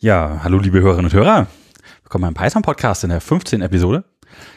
[0.00, 1.46] Ja, hallo liebe Hörerinnen und Hörer.
[2.02, 3.62] Willkommen beim Python-Podcast in der 15.
[3.62, 4.04] Episode.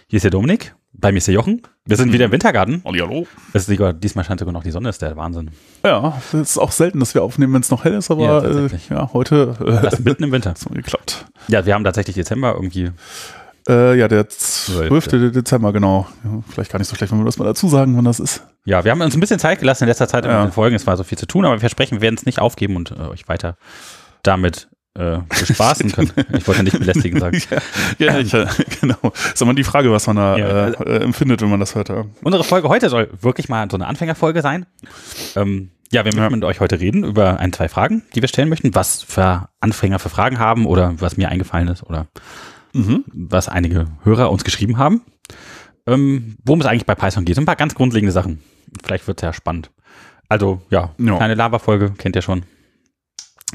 [0.08, 1.62] Hier ist der Dominik, bei mir ist der Jochen.
[1.86, 2.82] Wir sind wieder im Wintergarten.
[2.84, 3.28] Halli, hallo.
[3.54, 5.52] Es ist sogar, diesmal scheint sogar noch die Sonne, ist der Wahnsinn.
[5.86, 8.66] Ja, es ist auch selten, dass wir aufnehmen, wenn es noch hell ist, aber Ja,
[8.66, 10.54] äh, ja, heute äh, Das ist mitten im Winter.
[10.70, 11.26] mal geklappt.
[11.48, 12.92] Ja, wir haben tatsächlich Dezember irgendwie.
[13.70, 15.32] Äh, ja, der 12.
[15.34, 16.08] Dezember, genau.
[16.26, 18.44] Ja, vielleicht gar nicht so schlecht, wenn wir das mal dazu sagen, wann das ist.
[18.66, 20.40] Ja, wir haben uns ein bisschen Zeit gelassen in letzter Zeit Ja.
[20.42, 20.76] mit den Folgen.
[20.76, 22.92] Es war so viel zu tun, aber wir versprechen, wir werden es nicht aufgeben und
[22.92, 23.56] äh, euch weiter
[24.24, 24.68] damit
[24.98, 26.12] äh, bespaßen können.
[26.38, 27.40] Ich wollte nicht belästigen sagen.
[28.00, 28.48] ja, ja ich, äh,
[28.82, 28.98] genau.
[29.34, 30.68] Ist immer die Frage, was man da Ja.
[30.68, 31.90] äh, äh, empfindet, wenn man das hört.
[31.90, 32.06] Ja.
[32.24, 34.66] Unsere Folge heute soll wirklich mal so eine Anfängerfolge sein.
[35.36, 38.50] Ähm, ja, wir möchten mit euch heute reden über ein, zwei Fragen, die wir stellen
[38.50, 42.08] möchten, was für Anfänger für Fragen haben oder was mir eingefallen ist oder
[42.74, 43.06] Mhm.
[43.14, 45.02] was einige Hörer uns geschrieben haben.
[45.88, 47.38] Ähm, worum es eigentlich bei Python geht.
[47.38, 48.42] Ein paar ganz grundlegende Sachen.
[48.84, 49.72] Vielleicht wird es ja spannend.
[50.28, 51.16] Also, ja, Ja.
[51.16, 52.44] kleine Lava-Folge, kennt ihr schon.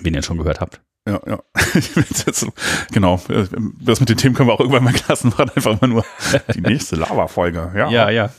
[0.00, 0.80] Wen ihr schon gehört habt.
[1.08, 1.38] Ja, ja.
[2.92, 3.20] Genau.
[3.80, 5.30] Das mit den Themen können wir auch irgendwann mal lassen.
[5.30, 6.04] Machen einfach mal nur
[6.54, 7.72] die nächste Lava-Folge.
[7.74, 7.90] Ja.
[7.90, 8.30] Ja, ja.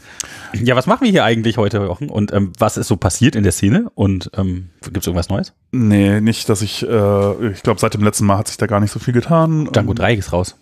[0.53, 2.09] Ja, was machen wir hier eigentlich heute, Jochen?
[2.09, 3.91] Und ähm, was ist so passiert in der Szene?
[3.95, 5.53] Und ähm, gibt es irgendwas Neues?
[5.71, 8.79] Nee, nicht, dass ich, äh, ich glaube, seit dem letzten Mal hat sich da gar
[8.79, 9.69] nicht so viel getan.
[9.73, 10.55] Django Ähm, 3 ist raus.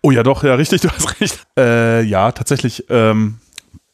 [0.00, 1.46] Oh ja, doch, ja, richtig, du hast recht.
[1.58, 3.38] Äh, ja, tatsächlich, ähm,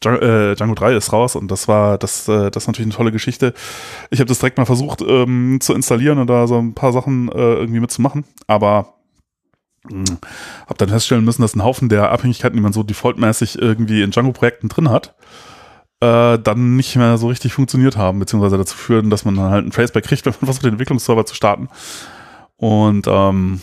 [0.03, 2.97] Django, äh, Django 3 ist raus und das war, das, äh, das ist natürlich eine
[2.97, 3.55] tolle Geschichte.
[4.11, 7.29] Ich habe das direkt mal versucht ähm, zu installieren und da so ein paar Sachen
[7.31, 8.95] äh, irgendwie mitzumachen, aber
[9.91, 14.11] habe dann feststellen müssen, dass ein Haufen der Abhängigkeiten, die man so defaultmäßig irgendwie in
[14.11, 15.15] Django-Projekten drin hat,
[16.01, 19.67] äh, dann nicht mehr so richtig funktioniert haben, beziehungsweise dazu führen, dass man dann halt
[19.67, 21.69] ein Traceback kriegt, wenn man versucht, den Entwicklungsserver zu starten.
[22.57, 23.61] Und ähm,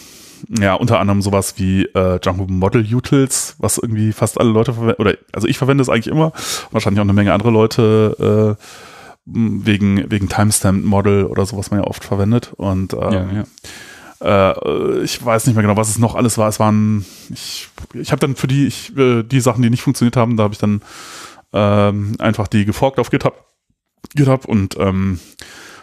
[0.50, 5.02] ja, unter anderem sowas wie äh, Django Model Utils, was irgendwie fast alle Leute verwenden,
[5.02, 6.32] oder also ich verwende es eigentlich immer,
[6.72, 8.64] wahrscheinlich auch eine Menge andere Leute äh,
[9.26, 12.54] wegen, wegen Timestamp Model oder so, was man ja oft verwendet.
[12.56, 13.44] Und ähm, ja,
[14.22, 14.52] ja.
[14.52, 16.48] äh, ich weiß nicht mehr genau, was es noch alles war.
[16.48, 20.18] Es waren, ich, ich habe dann für die, ich, äh, die Sachen, die nicht funktioniert
[20.18, 20.82] haben, da habe ich dann
[21.54, 23.46] ähm, einfach die geforkt auf GitHub,
[24.14, 25.20] GitHub und ähm,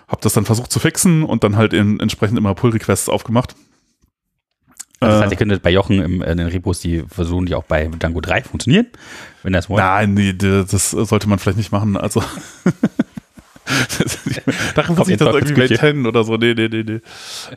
[0.06, 3.56] habe das dann versucht zu fixen und dann halt in, entsprechend immer Pull-Requests aufgemacht.
[5.02, 7.54] Also das Äh, heißt, ihr könntet bei Jochen im, in den Repos die versuchen, die
[7.54, 8.86] auch bei Django 3 funktionieren,
[9.42, 9.82] wenn das wollt.
[9.82, 11.96] Nein, nee, das sollte man vielleicht nicht machen.
[11.96, 12.22] Also
[14.88, 16.36] muss Kommt ich in das irgendwie maintainen oder so.
[16.36, 17.00] Nee, nee, nee, nee.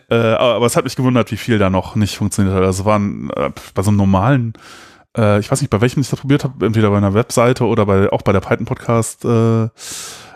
[0.09, 2.63] Äh, aber, aber es hat mich gewundert, wie viel da noch nicht funktioniert hat.
[2.63, 4.53] Also es waren äh, bei so einem normalen,
[5.17, 7.85] äh, ich weiß nicht, bei welchem ich das probiert habe, entweder bei einer Webseite oder
[7.85, 9.69] bei auch bei der Python Podcast äh,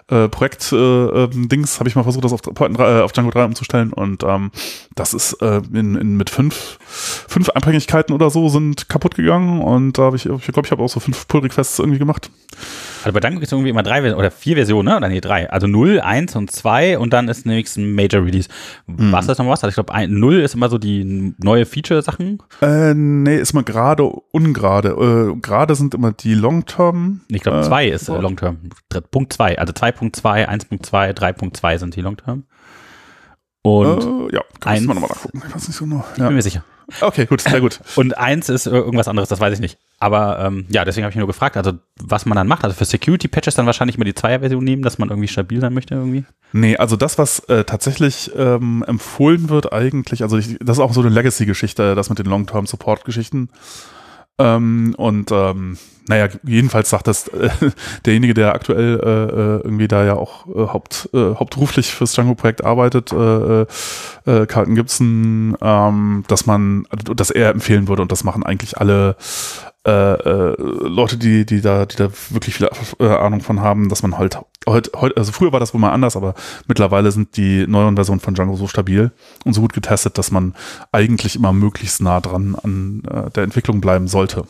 [0.10, 3.32] äh, Projekt äh, ähm, habe ich mal versucht, das auf, Python 3, äh, auf Django
[3.32, 4.52] 3 umzustellen und ähm,
[4.96, 9.98] das ist äh, in, in, mit fünf, fünf Abhängigkeiten oder so sind kaputt gegangen und
[9.98, 12.30] da habe ich, ich glaube, ich habe auch so fünf Pull Requests irgendwie gemacht.
[13.04, 14.98] Also bei Django gibt es irgendwie immer drei oder vier Versionen, ne?
[14.98, 15.50] Oder nee, drei.
[15.50, 18.50] Also 0, 1 und 2 und dann ist nächstes ein Major Release.
[18.88, 19.12] Mhm.
[19.12, 19.64] Was ist noch was?
[19.64, 22.40] Also ich glaube, 0 ist immer so die neue Feature-Sachen.
[22.62, 24.90] Äh, nee, ist mal gerade, ungerade.
[24.90, 27.22] Äh, gerade sind immer die Long-Term.
[27.30, 28.18] Ich glaube, Äh, 2 ist äh.
[28.20, 28.58] Long-Term.
[29.12, 29.58] Punkt 2.
[29.60, 32.44] Also 2.2, 1.2, 3.2 sind die Long-Term.
[33.62, 35.42] Und äh, ja, kann man nochmal nachgucken.
[35.48, 36.04] Ich weiß nicht so genau.
[36.10, 36.30] ich bin Ja.
[36.32, 36.64] mir sicher.
[37.02, 37.80] Okay, gut, sehr gut.
[37.96, 39.78] Und eins ist äh, irgendwas anderes, das weiß ich nicht.
[40.00, 42.64] Aber ähm, ja, deswegen habe ich nur gefragt, also was man dann macht.
[42.64, 45.96] Also für Security-Patches dann wahrscheinlich immer die Zweier-Version nehmen, dass man irgendwie stabil sein möchte
[45.96, 46.26] irgendwie.
[46.54, 50.94] Nee, also das, was äh, tatsächlich ähm, empfohlen wird eigentlich, also ich, das ist auch
[50.94, 53.50] so eine Legacy-Geschichte, das mit den Long-Term-Support-Geschichten.
[54.40, 55.78] Ähm, und ähm,
[56.08, 57.50] naja, jedenfalls sagt das äh,
[58.06, 62.66] derjenige, der aktuell äh, äh, irgendwie da ja auch äh, haupt, äh, hauptberuflich fürs Django-Projekt
[62.66, 68.44] arbeitet, äh, äh, Carlton Gibson, ähm, dass man, dass er empfehlen würde und das machen
[68.44, 69.18] eigentlich alle
[69.86, 72.70] äh, äh, Leute, die, die da, die da wirklich viel
[73.00, 75.92] äh, Ahnung von haben, dass man halt heute, heute, also früher war das wohl mal
[75.92, 76.34] anders, aber
[76.68, 79.12] mittlerweile sind die neuen Versionen von Django so stabil
[79.46, 80.54] und so gut getestet, dass man
[80.92, 84.44] eigentlich immer möglichst nah dran an äh, der Entwicklung bleiben sollte.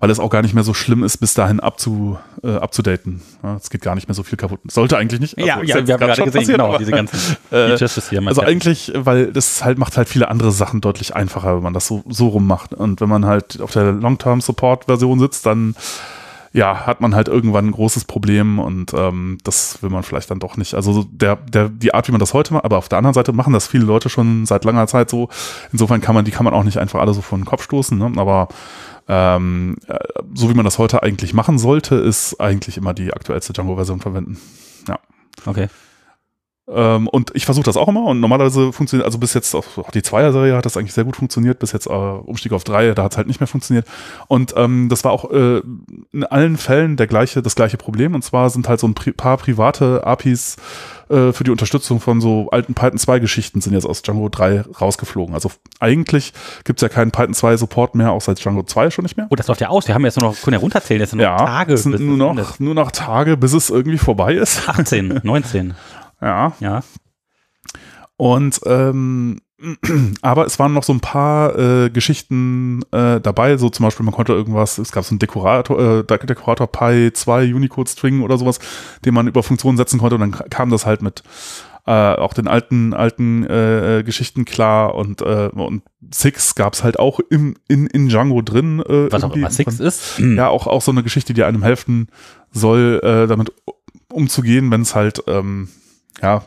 [0.00, 3.22] Weil es auch gar nicht mehr so schlimm ist, bis dahin abzu, äh, abzudaten.
[3.44, 4.58] Ja, es geht gar nicht mehr so viel kaputt.
[4.68, 5.38] Sollte eigentlich nicht.
[5.38, 7.16] Ja, Also, ja, jetzt wir haben gerade gesehen, passiert, genau, aber- diese ganzen
[7.52, 8.44] Äh, Features, das hier also testen.
[8.48, 12.02] eigentlich, weil das halt macht halt viele andere Sachen deutlich einfacher, wenn man das so,
[12.08, 12.74] so rum macht.
[12.74, 15.76] Und wenn man halt auf der Long-Term-Support-Version sitzt, dann
[16.52, 20.38] ja, hat man halt irgendwann ein großes Problem und ähm, das will man vielleicht dann
[20.38, 20.74] doch nicht.
[20.74, 23.14] Also so der, der, die Art, wie man das heute macht, aber auf der anderen
[23.14, 25.28] Seite machen das viele Leute schon seit langer Zeit so.
[25.72, 27.96] Insofern kann man, die kann man auch nicht einfach alle so vor den Kopf stoßen,
[27.96, 28.12] ne?
[28.16, 28.48] aber
[29.08, 29.98] ähm, äh,
[30.34, 34.38] so wie man das heute eigentlich machen sollte, ist eigentlich immer die aktuellste Django-Version verwenden.
[35.46, 35.68] Okay.
[36.68, 40.02] Ähm, und ich versuche das auch immer und normalerweise funktioniert, also bis jetzt auch, die
[40.02, 43.12] Zweier-Serie hat das eigentlich sehr gut funktioniert, bis jetzt äh, Umstieg auf drei, da hat
[43.12, 43.86] es halt nicht mehr funktioniert.
[44.28, 45.60] Und ähm, das war auch äh,
[46.12, 48.14] in allen Fällen der gleiche, das gleiche Problem.
[48.14, 50.56] Und zwar sind halt so ein paar private APIs
[51.08, 54.62] äh, für die Unterstützung von so alten Python 2 Geschichten sind jetzt aus Django 3
[54.80, 55.34] rausgeflogen.
[55.34, 55.50] Also
[55.80, 56.32] eigentlich
[56.64, 59.26] gibt es ja keinen Python 2 Support mehr, auch seit Django 2 schon nicht mehr.
[59.30, 59.88] Oh, das läuft ja aus.
[59.88, 61.72] Wir haben jetzt nur noch, können ja runterzählen, jetzt sind nur Ja, noch Tage.
[61.74, 64.68] es sind nur noch, nur noch Tage, bis es irgendwie vorbei ist.
[64.68, 65.74] 18, 19.
[66.22, 66.82] Ja, Ja.
[68.16, 69.40] Und ähm,
[70.22, 74.14] aber es waren noch so ein paar äh, Geschichten äh, dabei, so zum Beispiel man
[74.14, 78.38] konnte irgendwas, es gab so einen Dekorator, äh, Dek- Dekorator Pi 2 Unicode String oder
[78.38, 78.58] sowas,
[79.04, 81.22] den man über Funktionen setzen konnte und dann kam das halt mit
[81.86, 85.82] äh, auch den alten alten äh, äh, Geschichten klar und äh, und
[86.12, 88.80] Six gab es halt auch im in, in Django drin.
[88.80, 90.18] Äh, Was auch immer Six ist.
[90.36, 92.08] Ja, auch, auch so eine Geschichte, die einem helfen
[92.52, 93.52] soll, äh, damit
[94.12, 95.68] umzugehen, wenn es halt, ähm,
[96.20, 96.44] ja,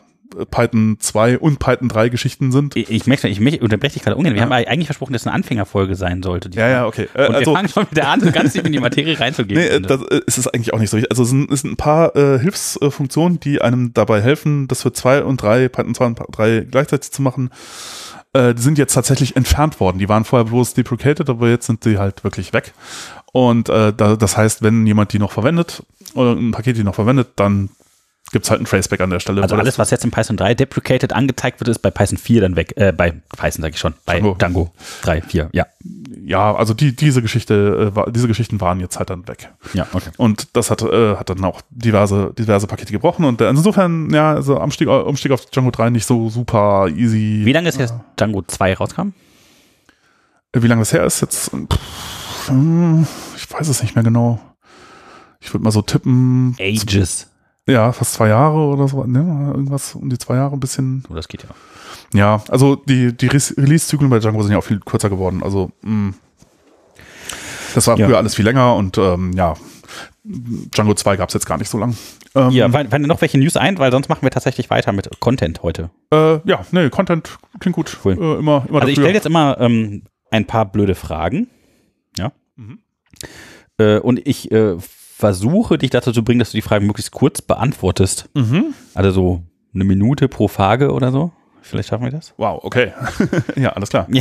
[0.50, 2.76] Python 2 und Python 3 Geschichten sind.
[2.76, 4.34] Ich, ich merke, ich unterbreche dich gerade ungern.
[4.34, 4.44] Wir Ja.
[4.46, 6.50] haben eigentlich versprochen, dass es eine Anfängerfolge sein sollte.
[6.50, 7.08] die- Ja, ja, okay.
[7.14, 9.58] Äh, Und wir also, fangen schon wieder an, so ganz tief in die Materie reinzugehen.
[9.60, 10.98] nee, äh, das äh, ist es eigentlich auch nicht so.
[11.08, 14.92] Also es sind, es sind ein paar äh, Hilfsfunktionen, die einem dabei helfen, das für
[14.92, 17.50] 2 und 3, Python 2 und 3 gleichzeitig zu machen.
[18.34, 19.98] Äh, die sind jetzt tatsächlich entfernt worden.
[19.98, 22.74] Die waren vorher bloß deprecated, aber jetzt sind sie halt wirklich weg.
[23.32, 25.82] Und äh, da, das heißt, wenn jemand die noch verwendet
[26.14, 27.70] oder ein Paket die noch verwendet, dann
[28.32, 29.42] gibt's halt ein Traceback an der Stelle.
[29.42, 32.56] also alles, was jetzt in Python 3 deprecated angezeigt wird, ist bei Python 4 dann
[32.56, 32.74] weg.
[32.76, 33.94] Äh, bei Python sage ich schon.
[34.04, 34.34] Bei Django.
[34.34, 34.70] Django
[35.02, 35.48] 3, 4.
[35.52, 35.66] Ja.
[36.24, 39.50] ja, also die, diese Geschichte, äh, diese Geschichten waren jetzt halt dann weg.
[39.74, 40.10] Ja, okay.
[40.16, 43.24] Und das hat, äh, hat dann auch diverse, diverse Pakete gebrochen.
[43.24, 47.42] Und äh, insofern, ja, also Umstieg, Umstieg auf Django 3 nicht so super easy.
[47.44, 49.12] Wie lange ist jetzt Django 2 rauskam?
[50.52, 51.50] Äh, Wie lange das her ist jetzt?
[51.50, 53.06] Pff, hm,
[53.36, 54.40] ich weiß es nicht mehr genau.
[55.40, 56.56] Ich würde mal so tippen.
[56.58, 57.28] Ages.
[57.68, 59.04] Ja, fast zwei Jahre oder so.
[59.04, 61.04] Ne, irgendwas um die zwei Jahre ein bisschen.
[61.10, 61.48] Oh, das geht ja.
[62.14, 65.42] Ja, also die, die Re- Release-Zyklen bei Django sind ja auch viel kürzer geworden.
[65.42, 66.14] Also, mh.
[67.74, 68.06] das war Ja.
[68.06, 69.54] früher alles viel länger und ähm, ja,
[70.24, 71.96] Django 2 gab es jetzt gar nicht so lang.
[72.34, 73.78] Ähm, Ja, fallen dir noch welche News ein?
[73.78, 75.90] Weil sonst machen wir tatsächlich weiter mit Content heute.
[76.12, 77.96] Äh, ja, nee, Content klingt gut.
[78.04, 78.12] Cool.
[78.14, 81.48] Äh, immer, immer Also ich stelle jetzt immer ähm, ein paar blöde Fragen.
[82.18, 82.32] Ja.
[82.56, 82.78] Mhm.
[83.78, 84.76] Äh, und ich äh,
[85.18, 88.28] versuche dich dazu zu bringen, dass du die Fragen möglichst kurz beantwortest.
[88.34, 88.74] Mhm.
[88.94, 89.42] Also so
[89.74, 91.32] eine Minute pro Frage oder so.
[91.62, 92.34] Vielleicht schaffen wir das.
[92.36, 92.92] Wow, okay.
[93.56, 94.06] ja, alles klar.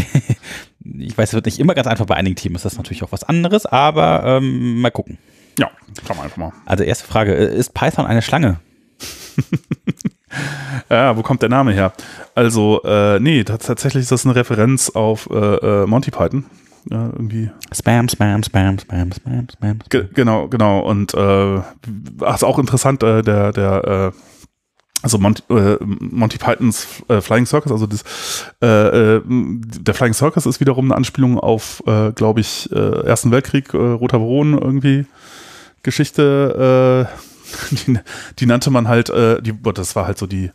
[0.99, 2.05] Ich weiß, es wird nicht immer ganz einfach.
[2.05, 5.17] Bei einigen Teams ist das natürlich auch was anderes, aber ähm, mal gucken.
[5.57, 5.71] Ja,
[6.07, 6.53] schauen wir einfach mal.
[6.67, 8.59] Also erste Frage, äh, ist Python eine Schlange?
[10.89, 11.93] Ja, wo kommt der Name her?
[12.35, 15.35] Also, äh, nee, tats- tatsächlich ist das eine Referenz auf äh,
[15.83, 16.45] äh, Monty Python.
[16.89, 17.49] Ja, irgendwie.
[17.71, 19.79] Spam, Spam, Spam, Spam, Spam, Spam.
[19.89, 20.79] Ge genau, genau.
[20.81, 21.61] Und äh,
[22.21, 24.19] ach, ist auch interessant, äh, der, der, äh,
[25.01, 28.03] also Monty, äh, Monty Pythons äh, Flying Circus, also das,
[28.61, 33.31] äh, äh, der Flying Circus ist wiederum eine Anspielung auf, äh, glaube ich, äh, Ersten
[33.31, 35.05] Weltkrieg, äh, Roter Baron irgendwie
[35.81, 37.99] Geschichte, äh, die,
[38.39, 40.51] die nannte man halt, äh, die, das war halt so die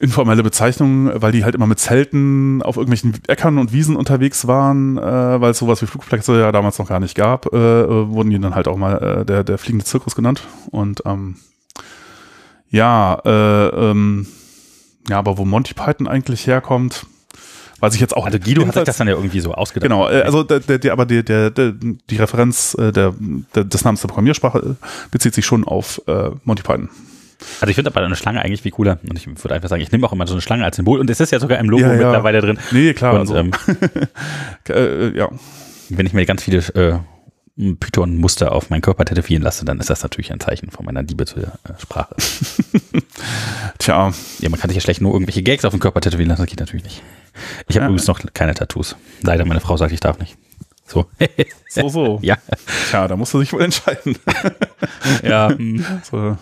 [0.00, 4.96] informelle Bezeichnung, weil die halt immer mit Zelten auf irgendwelchen Äckern und Wiesen unterwegs waren,
[4.96, 8.38] äh, weil es sowas wie Flugplätze ja damals noch gar nicht gab, äh, wurden die
[8.38, 10.42] dann halt auch mal äh, der, der fliegende Zirkus genannt.
[10.70, 11.36] Und ähm,
[12.70, 14.26] ja, äh, ähm,
[15.08, 17.06] ja, aber wo Monty Python eigentlich herkommt,
[17.80, 19.88] weiß ich jetzt auch Also Guido hat sich das dann ja irgendwie so ausgedacht.
[19.88, 23.14] Genau, äh, also der, der, der, aber der, der, der, die Referenz äh, der,
[23.54, 26.88] der, des Namens der Programmiersprache äh, bezieht sich schon auf äh, Monty Python.
[27.60, 28.98] Also ich finde aber eine Schlange eigentlich viel cooler.
[29.08, 31.00] Und ich würde einfach sagen, ich nehme auch immer so eine Schlange als Symbol.
[31.00, 31.96] Und es ist ja sogar im Logo Ja, ja.
[31.96, 32.58] mittlerweile drin.
[32.72, 33.14] Nee, klar.
[33.14, 33.52] Und also, ähm,
[34.68, 35.28] äh, ja.
[35.88, 36.98] wenn ich mir ganz viele äh,
[37.74, 41.26] Python-Muster auf meinen Körper tätowieren lasse, dann ist das natürlich ein Zeichen von meiner Liebe
[41.26, 41.48] zur äh,
[41.80, 42.14] Sprache.
[43.78, 46.42] Tja, Ja, man kann sich ja schlecht nur irgendwelche Gags auf den Körper tätowieren lassen,
[46.42, 47.02] das geht natürlich nicht.
[47.68, 47.88] Ich habe Ja.
[47.88, 48.96] übrigens noch keine Tattoos.
[49.22, 50.36] Leider, meine Frau sagt, ich darf nicht.
[50.86, 51.06] So.
[51.68, 52.18] so, so.
[52.22, 52.36] ja.
[52.90, 54.16] Tja, da musst du dich wohl entscheiden.
[55.22, 55.48] Ja.
[55.50, 55.84] hm.
[56.08, 56.36] so.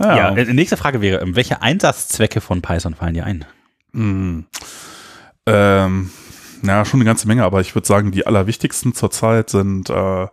[0.00, 0.16] Ja.
[0.16, 0.36] Ja.
[0.36, 3.44] äh, nächste Frage wäre, ähm, welche Einsatzzwecke von Python fallen dir ein?
[3.92, 4.46] Hm.
[5.46, 6.10] Ähm,
[6.62, 10.26] na, schon eine ganze Menge, aber ich würde sagen, die allerwichtigsten zurzeit sind, äh,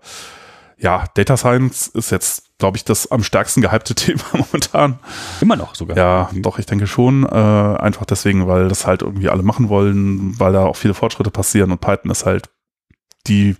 [0.77, 4.99] ja, Data Science ist jetzt, glaube ich, das am stärksten gehypte Thema momentan.
[5.41, 5.95] Immer noch sogar.
[5.97, 7.23] Ja, doch, ich denke schon.
[7.23, 11.31] Äh, einfach deswegen, weil das halt irgendwie alle machen wollen, weil da auch viele Fortschritte
[11.31, 12.49] passieren und Python ist halt
[13.27, 13.55] die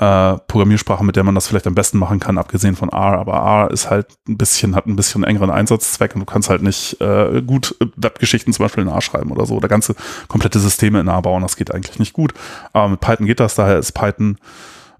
[0.00, 3.18] äh, Programmiersprache, mit der man das vielleicht am besten machen kann, abgesehen von R.
[3.18, 6.62] Aber R ist halt ein bisschen, hat ein bisschen engeren Einsatzzweck und du kannst halt
[6.62, 9.94] nicht äh, gut Webgeschichten zum Beispiel in R schreiben oder so oder ganze
[10.26, 11.42] komplette Systeme in R bauen.
[11.42, 12.32] Das geht eigentlich nicht gut.
[12.72, 14.38] Aber mit Python geht das, daher ist Python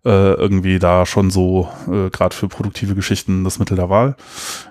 [0.05, 4.17] äh, irgendwie da schon so, äh, gerade für produktive Geschichten, das Mittel der Wahl.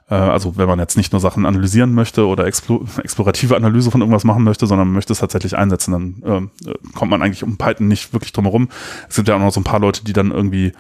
[0.10, 4.01] Äh, also wenn man jetzt nicht nur Sachen analysieren möchte oder explo explorative Analyse von
[4.01, 7.88] irgendwas machen möchte, sondern möchte es tatsächlich einsetzen, dann äh, kommt man eigentlich um Python
[7.88, 8.70] nicht wirklich drum herum.
[9.08, 10.74] Es gibt ja auch noch so ein paar Leute, die dann irgendwie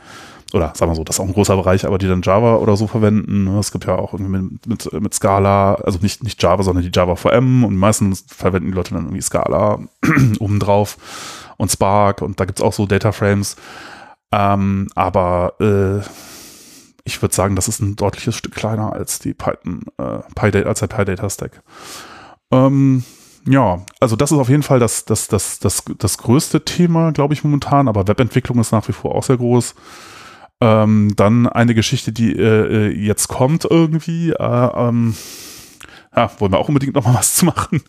[0.51, 2.75] oder sagen wir so, das ist auch ein großer Bereich, aber die dann Java oder
[2.75, 3.43] so verwenden.
[3.43, 3.59] Ne?
[3.59, 6.91] Es gibt ja auch irgendwie mit, mit, mit Scala, also nicht, nicht Java, sondern die
[6.91, 9.79] Java VM und meistens verwenden die Leute dann irgendwie Scala
[10.39, 10.97] obendrauf
[11.57, 13.57] und Spark und da gibt's auch so Data Frames.
[14.31, 16.01] Ähm, aber äh,
[17.03, 20.79] ich würde sagen, das ist ein deutliches Stück kleiner als die Python, äh, PyData, als
[20.79, 21.61] der PyData Stack.
[22.51, 23.03] Ähm,
[23.47, 27.33] ja, also das ist auf jeden Fall das, das, das, das, das größte Thema, glaube
[27.33, 29.75] ich, momentan, aber Webentwicklung ist nach wie vor auch sehr groß.
[30.61, 34.35] Ähm, dann eine Geschichte, die äh, äh jetzt kommt irgendwie, äh,
[34.75, 35.15] ähm,
[36.15, 37.81] ja, wollen wir auch unbedingt nochmal was zu machen,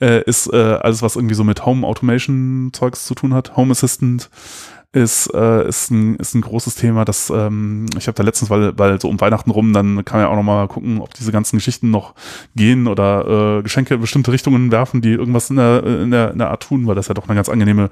[0.00, 3.56] äh, ist äh, alles, was irgendwie so mit Home Automation Zeugs zu tun hat.
[3.56, 4.30] Home Assistant
[4.92, 7.04] ist, äh, ist, ein, ist ein großes Thema.
[7.04, 10.26] Das, ähm, ich habe da letztens, weil, weil so um Weihnachten rum, dann kann man
[10.26, 12.14] ja auch nochmal gucken, ob diese ganzen Geschichten noch
[12.54, 16.38] gehen oder äh, Geschenke in bestimmte Richtungen werfen, die irgendwas in der, in der, in
[16.38, 17.90] der Art tun, weil das ja doch eine ganz angenehme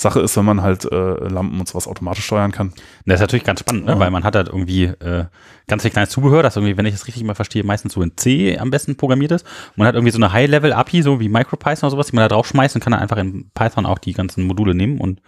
[0.00, 2.72] Sache ist, wenn man halt äh, Lampen und sowas automatisch steuern kann.
[3.04, 3.98] Das ist natürlich ganz spannend, ne?
[3.98, 5.26] weil man hat halt irgendwie äh,
[5.68, 8.16] ganz viel kleines Zubehör, das irgendwie, wenn ich das richtig mal verstehe, meistens so in
[8.16, 9.46] C am besten programmiert ist.
[9.76, 12.74] man hat irgendwie so eine High-Level-API, so wie MicroPython oder sowas, die man da draufschmeißt
[12.74, 15.20] und kann dann einfach in Python auch die ganzen Module nehmen und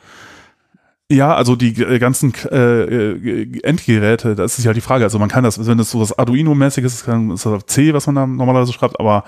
[1.12, 5.04] ja, also die äh, ganzen äh, äh, Endgeräte, das ist ja die Frage.
[5.04, 8.06] Also man kann das, wenn das so was Arduino-mäßiges ist, kann, ist das C, was
[8.06, 9.24] man da normalerweise schreibt, aber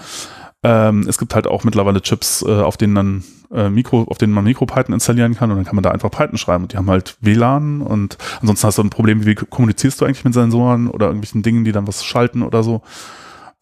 [0.62, 4.32] ähm, es gibt halt auch mittlerweile Chips, äh, auf denen dann äh, Mikro, auf denen
[4.32, 6.88] man MicroPython installieren kann und dann kann man da einfach Python schreiben und die haben
[6.88, 11.06] halt WLAN und ansonsten hast du ein Problem, wie kommunizierst du eigentlich mit Sensoren oder
[11.06, 12.82] irgendwelchen Dingen, die dann was schalten oder so.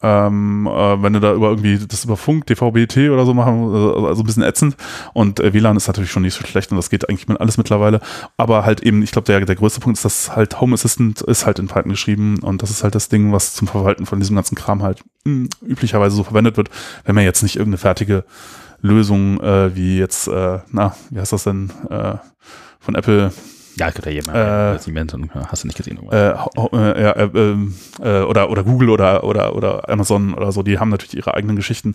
[0.03, 4.07] Ähm, äh, wenn du da über irgendwie das über Funk, DVB-T oder so machen, also,
[4.07, 4.77] also ein bisschen ätzend.
[5.13, 7.57] Und äh, WLAN ist natürlich schon nicht so schlecht und das geht eigentlich mit alles
[7.57, 8.01] mittlerweile.
[8.37, 11.47] Aber halt eben, ich glaube, der, der größte Punkt ist, dass halt Home Assistant ist
[11.47, 14.37] halt in Python geschrieben und das ist halt das Ding, was zum Verwalten von diesem
[14.37, 16.69] ganzen Kram halt mh, hm, üblicherweise so verwendet wird,
[17.05, 18.25] wenn man jetzt nicht irgendeine fertige
[18.81, 22.15] Lösung äh, wie jetzt, äh, na, wie heißt das denn, äh,
[22.81, 23.33] von Apple
[23.77, 25.99] ja, es gibt ja jemand, äh, Siemens und hast du nicht gesehen.
[26.11, 30.63] Äh, äh, ja, äh, ähm, äh, oder, oder Google oder, oder, oder Amazon oder so,
[30.63, 31.95] die haben natürlich ihre eigenen Geschichten.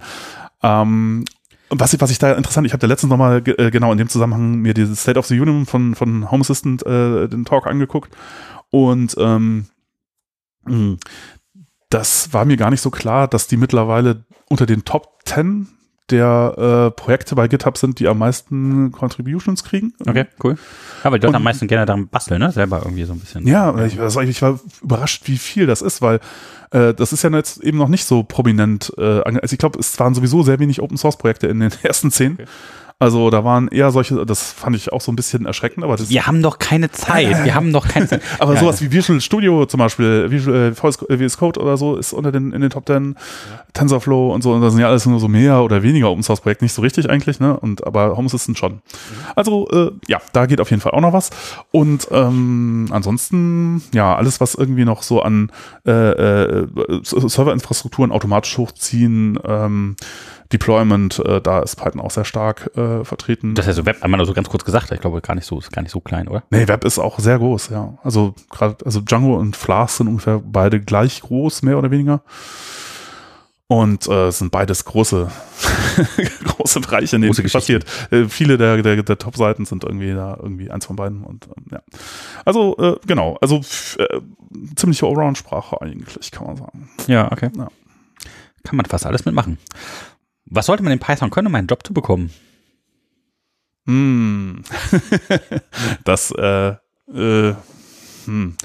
[0.63, 1.25] Ähm,
[1.69, 4.09] was ich, was ich da interessant, ich habe da letztens nochmal äh, genau in dem
[4.09, 8.15] Zusammenhang mir dieses State of the Union von, von Home Assistant äh, den Talk angeguckt
[8.69, 9.65] und ähm,
[10.65, 10.97] hm,
[11.89, 15.67] das war mir gar nicht so klar, dass die mittlerweile unter den Top 10
[16.09, 19.93] der äh, Projekte bei GitHub sind, die am meisten Contributions kriegen.
[20.05, 20.57] Okay, cool.
[21.03, 22.51] Ja, weil die Leute am meisten gerne daran basteln, ne?
[22.51, 23.45] Selber irgendwie so ein bisschen.
[23.45, 26.19] Ja, ich, also ich war überrascht, wie viel das ist, weil
[26.71, 28.93] äh, das ist ja jetzt eben noch nicht so prominent.
[28.97, 32.11] Äh, also ich glaube, es waren sowieso sehr wenig Open Source Projekte in den ersten
[32.11, 32.33] zehn.
[32.33, 32.45] Okay.
[32.99, 35.83] Also da waren eher solche, das fand ich auch so ein bisschen erschreckend.
[35.83, 37.45] Aber das wir haben doch keine Zeit.
[37.45, 38.23] Wir haben doch keine Zeit.
[38.39, 42.13] aber ja, sowas wie Visual Studio zum Beispiel, Visual, äh, VS Code oder so ist
[42.13, 43.15] unter den in den Top 10.
[43.15, 43.61] Ja.
[43.73, 44.53] TensorFlow und so.
[44.53, 46.81] Und das sind ja alles nur so mehr oder weniger Open Source Projekte, nicht so
[46.81, 47.59] richtig eigentlich, ne?
[47.59, 48.73] Und aber Home Assistant schon.
[48.73, 48.79] Mhm.
[49.35, 51.29] Also äh, ja, da geht auf jeden Fall auch noch was.
[51.71, 55.51] Und ähm, ansonsten ja alles, was irgendwie noch so an
[55.85, 56.67] äh, äh,
[57.03, 59.37] Serverinfrastrukturen automatisch hochziehen.
[59.45, 59.97] Ähm,
[60.51, 63.55] Deployment, äh, da ist Python auch sehr stark äh, vertreten.
[63.55, 65.71] Das heißt, Web einmal nur so ganz kurz gesagt, ich glaube gar nicht so, ist
[65.71, 66.43] gar nicht so klein, oder?
[66.49, 67.97] Nee, Web ist auch sehr groß, ja.
[68.03, 72.21] Also gerade, also Django und Flask sind ungefähr beide gleich groß, mehr oder weniger.
[73.69, 75.29] Und äh, sind beides große,
[76.45, 77.83] große Bereiche, in denen es passiert.
[78.11, 81.25] Äh, viele der, der, der Top-Seiten sind irgendwie da irgendwie eins von beiden.
[81.25, 81.81] Und ähm, ja.
[82.45, 83.57] Also, äh, genau, also
[83.97, 84.21] äh,
[84.77, 86.89] ziemliche Allround-Sprache eigentlich, kann man sagen.
[87.07, 87.49] Ja, okay.
[87.57, 87.67] Ja.
[88.63, 89.57] Kann man fast alles mitmachen.
[90.49, 92.31] Was sollte man in Python können, um einen Job zu bekommen?
[93.85, 94.63] Hm.
[96.03, 96.75] das, äh,
[97.13, 97.55] äh,
[98.25, 98.55] hm.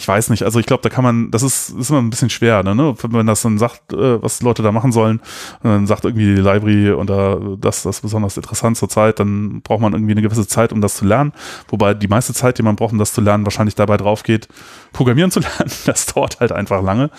[0.00, 2.30] Ich weiß nicht, also ich glaube, da kann man, das ist, ist immer ein bisschen
[2.30, 2.94] schwer, ne?
[3.02, 5.20] wenn man das dann sagt, äh, was Leute da machen sollen,
[5.62, 9.60] und dann sagt irgendwie die Library oder das, das ist besonders interessant zur Zeit, dann
[9.62, 11.32] braucht man irgendwie eine gewisse Zeit, um das zu lernen.
[11.68, 14.48] Wobei die meiste Zeit, die man braucht, um das zu lernen, wahrscheinlich dabei drauf geht,
[14.92, 15.70] Programmieren zu lernen.
[15.84, 17.10] Das dauert halt einfach lange.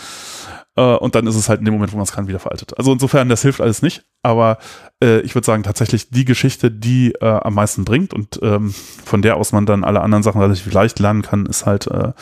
[0.79, 2.77] Äh, und dann ist es halt in dem Moment, wo man es kann, wieder veraltet.
[2.77, 4.05] Also insofern, das hilft alles nicht.
[4.23, 4.57] Aber
[5.03, 9.21] äh, ich würde sagen, tatsächlich die Geschichte, die äh, am meisten bringt und ähm, von
[9.21, 12.13] der aus man dann alle anderen Sachen relativ leicht lernen kann, ist halt äh,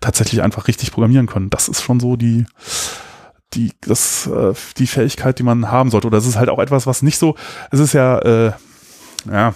[0.00, 1.50] tatsächlich einfach richtig programmieren können.
[1.50, 2.46] Das ist schon so die
[3.54, 6.08] die, das, äh, die Fähigkeit, die man haben sollte.
[6.08, 7.36] Oder es ist halt auch etwas, was nicht so,
[7.70, 8.52] es ist ja, äh,
[9.30, 9.54] ja,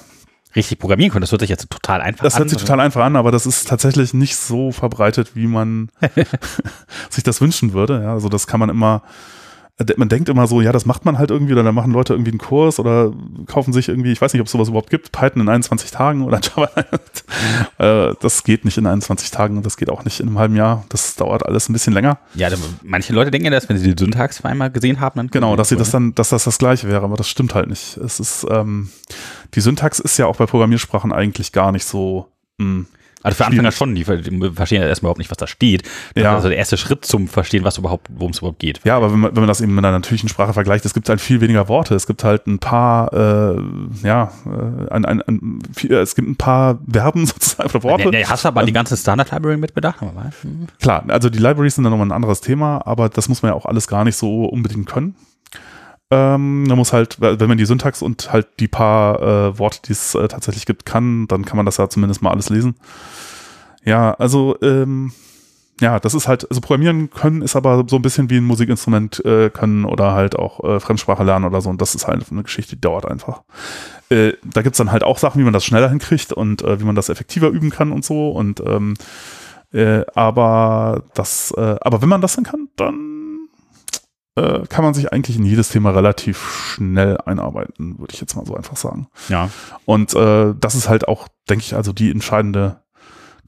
[0.56, 1.22] richtig programmieren können.
[1.22, 2.42] Das hört sich jetzt total einfach das an.
[2.42, 5.90] Das hört sich total einfach an, aber das ist tatsächlich nicht so verbreitet, wie man
[7.10, 8.02] sich das wünschen würde.
[8.02, 9.02] Ja, also das kann man immer
[9.96, 12.30] man denkt immer so, ja, das macht man halt irgendwie, oder dann machen Leute irgendwie
[12.30, 13.12] einen Kurs oder
[13.46, 16.24] kaufen sich irgendwie, ich weiß nicht, ob es sowas überhaupt gibt, Python in 21 Tagen
[16.24, 16.70] oder Java.
[17.78, 20.56] äh, das geht nicht in 21 Tagen und das geht auch nicht in einem halben
[20.56, 20.84] Jahr.
[20.88, 22.18] Das dauert alles ein bisschen länger.
[22.34, 22.48] Ja,
[22.82, 25.70] manche Leute denken ja, dass wenn sie die Syntax einmal gesehen haben, dann genau, dass
[25.70, 27.96] sie das dann, dass das das gleiche wäre, aber das stimmt halt nicht.
[27.96, 28.90] Es ist ähm,
[29.54, 32.26] die Syntax ist ja auch bei Programmiersprachen eigentlich gar nicht so
[32.58, 32.86] mh, hm,
[33.22, 35.82] also für Anfänger schon, die verstehen ja erstmal überhaupt nicht, was da steht.
[36.14, 36.34] Das ja.
[36.34, 38.80] Also der erste Schritt zum Verstehen, was überhaupt, worum es überhaupt geht.
[38.84, 41.08] Ja, aber wenn man, wenn man das eben mit einer natürlichen Sprache vergleicht, es gibt
[41.08, 41.94] halt viel weniger Worte.
[41.94, 43.60] Es gibt halt ein paar, äh,
[44.02, 48.04] ja, äh, ein, ein, ein, viel, es gibt ein paar Verben sozusagen oder Worte.
[48.04, 50.00] Nee, nee, hast du aber ähm, die ganze Standard Library mit bedacht?
[50.00, 50.68] Hm.
[50.80, 53.56] Klar, also die Libraries sind dann nochmal ein anderes Thema, aber das muss man ja
[53.56, 55.14] auch alles gar nicht so unbedingt können.
[56.10, 59.92] Ähm, man muss halt, wenn man die Syntax und halt die paar äh, Worte, die
[59.92, 62.74] es äh, tatsächlich gibt, kann, dann kann man das ja zumindest mal alles lesen.
[63.84, 65.12] Ja, also ähm,
[65.80, 69.24] ja, das ist halt, also programmieren können ist aber so ein bisschen wie ein Musikinstrument
[69.24, 72.42] äh, können oder halt auch äh, Fremdsprache lernen oder so und das ist halt eine
[72.42, 73.42] Geschichte, die dauert einfach.
[74.10, 76.84] Äh, da gibt's dann halt auch Sachen, wie man das schneller hinkriegt und äh, wie
[76.84, 78.94] man das effektiver üben kann und so und ähm,
[79.72, 83.19] äh, aber das, äh, aber wenn man das dann kann, dann
[84.36, 88.46] äh, kann man sich eigentlich in jedes Thema relativ schnell einarbeiten, würde ich jetzt mal
[88.46, 89.08] so einfach sagen.
[89.28, 89.50] Ja.
[89.84, 92.82] Und äh, das ist halt auch, denke ich, also die entscheidende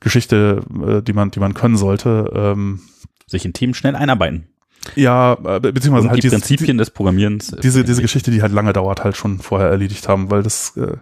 [0.00, 2.30] Geschichte, äh, die man, die man können sollte.
[2.34, 2.80] Ähm,
[3.26, 4.48] sich in Teams schnell einarbeiten.
[4.96, 7.54] Ja, äh, beziehungsweise Und halt die dieses, Prinzipien des Programmierens.
[7.62, 10.96] Diese, diese Geschichte, die halt lange dauert, halt schon vorher erledigt haben, weil das äh,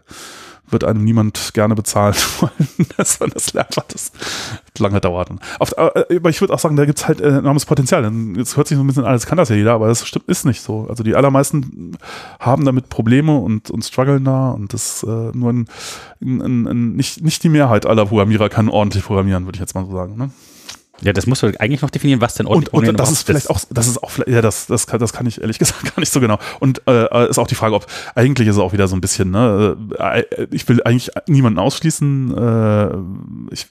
[0.72, 4.12] wird einem niemand gerne bezahlen wollen, dass man das lernt, das
[4.78, 5.30] lange dauert.
[5.58, 8.10] Auf, äh, aber ich würde auch sagen, da gibt's halt äh, enormes Potenzial.
[8.36, 10.26] Jetzt hört sich so ein bisschen an, das kann das ja jeder, aber das stimmt,
[10.28, 10.86] ist nicht so.
[10.88, 11.96] Also die allermeisten
[12.38, 15.68] haben damit Probleme und, und strugglen da und das äh, nur ein,
[16.20, 19.84] ein, ein, nicht, nicht die Mehrheit aller Programmierer kann ordentlich programmieren, würde ich jetzt mal
[19.84, 20.16] so sagen.
[20.16, 20.30] Ne?
[21.02, 23.50] Ja, das musst du eigentlich noch definieren, was denn ordentlich Und, und das ist vielleicht
[23.50, 26.12] auch, das ist auch, ja, das, das kann, das kann ich ehrlich gesagt gar nicht
[26.12, 26.38] so genau.
[26.58, 29.30] Und äh, ist auch die Frage, ob eigentlich ist es auch wieder so ein bisschen,
[29.30, 32.36] ne, äh, ich will eigentlich niemanden ausschließen.
[32.36, 33.68] Äh, ich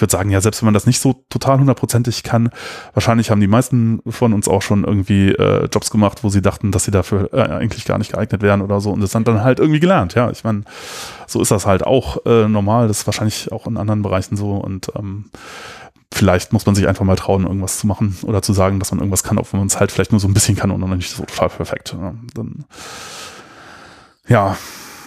[0.00, 2.48] ich würde sagen, ja, selbst wenn man das nicht so total hundertprozentig kann,
[2.94, 6.72] wahrscheinlich haben die meisten von uns auch schon irgendwie äh, Jobs gemacht, wo sie dachten,
[6.72, 9.58] dass sie dafür äh, eigentlich gar nicht geeignet wären oder so und das dann halt
[9.58, 10.14] irgendwie gelernt.
[10.14, 10.62] Ja, ich meine,
[11.26, 12.88] so ist das halt auch äh, normal.
[12.88, 15.26] Das ist wahrscheinlich auch in anderen Bereichen so und ähm,
[16.12, 19.00] vielleicht muss man sich einfach mal trauen, irgendwas zu machen oder zu sagen, dass man
[19.00, 21.10] irgendwas kann, wenn man es halt vielleicht nur so ein bisschen kann und noch nicht
[21.10, 21.94] so total perfekt.
[21.98, 22.64] Ja, dann,
[24.28, 24.56] ja.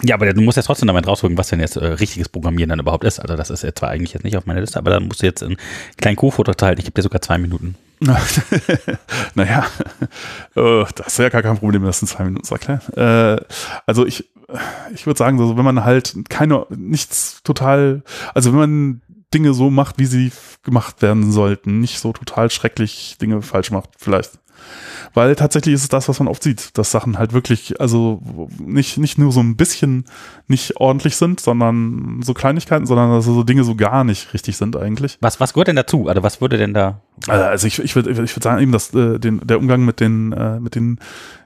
[0.02, 2.80] Ja, aber du musst jetzt trotzdem damit rausholen, was denn jetzt äh, richtiges Programmieren dann
[2.80, 3.20] überhaupt ist.
[3.20, 5.26] Also das ist jetzt zwar eigentlich jetzt nicht auf meiner Liste, aber dann musst du
[5.26, 5.56] jetzt einen
[5.96, 6.80] kleinen Co-Vortrag halten.
[6.80, 7.76] Ich gebe dir sogar zwei Minuten.
[9.34, 9.64] naja,
[10.56, 12.80] äh, das ist ja gar kein Problem, das in zwei Minuten zu erklären.
[12.96, 13.42] Äh,
[13.86, 14.28] also ich,
[14.94, 18.02] ich würde sagen, so, wenn man halt keine, nichts total,
[18.34, 19.00] also wenn man
[19.34, 21.80] Dinge so macht, wie sie gemacht werden sollten.
[21.80, 24.38] Nicht so total schrecklich Dinge falsch macht, vielleicht.
[25.12, 28.20] Weil tatsächlich ist es das, was man oft sieht, dass Sachen halt wirklich, also
[28.58, 30.04] nicht, nicht nur so ein bisschen
[30.48, 34.76] nicht ordentlich sind, sondern so Kleinigkeiten, sondern also so Dinge so gar nicht richtig sind
[34.76, 35.18] eigentlich.
[35.20, 36.08] Was, was gehört denn dazu?
[36.08, 37.00] Also was würde denn da?
[37.28, 40.00] Also, also ich, ich würde ich würd sagen eben, dass äh, den, der Umgang mit
[40.00, 40.98] den, äh, mit den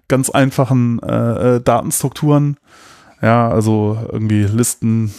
[0.08, 2.56] ganz einfachen äh, äh Datenstrukturen,
[3.20, 5.12] ja, also irgendwie Listen,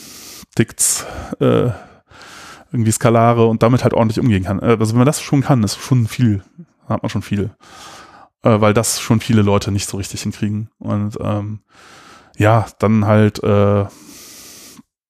[0.57, 1.05] Dicts,
[1.39, 1.69] äh,
[2.71, 4.59] irgendwie Skalare und damit halt ordentlich umgehen kann.
[4.59, 6.43] Äh, also wenn man das schon kann, ist schon viel,
[6.87, 7.51] hat man schon viel.
[8.43, 10.69] Äh, weil das schon viele Leute nicht so richtig hinkriegen.
[10.79, 11.59] Und ähm,
[12.37, 13.85] ja, dann halt, äh,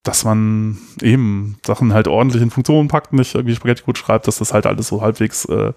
[0.03, 4.53] dass man eben Sachen halt ordentlich in Funktionen packt, nicht irgendwie Spaghetti-Code schreibt, dass das
[4.53, 5.73] halt alles so halbwegs, äh,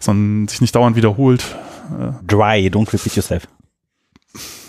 [0.00, 1.56] sondern sich nicht dauernd wiederholt.
[1.98, 2.12] Äh.
[2.26, 3.46] Dry, don't repeat yourself.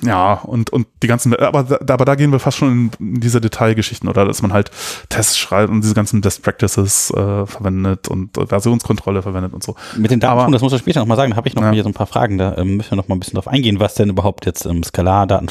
[0.04, 4.08] Ja, und, und die ganzen, aber, aber da gehen wir fast schon in diese Detailgeschichten,
[4.08, 4.69] oder dass man halt
[5.10, 9.75] Tests schreibt und diese ganzen Best Practices äh, verwendet und Versionskontrolle verwendet und so.
[9.97, 11.71] Mit den Daten, das muss ich später nochmal sagen, da habe ich noch ja.
[11.71, 13.80] hier so ein paar Fragen, da ähm, müssen wir noch mal ein bisschen drauf eingehen,
[13.80, 15.47] was denn überhaupt jetzt im ähm, Skalar-Daten,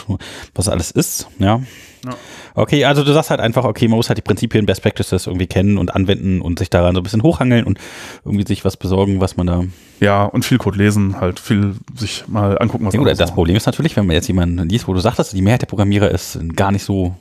[0.54, 1.60] was alles ist, ja.
[2.04, 2.14] ja.
[2.54, 5.48] Okay, also du sagst halt einfach, okay, man muss halt die Prinzipien, Best Practices irgendwie
[5.48, 7.78] kennen und anwenden und sich daran so ein bisschen hochhangeln und
[8.24, 9.64] irgendwie sich was besorgen, was man da.
[10.00, 13.56] Ja, und viel Code lesen, halt viel sich mal angucken, was ja, gut, Das Problem
[13.56, 16.38] ist natürlich, wenn man jetzt jemanden liest, wo du sagtest, die Mehrheit der Programmierer ist
[16.54, 17.16] gar nicht so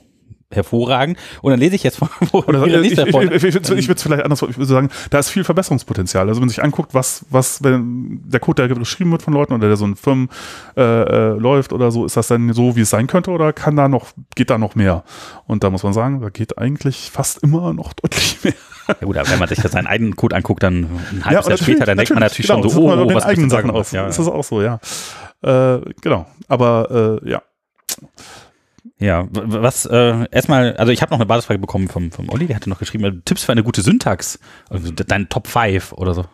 [0.54, 1.18] hervorragend.
[1.42, 4.24] Und dann lese ich jetzt von, Oder, ich, ich, ich, ich, ich würde es vielleicht
[4.24, 6.28] anders ich würde sagen, da ist viel Verbesserungspotenzial.
[6.28, 9.52] Also wenn man sich anguckt, was, was, wenn der Code, der geschrieben wird von Leuten
[9.52, 10.28] oder der so in Firmen
[10.76, 13.76] äh, äh, läuft oder so, ist das dann so, wie es sein könnte oder kann
[13.76, 15.04] da noch, geht da noch mehr?
[15.46, 18.54] Und da muss man sagen, da geht eigentlich fast immer noch deutlich mehr.
[18.88, 21.50] Ja gut, aber wenn man sich das seinen eigenen Code anguckt, dann ein halbes ja,
[21.50, 23.92] Jahr später, dann denkt man natürlich genau, schon so, oh, oh was eigenen Sachen aus.
[23.92, 24.78] Ja, ist das auch so, ja.
[25.42, 26.26] Äh, genau.
[26.48, 27.42] Aber äh, ja.
[29.00, 32.56] Ja, was äh, erstmal, also ich habe noch eine Basisfrage bekommen vom, vom Olli, der
[32.56, 34.38] hatte noch geschrieben, Tipps für eine gute Syntax,
[34.70, 36.24] also deine Top 5 oder so.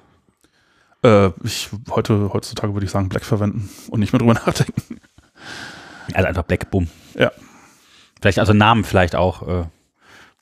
[1.02, 5.00] Äh, ich heute, heutzutage würde ich sagen, Black verwenden und nicht mehr drüber nachdenken.
[6.12, 6.88] Also einfach Black, bumm.
[7.14, 7.32] Ja.
[8.20, 9.64] Vielleicht, also Namen vielleicht auch, äh,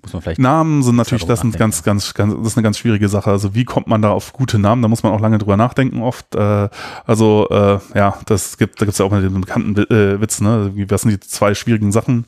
[0.03, 0.39] muss man vielleicht.
[0.41, 3.31] Namen sind natürlich, das sind ganz, ganz, ganz, das ist eine ganz schwierige Sache.
[3.31, 4.83] Also wie kommt man da auf gute Namen?
[4.83, 6.35] Da muss man auch lange drüber nachdenken oft.
[6.35, 6.69] Äh,
[7.05, 10.73] also äh, ja, das gibt, da gibt's ja auch mal den bekannten äh, Witz, ne?
[10.89, 12.27] Was sind die zwei schwierigen Sachen?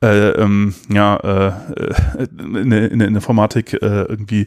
[0.00, 1.52] Äh, ähm, ja, äh,
[2.38, 4.46] in, der- in, der- in der Informatik äh, irgendwie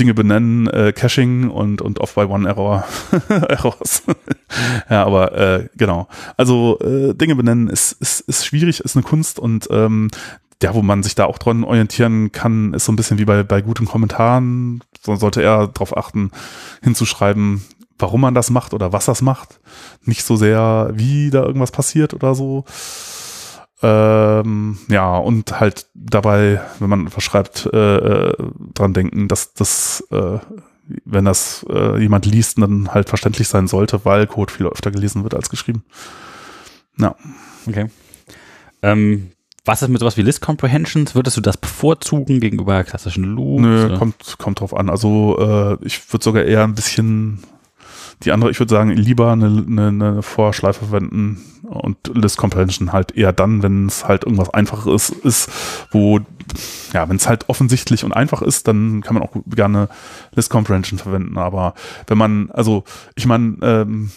[0.00, 2.82] Dinge benennen, äh, Caching und, und Off-by-One-Error
[3.28, 4.04] Errors.
[4.88, 6.08] ja, aber äh, genau.
[6.38, 10.08] Also äh, Dinge benennen ist, ist, ist schwierig, ist eine Kunst und ähm,
[10.62, 13.42] ja, wo man sich da auch dran orientieren kann, ist so ein bisschen wie bei,
[13.42, 14.82] bei guten Kommentaren.
[15.02, 16.30] So sollte er darauf achten,
[16.82, 17.62] hinzuschreiben,
[17.98, 19.60] warum man das macht oder was das macht.
[20.02, 22.64] Nicht so sehr, wie da irgendwas passiert oder so.
[23.82, 28.34] Ähm, ja, und halt dabei, wenn man verschreibt, äh, äh,
[28.72, 30.38] dran denken, dass das, äh,
[31.04, 35.24] wenn das äh, jemand liest, dann halt verständlich sein sollte, weil Code viel öfter gelesen
[35.24, 35.84] wird als geschrieben.
[36.98, 37.14] Ja.
[37.66, 37.90] Okay.
[38.82, 39.32] Ähm,
[39.66, 41.14] was ist mit sowas wie List Comprehensions?
[41.14, 43.62] Würdest du das bevorzugen gegenüber klassischen Loops?
[43.62, 43.98] Nö, oder?
[43.98, 44.88] kommt, kommt drauf an.
[44.88, 47.42] Also äh, ich würde sogar eher ein bisschen
[48.22, 53.12] die andere, ich würde sagen, lieber eine, eine, eine Vorschleife verwenden und List Comprehension halt
[53.12, 55.50] eher dann, wenn es halt irgendwas Einfaches ist, ist,
[55.90, 56.20] wo,
[56.94, 59.88] ja, wenn es halt offensichtlich und einfach ist, dann kann man auch gerne
[60.34, 61.36] List Comprehension verwenden.
[61.36, 61.74] Aber
[62.06, 62.84] wenn man, also
[63.16, 64.10] ich meine, ähm,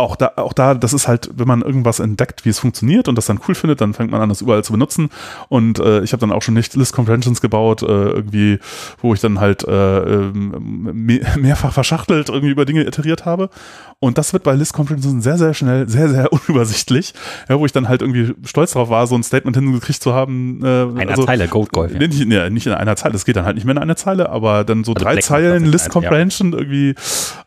[0.00, 3.16] auch da, auch da, das ist halt, wenn man irgendwas entdeckt, wie es funktioniert und
[3.16, 5.10] das dann cool findet, dann fängt man an, das überall zu benutzen.
[5.48, 8.58] Und äh, ich habe dann auch schon nicht List Comprehensions gebaut, äh, irgendwie,
[9.00, 13.50] wo ich dann halt äh, ähm, me mehrfach verschachtelt irgendwie über Dinge iteriert habe.
[13.98, 17.14] Und das wird bei List Comprehensions sehr, sehr schnell, sehr, sehr unübersichtlich,
[17.48, 20.60] ja, wo ich dann halt irgendwie stolz drauf war, so ein Statement hingekriegt zu haben.
[20.62, 21.92] Äh, Einer also, Zeile, Gold Golf.
[21.92, 23.96] Nee, nicht, nee, nicht in einer Zeile, das geht dann halt nicht mehr in einer
[23.96, 25.92] Zeile, aber dann so Also drei Black Zeilen List ja.
[25.92, 26.94] Comprehension irgendwie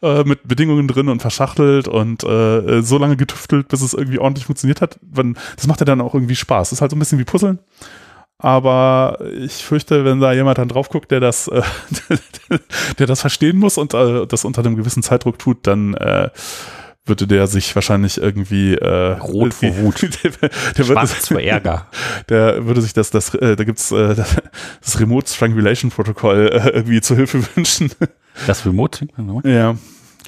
[0.01, 2.27] äh, mit Bedingungen drin und verschachtelt und äh,
[2.81, 4.99] so lange getüftelt, bis es irgendwie ordentlich funktioniert hat.
[5.55, 6.69] Das macht ja dann auch irgendwie Spaß.
[6.69, 7.59] Das ist halt so ein bisschen wie Puzzeln.
[8.37, 11.61] Aber ich fürchte, wenn da jemand dann drauf guckt, der das, äh,
[12.99, 16.29] der das verstehen muss und äh, das unter einem gewissen Zeitdruck tut, dann äh,
[17.05, 20.01] würde der sich wahrscheinlich irgendwie äh, Rot vor Wut.
[20.23, 21.87] der, der Schwarz vor Ärger.
[22.29, 24.35] der würde sich das, das äh, da gibt's äh, das,
[24.81, 27.91] das Remote Strangulation Protokoll äh, irgendwie zur Hilfe wünschen.
[28.47, 29.07] Das Remote.
[29.45, 29.73] ja.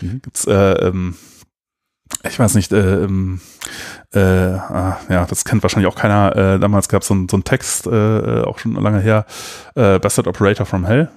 [0.02, 0.22] Mhm.
[0.22, 1.16] Gibt's, äh, ähm,
[2.24, 3.40] ich weiß nicht, äh, ähm,
[4.14, 6.36] äh, ah, ja, das kennt wahrscheinlich auch keiner.
[6.36, 9.26] Äh, damals gab es so, so einen Text, äh, auch schon lange her,
[9.76, 11.10] äh, Bastard Operator from Hell.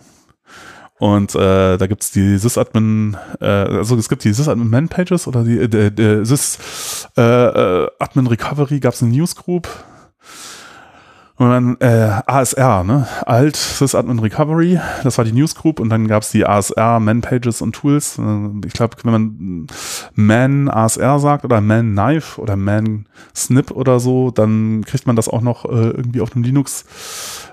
[0.98, 5.58] Und äh, da gibt's die Sysadmin, äh, also es gibt die Sysadmin Man-Pages oder die,
[5.58, 9.68] äh, der, der Sys äh, äh, Recovery gab's eine Newsgroup.
[11.38, 13.06] Und dann äh, ASR, ne?
[13.24, 18.18] Alt Sysadmin Recovery, das war die Newsgroup und dann gab's die ASR Man-Pages und Tools.
[18.18, 19.66] Äh, Ich glaube, wenn man
[20.14, 25.28] Man ASR sagt oder Man Knife oder Man Snip oder so, dann kriegt man das
[25.28, 26.84] auch noch äh, irgendwie auf dem Linux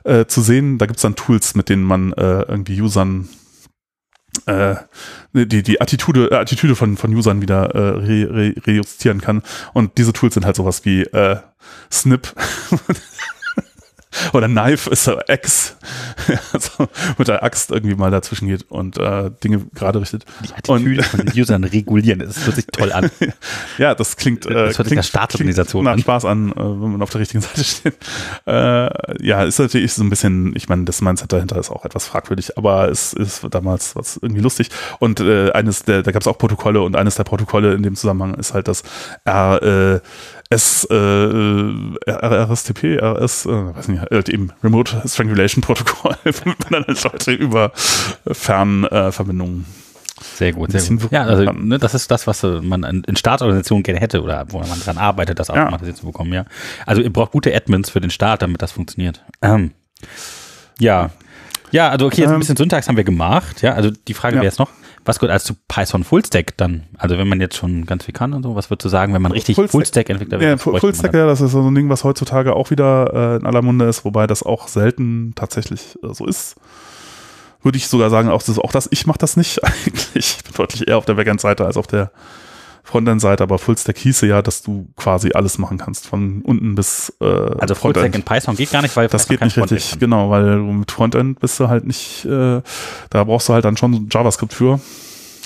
[0.04, 0.80] äh, zu sehen.
[0.80, 3.30] Da gibt's dann Tools, mit denen man äh, irgendwie Usern
[4.48, 4.76] äh,
[5.34, 9.44] die, die Attitude, äh, von, von Usern wieder äh, re, re, rejustieren kann.
[9.74, 11.38] Und diese Tools sind halt sowas wie äh,
[11.92, 12.34] Snip
[14.34, 15.74] oder Knife ist so Axe,
[16.54, 20.26] also mit der Axt irgendwie mal dazwischen geht und äh, Dinge gerade richtet.
[20.44, 22.20] Die Attitüde Und- von den Usern regulieren.
[22.20, 23.10] Das hört sich toll an.
[23.78, 25.98] Ja, das klingt, äh, Das hört sich klingt, nach Staatsorganisation klingt an.
[25.98, 27.96] nach Spaß an, äh, wenn man auf der richtigen Seite steht.
[28.46, 32.06] Äh, ja, ist natürlich so ein bisschen, ich meine, das Mindset dahinter ist auch etwas
[32.08, 34.70] fragwürdig, aber es ist damals was irgendwie lustig.
[35.00, 37.96] Und äh, eines der, da gab es auch Protokolle und eines der Protokolle in dem
[37.96, 38.84] Zusammenhang ist halt das
[39.26, 40.00] R, äh,
[40.56, 46.84] S, äh, R- RSTP, RS, äh, weiß nicht, halt eben Remote Strangulation Protokoll, womit man
[46.84, 47.72] dann halt Leute über
[48.56, 49.66] Fernverbindungen
[50.36, 51.12] Sehr gut, sehr gut.
[51.12, 54.60] Ja, also ne, das ist das, was äh, man in Staatsorganisationen gerne hätte oder wo
[54.60, 55.56] man dran arbeitet, das Ja.
[55.64, 56.46] automatisiert zu bekommen, ja.
[56.86, 59.22] Also ihr braucht gute Admins für den Staat, damit das funktioniert.
[59.42, 59.72] Ähm.
[60.80, 61.10] Ja.
[61.72, 62.40] Ja, also okay, jetzt ein Ähm.
[62.40, 63.74] bisschen Syntax haben wir gemacht, ja.
[63.74, 64.42] Also die Frage Ja.
[64.42, 64.70] wäre jetzt noch,
[65.06, 66.84] was gehört als zu Python Fullstack dann?
[66.98, 69.22] Also wenn man jetzt schon ganz viel kann und so, was würdest du sagen, wenn
[69.22, 71.90] man richtig Fullstack- Fullstack-Entwickler Ja, was bräuchte man Fullstack, ja, das ist so ein Ding,
[71.90, 76.14] was heutzutage auch wieder äh, in aller Munde ist, wobei das auch selten tatsächlich äh,
[76.14, 76.56] so ist.
[77.64, 80.16] Würde ich sogar sagen, auch das, auch das ich mache das nicht eigentlich.
[80.16, 82.12] Ich bin deutlich eher auf der Backend-Seite als auf der
[82.86, 87.26] Frontend-Seite, aber Fullstack hieße ja, dass du quasi alles machen kannst, von unten bis äh,
[87.26, 90.00] Also Fullstack in Python geht gar nicht, weil das Python geht nicht Frontend richtig, kann.
[90.00, 92.62] genau, weil du mit Frontend bist du halt nicht, äh,
[93.10, 94.80] da brauchst du halt dann schon JavaScript für.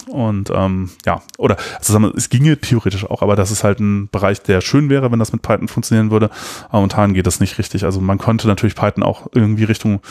[0.08, 4.10] Und ähm, ja, oder also wir, es ginge theoretisch auch, aber das ist halt ein
[4.10, 6.30] Bereich, der schön wäre, wenn das mit Python funktionieren würde.
[6.70, 7.84] Aber momentan geht das nicht richtig.
[7.84, 10.02] Also man könnte natürlich Python auch irgendwie Richtung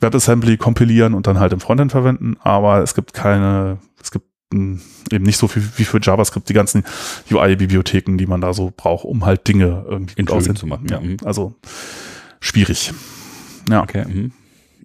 [0.00, 4.80] WebAssembly kompilieren und dann halt im Frontend verwenden, aber es gibt keine, es gibt eben
[5.24, 6.84] nicht so viel wie für JavaScript die ganzen
[7.30, 10.86] UI-Bibliotheken, die man da so braucht, um halt Dinge irgendwie gut aussehen zu machen.
[10.90, 11.16] Ja, mhm.
[11.24, 11.54] also
[12.40, 12.92] schwierig.
[13.68, 13.82] Ja.
[13.82, 14.04] Okay.
[14.06, 14.32] Mhm.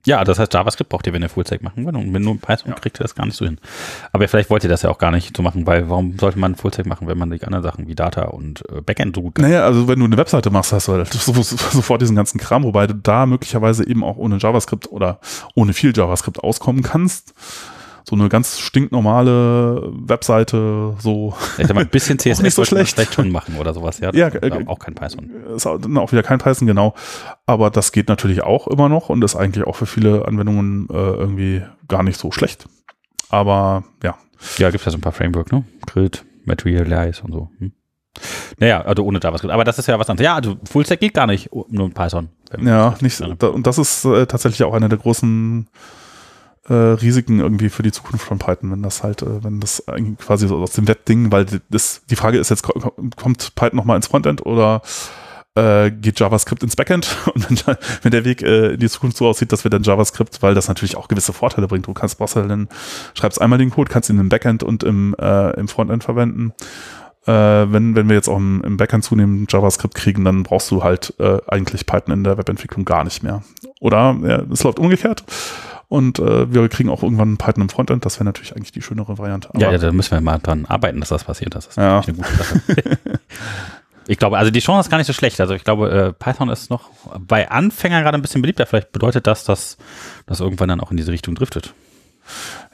[0.08, 1.96] Ja, das heißt, JavaScript braucht ihr, wenn ihr Fullstack machen wollt.
[1.96, 2.76] Und wenn nur Python Ja.
[2.76, 3.58] kriegt ihr das gar nicht so hin.
[4.12, 6.54] Aber vielleicht wollt ihr das ja auch gar nicht so machen, weil warum sollte man
[6.54, 9.46] Fullstack machen, wenn man die anderen Sachen wie Data und äh, Backend so gut kann?
[9.50, 12.38] Naja, also wenn du eine Webseite machst, hast du halt so- so- sofort diesen ganzen
[12.40, 15.20] Kram, wobei du da möglicherweise eben auch ohne JavaScript oder
[15.56, 17.34] ohne viel JavaScript auskommen kannst.
[18.08, 22.94] So eine ganz stinknormale Webseite, so Ich mal, ein bisschen CSS nicht so schlecht.
[22.94, 24.00] vielleicht schon machen oder sowas.
[24.00, 25.32] Ja, Ja, äh, auch kein Python.
[25.56, 26.94] ist auch wieder kein Python, genau.
[27.48, 30.94] Aber das geht natürlich auch immer noch und ist eigentlich auch für viele Anwendungen äh,
[30.94, 32.68] irgendwie gar nicht so schlecht.
[33.30, 34.16] Aber ja,
[34.58, 35.64] Ja, gibt ja so ein paar Framework, ne?
[35.88, 37.50] Grid, Materialize und so.
[37.58, 37.72] Hm.
[38.60, 39.52] Naja, also ohne JavaScript.
[39.54, 40.24] Aber das ist ja was anderes.
[40.26, 42.30] Ja, also Fullstack geht gar nicht, oh, nur in Python.
[42.62, 45.68] ja, nicht, da, und das ist äh, tatsächlich auch eine der großen
[46.68, 49.84] äh, Risiken irgendwie für die Zukunft von Python, wenn das halt, äh, wenn das
[50.20, 53.78] quasi so aus dem Webding, weil das, die Frage ist jetzt, ko- ko- kommt Python
[53.78, 54.82] nochmal ins Frontend oder
[55.56, 57.16] äh, geht JavaScript ins Backend?
[57.34, 60.42] Und wenn, wenn der Weg äh, in die Zukunft so aussieht, dass wir dann JavaScript,
[60.42, 61.88] weil das natürlich auch gewisse Vorteile bringt.
[61.88, 62.68] Du kannst, brauchst halt dann,
[63.14, 66.52] schreibst einmal den Code, kannst ihn im Backend und im, äh, im Frontend verwenden.
[67.26, 70.84] Äh, wenn, wenn wir jetzt auch im, im Backend zunehmend JavaScript kriegen, dann brauchst du
[70.84, 73.42] halt äh, eigentlich Python in der Webentwicklung gar nicht mehr.
[73.80, 75.24] Oder ja, es läuft umgekehrt.
[75.88, 78.06] Und äh, wir kriegen auch irgendwann Python im Frontend.
[78.06, 79.50] Das wäre natürlich eigentlich die schönere Variante.
[79.58, 81.54] Ja, ja, da müssen wir mal dran arbeiten, dass das passiert.
[81.56, 82.00] Das ist Ja.
[82.00, 82.62] eine gute Sache.
[84.08, 85.40] ich glaube, also die Chance ist gar nicht so schlecht.
[85.40, 88.66] Also ich glaube, äh, Python ist noch bei Anfängern gerade ein bisschen beliebter.
[88.66, 89.78] Vielleicht bedeutet das, dass
[90.26, 91.74] das irgendwann dann auch in diese Richtung driftet.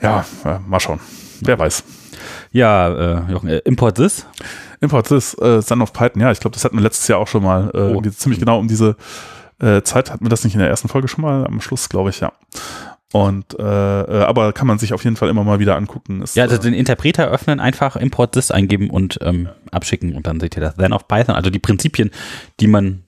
[0.01, 0.99] ja, äh, mal schauen.
[1.41, 1.83] Wer weiß.
[2.51, 4.25] Ja, äh, Jochen, äh, Import this.
[4.79, 6.21] Import this, äh, Son of Python.
[6.21, 7.71] Ja, ich glaube, das hatten wir letztes Jahr auch schon mal.
[7.73, 8.01] Äh, Oh.
[8.09, 8.95] ziemlich genau um diese
[9.59, 11.45] äh, Zeit hatten wir das nicht in der ersten Folge schon mal.
[11.45, 12.31] Am Schluss, glaube ich, ja.
[13.13, 16.21] Und äh, äh, aber kann man sich auf jeden Fall immer mal wieder angucken.
[16.21, 20.27] Ist, Ja, also äh, den Interpreter öffnen, einfach Import this eingeben und ähm, abschicken und
[20.27, 20.75] dann seht ihr das.
[20.75, 22.11] Then of Python, also die Prinzipien,
[22.61, 23.03] die man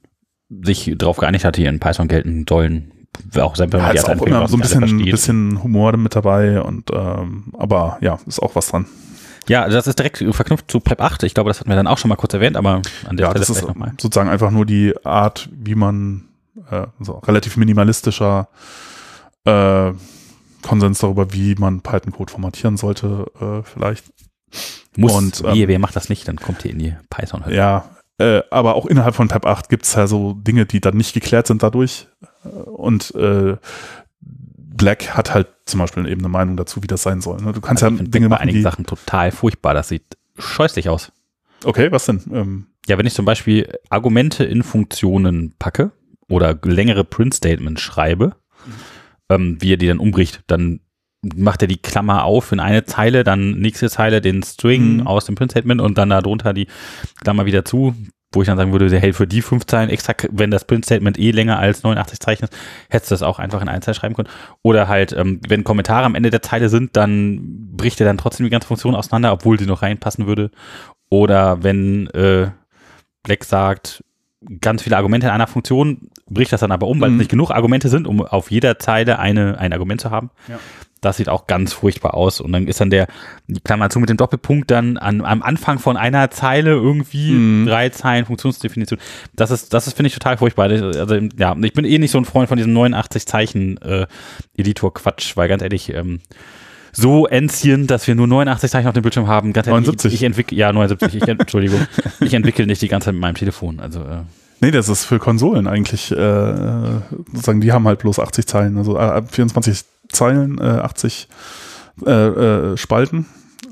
[0.63, 2.91] sich darauf geeinigt hat, die in Python gelten sollen,
[3.39, 7.53] auch wenn ja, ist auch immer so ein bisschen, bisschen Humor mit dabei und ähm,
[7.57, 8.85] aber ja, ist auch was dran.
[9.47, 11.23] Ja, das ist direkt verknüpft zu Prep 8.
[11.23, 13.31] Ich glaube, das hatten wir dann auch schon mal kurz erwähnt, aber an der Ja,
[13.31, 13.93] Stelle das ist nochmal.
[13.99, 16.25] sozusagen einfach nur die Art, wie man
[16.71, 18.47] äh, so relativ minimalistischer
[19.45, 19.91] äh,
[20.61, 24.05] Konsens darüber, wie man Python-Code formatieren sollte, äh, vielleicht.
[24.95, 27.55] Muss, und, ähm, wer macht das nicht, dann kommt ihr in die Python-Hölle.
[27.55, 30.95] Ja, äh, aber auch innerhalb von PEP 8 gibt es ja so Dinge, die dann
[30.95, 32.07] nicht geklärt sind dadurch.
[32.45, 33.57] Äh, Und äh,
[34.21, 37.41] Black hat halt zum Beispiel eben eine Meinung dazu, wie das sein soll.
[37.41, 37.53] Ne?
[37.53, 38.63] Du kannst Also ich ja finde Dinge bei machen, einigen die.
[38.63, 39.73] Sachen total furchtbar.
[39.73, 41.11] Das sieht scheußlich aus.
[41.63, 42.21] Okay, was denn?
[42.31, 45.91] Ähm, Ja, wenn ich zum Beispiel Argumente in Funktionen packe
[46.27, 48.35] oder längere Print-Statements schreibe,
[49.29, 50.79] ähm, wie er die dann umbricht, dann
[51.35, 55.07] macht er die Klammer auf in eine Zeile, dann nächste Zeile den String Mhm.
[55.07, 56.67] aus dem Print-Statement und dann darunter die
[57.21, 57.95] Klammer wieder zu,
[58.33, 61.31] wo ich dann sagen würde, hey, für die fünf Zeilen extra, wenn das Print-Statement eh
[61.31, 62.53] länger als 89 Zeichen ist,
[62.89, 64.27] hättest du das auch einfach in eine Zeile schreiben können.
[64.63, 68.45] Oder halt, ähm, wenn Kommentare am Ende der Zeile sind, dann bricht er dann trotzdem
[68.45, 70.51] die ganze Funktion auseinander, obwohl sie noch reinpassen würde.
[71.09, 72.49] Oder wenn äh,
[73.23, 74.03] Black sagt,
[74.59, 77.15] ganz viele Argumente in einer Funktion, bricht das dann aber um, weil Mhm.
[77.15, 80.29] es nicht genug Argumente sind, um auf jeder Zeile eine, ein Argument zu haben.
[80.47, 80.59] Ja.
[81.01, 82.39] Das sieht auch ganz furchtbar aus.
[82.39, 83.07] Und dann ist dann der,
[83.65, 87.65] Klammer zu mit dem Doppelpunkt dann an, am Anfang von einer Zeile irgendwie Mhm.
[87.65, 88.99] drei Zeilen Funktionsdefinition.
[89.35, 90.69] Das ist, das ist, finde ich, total furchtbar.
[90.69, 94.07] Also, ja, ich bin eh nicht so ein Freund von diesem 89 Zeichen äh,
[94.55, 96.19] Editor-Quatsch, weil ganz ehrlich, ähm,
[96.93, 99.51] so ancient, dass wir nur 89 Zeichen auf dem Bildschirm haben.
[99.51, 100.13] Ganz ehrlich, 79.
[100.13, 101.81] Ich, ich entwickle, ja, 79, ich, Entschuldigung.
[102.21, 103.79] ich entwickle nicht die ganze Zeit mit meinem Telefon.
[103.81, 104.21] Also, äh,
[104.63, 108.97] nee, das ist für Konsolen eigentlich, äh, sozusagen, die haben halt bloß 80 Zeilen, also
[108.97, 111.27] äh, 24 Zeilen, äh, 80
[112.05, 113.25] äh, äh, Spalten.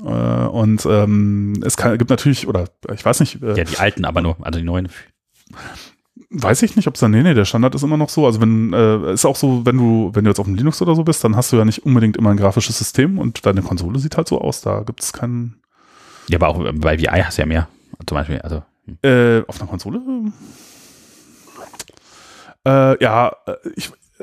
[0.04, 4.20] Äh, und ähm, es kann, gibt natürlich, oder ich weiß nicht, ja, die alten aber
[4.20, 4.88] nur, also die neuen.
[6.28, 8.26] Weiß ich nicht, ob es dann, nee, nee, der Standard ist immer noch so.
[8.26, 10.94] Also wenn, äh, ist auch so, wenn du, wenn du jetzt auf dem Linux oder
[10.94, 13.98] so bist, dann hast du ja nicht unbedingt immer ein grafisches System und deine Konsole
[13.98, 14.60] sieht halt so aus.
[14.60, 15.56] Da gibt es keinen,
[16.28, 17.68] Ja, aber auch bei VI hast du ja mehr.
[18.06, 18.62] Zum Beispiel, also.
[19.02, 20.00] äh, auf einer Konsole?
[22.66, 24.22] Äh, ja, äh, ich, äh,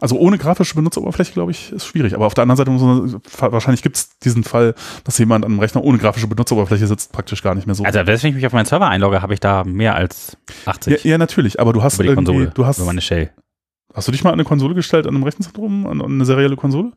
[0.00, 2.14] also ohne grafische Benutzeroberfläche, glaube ich, ist schwierig.
[2.14, 3.20] Aber auf der anderen Seite, man,
[3.52, 7.42] wahrscheinlich gibt es diesen Fall, dass jemand an einem Rechner ohne grafische Benutzeroberfläche sitzt, praktisch
[7.42, 7.84] gar nicht mehr so.
[7.84, 11.10] Also, wenn ich mich auf meinen Server einlogge, habe ich da mehr als 80 ja,
[11.12, 12.50] ja, natürlich, aber du hast über die Konsole.
[12.54, 13.30] du hast, über meine Shell.
[13.94, 16.56] Hast du dich mal an eine Konsole gestellt, an einem Rechenzentrum, an, an eine serielle
[16.56, 16.92] Konsole?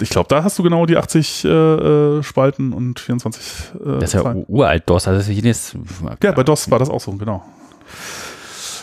[0.00, 3.42] Ich glaube, da hast du genau die 80 äh, äh, Spalten und 24
[3.74, 4.44] äh, Das ist ja Zeilen.
[4.46, 5.76] uralt DOS, also das ist jedes.
[6.22, 7.44] Ja, bei DOS war das auch so, genau.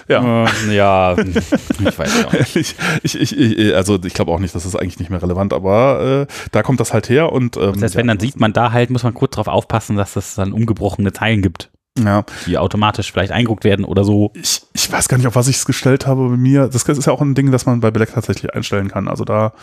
[0.07, 0.45] Ja.
[0.45, 2.55] Äh, ja, ich weiß auch nicht.
[2.55, 6.27] ich, ich, ich, also ich glaube auch nicht, das ist eigentlich nicht mehr relevant, aber
[6.29, 8.89] äh, da kommt das halt her und ähm, Selbst wenn, dann sieht man da halt,
[8.89, 12.23] muss man kurz drauf aufpassen, dass es dann umgebrochene Zeilen gibt, ja.
[12.45, 14.31] die automatisch vielleicht eingeguckt werden oder so.
[14.35, 16.67] Ich, ich weiß gar nicht, auf was ich es gestellt habe bei mir.
[16.67, 19.07] Das ist ja auch ein Ding, das man bei Black tatsächlich einstellen kann.
[19.07, 19.53] Also da,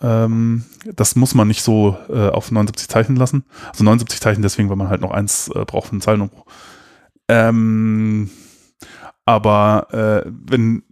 [0.00, 3.44] ähm, das muss man nicht so äh, auf 79 Zeichen lassen.
[3.70, 6.46] Also 79 Zeichen deswegen, weil man halt noch eins äh, braucht für einen Zeilenumbruch.
[7.28, 8.30] Ähm,
[9.26, 10.82] aber äh, wenn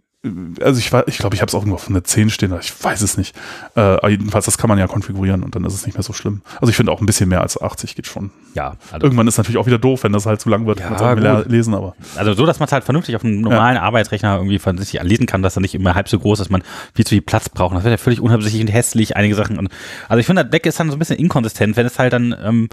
[0.61, 2.81] also ich war, ich glaube, ich habe es auch irgendwo auf eine 10 stehen, ich
[2.81, 3.35] weiß es nicht.
[3.75, 6.13] Äh, aber jedenfalls, das kann man ja konfigurieren und dann ist es nicht mehr so
[6.13, 6.41] schlimm.
[6.61, 8.31] Also ich finde auch ein bisschen mehr als 80 geht schon.
[8.53, 10.87] Ja, also, Irgendwann ist natürlich auch wieder doof, wenn das halt zu lang wird, Ja,
[10.87, 13.41] kann man es auch lesen, aber also so, dass man es halt vernünftig auf einem
[13.41, 16.51] normalen Arbeitsrechner irgendwie sich lesen kann, dass er nicht immer halb so groß ist, dass
[16.51, 16.63] man
[16.95, 17.75] viel zu viel Platz braucht.
[17.75, 19.59] Das wird ja völlig unabsichtlich und hässlich, einige Sachen.
[19.59, 19.69] Und,
[20.07, 22.33] also ich finde, das Deck ist dann so ein bisschen inkonsistent, wenn es halt dann
[22.41, 22.69] ähm,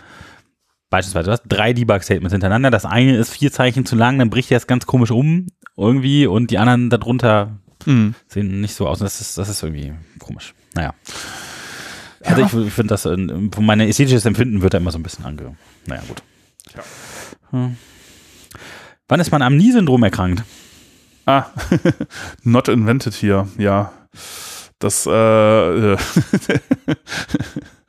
[0.90, 2.70] Beispielsweise, du hast drei Debug-Statements hintereinander.
[2.70, 6.26] Das eine ist vier Zeichen zu lang, dann bricht er es ganz komisch um irgendwie
[6.26, 8.14] und die anderen darunter Mhm.
[8.28, 9.00] sehen nicht so aus.
[9.00, 10.54] Und das ist, das ist irgendwie komisch.
[10.74, 10.94] Naja.
[12.22, 15.02] Also ich, ich finde das, äh, von meinem ästhetisches Empfinden wird da immer so ein
[15.02, 15.56] bisschen ange...
[15.86, 16.22] Naja, gut.
[16.76, 16.82] Ja.
[17.50, 17.76] Hm.
[19.08, 20.44] Wann ist man am Nie-Syndrom erkrankt?
[21.26, 21.46] Ah,
[22.42, 23.92] not invented hier, ja.
[24.78, 25.96] Das, äh, äh,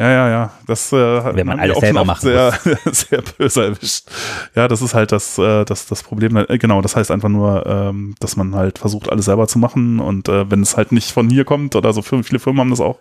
[0.00, 2.52] ja, ja, ja, das äh, Wenn man alles selber machen sehr,
[2.90, 4.04] sehr böse erwischt.
[4.54, 6.36] Ja, das ist halt das, äh, das, das Problem.
[6.36, 10.00] Äh, Genau, das heißt einfach nur, ähm, dass man halt versucht, alles selber zu machen
[10.00, 12.80] und äh, wenn es halt nicht von hier kommt oder so viele Firmen haben das
[12.80, 12.98] auch,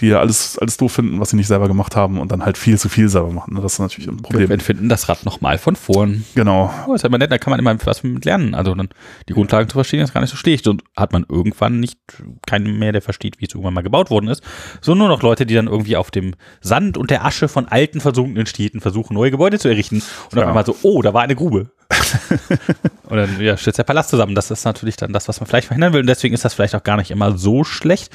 [0.00, 2.78] die alles, alles doof finden, was sie nicht selber gemacht haben und dann halt viel
[2.78, 3.54] zu viel selber machen.
[3.62, 4.48] Das ist natürlich ein Problem.
[4.48, 6.24] Wir finden das Rad nochmal von vorn.
[6.34, 6.72] Genau.
[6.88, 8.54] Oh, ist halt mal nett, da kann man immer was mit lernen.
[8.54, 8.88] Also dann
[9.28, 10.66] die Grundlagen zu verstehen, ist gar nicht so schlecht.
[10.66, 11.98] Und hat man irgendwann nicht
[12.46, 14.42] keinen mehr, der versteht, wie es irgendwann mal gebaut worden ist,
[14.80, 16.23] sondern nur noch Leute, die dann irgendwie auf dem
[16.60, 19.96] Sand und der Asche von alten, versunkenen Städten versuchen, neue Gebäude zu errichten.
[20.30, 20.48] Und auf Ja.
[20.48, 21.70] einmal so, oh, da war eine Grube.
[23.08, 24.34] und dann ja, stürzt der Palast zusammen.
[24.34, 26.00] Das ist natürlich dann das, was man vielleicht verhindern will.
[26.00, 28.10] Und deswegen ist das vielleicht auch gar nicht immer so schlecht.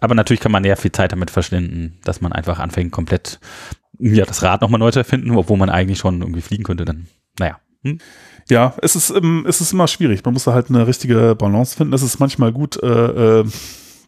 [0.00, 3.40] Aber natürlich kann man ja viel Zeit damit verschwenden, dass man einfach anfängt, komplett
[3.98, 6.84] ja, das Rad nochmal neu zu erfinden, obwohl man eigentlich schon irgendwie fliegen könnte.
[6.84, 7.06] Dann,
[7.38, 7.58] naja.
[7.82, 7.98] Hm?
[8.50, 10.24] Ja, es ist, ähm, es ist immer schwierig.
[10.24, 11.94] Man muss da halt eine richtige Balance finden.
[11.94, 13.44] Es ist manchmal gut, äh, äh,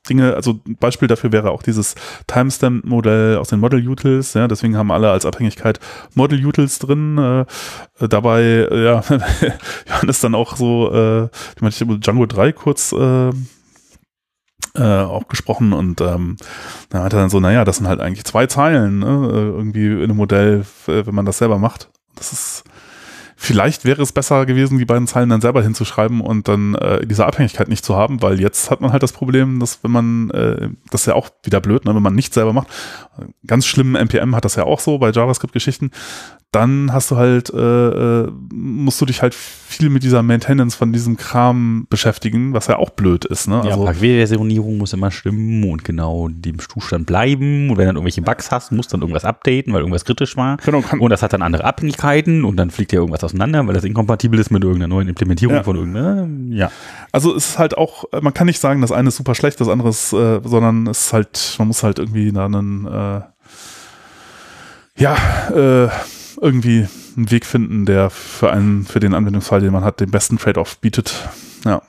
[0.08, 1.94] Dinge, also ein Beispiel dafür wäre auch dieses
[2.26, 5.80] Timestamp-Modell aus den Model-Utils, ja, deswegen haben alle als Abhängigkeit
[6.14, 7.40] Model-Utils drin, äh,
[8.04, 9.02] äh, dabei, äh, ja,
[9.88, 13.30] Johannes dann auch so, äh, ich meine, ich habe Django 3 kurz, äh,
[14.74, 16.36] äh, auch gesprochen und ähm,
[16.90, 19.86] dann hat er dann so, naja, das sind halt eigentlich zwei Zeilen, ne, äh, irgendwie
[19.86, 21.88] in einem Modell, äh, wenn man das selber macht.
[22.14, 22.64] Das ist,
[23.36, 27.26] vielleicht wäre es besser gewesen, die beiden Zeilen dann selber hinzuschreiben und dann äh, diese
[27.26, 30.70] Abhängigkeit nicht zu haben, weil jetzt hat man halt das Problem, dass wenn man, äh,
[30.90, 32.68] das ist ja auch wieder blöd, ne, wenn man nicht selber macht,
[33.46, 35.90] ganz schlimm, NPM hat das ja auch so bei JavaScript-Geschichten,
[36.56, 40.92] dann hast du halt, äh, äh, musst du dich halt viel mit dieser Maintenance von
[40.92, 43.46] diesem Kram beschäftigen, was ja auch blöd ist.
[43.48, 43.62] Ne?
[43.64, 47.68] Ja, Also, Versionierung muss immer stimmen und genau in dem Zustand bleiben.
[47.70, 50.36] Und wenn du dann irgendwelche Bugs hast, musst du dann irgendwas updaten, weil irgendwas kritisch
[50.36, 50.56] war.
[50.58, 53.84] genau, Und das hat dann andere Abhängigkeiten und dann fliegt ja irgendwas auseinander, weil das
[53.84, 55.62] inkompatibel ist mit irgendeiner neuen Implementierung Ja.
[55.62, 56.28] von irgendeiner.
[56.50, 56.70] Ja.
[57.12, 59.68] Also es ist halt auch, man kann nicht sagen, das eine ist super schlecht, das
[59.68, 63.20] andere ist, äh, sondern es ist halt, man muss halt irgendwie da einen, äh,
[64.98, 65.16] ja,
[65.54, 65.88] äh,
[66.40, 70.38] irgendwie einen Weg finden, der für einen, für den Anwendungsfall, den man hat, den besten
[70.38, 71.28] Trade-off bietet.
[71.64, 71.82] Ja.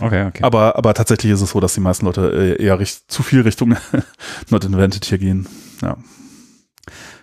[0.00, 0.42] Okay, okay.
[0.42, 2.78] Aber, aber tatsächlich ist es so, dass die meisten Leute äh, eher
[3.08, 3.76] zu viel Richtung
[4.50, 5.46] Not Invented hier gehen.
[5.82, 5.96] Ja.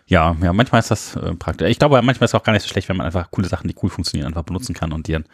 [0.09, 1.69] Ja, ja, manchmal ist das äh, praktisch.
[1.69, 3.67] Ich glaube, manchmal ist es auch gar nicht so schlecht, wenn man einfach coole Sachen,
[3.67, 5.25] die cool funktionieren, einfach benutzen kann und die dann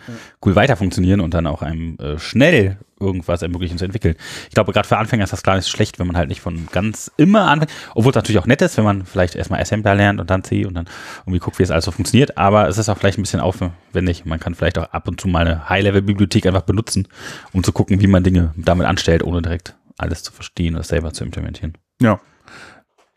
[0.46, 4.16] cool weiter funktionieren und dann auch einem äh, schnell irgendwas ermöglichen zu entwickeln.
[4.50, 6.42] Ich glaube, gerade für Anfänger ist das gar nicht so schlecht, wenn man halt nicht
[6.42, 9.96] von ganz immer anfängt, obwohl es natürlich auch nett ist, wenn man vielleicht erstmal Assembler
[9.96, 10.88] lernt und dann C und dann
[11.22, 14.26] irgendwie guckt, wie es alles so funktioniert, aber es ist auch vielleicht ein bisschen aufwendig.
[14.26, 17.08] Man kann vielleicht auch ab und zu mal eine High-Level-Bibliothek einfach benutzen,
[17.54, 21.14] um zu gucken, wie man Dinge damit anstellt, ohne direkt alles zu verstehen oder selber
[21.14, 21.78] zu implementieren.
[22.02, 22.20] Ja.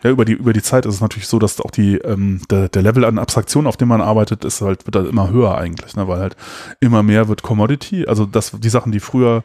[0.02, 2.68] Ja, über die, über die Zeit ist es natürlich so, dass auch die, ähm, der,
[2.68, 5.96] der Level an Abstraktion, auf dem man arbeitet, ist halt, wird halt immer höher eigentlich,
[5.96, 6.06] ne?
[6.06, 6.36] weil halt
[6.78, 8.06] immer mehr wird Commodity.
[8.06, 9.42] Also das, die Sachen, die früher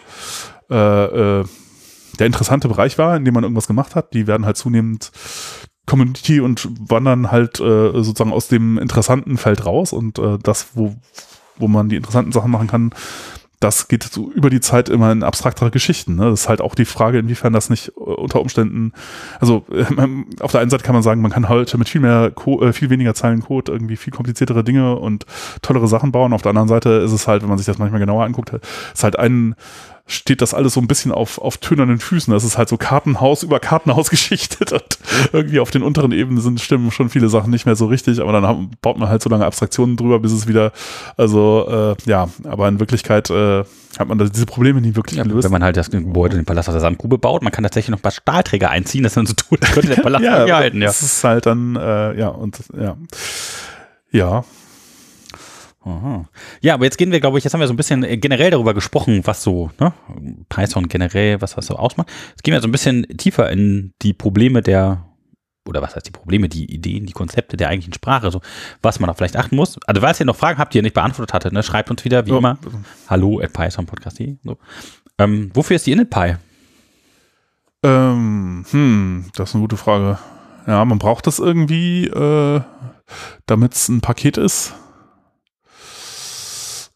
[0.69, 1.45] äh, äh,
[2.19, 5.11] der interessante Bereich war, in dem man irgendwas gemacht hat, die werden halt zunehmend
[5.87, 10.95] Community und wandern halt äh, sozusagen aus dem interessanten Feld raus und äh, das, wo,
[11.57, 12.91] wo man die interessanten Sachen machen kann,
[13.63, 16.15] das geht so über die Zeit immer in abstraktere Geschichten.
[16.15, 16.30] Ne?
[16.30, 18.91] Das ist halt auch die Frage, inwiefern das nicht äh, unter Umständen,
[19.39, 19.86] also äh,
[20.41, 22.73] auf der einen Seite kann man sagen, man kann heute mit viel mehr, Co äh,
[22.73, 25.26] viel weniger Zeilen Code irgendwie viel kompliziertere Dinge und
[25.62, 26.34] tollere Sachen bauen.
[26.34, 28.52] Auf der anderen Seite ist es halt, wenn man sich das manchmal genauer anguckt,
[28.93, 29.56] ist halt ein
[30.05, 32.33] steht das alles so ein bisschen auf, auf tönernen Füßen.
[32.33, 34.99] Das ist halt so Kartenhaus über Kartenhaus geschichtet und
[35.31, 38.33] irgendwie auf den unteren Ebenen sind stimmen schon viele Sachen nicht mehr so richtig, aber
[38.33, 40.71] dann haben, baut man halt so lange Abstraktionen drüber, bis es wieder,
[41.15, 43.63] also äh, ja, aber in Wirklichkeit äh,
[43.97, 45.45] hat man da diese Probleme nie wirklich Ja, gelöst.
[45.45, 47.99] wenn man halt das Gebäude, den Palast aus der Sandgrube baut, man kann tatsächlich noch
[47.99, 50.87] ein paar Stahlträger einziehen, das dann so tut, könnte der Palast ja, ja, halten, ja.
[50.87, 52.97] das ist halt dann, äh, ja, und ja.
[54.12, 54.43] Ja,
[55.86, 56.29] Aha.
[56.62, 58.52] Ja, aber jetzt gehen wir, glaube ich, jetzt haben wir so ein bisschen äh, generell
[58.52, 59.92] darüber gesprochen, was so, ne,
[60.50, 62.10] Python generell, was das so ausmacht.
[62.29, 65.06] Jetzt gehen wir so ein bisschen tiefer in die Probleme der,
[65.67, 68.40] oder was heißt die Probleme, die Ideen, die Konzepte der eigentlichen Sprache, so,
[68.81, 69.77] was man da vielleicht achten muss.
[69.86, 72.25] Also, falls ihr noch Fragen habt, die ihr nicht beantwortet hattet, ne, schreibt uns wieder,
[72.25, 72.38] wie Ja.
[72.38, 72.58] immer,
[73.10, 74.58] hallo at pythonpodcast.de, so.
[75.19, 76.36] Ähm, wofür ist die InitPy?
[77.84, 80.17] Ähm, hm, das ist eine gute Frage.
[80.65, 82.62] Ja, man braucht das irgendwie, äh,
[83.46, 84.73] damit es ein Paket ist.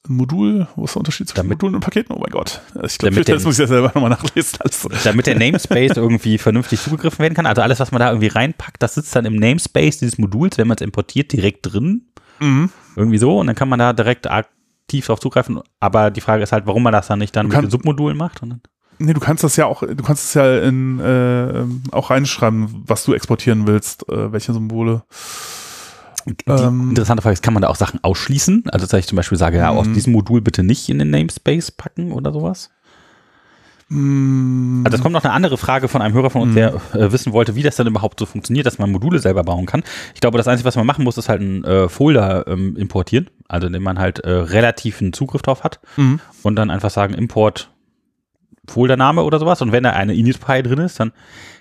[0.08, 2.14] Modul, wo ist der Unterschied zwischen Damit- Modulen und Paketen?
[2.16, 2.62] Oh mein Gott.
[2.84, 4.60] Ich glaube, das muss ich ja selber nochmal nachlesen.
[4.62, 7.46] Also, damit der Namespace irgendwie vernünftig zugegriffen werden kann.
[7.46, 10.68] Also alles, was man da irgendwie reinpackt, das sitzt dann im Namespace dieses Moduls, wenn
[10.68, 12.08] man es importiert, direkt drin.
[12.40, 12.70] mhm.
[12.96, 13.40] Irgendwie so.
[13.40, 15.60] Und dann kann man da direkt aktiv drauf zugreifen.
[15.80, 18.18] Aber die Frage ist halt, warum man das dann nicht dann Du mit den Submodulen
[18.18, 18.42] macht.
[18.42, 18.62] Und dann,
[19.00, 23.04] Nee, du kannst das ja auch, du kannst es ja in, äh, auch reinschreiben, was
[23.06, 25.04] du exportieren willst, äh, welche Symbole.
[26.28, 26.90] Die Ähm.
[26.90, 28.64] interessante Frage ist, kann man da auch Sachen ausschließen?
[28.72, 29.94] Also, dass ich zum Beispiel sage, ja, aus Mhm.
[29.94, 32.70] diesem Modul bitte nicht in den Namespace packen oder sowas?
[33.90, 36.56] Mm, Also es kommt noch eine andere Frage von einem Hörer von uns, Mhm.
[36.56, 39.66] der äh, wissen wollte, wie das dann überhaupt so funktioniert, dass man Module selber bauen
[39.66, 39.82] kann.
[40.14, 43.30] Ich glaube, das Einzige, was man machen muss, ist halt einen äh, Folder ähm, importieren,
[43.48, 46.20] also indem man halt äh, relativen Zugriff drauf hat mhm.
[46.44, 47.72] und dann einfach sagen Import
[48.68, 49.62] Foldername oder sowas.
[49.62, 51.14] Und wenn da eine init.py drin ist, dann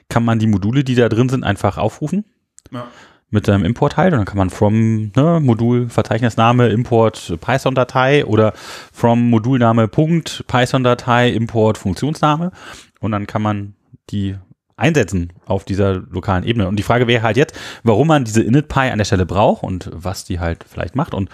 [0.09, 2.25] kann man die Module, die da drin sind, einfach aufrufen
[2.73, 2.87] Ja.
[3.31, 8.25] Mit einem Import halt und dann kann man from ne, Modul Verzeichnisname Import Python Datei
[8.25, 8.53] oder
[8.93, 12.53] from Modulname Punkt Python Datei Import Funktionsname
[13.01, 13.75] und dann kann man
[14.11, 14.37] die
[14.77, 16.69] einsetzen auf dieser lokalen Ebene.
[16.69, 19.91] Und die Frage wäre halt jetzt, warum man diese init.py an der Stelle braucht und
[19.93, 21.31] was die halt vielleicht macht und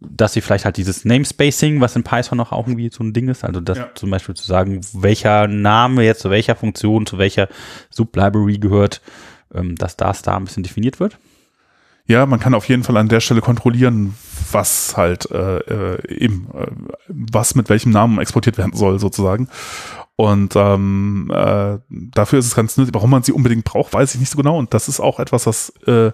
[0.00, 3.28] dass sie vielleicht halt dieses Namespacing, was in Python noch auch irgendwie so ein Ding
[3.28, 3.90] ist, also das Ja.
[3.94, 7.48] zum Beispiel zu sagen, welcher Name jetzt zu welcher Funktion, zu welcher
[7.90, 9.00] Sublibrary gehört,
[9.54, 11.18] dass das da ein bisschen definiert wird.
[12.06, 14.14] Ja, man kann auf jeden Fall an der Stelle kontrollieren,
[14.52, 16.66] was halt äh, äh, eben, äh,
[17.08, 19.48] was mit welchem Namen exportiert werden soll, sozusagen.
[20.16, 22.94] Und ähm, äh, dafür ist es ganz nützlich.
[22.94, 24.58] Warum man sie unbedingt braucht, weiß ich nicht so genau.
[24.58, 26.12] Und das ist auch etwas, was äh,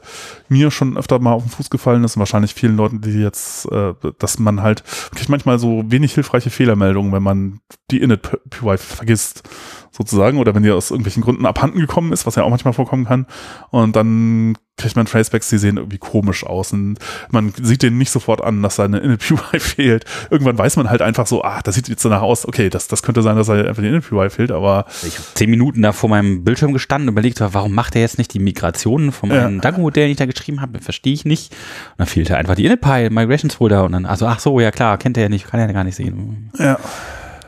[0.48, 3.70] mir schon öfter mal auf den Fuß gefallen ist und wahrscheinlich vielen Leuten, die jetzt,
[3.70, 4.84] äh, dass man halt
[5.14, 7.60] kriegt manchmal so wenig hilfreiche Fehlermeldungen, wenn man
[7.90, 9.42] die Init-PY vergisst,
[9.90, 13.04] sozusagen, oder wenn die aus irgendwelchen Gründen abhanden gekommen ist, was ja auch manchmal vorkommen
[13.06, 13.26] kann.
[13.70, 16.96] Und dann kriegt man Tracebacks, die sehen irgendwie komisch aus und
[17.30, 20.06] man sieht denen nicht sofort an, dass da eine Init-PY fehlt.
[20.30, 23.02] Irgendwann weiß man halt einfach so, ah, das sieht jetzt danach aus, okay, das, das
[23.02, 26.08] könnte sein, dass da einfach die Init-PY fehlt, aber Ich habe zehn Minuten da vor
[26.08, 29.60] meinem Bildschirm gestanden und überlegt, warum macht er jetzt nicht die Migrationen von meinem Ja.
[29.60, 30.78] Django-Modell, den ich da geschrieben habe?
[30.80, 31.52] Verstehe ich nicht.
[31.52, 34.96] Und dann fehlte einfach die InitPy, Migrations Folder und dann, also ach so, ja klar,
[34.96, 36.50] kennt er ja nicht, kann er ja gar nicht sehen.
[36.58, 36.78] ja,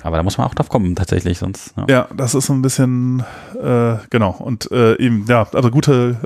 [0.03, 1.74] Aber da muss man auch drauf kommen, tatsächlich, sonst.
[1.76, 1.84] Ja.
[1.88, 3.22] ja, das ist so ein bisschen,
[3.62, 6.16] äh, genau, und äh, eben, ja, also gute,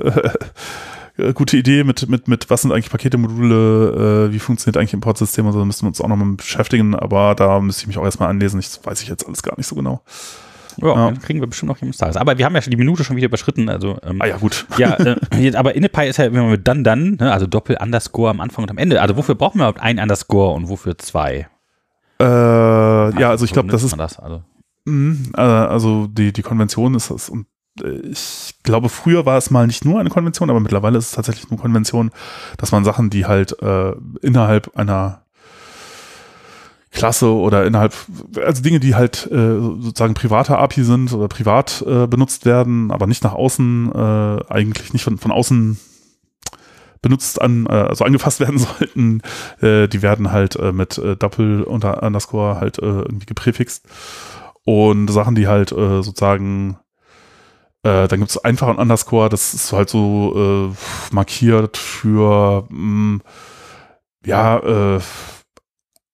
[1.17, 4.93] äh, gute Idee mit, mit, mit, was sind eigentlich Pakete, Module, äh, wie funktioniert eigentlich
[4.93, 7.97] Importsystem und so, da müssen wir uns auch nochmal beschäftigen, aber da müsste ich mich
[7.97, 10.01] auch erstmal anlesen, das weiß ich jetzt alles gar nicht so genau.
[10.79, 10.95] Ja, Ja.
[11.05, 12.17] dann kriegen wir bestimmt noch jemals Tages.
[12.17, 14.67] Aber wir haben ja schon die Minute schon wieder überschritten, also ähm, Ah ja, gut.
[14.77, 17.31] Ja, äh, jetzt, aber InitPy ist ja immer mit dann dann, ne?
[17.31, 19.01] also Doppel Underscore am Anfang und am Ende.
[19.01, 21.47] Also wofür brauchen wir überhaupt ein Underscore und wofür zwei?
[22.19, 22.23] Äh,
[23.17, 24.19] ja, also ich glaube, das ist das.
[24.19, 24.43] Also,
[24.87, 27.45] Mhm, äh, also die, die Konvention ist das und
[27.83, 31.11] äh, ich glaube, früher war es mal nicht nur eine Konvention, aber mittlerweile ist es
[31.11, 32.09] tatsächlich nur Konvention,
[32.57, 33.91] dass man Sachen, die halt äh,
[34.21, 35.23] innerhalb einer
[36.91, 37.93] Klasse oder innerhalb,
[38.37, 43.07] also Dinge, die halt äh, sozusagen private API sind oder privat äh, benutzt werden, aber
[43.07, 45.77] nicht nach außen, äh, eigentlich nicht von, von außen
[47.07, 49.21] benutzt an, äh, also angefasst werden sollten,
[49.61, 53.85] äh, die werden halt äh, mit Doppel unter Underscore halt irgendwie gepräfixt.
[54.63, 56.77] Und Sachen, die halt sozusagen,
[57.83, 63.21] dann gibt es einfach ein Underscore, das ist halt so äh, markiert für, mh,
[64.25, 64.99] ja, äh,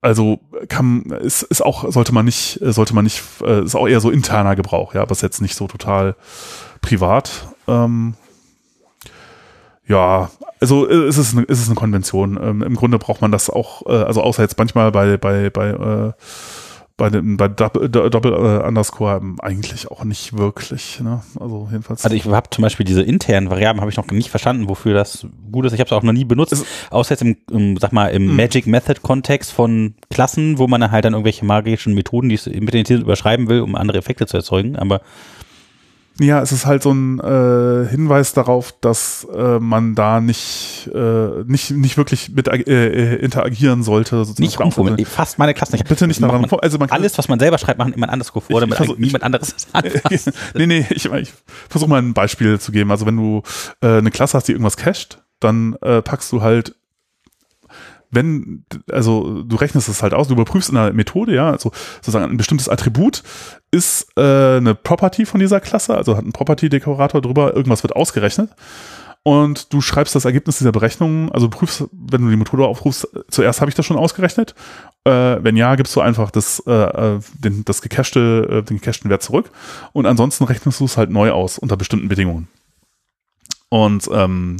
[0.02, 4.12] also kann, ist, ist auch, sollte man nicht, sollte man nicht, ist auch eher so
[4.12, 6.16] interner Gebrauch, ja, aber ist jetzt nicht so total
[6.82, 7.48] privat.
[7.68, 8.14] Ähm,
[9.88, 10.30] ja,
[10.60, 12.40] also äh, es ist eine, es ist eine Konvention.
[12.42, 15.70] Ähm, Im Grunde braucht man das auch, äh, also außer jetzt manchmal bei, bei, bei,
[15.70, 16.14] äh,
[16.96, 21.00] bei dem bei Double, Double äh, Underscore eigentlich auch nicht wirklich.
[21.02, 21.22] Ne?
[21.40, 22.06] Also jedenfalls.
[22.06, 25.26] Also ich habe zum Beispiel diese internen Variablen habe ich noch nicht verstanden, wofür das
[25.52, 25.74] gut ist.
[25.74, 28.30] Ich habe es auch noch nie benutzt, es außer jetzt im, im, sag mal, im
[28.30, 28.36] hm.
[28.36, 32.74] Magic Method Kontext von Klassen, wo man halt dann irgendwelche magischen Methoden, die es mit
[32.74, 34.76] den Titel überschreiben will, um andere Effekte zu erzeugen.
[34.76, 35.02] Aber
[36.20, 41.43] ja, es ist halt so ein äh, Hinweis darauf, dass äh, man da nicht, äh,
[41.45, 44.24] nicht, nicht wirklich mit äh, äh interagieren sollte.
[44.38, 45.88] Nicht rumfummeln, fast meine Klasse nicht.
[45.88, 48.43] Bitte nicht daran man, also man Alles, was man selber schreibt, machen immer anders vor,
[48.61, 50.32] damit versuch, niemand anderes das anfasst.
[50.55, 51.34] nee, nee, ich, ich
[51.70, 52.91] versuche mal ein Beispiel zu geben.
[52.91, 53.41] Also wenn du
[53.82, 56.74] äh, eine Klasse hast, die irgendwas cached, dann packst du halt
[58.14, 62.32] wenn, also du rechnest es halt aus, du überprüfst in einer Methode, ja, also sozusagen
[62.32, 63.24] ein bestimmtes Attribut
[63.72, 68.49] ist äh, eine Property von dieser Klasse, also hat ein Property-Dekorator drüber, irgendwas wird ausgerechnet.
[69.26, 73.61] Und du schreibst das Ergebnis dieser Berechnung, also prüfst, wenn du die Methode aufrufst, zuerst
[73.61, 74.53] habe ich das schon ausgerechnet,
[75.05, 79.09] äh, wenn ja, gibst du einfach das, äh, äh den, das gecachte, äh, den gecachten
[79.09, 79.49] Wert zurück.
[79.93, 82.49] Und ansonsten rechnest du es halt neu aus unter bestimmten Bedingungen.
[83.70, 84.57] Und ähm,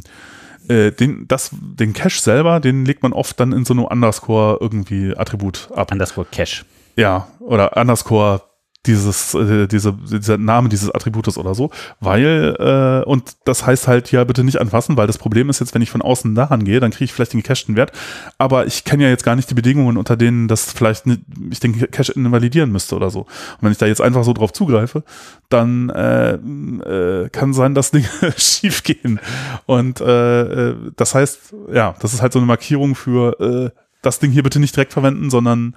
[0.68, 4.58] äh, den, das, den Cache selber, den legt man oft dann in so einem Underscore
[4.60, 5.92] irgendwie Attribut ab.
[5.92, 6.64] Underscore Cache.
[6.96, 8.42] Ja, oder Underscore
[8.86, 11.70] dieses, äh, diese, dieser Name dieses Attributes oder so,
[12.00, 15.74] weil, äh, und das heißt halt, ja, bitte nicht anfassen, weil das Problem ist jetzt,
[15.74, 17.92] wenn ich von außen daran gehe, dann kriege ich vielleicht den gecacheten Wert,
[18.38, 21.60] aber ich kenne ja jetzt gar nicht die Bedingungen, unter denen das vielleicht nicht, ich
[21.60, 23.20] den Cache invalidieren müsste oder so.
[23.20, 25.02] Und wenn ich da jetzt einfach so drauf zugreife,
[25.48, 29.20] dann äh, äh, kann sein, dass Dinge schief gehen.
[29.66, 34.18] Und äh, äh, das heißt, ja, das ist halt so eine Markierung für äh, das
[34.18, 35.74] Ding hier bitte nicht direkt verwenden, sondern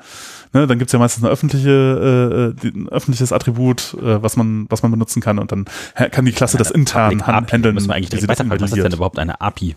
[0.54, 4.82] ne, dann gibt's ja meistens eine öffentliche, äh, ein öffentliches Attribut, äh, was man, was
[4.84, 5.66] man benutzen kann und dann
[6.12, 7.76] kann die Klasse das intern handeln.
[7.76, 9.76] Müssen wir eigentlich direkt weiterfragen, was ist denn überhaupt eine API?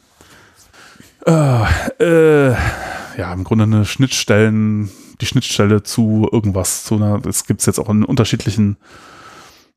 [1.27, 1.65] Äh,
[2.01, 2.55] äh,
[3.19, 4.91] ja, im Grunde eine Schnittstellen,
[5.21, 8.77] die Schnittstelle zu irgendwas, zu einer, gibt's jetzt auch in unterschiedlichen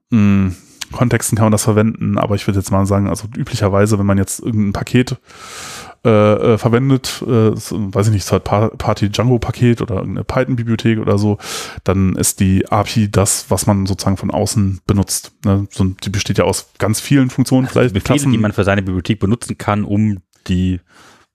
[0.09, 0.55] mh, hm,
[0.93, 4.17] Kontexten kann man das verwenden, aber ich würde jetzt mal sagen, also üblicherweise, wenn man
[4.17, 5.17] jetzt irgendein Paket
[6.05, 6.09] äh,
[6.53, 11.37] äh, verwendet, äh, so, weiß ich nicht, Third-Party Django-Paket oder irgendeine Python-Bibliothek oder so,
[11.85, 15.31] dann ist die API das, was man sozusagen von außen benutzt.
[15.45, 15.65] Ne?
[15.71, 17.93] So, die besteht ja aus ganz vielen Funktionen, also vielleicht.
[17.93, 18.31] Befehle, Klassen.
[18.33, 20.81] die man für seine Bibliothek benutzen kann, um die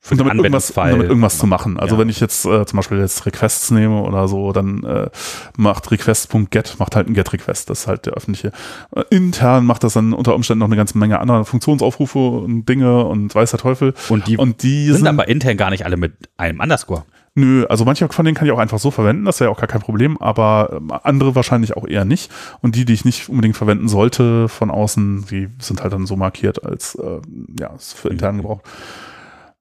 [0.00, 1.78] für und damit irgendwas, damit irgendwas zu machen.
[1.78, 2.00] Also ja.
[2.00, 5.10] wenn ich jetzt äh, zum Beispiel jetzt Requests nehme oder so, dann äh,
[5.56, 8.52] macht request.get, macht halt ein get-Request, das ist halt der öffentliche.
[8.94, 13.04] Äh, intern macht das dann unter Umständen noch eine ganze Menge anderer Funktionsaufrufe und Dinge
[13.04, 13.94] und weiß der Teufel.
[14.08, 17.04] Und die, und die sind, sind aber intern gar nicht alle mit einem Underscore.
[17.34, 19.68] Nö, also manche von denen kann ich auch einfach so verwenden, das wäre auch gar
[19.68, 22.32] kein Problem, aber ähm, andere wahrscheinlich auch eher nicht.
[22.60, 26.16] Und die, die ich nicht unbedingt verwenden sollte von außen, die sind halt dann so
[26.16, 27.20] markiert als äh,
[27.58, 28.62] ja, für internen Gebrauch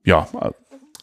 [0.07, 0.27] ja.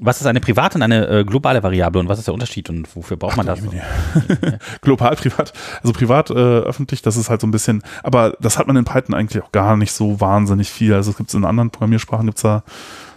[0.00, 2.96] Was ist eine private und eine äh, globale Variable und was ist der Unterschied und
[2.96, 4.60] wofür braucht man Ach, das?
[4.80, 5.52] Global, privat.
[5.82, 8.84] Also privat, äh, öffentlich, das ist halt so ein bisschen, aber das hat man in
[8.84, 10.94] Python eigentlich auch gar nicht so wahnsinnig viel.
[10.94, 12.64] Also es gibt es in anderen Programmiersprachen, gibt es da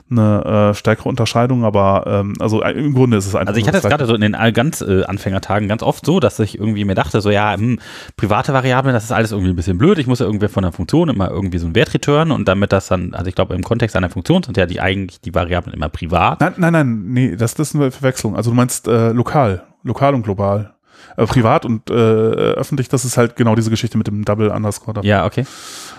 [0.09, 3.49] eine äh, stärkere Unterscheidung, aber ähm, also äh, im Grunde ist es einfach.
[3.49, 6.39] Also ich hatte es gerade so in den ganz äh, Anfängertagen ganz oft so, dass
[6.39, 7.79] ich irgendwie mir dachte, so ja, hm,
[8.15, 9.97] private Variablen, das ist alles irgendwie ein bisschen blöd.
[9.97, 12.71] Ich muss ja irgendwie von der Funktion immer irgendwie so einen Wert returnen und damit
[12.71, 15.73] das dann, also ich glaube im Kontext einer Funktion sind ja die eigentlich die Variablen
[15.73, 16.39] immer privat.
[16.39, 18.35] Nein, nein, nein, nee, das, das ist eine Verwechslung.
[18.35, 20.73] Also du meinst äh, lokal, lokal und global.
[21.15, 25.01] Äh, privat und äh, öffentlich, das ist halt genau diese Geschichte mit dem Double Underscore.
[25.03, 25.45] Ja, okay.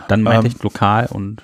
[0.09, 1.43] Dann meinte ähm, ich lokal und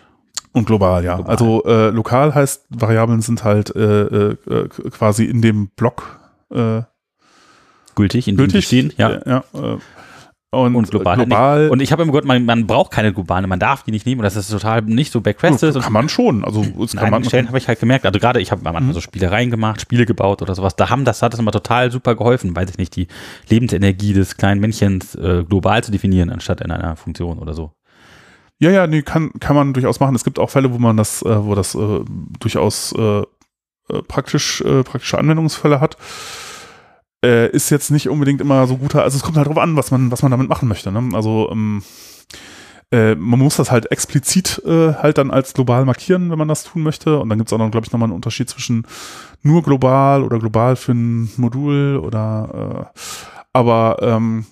[0.55, 1.16] und global, ja.
[1.16, 1.30] Global.
[1.30, 4.36] Also äh, lokal heißt, Variablen sind halt äh, äh,
[4.90, 6.82] quasi in dem Block äh,
[7.96, 9.20] gültig, in gültig, stehen, ja.
[9.26, 9.78] ja äh,
[10.52, 11.16] und, und global.
[11.16, 14.07] global und ich habe immer gehört, man, man braucht keine globale, man darf die nicht
[14.07, 15.74] nehmen und das ist total nicht so backquested.
[15.80, 16.44] Kann man schon.
[16.44, 18.07] Also es kann man Stellen habe ich halt gemerkt.
[18.07, 18.92] Also gerade ich habe manchmal mhm.
[18.92, 20.76] so Spielereien gemacht, Spiele gebaut oder sowas.
[20.76, 23.09] Da haben das hat das immer total super geholfen, weiß ich nicht, die
[23.48, 27.72] Lebensenergie des kleinen Männchens äh, global zu definieren anstatt in einer Funktion oder so.
[28.64, 30.16] Ja, ja, nee, kann, kann man durchaus machen.
[30.16, 32.00] Es gibt auch Fälle, wo man das, äh, wo das äh,
[32.40, 33.24] durchaus äh, äh
[34.08, 35.98] praktisch, äh, praktische Anwendungsfälle hat.
[37.22, 39.90] Äh, ist jetzt nicht unbedingt immer so guter, also es kommt halt drauf an, was
[39.90, 40.90] man, was man damit machen möchte.
[40.90, 41.10] Ne?
[41.12, 41.82] Also ähm,
[42.90, 46.82] äh, man muss das halt explizit halt dann als global markieren, wenn man das tun
[46.82, 47.18] möchte.
[47.18, 48.86] Und dann gibt es auch noch, glaube ich, nochmal einen Unterschied zwischen
[49.42, 52.92] nur global oder global für ein Modul oder
[53.52, 54.46] aber ähm,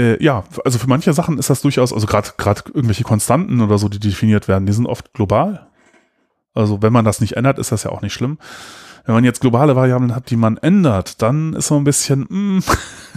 [0.00, 3.88] äh, ja, also für manche Sachen ist das durchaus, also gerade irgendwelche Konstanten oder so,
[3.88, 5.66] die definiert werden, die sind oft global.
[6.54, 8.38] Also wenn man das nicht ändert, ist das ja auch nicht schlimm.
[9.04, 12.62] Wenn man jetzt globale Variablen hat, die man ändert, dann ist so ein bisschen, mm,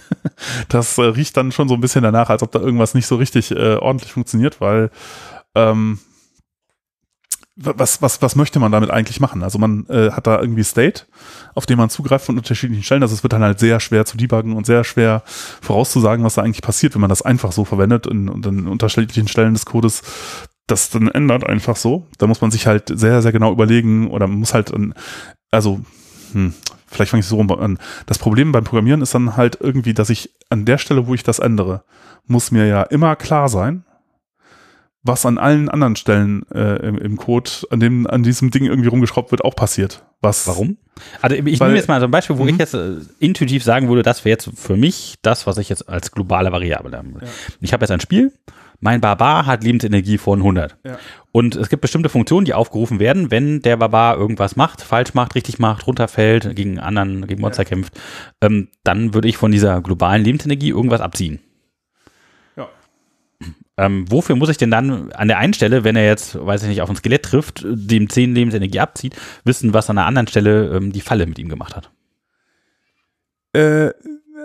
[0.70, 3.16] das äh, riecht dann schon so ein bisschen danach, als ob da irgendwas nicht so
[3.16, 4.92] richtig äh, ordentlich funktioniert, weil
[5.56, 6.00] ähm,
[7.56, 9.44] was, was, was möchte man damit eigentlich machen?
[9.44, 11.04] Also man äh, hat da irgendwie State,
[11.54, 13.04] auf den man zugreift von unterschiedlichen Stellen.
[13.04, 15.22] Also es wird dann halt sehr schwer zu debuggen und sehr schwer
[15.62, 19.28] vorauszusagen, was da eigentlich passiert, wenn man das einfach so verwendet und, und an unterschiedlichen
[19.28, 20.02] Stellen des Codes
[20.68, 22.08] das dann ändert einfach so.
[22.18, 24.72] Da muss man sich halt sehr, sehr genau überlegen oder man muss halt,
[25.52, 25.82] also,
[26.32, 26.54] hm,
[26.88, 27.80] vielleicht fange ich so rum an.
[28.06, 31.24] Das Problem beim Programmieren ist dann halt irgendwie, dass ich an der Stelle, wo ich
[31.24, 31.84] das ändere,
[32.26, 33.84] muss mir ja immer klar sein,
[35.04, 38.88] was an allen anderen Stellen äh, im, im, Code, an dem an diesem Ding irgendwie
[38.88, 40.04] rumgeschraubt wird, auch passiert.
[40.22, 40.48] Was?
[40.48, 40.78] Warum?
[41.22, 42.60] Also ich Weil, nehme jetzt mal so ein Beispiel, wo ich mhm.
[42.60, 46.12] jetzt äh, intuitiv sagen würde, das wäre jetzt für mich das, was ich jetzt als
[46.12, 47.26] globale Variable haben würde.
[47.26, 47.32] Ja.
[47.60, 48.32] Ich habe jetzt ein Spiel,
[48.80, 50.78] mein Barbar hat Lebensenergie von 100.
[50.86, 50.98] Ja.
[51.32, 55.36] Und es gibt bestimmte Funktionen, die aufgerufen werden, wenn der Barbar irgendwas macht, falsch macht,
[55.36, 57.70] richtig macht, runterfällt, gegen anderen, gegen Monster ja.
[57.70, 58.00] kämpft,
[58.42, 61.40] ähm, dann würde ich von dieser globalen Lebensenergie irgendwas abziehen.
[63.76, 66.70] Ähm, wofür muss ich denn dann an der einen Stelle, wenn er jetzt, weiß ich
[66.70, 69.16] nicht, auf ein Skelett trifft, dem 10 Lebensenergie abzieht,
[69.46, 71.90] wissen, was an der anderen Stelle ähm, die Falle mit ihm gemacht hat?
[73.54, 73.92] Äh,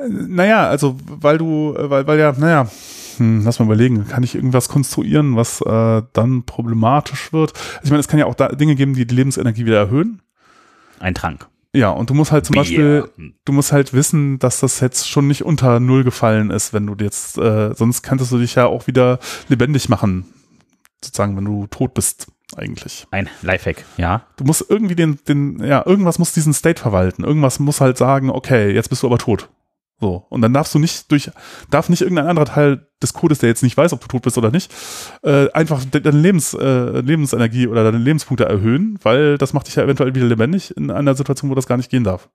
[0.09, 2.71] naja, also weil du, weil, weil ja, naja,
[3.19, 7.53] hm, lass mal überlegen, kann ich irgendwas konstruieren, was äh, dann problematisch wird?
[7.83, 10.23] Ich meine, es kann ja auch da Dinge geben, die die Lebensenergie wieder erhöhen.
[11.01, 11.49] Ein Trank.
[11.75, 12.63] Ja, und du musst halt zum Bier.
[12.63, 13.11] Beispiel,
[13.45, 16.95] du musst halt wissen, dass das jetzt schon nicht unter Null gefallen ist, wenn du
[17.03, 20.25] jetzt, äh, sonst könntest du dich ja auch wieder lebendig machen,
[21.05, 23.07] sozusagen, wenn du tot bist, eigentlich.
[23.11, 24.23] Ein Lifehack, ja.
[24.37, 27.25] Du musst irgendwie den, den, ja, irgendwas muss diesen State verwalten.
[27.25, 29.51] Irgendwas muss halt sagen, okay, jetzt bist du aber tot.
[30.01, 30.27] So.
[30.29, 31.31] Und dann darfst du nicht durch,
[31.71, 34.39] darf nicht irgendein anderer Teil des Codes, der jetzt nicht weiß, ob du tot bist
[34.39, 34.73] oder nicht,
[35.23, 39.83] äh, einfach deine Lebens, äh, Lebensenergie oder deine Lebenspunkte erhöhen, weil das macht dich ja
[39.83, 42.29] eventuell wieder lebendig in einer Situation, wo das gar nicht gehen darf.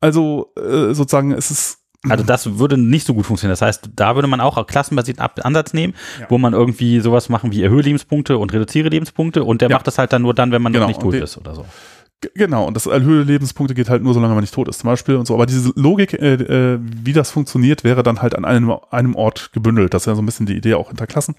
[0.00, 1.78] Also, äh, sozusagen, es ist,
[2.10, 3.52] also das würde nicht so gut funktionieren.
[3.52, 6.26] Das heißt, da würde man auch klassenbasierten Ansatz nehmen, ja.
[6.28, 9.76] wo man irgendwie sowas machen wie erhöhe Lebenspunkte und reduziere Lebenspunkte und der ja.
[9.76, 10.84] macht das halt dann nur dann, wenn man genau.
[10.84, 11.64] noch nicht tot ist oder so.
[12.34, 15.16] Genau, und das Erhöhe Lebenspunkte geht halt nur, solange man nicht tot ist, zum Beispiel
[15.16, 15.34] und so.
[15.34, 19.50] Aber diese Logik, äh, äh, wie das funktioniert, wäre dann halt an einem, einem Ort
[19.52, 19.94] gebündelt.
[19.94, 21.34] Das ist ja so ein bisschen die Idee auch hinter Klassen.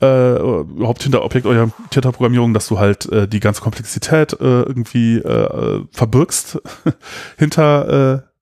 [0.00, 5.84] Äh, überhaupt hinter objektorientierter Programmierung, dass du halt äh, die ganze Komplexität äh, irgendwie äh,
[5.90, 6.60] verbirgst
[7.38, 8.36] hinter äh,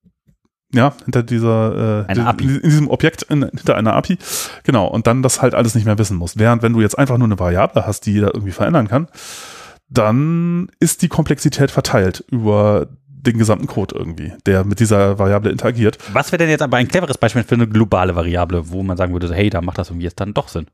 [0.74, 2.44] ja, hinter dieser, äh, API.
[2.44, 4.18] in diesem Objekt, in, hinter einer API.
[4.64, 4.86] Genau.
[4.88, 6.36] Und dann das halt alles nicht mehr wissen muss.
[6.36, 9.08] Während wenn du jetzt einfach nur eine Variable hast, die da irgendwie verändern kann,
[9.88, 15.98] dann ist die Komplexität verteilt über den gesamten Code irgendwie, der mit dieser Variable interagiert.
[16.12, 19.12] Was wäre denn jetzt aber ein cleveres Beispiel für eine globale Variable, wo man sagen
[19.12, 20.66] würde, hey, da macht das irgendwie jetzt dann doch Sinn?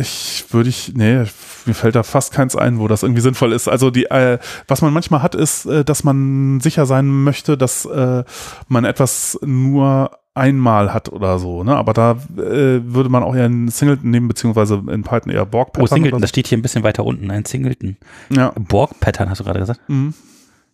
[0.00, 1.24] Ich würde ich, nee,
[1.66, 3.66] mir fällt da fast keins ein, wo das irgendwie sinnvoll ist.
[3.66, 4.38] Also die, äh,
[4.68, 8.22] was man manchmal hat, ist, äh, dass man sicher sein möchte, dass äh,
[8.68, 11.76] man etwas nur einmal hat oder so, ne?
[11.76, 15.82] Aber da äh, würde man auch eher einen Singleton nehmen, beziehungsweise in Python eher Borg-Pattern.
[15.82, 17.96] Oh, Singleton, das steht hier ein bisschen weiter unten, ein Singleton.
[18.30, 18.52] Ja.
[18.56, 19.80] Borg-Pattern, hast du gerade gesagt?
[19.88, 20.14] Mhm.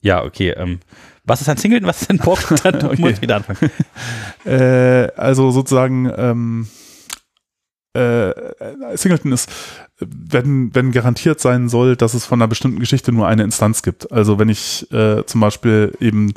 [0.01, 0.51] Ja, okay.
[0.51, 0.81] Ähm,
[1.25, 2.85] was ist ein Singleton, was ist ein Borg-Pattern?
[2.91, 3.01] okay.
[3.01, 3.71] Muss wieder anfangen.
[4.45, 6.67] äh, also sozusagen, ähm,
[7.95, 8.33] äh,
[8.97, 9.51] Singleton ist,
[10.01, 14.11] wenn, wenn garantiert sein soll, dass es von einer bestimmten Geschichte nur eine Instanz gibt.
[14.13, 16.35] Also wenn ich äh, zum Beispiel eben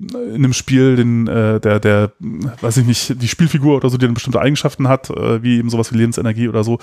[0.00, 4.06] in einem Spiel, den, äh, der, der, weiß ich nicht, die Spielfigur oder so, die
[4.06, 6.78] dann bestimmte Eigenschaften hat, äh, wie eben sowas wie Lebensenergie oder so,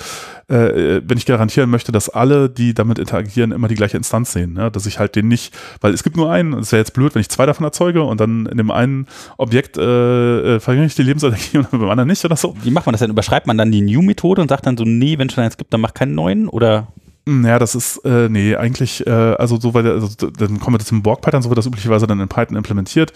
[0.48, 4.54] äh, wenn ich garantieren möchte, dass alle, die damit interagieren, immer die gleiche Instanz sehen,
[4.54, 4.70] ne?
[4.70, 7.22] dass ich halt den nicht, weil es gibt nur einen, es wäre jetzt blöd, wenn
[7.22, 9.08] ich zwei davon erzeuge und dann in dem einen
[9.38, 12.56] Objekt äh, äh, verringere ich die Lebensenergie und beim anderen nicht oder so.
[12.64, 13.10] Wie macht man das denn?
[13.10, 15.74] Überschreibt man dann die New-Methode und sagt dann so, nee, wenn es schon eins gibt,
[15.74, 16.88] dann mach keinen neuen oder?
[17.28, 21.04] Ja, das ist, äh, nee, eigentlich, äh, also so, weil, also, dann kommen wir zum
[21.04, 23.12] Borg-Pattern, so wird das üblicherweise dann in Python implementiert,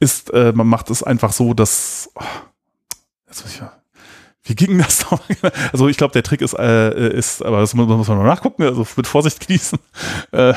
[0.00, 2.24] ist, äh, man macht es einfach so, dass, oh,
[3.28, 3.72] jetzt muss ich ja,
[4.44, 5.20] wie ging das noch?
[5.72, 8.64] Also ich glaube, der Trick ist, äh, ist, aber das muss, muss man mal nachgucken,
[8.64, 9.78] also mit Vorsicht genießen,
[10.32, 10.54] äh,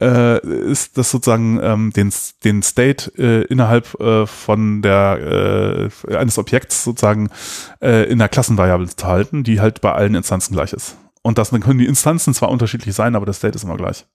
[0.00, 2.12] äh, ist das sozusagen ähm, den,
[2.44, 7.30] den State äh, innerhalb äh, von der äh, eines Objekts sozusagen
[7.80, 10.96] äh, in der Klassenvariable zu halten, die halt bei allen Instanzen gleich ist.
[11.22, 14.06] Und das, dann können die Instanzen zwar unterschiedlich sein, aber das State ist immer gleich.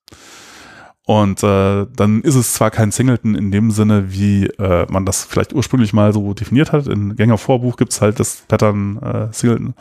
[1.06, 5.26] Und äh, dann ist es zwar kein Singleton in dem Sinne, wie äh, man das
[5.26, 6.88] vielleicht ursprünglich mal so definiert hat.
[6.88, 9.74] In Gänger Vorbuch gibt es halt das Pattern äh, Singleton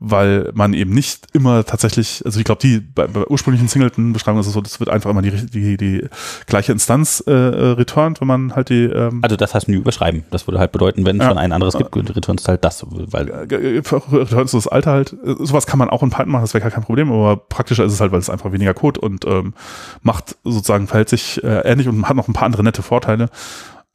[0.00, 4.46] weil man eben nicht immer tatsächlich, also ich glaube, die bei, bei ursprünglichen Singleton-Beschreibungen ist
[4.46, 6.08] es so, das wird einfach immer die, die, die
[6.46, 8.84] gleiche Instanz äh, returned, wenn man halt die.
[8.84, 10.24] Ähm also das heißt nie überschreiben.
[10.30, 13.28] Das würde halt bedeuten, wenn es ja, schon ein anderes gibt, returnst halt das, weil.
[13.28, 15.16] Returnst du das alte halt.
[15.40, 17.92] Sowas kann man auch in Python machen, das wäre gar kein Problem, aber praktischer ist
[17.92, 19.54] es halt, weil es einfach weniger Code und ähm,
[20.02, 23.30] macht sozusagen, verhält sich äh, ähnlich und hat noch ein paar andere nette Vorteile.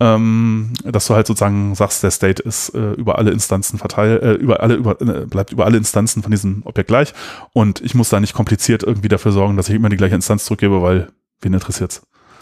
[0.04, 4.34] Ähm, dass du halt sozusagen sagst, der State ist äh, über alle Instanzen verteilt, äh,
[4.34, 7.14] über alle, über, äh, bleibt über alle Instanzen von diesem Objekt gleich
[7.54, 10.44] und ich muss da nicht kompliziert irgendwie dafür sorgen, dass ich immer die gleiche Instanz
[10.44, 11.08] zurückgebe, weil
[11.42, 12.02] wen interessiert's?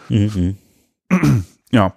[0.09, 0.57] Mhm.
[1.73, 1.93] Ja.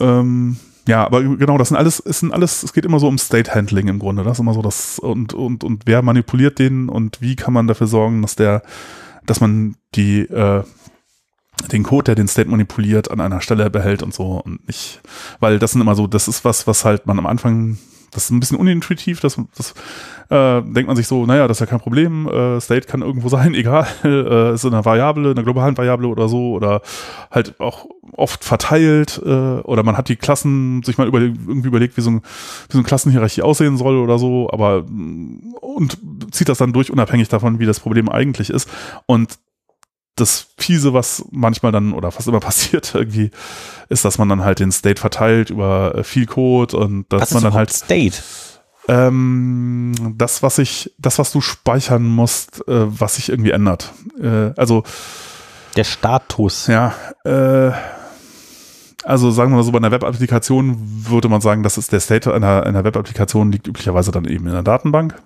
[0.00, 0.56] Ähm,
[0.88, 3.54] ja, aber genau, das sind alles, es sind alles, es geht immer so um State
[3.54, 4.24] Handling im Grunde.
[4.24, 7.68] Das ist immer so das, und, und, und wer manipuliert den und wie kann man
[7.68, 8.62] dafür sorgen, dass der,
[9.24, 10.64] dass man die, äh,
[11.72, 15.00] den Code, der den State manipuliert, an einer Stelle behält und so und nicht,
[15.40, 17.78] weil das sind immer so, das ist was, was halt man am Anfang
[18.14, 19.74] das ist ein bisschen unintuitiv, das, das
[20.30, 23.28] äh, denkt man sich so, naja, das ist ja kein Problem, äh, State kann irgendwo
[23.36, 26.80] sein, egal, äh, ist in einer Variable, einer globalen Variable oder so, oder
[27.30, 31.96] halt auch oft verteilt, äh, oder man hat die Klassen sich mal über, irgendwie überlegt,
[31.96, 34.84] wie so, ein, wie so eine Klassenhierarchie aussehen soll oder so, aber
[35.60, 35.98] und
[36.30, 38.70] zieht das dann durch, unabhängig davon, wie das Problem eigentlich ist.
[39.06, 39.38] Und
[40.16, 43.30] das Fiese, was manchmal dann oder fast immer passiert irgendwie,
[43.88, 47.34] ist, dass man dann halt den State verteilt über äh, viel Code und dass was
[47.34, 48.16] man dann halt State.
[48.86, 53.92] Ähm, das, was ich, das, was du speichern musst, äh, was sich irgendwie ändert.
[54.20, 54.84] Äh, also
[55.76, 56.66] der Status.
[56.66, 56.94] Ja,
[57.24, 57.72] äh,
[59.04, 60.76] also sagen wir mal so, bei einer Web-Applikation
[61.08, 64.52] würde man sagen, das ist der State einer, einer Web-Applikation liegt üblicherweise dann eben in
[64.52, 65.20] der Datenbank.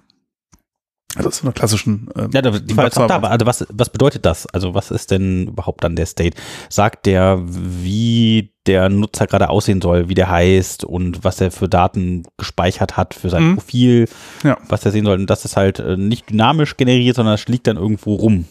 [1.16, 2.08] Also ist in einer klassischen.
[2.16, 4.46] Ähm, ja, die Frage ist auch da, also was, was bedeutet das?
[4.46, 6.36] Also was ist denn überhaupt dann der State?
[6.68, 11.68] Sagt der, wie der Nutzer gerade aussehen soll, wie der heißt und was er für
[11.68, 13.54] Daten gespeichert hat für sein mhm.
[13.56, 14.08] Profil,
[14.44, 14.58] ja.
[14.68, 15.18] was er sehen soll.
[15.18, 18.44] Und das ist halt äh, nicht dynamisch generiert, sondern es liegt dann irgendwo rum.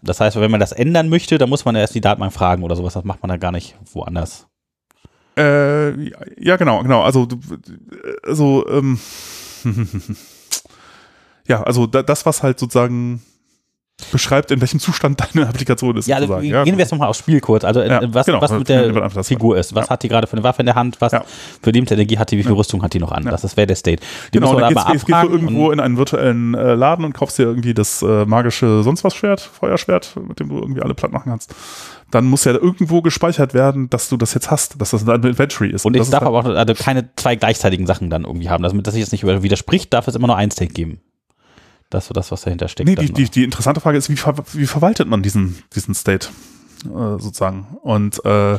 [0.00, 2.74] Das heißt, wenn man das ändern möchte, dann muss man erst die Datenbank fragen oder
[2.74, 2.94] sowas.
[2.94, 4.46] Das macht man dann gar nicht woanders.
[5.36, 5.90] Äh,
[6.42, 7.02] ja, genau, genau.
[7.02, 7.28] Also,
[8.24, 8.98] also ähm,
[11.48, 13.22] ja, also da, das, was halt sozusagen
[14.12, 16.06] beschreibt, in welchem Zustand deine Applikation ist.
[16.06, 17.64] Ja, also gehen ja, wir jetzt nochmal aufs Spiel kurz.
[17.64, 19.74] Also ja, was, genau, was mit der Figur ist.
[19.74, 19.90] Was ja.
[19.90, 21.00] hat die gerade für eine Waffe in der Hand?
[21.00, 21.12] Was
[21.62, 22.38] für Lebensenergie hat die?
[22.38, 23.24] Wie viel Rüstung hat die noch an?
[23.24, 24.02] Das wäre der State.
[24.32, 27.44] Die genau, dann gehst, gehst du irgendwo in einen virtuellen äh, Laden und kaufst dir
[27.44, 31.30] irgendwie das äh, magische sonst was Schwert, Feuerschwert, mit dem du irgendwie alle platt machen
[31.30, 31.54] kannst.
[32.10, 35.70] Dann muss ja irgendwo gespeichert werden, dass du das jetzt hast, dass das ein Inventory
[35.70, 35.84] ist.
[35.84, 38.62] Und ich darf halt aber auch also keine zwei gleichzeitigen Sachen dann irgendwie haben.
[38.62, 41.00] Damit das sich jetzt nicht widerspricht, darf es immer nur ein State geben.
[41.90, 42.88] Das ist so das, was dahinter steckt.
[42.88, 46.28] Nee, die, die, die, interessante Frage ist, wie, ver wie verwaltet man diesen, diesen State
[46.84, 47.78] äh, sozusagen?
[47.82, 48.58] Und äh,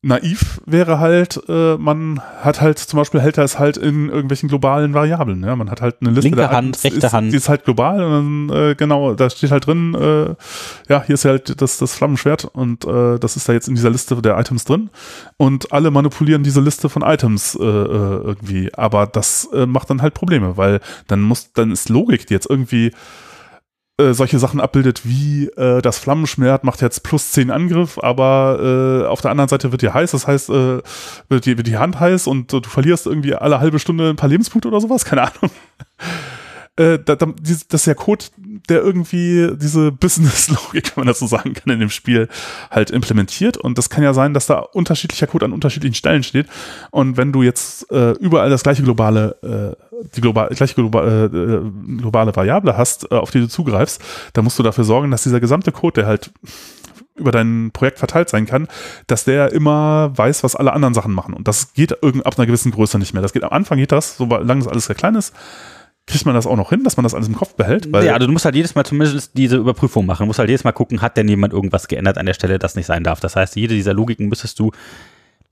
[0.00, 4.48] naiv wäre halt, äh, man hat halt zum Beispiel hält er es halt in irgendwelchen
[4.48, 5.42] globalen Variablen.
[5.42, 6.22] Ja, man hat halt eine Liste.
[6.22, 7.32] Linke der Hand, rechte ist, Hand.
[7.32, 10.34] Die ist halt global und dann, äh, genau, da steht halt drin, äh,
[10.88, 13.90] ja, hier ist halt das, das Flammenschwert und äh, das ist da jetzt in dieser
[13.90, 14.90] Liste der Items drin
[15.36, 18.72] und alle manipulieren diese Liste von Items äh, äh irgendwie.
[18.74, 22.48] Aber das äh, macht dann halt Probleme, weil dann muss, dann ist Logik, die jetzt
[22.48, 22.92] irgendwie
[23.98, 29.06] äh, solche Sachen abbildet wie äh, das Flammenschwert macht jetzt plus 10 Angriff, aber äh,
[29.06, 30.80] auf der anderen Seite wird dir heiß, das heißt, äh,
[31.28, 34.16] wird, die, wird die Hand heiß und äh, du verlierst irgendwie alle halbe Stunde ein
[34.16, 35.50] paar Lebenspunkte oder sowas, keine Ahnung.
[36.78, 38.26] Äh, da, da, das ist ja Code,
[38.68, 42.28] der irgendwie diese Business-Logik, wenn man das so sagen kann, in dem Spiel
[42.70, 43.56] halt implementiert.
[43.56, 46.46] Und das kann ja sein, dass da unterschiedlicher Code an unterschiedlichen Stellen steht.
[46.92, 51.98] Und wenn du jetzt äh, überall das gleiche globale, äh, die global, gleiche global, äh,
[52.00, 54.00] globale Variable hast, äh, auf die du zugreifst,
[54.34, 56.30] dann musst du dafür sorgen, dass dieser gesamte Code, der halt
[57.16, 58.68] über dein Projekt verteilt sein kann,
[59.08, 61.34] dass der immer weiß, was alle anderen Sachen machen.
[61.34, 63.22] Und das geht ab einer gewissen Größe nicht mehr.
[63.22, 65.34] Das geht am Anfang geht das, solange es alles sehr klein ist
[66.08, 67.92] kriegt man das auch noch hin, dass man das alles im Kopf behält?
[67.92, 70.24] Weil ja, also du musst halt jedes Mal zumindest diese Überprüfung machen.
[70.24, 72.74] Du musst halt jedes Mal gucken, hat denn jemand irgendwas geändert an der Stelle, das
[72.74, 73.20] nicht sein darf.
[73.20, 74.72] Das heißt, jede dieser Logiken müsstest du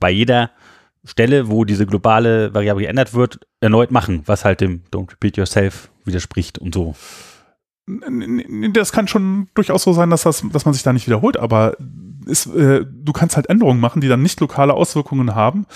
[0.01, 0.51] bei jeder
[1.05, 5.91] Stelle, wo diese globale Variable geändert wird, erneut machen, was halt dem Don't Repeat Yourself
[6.05, 6.97] widerspricht und so.
[8.73, 11.77] Das kann schon durchaus so sein, dass, das, dass man sich da nicht wiederholt, aber
[12.27, 15.67] ist, äh, du kannst halt Änderungen machen, die dann nicht lokale Auswirkungen haben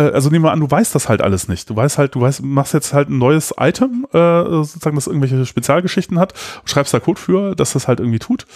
[0.00, 1.68] also nehmen wir an, du weißt das halt alles nicht.
[1.70, 5.44] Du weißt halt, du weißt, machst jetzt halt ein neues Item, äh, sozusagen, das irgendwelche
[5.46, 6.34] Spezialgeschichten hat,
[6.64, 8.46] schreibst da Code für, dass das halt irgendwie tut.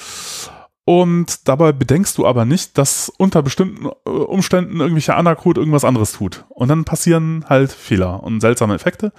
[0.84, 5.84] Und dabei bedenkst du aber nicht, dass unter bestimmten äh, Umständen irgendwelcher anderer Code irgendwas
[5.84, 6.44] anderes tut.
[6.48, 9.12] Und dann passieren halt Fehler und seltsame Effekte.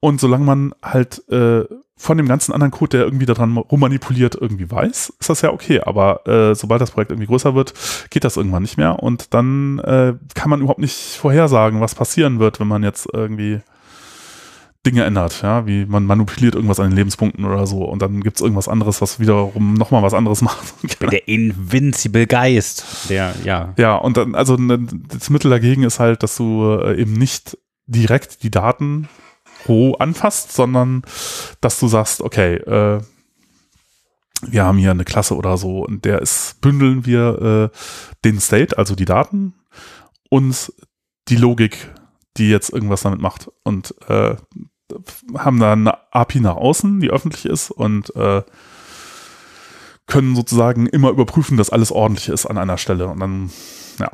[0.00, 1.64] Und solange man halt äh,
[1.96, 5.80] von dem ganzen anderen Code, der irgendwie daran rummanipuliert, irgendwie weiß, ist das ja okay.
[5.80, 7.74] Aber äh, sobald das Projekt irgendwie größer wird,
[8.10, 9.02] geht das irgendwann nicht mehr.
[9.02, 13.60] Und dann äh, kann man überhaupt nicht vorhersagen, was passieren wird, wenn man jetzt irgendwie
[14.86, 18.36] Dinge ändert, ja, wie man manipuliert irgendwas an den Lebenspunkten oder so und dann gibt
[18.36, 20.72] es irgendwas anderes, was wiederum nochmal was anderes macht.
[21.00, 23.74] Der Invincible Geist, der, ja.
[23.76, 24.78] Ja, und dann, also ne,
[25.08, 29.08] das Mittel dagegen ist halt, dass du äh, eben nicht direkt die Daten
[29.68, 31.02] roh anfasst, sondern
[31.60, 33.00] dass du sagst, okay, äh,
[34.42, 37.78] wir haben hier eine Klasse oder so und der ist, bündeln wir äh,
[38.24, 39.54] den State, also die Daten
[40.30, 40.72] und
[41.28, 41.90] die Logik,
[42.36, 44.36] die jetzt irgendwas damit macht und äh,
[45.36, 48.42] haben da eine API nach außen, die öffentlich ist und äh,
[50.06, 53.50] können sozusagen immer überprüfen, dass alles ordentlich ist an einer Stelle und dann,
[53.98, 54.10] ja.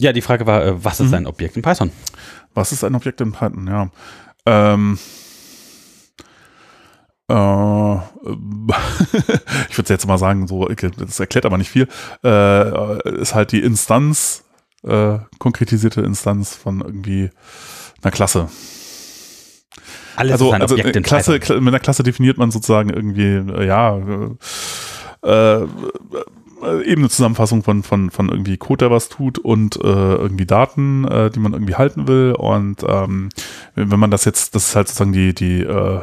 [0.00, 1.14] Ja, die Frage war, äh, was ist mhm.
[1.14, 1.92] ein Objekt in Python?
[2.54, 3.66] Was ist ein Objekt in Python?
[3.68, 3.90] Ja.
[4.46, 4.98] Ähm,
[7.28, 7.94] äh,
[9.70, 11.88] ich würde jetzt mal sagen, so, das erklärt aber nicht viel,
[12.24, 14.44] äh, ist halt die Instanz,
[14.82, 17.30] äh, konkretisierte Instanz von irgendwie
[18.02, 18.48] einer Klasse.
[20.16, 23.96] Alles also, also Klasse, mit einer Klasse definiert man sozusagen irgendwie, äh, ja,
[25.22, 25.66] äh,
[26.62, 30.46] äh, eben eine Zusammenfassung von, von, von irgendwie Code, der was tut und äh, irgendwie
[30.46, 32.34] Daten, äh, die man irgendwie halten will.
[32.36, 33.28] Und ähm,
[33.74, 36.00] wenn man das jetzt, das ist halt sozusagen die, die äh,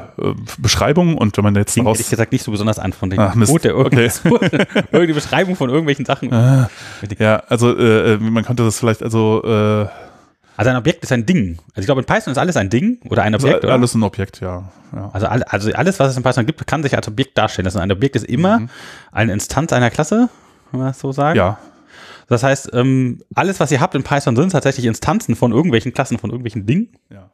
[0.57, 1.97] Beschreibung und wenn man jetzt Klingt daraus.
[1.97, 3.33] ehrlich gesagt nicht so besonders an von dem Ach.
[3.35, 4.09] Code, der Okay.
[4.25, 6.31] irgendeine Beschreibung von irgendwelchen Sachen.
[6.31, 6.67] Äh,
[7.19, 9.87] ja, also äh, äh, man könnte das vielleicht, also äh,
[10.57, 11.57] Also ein Objekt ist ein Ding.
[11.69, 13.63] Also ich glaube, in Python ist alles ein Ding oder ein Objekt.
[13.63, 13.73] oder?
[13.73, 14.71] alles ein Objekt, ja.
[14.95, 15.09] ja.
[15.13, 17.67] Also, all, also alles, was es in Python gibt, kann sich als Objekt darstellen.
[17.67, 18.69] Ist ein Objekt ist immer Mhm.
[19.11, 20.29] eine Instanz einer Klasse,
[20.71, 21.37] wenn man das so sagen.
[21.37, 21.59] Ja,
[22.27, 26.17] Das heißt, ähm, alles, was ihr habt in Python, sind tatsächlich Instanzen von irgendwelchen Klassen,
[26.17, 26.89] von irgendwelchen Dingen.
[27.09, 27.31] ja.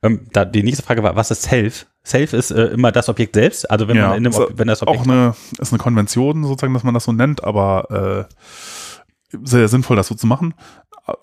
[0.00, 1.86] Ähm, da, die nächste Frage war, was ist Self?
[2.06, 3.68] Self ist äh, immer das Objekt selbst.
[3.68, 4.10] Also wenn ja.
[4.10, 6.84] man in dem, Ist Ob- wenn das Objekt auch eine, ist eine Konvention sozusagen, dass
[6.84, 10.54] man das so nennt, aber äh, sehr sinnvoll, das so zu machen.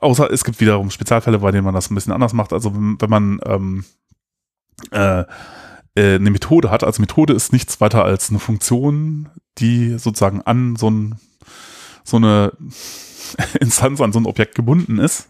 [0.02, 2.52] Außer es gibt wiederum Spezialfälle, bei denen man das ein bisschen anders macht.
[2.52, 3.86] Also wenn, wenn man ähm,
[4.91, 10.41] äh, äh, eine Methode hat, also Methode ist nichts weiter als eine Funktion, die sozusagen
[10.41, 11.16] an so, ein,
[12.06, 12.53] so eine
[13.60, 15.30] Instanz, an so ein Objekt gebunden ist.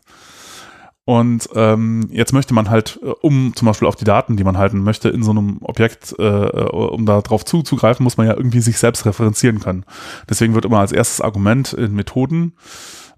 [1.07, 4.57] Und ähm, jetzt möchte man halt, äh, um zum Beispiel auf die Daten, die man
[4.57, 8.61] halten möchte, in so einem Objekt, äh, um da drauf zuzugreifen, muss man ja irgendwie
[8.61, 9.85] sich selbst referenzieren können.
[10.29, 12.53] Deswegen wird immer als erstes Argument in Methoden,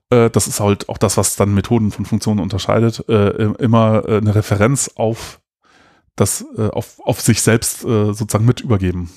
[0.10, 3.30] äh, das ist halt auch das, was dann Methoden von Funktionen unterscheidet, äh,
[3.60, 5.40] immer äh, eine Referenz auf
[6.16, 9.10] das, äh, auf, auf sich selbst äh, sozusagen mit übergeben.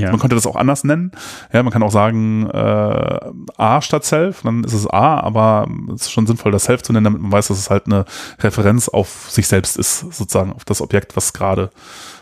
[0.00, 0.10] Ja.
[0.10, 1.12] Man könnte das auch anders nennen.
[1.52, 3.20] Ja, man kann auch sagen äh,
[3.56, 6.92] A statt Self, dann ist es A, aber es ist schon sinnvoll, das Self zu
[6.92, 8.04] nennen, damit man weiß, dass es halt eine
[8.40, 11.70] Referenz auf sich selbst ist, sozusagen auf das Objekt, was gerade,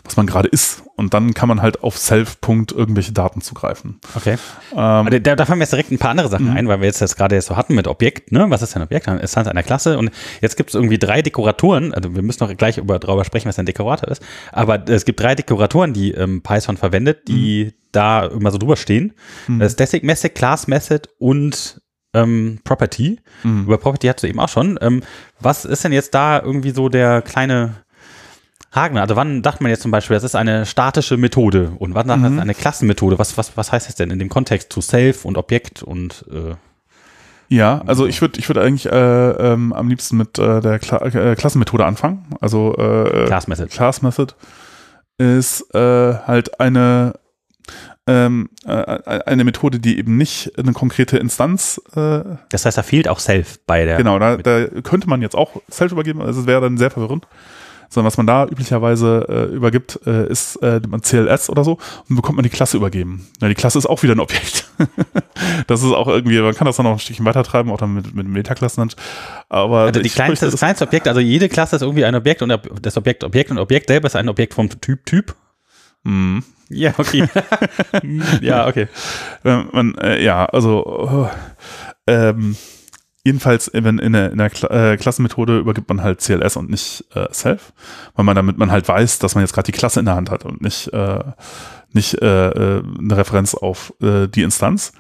[0.07, 0.83] was man gerade ist.
[0.97, 2.41] Und dann kann man halt auf Self.
[2.41, 4.01] Punkt irgendwelche Daten zugreifen.
[4.15, 4.37] Okay.
[4.75, 6.57] Ähm, Da, da fallen mir jetzt direkt ein paar andere Sachen Mhm.
[6.57, 8.47] ein, weil wir jetzt das gerade jetzt so hatten mit Objekt, ne?
[8.49, 9.09] Was ist ein Objekt?
[9.09, 9.99] Eine Instanz einer Klasse.
[9.99, 13.49] Und jetzt gibt es irgendwie drei Dekoratoren, also wir müssen noch gleich über, darüber sprechen,
[13.49, 14.23] was ein Dekorator ist.
[14.53, 19.13] Aber es gibt drei Dekoratoren, die ähm, Python verwendet, die da immer so drüber stehen.
[19.49, 19.59] Mhm.
[19.59, 21.81] Das ist Static Method, Class Method und
[22.15, 23.19] ähm, Property.
[23.43, 23.65] Mhm.
[23.65, 24.79] Über Property hattest du eben auch schon.
[24.81, 25.03] Ähm,
[25.41, 27.75] was ist denn jetzt da irgendwie so der kleine
[28.77, 28.99] Haken?
[28.99, 32.21] Also wann dachte man jetzt zum Beispiel, das ist eine statische Methode und wann sagt
[32.21, 33.19] man, das ist eine Klassenmethode?
[33.19, 36.55] Was, was, was heißt das denn in dem Kontext zu Self und Objekt und äh,
[37.49, 40.99] Ja, also ich würde ich würde eigentlich äh, ähm, am liebsten mit äh, der Kla
[41.07, 42.27] äh, Klassenmethode anfangen.
[42.41, 43.69] Also äh, Class Method?
[43.69, 44.35] Class Method
[45.19, 47.15] ist äh, halt eine
[48.09, 48.71] ähm, äh,
[49.27, 52.21] eine Methode, die eben nicht eine konkrete Instanz, äh,
[52.51, 53.97] Das heißt, da fehlt auch Self bei der.
[53.97, 57.27] genau, da, da könnte man jetzt auch Self übergeben, also es wäre dann sehr verwirrend.
[57.89, 62.11] Sondern was man da üblicherweise äh, übergibt, äh, ist äh, man CLS oder so und
[62.11, 63.27] dann bekommt man die Klasse übergeben.
[63.41, 64.69] Ja, die Klasse ist auch wieder ein Objekt.
[65.67, 67.95] das ist auch irgendwie, man kann das dann noch ein Stückchen weiter treiben, auch dann
[67.95, 68.91] mit, mit Metaklassen.
[69.49, 72.53] Aber Also die kleinste, das kleinste Objekt, also jede Klasse ist irgendwie ein Objekt und
[72.83, 75.35] das Objekt Objekt und Objekt selber ist ein Objekt vom Typ Typ.
[76.05, 76.43] Mh.
[76.69, 77.29] Ja, okay.
[78.41, 78.89] ja, okay.
[79.43, 81.31] Man, äh, ja, also oh,
[82.07, 82.57] ähm,
[83.27, 87.05] jedenfalls, wenn in der, in der Kla äh, Klassenmethode übergibt man halt CLS und nicht
[87.13, 87.73] äh, Self,
[88.15, 90.31] weil man damit man halt weiß, dass man jetzt gerade die Klasse in der Hand
[90.31, 91.25] hat und nicht, äh,
[91.93, 94.93] nicht äh, äh, eine Referenz auf äh, die Instanz.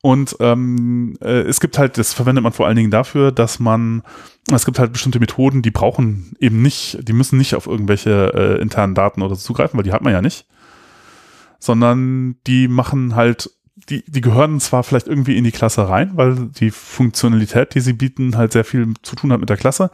[0.00, 4.02] Und ähm, äh, es gibt halt, das verwendet man vor allen Dingen dafür, dass man,
[4.50, 8.62] es gibt halt bestimmte Methoden, die brauchen eben nicht, die müssen nicht auf irgendwelche äh,
[8.62, 10.46] internen Daten oder so zugreifen, weil die hat man ja nicht
[11.58, 13.50] sondern die machen halt,
[13.88, 17.92] die, die gehören zwar vielleicht irgendwie in die Klasse rein, weil die Funktionalität, die sie
[17.92, 19.90] bieten, halt sehr viel zu tun hat mit der Klasse,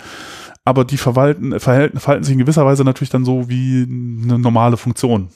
[0.64, 4.76] aber die verwalten, verhalten, verhalten sich in gewisser Weise natürlich dann so wie eine normale
[4.76, 5.28] Funktion.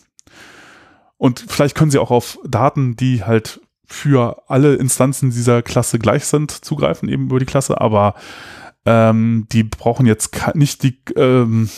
[1.18, 6.24] Und vielleicht können sie auch auf Daten, die halt für alle Instanzen dieser Klasse gleich
[6.24, 8.14] sind, zugreifen, eben über die Klasse, aber
[8.84, 11.68] ähm, die brauchen jetzt nicht die, ähm,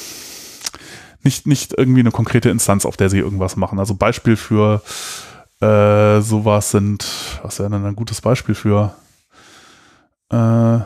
[1.23, 3.79] nicht, nicht irgendwie eine konkrete Instanz, auf der sie irgendwas machen.
[3.79, 4.83] Also Beispiel für
[5.61, 7.07] äh, sowas sind,
[7.43, 8.95] was wäre denn ein gutes Beispiel für?
[10.31, 10.81] Äh,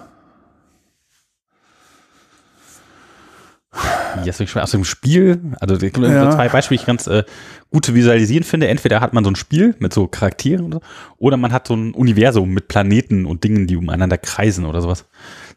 [4.29, 4.63] hast du geschrieben?
[4.63, 5.41] Aus dem Spiel?
[5.61, 6.31] Also Ja.
[6.31, 7.25] so zwei Beispiele, die ich ganz äh,
[7.71, 8.69] gut zu visualisieren finde.
[8.69, 10.83] Entweder hat man so ein Spiel mit so Charakteren oder, so,
[11.19, 15.07] oder man hat so ein Universum mit Planeten und Dingen, die umeinander kreisen oder sowas.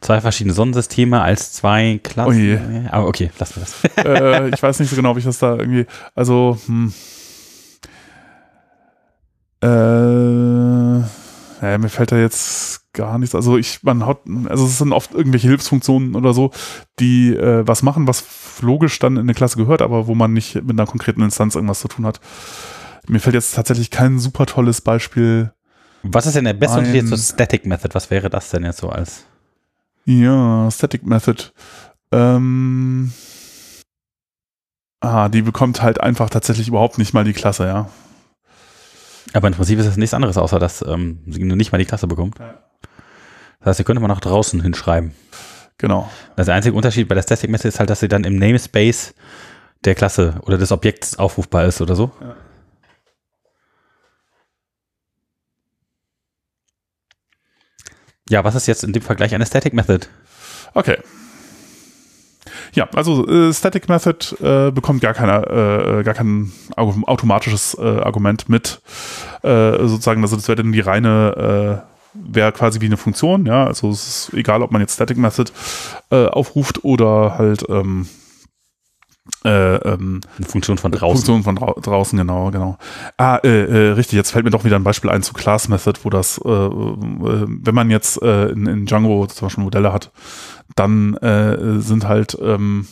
[0.01, 2.29] Zwei verschiedene Sonnensysteme als zwei Klassen.
[2.29, 2.59] Oh je.
[2.91, 4.05] Aber okay, lassen wir das.
[4.05, 5.85] äh, ich weiß nicht so genau, wie ich das da irgendwie.
[6.13, 6.93] Also, hm.
[9.65, 10.99] Äh,
[11.61, 13.33] ja, mir fällt da jetzt gar nichts.
[13.33, 16.51] Also ich, man hat, also es sind oft irgendwelche Hilfsfunktionen oder so,
[16.99, 18.23] die äh, was machen, was
[18.61, 21.79] logisch dann in eine Klasse gehört, aber wo man nicht mit einer konkreten Instanz irgendwas
[21.79, 22.19] zu tun hat.
[23.07, 25.51] Mir fällt jetzt tatsächlich kein super tolles Beispiel.
[26.03, 27.93] Was ist denn der beste Unterschied zur Static Method?
[27.93, 29.25] Was wäre das denn jetzt so als?
[30.05, 31.45] Ja, Static Method.
[32.11, 33.11] Ähm,
[34.99, 37.89] ah, die bekommt halt einfach tatsächlich überhaupt nicht mal die Klasse, ja.
[39.33, 42.07] Aber im Prinzip ist das nichts anderes, außer dass ähm, sie nicht mal die Klasse
[42.07, 42.39] bekommt.
[42.39, 42.63] Ja.
[43.59, 45.13] Das heißt, sie könnte man nach draußen hinschreiben.
[45.77, 46.09] Genau.
[46.35, 49.13] Also der einzige Unterschied bei der Static Method ist halt, dass sie dann im Namespace
[49.83, 52.11] der Klasse oder des Objekts aufrufbar ist oder so.
[52.21, 52.35] Ja.
[58.27, 60.07] Ja, was ist jetzt in dem Vergleich eine Static Method?
[60.73, 60.97] Okay.
[62.75, 67.81] Ja, also äh, Static Method äh, bekommt gar, keine, äh, gar kein au- automatisches äh,
[67.81, 68.81] Argument mit.
[69.43, 71.95] Äh, sozusagen, also das wäre dann die reine, äh,
[72.33, 73.65] wäre quasi wie eine Funktion, ja.
[73.65, 75.51] Also es ist egal, ob man jetzt Static Method
[76.11, 78.07] äh, aufruft oder halt ähm,
[79.43, 81.15] äh, ähm, Eine Funktion von draußen.
[81.25, 82.77] Funktion von drau draußen, genau, genau.
[83.17, 85.99] Ah, äh, äh, richtig, jetzt fällt mir doch wieder ein Beispiel ein zu Class Method,
[86.03, 90.11] wo das, äh, äh, wenn man jetzt äh, in, in Django zum Beispiel Modelle hat,
[90.75, 92.87] dann äh, sind halt ähm,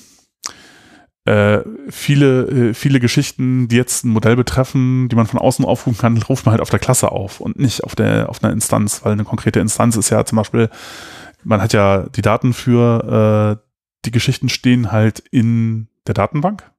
[1.25, 5.97] äh, viele, äh, viele Geschichten, die jetzt ein Modell betreffen, die man von außen aufrufen
[5.97, 9.05] kann, ruft man halt auf der Klasse auf und nicht auf der auf einer Instanz,
[9.05, 10.69] weil eine konkrete Instanz ist ja zum Beispiel,
[11.43, 13.69] man hat ja die Daten für äh,
[14.05, 16.69] die Geschichten stehen halt in der Datenbank.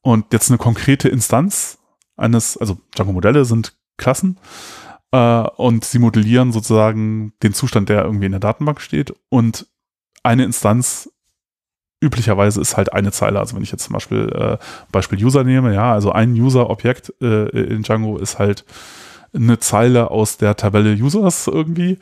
[0.00, 1.78] Und jetzt eine konkrete Instanz
[2.16, 4.38] eines, also Django-Modelle sind Klassen
[5.12, 9.14] äh, und sie modellieren sozusagen den Zustand, der irgendwie in der Datenbank steht.
[9.28, 9.66] Und
[10.22, 11.10] eine Instanz
[12.00, 13.38] üblicherweise ist halt eine Zeile.
[13.40, 14.58] Also wenn ich jetzt zum Beispiel äh,
[14.92, 18.64] Beispiel User nehme, ja, also ein User-Objekt äh, in Django ist halt
[19.34, 21.98] eine Zeile aus der Tabelle Users irgendwie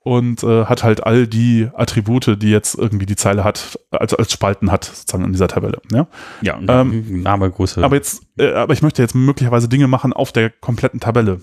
[0.00, 4.32] und äh, hat halt all die Attribute, die jetzt irgendwie die Zeile hat, als, als
[4.32, 5.80] Spalten hat, sozusagen in dieser Tabelle.
[5.90, 6.06] Ja?
[6.42, 7.82] Ja, Ähm, Name, Größe.
[7.82, 11.40] Aber jetzt, äh, aber ich möchte jetzt möglicherweise Dinge machen auf der kompletten Tabelle.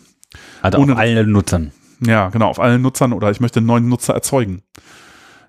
[0.61, 1.71] Also ohne- auf allen Nutzern.
[2.05, 4.61] Ja, genau, auf allen Nutzern oder ich möchte einen neuen Nutzer erzeugen.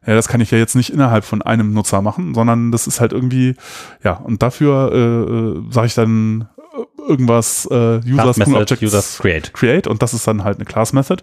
[0.06, 3.00] Ja, das kann ich ja jetzt nicht innerhalb von einem Nutzer machen, sondern das ist
[3.00, 3.54] halt irgendwie,
[4.02, 9.52] ja, und dafür äh, äh, sage ich dann äh, irgendwas äh, Class Method, Users Create.
[9.54, 11.22] create und das ist dann halt eine Class Method,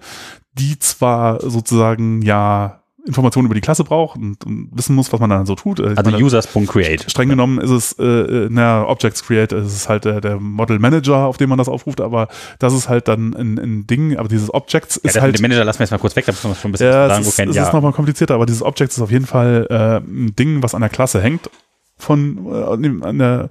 [0.54, 5.30] die zwar sozusagen ja Informationen über die Klasse braucht und, und wissen muss, was man
[5.30, 5.80] dann so tut.
[5.80, 7.10] Äh, ich Also meine, Users.create.
[7.10, 10.78] streng genommen ist es, äh, äh, na, Objects Create, ist es halt der, der Model
[10.80, 12.28] Manager, auf dem man das aufruft, aber
[12.60, 15.38] das ist halt dann ein, ein Ding, aber dieses Objects Ja, ist das halt.
[15.38, 17.08] dem Manager lassen wir jetzt mal kurz weg, da müssen wir schon ein bisschen Ja,
[17.10, 17.64] sagen, wo es Ja.
[17.64, 20.82] ist nochmal komplizierter, aber dieses Object ist auf jeden Fall äh, ein Ding, was an
[20.82, 21.50] der Klasse hängt
[21.98, 23.50] von äh, an der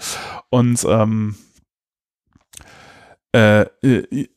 [0.50, 1.34] und ähm,
[3.34, 4.28] äh, äh,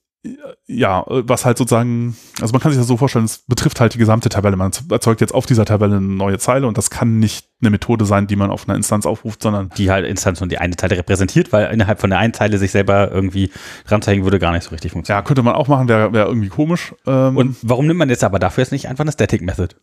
[0.67, 3.97] ja, was halt sozusagen, also man kann sich das so vorstellen, es betrifft halt die
[3.97, 4.55] gesamte Tabelle.
[4.55, 8.05] Man erzeugt jetzt auf dieser Tabelle eine neue Zeile und das kann nicht eine Methode
[8.05, 10.97] sein, die man auf einer Instanz aufruft, sondern die halt Instanz und die eine Zeile
[10.97, 13.51] repräsentiert, weil innerhalb von der einen Zeile sich selber irgendwie
[13.87, 15.23] ranzeigen würde, gar nicht so richtig funktionieren.
[15.23, 16.95] ja, könnte man auch machen, wäre wär irgendwie komisch.
[17.05, 19.75] Ähm, Und warum nimmt man jetzt aber dafür jetzt nicht einfach eine Static Method?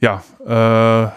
[0.00, 1.10] Ja, äh,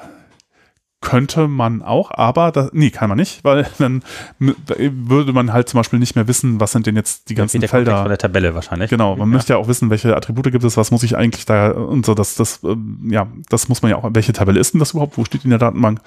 [1.02, 4.04] könnte man auch, aber das, nee, kann man nicht, weil dann
[4.39, 7.97] würde man halt zum Beispiel nicht mehr wissen, was sind denn jetzt die ganzen Felder.
[7.97, 8.89] von der Tabelle wahrscheinlich.
[8.89, 9.36] Genau, man ja.
[9.36, 12.14] möchte ja auch wissen, welche Attribute gibt es, was muss ich eigentlich da und so,
[12.14, 15.18] das, das, ähm, ja, das muss man ja auch, welche Tabelle ist denn das überhaupt,
[15.18, 15.99] wo steht die in der Datenbank?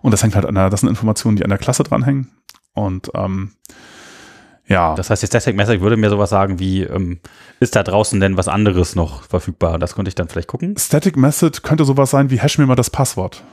[0.00, 2.28] Und das hängt halt an der, das sind Informationen, die an der Klasse dranhängen.
[2.74, 3.52] Und ähm,
[4.68, 7.20] ja, Das heißt, die Static Method würde mir sowas sagen wie, ähm,
[7.60, 9.78] ist da draußen denn was anderes noch verfügbar?
[9.78, 10.76] Das könnte ich dann vielleicht gucken.
[10.76, 13.44] Static Method könnte sowas sein wie hash mir mal das Passwort.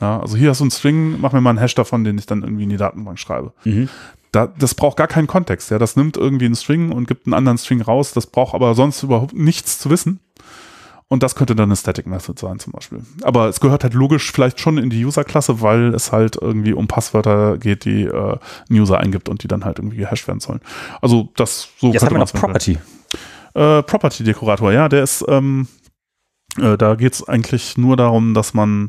[0.00, 2.26] Ja, also hier hast du einen String, mach mir mal einen Hash davon, den ich
[2.26, 3.52] dann irgendwie in die Datenbank schreibe.
[3.64, 3.88] Mhm.
[4.32, 5.70] Da, das braucht gar keinen Kontext.
[5.70, 8.12] Ja, das nimmt irgendwie einen String und gibt einen anderen String raus.
[8.12, 10.20] Das braucht aber sonst überhaupt nichts zu wissen.
[11.06, 13.02] Und das könnte dann eine Static Method sein zum Beispiel.
[13.22, 16.88] Aber es gehört halt logisch vielleicht schon in die User-Klasse, weil es halt irgendwie um
[16.88, 18.36] Passwörter geht, die äh,
[18.70, 20.60] ein User eingibt und die dann halt irgendwie gehasht werden sollen.
[21.02, 22.78] Also das so Jetzt haben wir noch Property.
[23.54, 25.68] äh, Property-Dekorator, ja, der ist, ähm,
[26.58, 28.88] äh, da geht es eigentlich nur darum, dass man,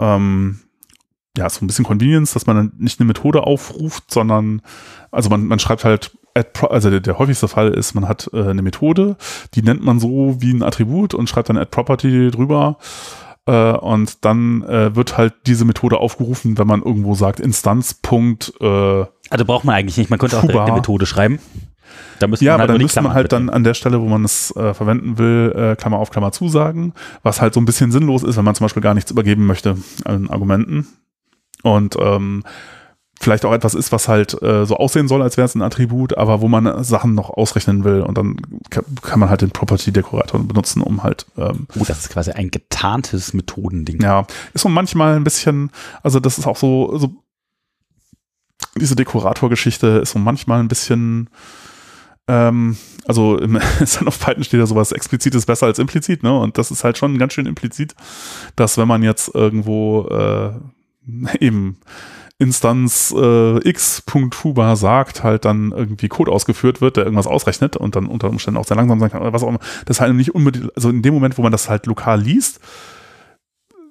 [0.00, 0.60] ähm,
[1.36, 4.62] ja, so ein bisschen Convenience, dass man dann nicht eine Methode aufruft, sondern,
[5.10, 6.16] also man, man schreibt halt,
[6.68, 9.16] also der, der häufigste Fall ist, man hat äh, eine Methode,
[9.54, 12.78] die nennt man so wie ein Attribut und schreibt dann add property drüber.
[13.46, 18.00] Äh, und dann äh, wird halt diese Methode aufgerufen, wenn man irgendwo sagt Instanz.
[18.60, 21.38] Äh, also braucht man eigentlich nicht, man könnte auch direkt eine Methode schreiben.
[22.18, 24.24] Da ja, man halt aber dann müsste man halt dann an der Stelle, wo man
[24.24, 28.22] es äh, verwenden will, äh, Klammer auf Klammer zusagen, was halt so ein bisschen sinnlos
[28.22, 30.86] ist, wenn man zum Beispiel gar nichts übergeben möchte an Argumenten.
[31.62, 32.44] Und ähm,
[33.20, 36.16] vielleicht auch etwas ist, was halt äh, so aussehen soll, als wäre es ein Attribut,
[36.16, 38.36] aber wo man Sachen noch ausrechnen will und dann
[38.70, 41.26] kann, man halt den Property-Dekorator benutzen, um halt.
[41.36, 44.02] Ähm, oh, das ist quasi ein getarntes Methodending.
[44.02, 45.70] Ja, ist so manchmal ein bisschen,
[46.02, 47.14] also das ist auch so, so
[48.76, 51.30] diese Dekorator-Geschichte ist so manchmal ein bisschen
[52.28, 56.38] ähm, also im Son of Python steht ja sowas explizites besser als implizit, ne?
[56.38, 57.94] Und das ist halt schon ganz schön implizit,
[58.56, 60.52] dass wenn man jetzt irgendwo äh,
[61.40, 61.78] eben
[62.38, 68.06] Instanz äh, x.fubar sagt, halt dann irgendwie Code ausgeführt wird, der irgendwas ausrechnet und dann
[68.06, 69.60] unter Umständen auch sehr langsam sein kann oder was auch immer.
[69.84, 72.60] Das ist halt nicht unbedingt, also in dem Moment, wo man das halt lokal liest,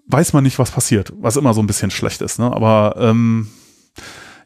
[0.08, 2.52] weiß man nicht, was passiert, was immer so ein bisschen schlecht ist, ne?
[2.52, 3.48] Aber ähm,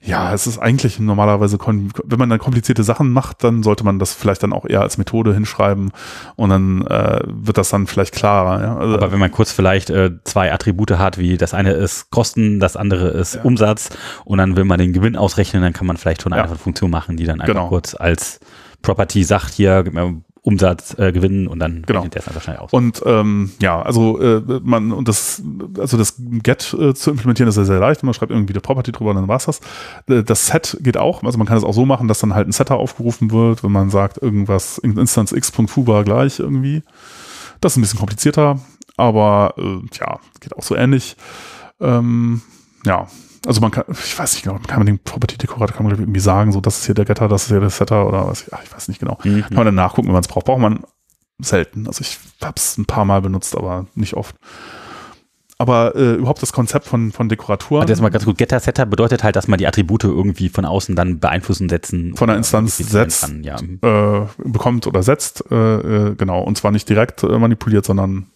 [0.02, 4.14] ja, es ist eigentlich normalerweise, wenn man dann komplizierte Sachen macht, dann sollte man das
[4.14, 5.92] vielleicht dann auch eher als Methode hinschreiben
[6.36, 8.62] und dann äh, wird das dann vielleicht klarer.
[8.62, 8.78] Ja?
[8.78, 12.60] Also, Aber wenn man kurz vielleicht äh, zwei Attribute hat, wie das eine ist Kosten,
[12.60, 13.42] das andere ist ja.
[13.42, 13.90] Umsatz
[14.24, 16.56] und dann will man den Gewinn ausrechnen, dann kann man vielleicht schon eine ja.
[16.56, 17.68] Funktion machen, die dann einfach genau.
[17.68, 18.40] kurz als
[18.82, 22.08] Property sagt, hier, gib mir Umsatz äh, gewinnen und dann genau.
[22.08, 22.72] der es einfach schnell aus.
[22.72, 25.44] Und ähm, ja, also äh, man und das
[25.78, 28.02] also das Get äh, zu implementieren ist sehr, sehr leicht.
[28.04, 29.60] Man schreibt irgendwie die Property drüber und dann war's das.
[30.08, 32.48] Äh, das Set geht auch, also man kann es auch so machen, dass dann halt
[32.48, 36.82] ein Setter aufgerufen wird, wenn man sagt irgendwas Instance x.fubar gleich irgendwie.
[37.60, 38.58] Das ist ein bisschen komplizierter,
[38.96, 41.18] aber äh, ja, geht auch so ähnlich.
[41.82, 42.42] Ähm,
[42.86, 43.08] ja,
[43.48, 46.52] also man kann, ich weiß nicht genau, kann man den Property-Dekorator kann man irgendwie sagen,
[46.52, 48.74] so das ist hier der Getter, das ist hier der Setter oder was, ja, ich
[48.74, 49.18] weiß nicht genau.
[49.24, 49.42] Mhm.
[49.44, 50.46] Kann man dann nachgucken, wenn man es braucht.
[50.46, 50.84] Braucht man
[51.40, 51.88] selten.
[51.88, 54.36] Also ich habe es ein paar Mal benutzt, aber nicht oft.
[55.60, 57.88] Aber äh, überhaupt das Konzept von, von Dekoraturen.
[57.90, 60.96] Also mal ganz gut, Getter Setter bedeutet halt, dass man die Attribute irgendwie von außen
[60.96, 62.16] dann beeinflussen, setzen.
[62.16, 63.56] Von der Instanz setzt, kann, ja.
[63.56, 66.44] äh, bekommt oder setzt, äh, äh, genau.
[66.44, 68.28] Und zwar nicht direkt äh, manipuliert, sondern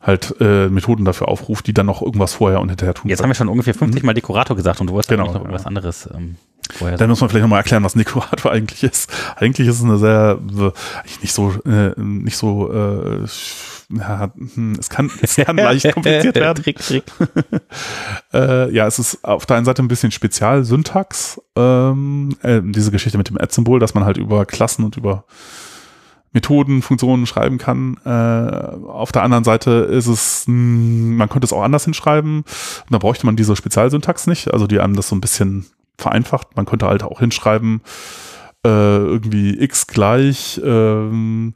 [0.00, 3.08] halt äh, Methoden dafür aufruft, die dann noch irgendwas vorher und hinterher tun.
[3.08, 3.24] Jetzt können.
[3.24, 6.08] haben wir schon ungefähr 50 Mal Dekorator gesagt und du wolltest genau, noch irgendwas anderes
[6.14, 6.36] ähm,
[6.72, 6.96] vorher.
[6.96, 9.12] Dann muss man vielleicht nochmal erklären, was ein Dekorator eigentlich ist.
[9.36, 10.38] Eigentlich ist es eine sehr,
[11.20, 13.26] nicht so, äh, nicht so, äh,
[13.90, 16.62] ja, hm, es kann, es kann leicht kompliziert werden.
[16.62, 17.04] Trick, Trick.
[18.32, 23.18] äh, ja, es ist auf der einen Seite ein bisschen Spezialsyntax, ähm, äh, diese Geschichte
[23.18, 25.24] mit dem Add-Symbol, dass man halt über Klassen und über
[26.32, 27.96] Methoden, Funktionen schreiben kann.
[28.04, 28.08] Äh,
[28.88, 32.44] auf der anderen Seite ist es, mh, hm, man könnte es auch anders hinschreiben.
[32.88, 35.66] da bräuchte man diese Spezialsyntax nicht, also die einem das so ein bisschen
[35.98, 36.56] vereinfacht.
[36.56, 37.82] Man könnte halt auch hinschreiben,
[38.64, 41.54] äh, irgendwie x gleich, ähm,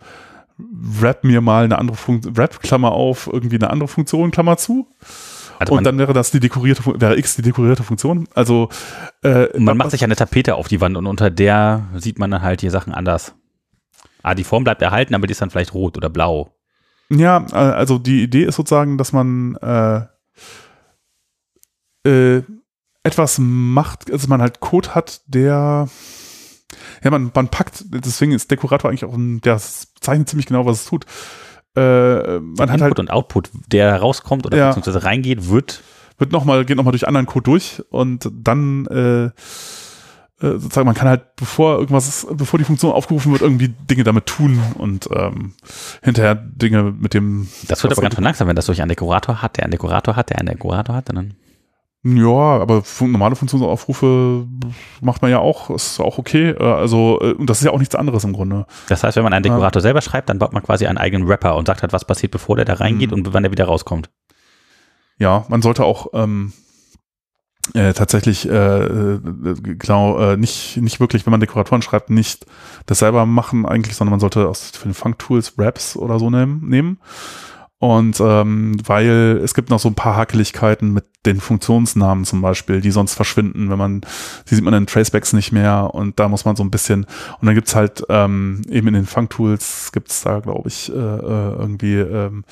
[0.58, 4.88] wrap mir mal eine andere Funktion, wrap Klammer auf, irgendwie eine andere Funktion, Klammer zu.
[5.58, 8.28] Also und dann wäre das die dekorierte, wäre X die dekorierte Funktion.
[8.34, 8.68] Also
[9.22, 12.42] äh, man macht sich eine Tapete auf die Wand und unter der sieht man dann
[12.42, 13.34] halt die Sachen anders.
[14.24, 16.56] Ah, die Form bleibt erhalten, aber die ist dann vielleicht rot oder blau.
[17.10, 20.00] Ja, also die Idee ist sozusagen, dass man äh,
[22.08, 22.42] äh,
[23.02, 25.88] etwas macht, also man halt Code hat, der
[27.02, 30.80] ja, man, man packt, deswegen ist Dekorator eigentlich auch ein, der zeichnet ziemlich genau, was
[30.80, 31.04] es tut.
[31.76, 35.82] Äh, man hat Input halt, und Output, der rauskommt oder ja, beziehungsweise reingeht, wird
[36.18, 39.30] wird noch mal, geht nochmal durch anderen Code durch und dann äh,
[40.40, 44.26] äh, sozusagen, man kann halt, bevor irgendwas, bevor die Funktion aufgerufen wird, irgendwie Dinge damit
[44.26, 45.54] tun und ähm,
[46.02, 47.48] hinterher Dinge mit dem.
[47.68, 50.16] Das wird aber ganz schön langsam, wenn das durch einen Dekorator hat, der einen Dekorator
[50.16, 51.34] hat, der einen Dekorator hat, dann.
[52.06, 54.46] Ja, aber normale Funktionsaufrufe
[55.00, 56.50] macht man ja auch, ist auch okay.
[56.50, 58.66] Äh, also, äh, und das ist ja auch nichts anderes im Grunde.
[58.88, 59.82] Das heißt, wenn man einen Dekorator ja.
[59.84, 62.56] selber schreibt, dann baut man quasi einen eigenen Rapper und sagt halt, was passiert, bevor
[62.56, 63.18] der da reingeht mhm.
[63.18, 64.10] und wann der wieder rauskommt.
[65.16, 66.52] Ja, man sollte auch ähm,
[67.72, 69.20] äh, tatsächlich äh, äh,
[69.78, 72.44] genau äh, nicht nicht wirklich, wenn man Dekoratoren schreibt, nicht
[72.86, 76.28] das selber machen eigentlich, sondern man sollte aus für den Funk Tools Raps oder so
[76.28, 76.68] nehmen.
[76.68, 76.98] nehmen.
[77.78, 82.80] Und ähm, weil es gibt noch so ein paar Hakeligkeiten mit den Funktionsnamen zum Beispiel,
[82.80, 84.00] die sonst verschwinden, wenn man,
[84.48, 87.04] die sieht man in Tracebacks nicht mehr und da muss man so ein bisschen,
[87.40, 90.94] und dann gibt's halt ähm, eben in den Funk Tools gibt's da, glaube ich, äh,
[90.94, 92.44] äh irgendwie ähm,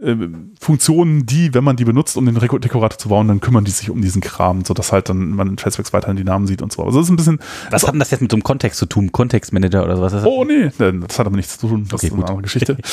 [0.00, 0.16] äh,
[0.60, 3.90] Funktionen, die, wenn man die benutzt, um den Dekorator zu bauen, dann kümmern die sich
[3.90, 6.82] um diesen Kram, sodass halt dann man in Tracebacks weiterhin die Namen sieht und so.
[6.82, 7.38] Also das ist ein bisschen.
[7.38, 9.12] Was also, hat denn das jetzt mit so einem Kontext zu tun?
[9.12, 10.24] Kontextmanager oder was?
[10.24, 11.86] Oh nee, das hat aber nichts zu tun.
[11.88, 12.76] Das okay, ist eine andere Geschichte.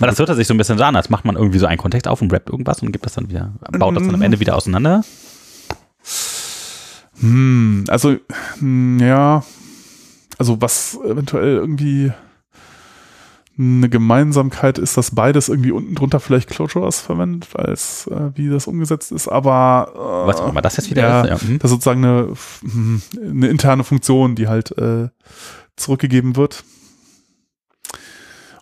[0.00, 1.78] Weil das hört sich so ein bisschen so an, als macht man irgendwie so einen
[1.78, 4.38] Kontext auf und rappt irgendwas und gibt das dann wieder, baut das dann am Ende
[4.38, 5.02] wieder auseinander.
[7.20, 8.16] Hm, also,
[8.58, 9.42] hm, ja,
[10.36, 12.12] also was eventuell irgendwie
[13.58, 18.68] eine Gemeinsamkeit ist, dass beides irgendwie unten drunter vielleicht Clojures verwendet, als äh, wie das
[18.68, 21.30] umgesetzt ist, aber äh, was auch immer das jetzt wieder ja, ist.
[21.30, 21.48] Ja.
[21.48, 21.58] Hm.
[21.58, 22.32] Das ist sozusagen eine,
[23.20, 25.08] eine interne Funktion, die halt äh,
[25.76, 26.64] zurückgegeben wird.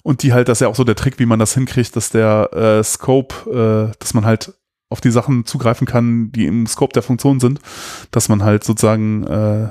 [0.02, 2.10] Und die halt, das ist ja auch so der Trick, wie man das hinkriegt, dass
[2.10, 4.54] der äh, Scope, äh, dass man halt
[4.88, 7.60] auf die Sachen zugreifen kann, die im Scope der Funktion sind,
[8.12, 9.70] dass man halt sozusagen äh,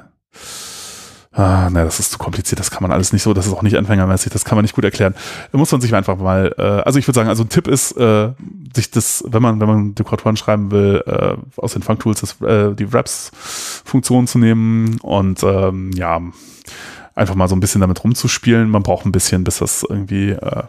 [1.38, 3.62] Ah, na, das ist zu kompliziert, das kann man alles nicht so, das ist auch
[3.62, 5.16] nicht anfängermäßig, das kann man nicht gut erklären.
[5.52, 7.92] Da muss man sich einfach mal, äh, also ich würde sagen, also ein Tipp ist,
[7.98, 8.32] äh,
[8.74, 12.94] sich das, wenn man, wenn man Dekoratoren schreiben will, äh, aus den Funktools äh, die
[12.94, 16.22] Wraps-Funktion zu nehmen und ähm, ja,
[17.16, 18.70] einfach mal so ein bisschen damit rumzuspielen.
[18.70, 20.64] Man braucht ein bisschen, bis das irgendwie, äh,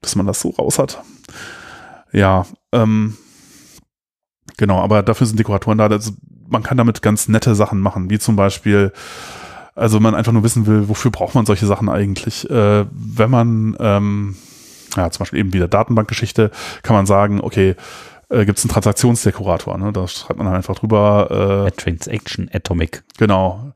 [0.00, 1.02] bis man das so raus hat.
[2.12, 3.16] Ja, ähm,
[4.56, 5.88] genau, aber dafür sind Dekoratoren da.
[5.88, 6.12] Also
[6.48, 8.92] man kann damit ganz nette Sachen machen, wie zum Beispiel
[9.74, 12.48] also man einfach nur wissen will, wofür braucht man solche Sachen eigentlich?
[12.50, 14.36] Äh, wenn man, ähm,
[14.96, 16.50] ja, zum Beispiel eben wieder Datenbankgeschichte,
[16.82, 17.76] kann man sagen, okay,
[18.28, 19.92] äh, gibt es einen Transaktionsdekorator, ne?
[19.92, 21.66] Da schreibt man einfach drüber.
[21.66, 23.02] Äh, Transaction Atomic.
[23.18, 23.72] Genau.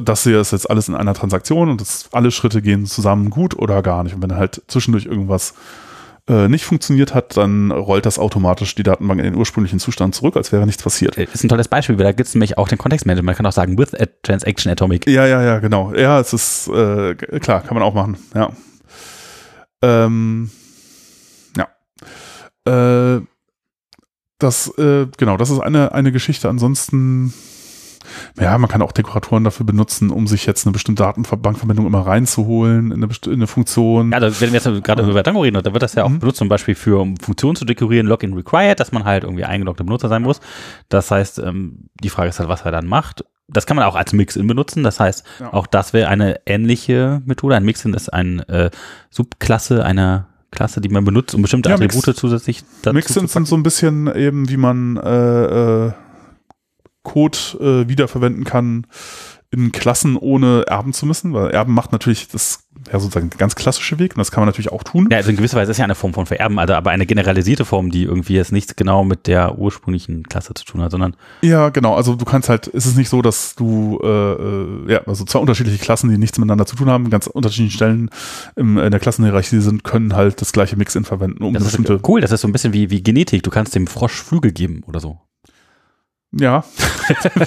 [0.00, 3.58] Das hier ist jetzt alles in einer Transaktion und das, alle Schritte gehen zusammen gut
[3.58, 4.14] oder gar nicht.
[4.14, 5.54] Und wenn halt zwischendurch irgendwas
[6.28, 10.36] äh, nicht funktioniert hat, dann rollt das automatisch die Datenbank in den ursprünglichen Zustand zurück,
[10.36, 11.16] als wäre nichts passiert.
[11.18, 13.24] Das ist ein tolles Beispiel, weil da gibt es nämlich auch den Kontextmanager.
[13.24, 15.06] Man kann auch sagen, with a transaction atomic.
[15.08, 15.92] Ja, ja, ja, genau.
[15.94, 18.16] Ja, es ist äh, klar, kann man auch machen.
[18.34, 18.52] Ja.
[19.82, 20.50] Ähm,
[21.56, 23.16] ja.
[23.16, 23.22] Äh,
[24.38, 26.48] das, äh, genau, das ist eine, eine Geschichte.
[26.48, 27.32] Ansonsten
[28.40, 32.92] ja, man kann auch Dekoratoren dafür benutzen, um sich jetzt eine bestimmte Datenbankverbindung immer reinzuholen
[32.92, 34.12] in eine, in eine Funktion.
[34.12, 36.20] Ja, da, wenn wir jetzt gerade über Dango reden, da wird das ja auch mhm.
[36.20, 39.84] benutzt, zum Beispiel für um Funktionen zu dekorieren, Login required, dass man halt irgendwie eingeloggter
[39.84, 40.40] Benutzer sein muss.
[40.88, 43.24] Das heißt, ähm, die Frage ist halt, was er dann macht.
[43.48, 44.82] Das kann man auch als Mixin benutzen.
[44.82, 45.52] Das heißt, ja.
[45.52, 47.56] auch das wäre eine ähnliche Methode.
[47.56, 48.70] Ein Mixin ist eine äh,
[49.10, 53.48] Subklasse einer Klasse, die man benutzt, um bestimmte ja, Attribute Mix, zusätzlich dazu Mixins sind
[53.48, 55.92] so ein bisschen eben, wie man äh, äh,
[57.02, 58.86] Code äh, wiederverwenden kann
[59.52, 63.54] in Klassen ohne erben zu müssen, weil Erben macht natürlich das ja sozusagen der ganz
[63.54, 65.08] klassische Weg und das kann man natürlich auch tun.
[65.10, 67.66] Ja, also in gewisser Weise ist ja eine Form von Vererben, also aber eine generalisierte
[67.66, 71.68] Form, die irgendwie jetzt nichts genau mit der ursprünglichen Klasse zu tun hat, sondern ja,
[71.68, 71.94] genau.
[71.94, 75.40] Also du kannst halt, ist es nicht so, dass du äh, äh, ja also zwei
[75.40, 78.10] unterschiedliche Klassen, die nichts miteinander zu tun haben, ganz unterschiedlichen Stellen
[78.56, 81.74] im, in der Klassenhierarchie sind, können halt das gleiche Mix-In verwenden, um das.
[81.74, 83.42] Ist cool, das ist so ein bisschen wie wie Genetik.
[83.42, 85.20] Du kannst dem Frosch Flügel geben oder so.
[86.32, 86.64] Ja.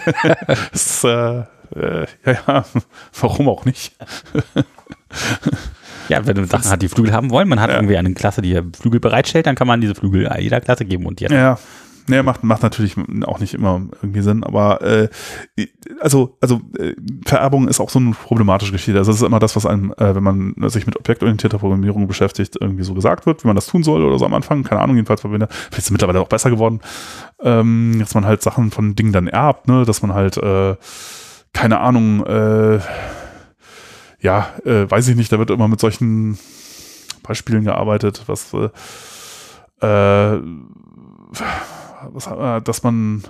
[0.72, 1.44] das, äh,
[1.76, 2.66] äh, ja, ja,
[3.20, 3.94] warum auch nicht?
[6.10, 7.78] ja, wenn man Sachen hat, die Flügel haben wollen, man hat ja.
[7.78, 11.20] irgendwie eine Klasse, die Flügel bereitstellt, dann kann man diese Flügel jeder Klasse geben und
[11.20, 11.58] die Ja,
[12.08, 12.96] Nee, macht, macht natürlich
[13.26, 15.08] auch nicht immer irgendwie Sinn, aber äh,
[16.00, 16.94] also, also äh,
[17.26, 19.00] Vererbung ist auch so eine problematische Geschichte.
[19.00, 22.58] Also das ist immer das, was einem, äh, wenn man sich mit objektorientierter Programmierung beschäftigt,
[22.62, 24.64] irgendwie so gesagt wird, wie man das tun soll oder so am Anfang.
[24.64, 26.80] Keine Ahnung, jedenfalls vielleicht ist es mittlerweile auch besser geworden,
[27.42, 30.76] ähm, dass man halt Sachen von Dingen dann erbt, ne, dass man halt, äh,
[31.54, 32.80] keine Ahnung, äh,
[34.20, 36.38] ja, äh, weiß ich nicht, da wird immer mit solchen
[37.24, 38.70] Beispielen gearbeitet, was äh,
[39.86, 40.42] äh
[42.12, 43.24] was, äh, dass man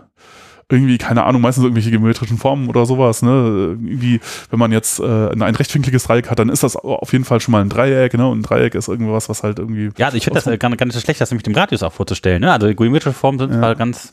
[0.69, 3.29] irgendwie, keine Ahnung, meistens irgendwelche geometrischen Formen oder sowas, ne?
[3.29, 4.19] Irgendwie,
[4.49, 7.51] wenn man jetzt äh, ein rechtwinkliges Dreieck hat, dann ist das auf jeden Fall schon
[7.51, 8.27] mal ein Dreieck, ne?
[8.27, 9.91] Und ein Dreieck ist irgendwas, was halt irgendwie.
[9.97, 11.83] Ja, also ich finde das äh, gar, gar nicht so schlecht, das nämlich dem Radius
[11.83, 12.51] auch vorzustellen, ne?
[12.51, 13.59] Also geometrische Formen sind ja.
[13.59, 14.11] zwar ganz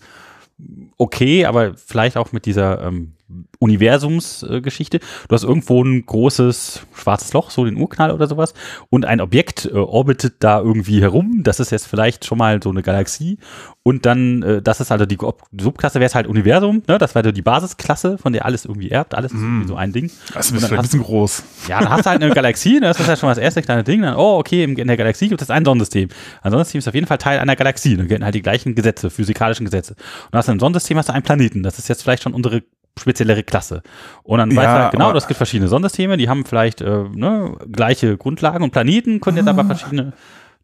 [0.99, 3.12] okay, aber vielleicht auch mit dieser ähm,
[3.59, 4.99] Universumsgeschichte.
[4.99, 8.55] Äh, du hast irgendwo ein großes schwarzes Loch, so den Urknall oder sowas,
[8.91, 11.43] und ein Objekt äh, orbitet da irgendwie herum.
[11.43, 13.39] Das ist jetzt vielleicht schon mal so eine Galaxie.
[13.85, 15.19] Und dann, äh, das ist also die
[15.59, 16.99] Subklasse, wäre es halt Universum, ne?
[16.99, 19.45] Das wäre die Basisklasse, von der alles irgendwie erbt, alles ist mm.
[19.45, 20.11] irgendwie so ein Ding.
[20.35, 21.43] Das ist ein bisschen groß.
[21.69, 22.81] Ja, dann hast du halt eine Galaxie, ne?
[22.83, 24.03] das ist ja schon mal das erste kleine Ding.
[24.03, 26.09] Dann, oh, okay, in der Galaxie gibt es ein Sonnensystem.
[26.43, 27.97] Ein Sonnensystem ist auf jeden Fall Teil einer Galaxie.
[27.97, 29.97] Da gelten halt die gleichen Gesetze, physikalischen Gesetze.
[30.31, 31.63] Und hast du ein Sonnensystem, hast du einen Planeten.
[31.63, 32.63] Das ist jetzt vielleicht schon unsere
[32.98, 33.82] speziellere Klasse.
[34.23, 37.56] Und dann ja, weiß er, genau, das gibt verschiedene Sonnensysteme, die haben vielleicht äh, ne,
[37.70, 39.66] gleiche Grundlagen und Planeten können jetzt aber ah.
[39.66, 40.12] verschiedene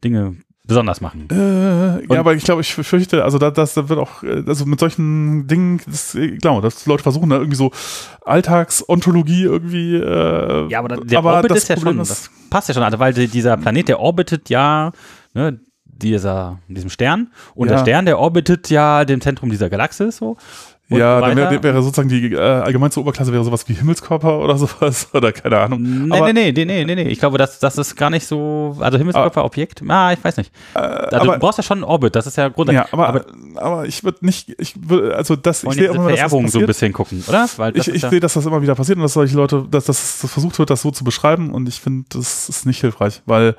[0.04, 0.36] Dinge
[0.68, 1.28] besonders machen.
[1.32, 4.78] Äh, ja, aber ich glaube, ich fürchte, also da, das wird auch, äh, also mit
[4.78, 7.72] solchen Dingen, das, genau, dass Leute versuchen da irgendwie so
[8.24, 9.96] Alltagsontologie irgendwie.
[9.96, 12.98] Äh, ja, aber der aber Orbit ist ja schon, ist, das passt ja schon, also
[12.98, 14.92] weil dieser Planet, der orbitet ja,
[15.32, 17.76] ne, dieser, diesem Stern und ja.
[17.76, 20.36] der Stern, der orbitet ja dem Zentrum dieser Galaxis so
[20.90, 25.08] ja, dann wäre, wäre sozusagen die äh, allgemeinste Oberklasse wäre sowas wie Himmelskörper oder sowas
[25.12, 25.82] oder keine Ahnung.
[25.82, 27.08] Nee, aber, nee, nee, nee, nee, nee.
[27.08, 30.50] Ich glaube, das, das ist gar nicht so, also Himmelskörper, Objekt, ah, ich weiß nicht.
[30.74, 32.86] Äh, also aber, du brauchst ja schon einen Orbit, das ist ja grundsätzlich.
[32.86, 36.44] Ja, aber, aber, aber ich würde nicht, ich würde, also das, ich sehe immer, Vererbung
[36.44, 37.46] das so ein bisschen gucken, oder?
[37.56, 39.84] Weil ich ich ja sehe, dass das immer wieder passiert und dass solche Leute, dass
[39.84, 43.56] das versucht wird, das so zu beschreiben und ich finde, das ist nicht hilfreich, weil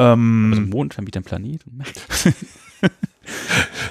[0.00, 1.60] Ähm, Also Mond, dann wieder ein Planet.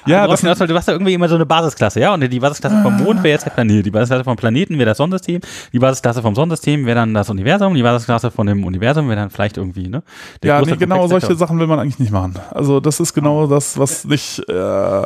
[0.06, 2.14] ja, du, das, du hast ja irgendwie immer so eine Basisklasse, ja?
[2.14, 4.98] Und die Basisklasse vom Mond wäre jetzt der Planet, die Basisklasse vom Planeten wäre das
[4.98, 5.42] Sonnensystem,
[5.74, 9.30] die Basisklasse vom Sonnensystem wäre dann das Universum, die Basisklasse von dem Universum wäre dann
[9.30, 10.04] vielleicht irgendwie, ne?
[10.44, 11.38] Der ja, nee, genau Komplex solche.
[11.38, 12.36] Sachen will man eigentlich nicht machen.
[12.52, 15.06] Also das ist genau das, was nicht, äh,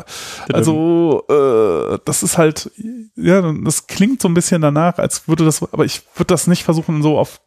[0.52, 2.70] also äh, das ist halt,
[3.16, 6.64] ja, das klingt so ein bisschen danach, als würde das, aber ich würde das nicht
[6.64, 7.40] versuchen, so auf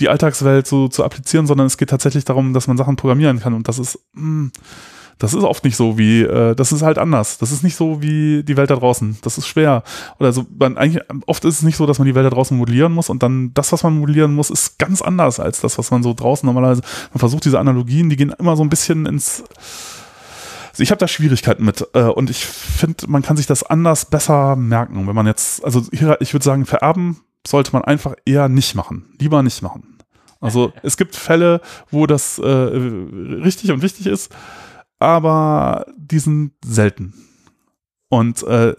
[0.00, 3.54] die Alltagswelt so zu applizieren, sondern es geht tatsächlich darum, dass man Sachen programmieren kann
[3.54, 4.50] und das ist, mh,
[5.18, 7.38] das ist oft nicht so wie, äh, das ist halt anders.
[7.38, 9.18] Das ist nicht so wie die Welt da draußen.
[9.22, 9.82] Das ist schwer.
[10.18, 12.56] Oder so, man, eigentlich, oft ist es nicht so, dass man die Welt da draußen
[12.56, 15.90] modellieren muss und dann das, was man modellieren muss, ist ganz anders als das, was
[15.90, 16.82] man so draußen normalerweise,
[17.12, 19.42] man versucht diese Analogien, die gehen immer so ein bisschen ins,
[20.70, 24.04] also ich habe da Schwierigkeiten mit äh, und ich finde, man kann sich das anders
[24.04, 25.08] besser merken.
[25.08, 29.06] Wenn man jetzt, also hier, ich würde sagen, vererben sollte man einfach eher nicht machen.
[29.18, 29.98] Lieber nicht machen.
[30.40, 34.32] Also es gibt Fälle, wo das äh, richtig und wichtig ist,
[34.98, 37.14] aber die sind selten.
[38.10, 38.74] Und äh,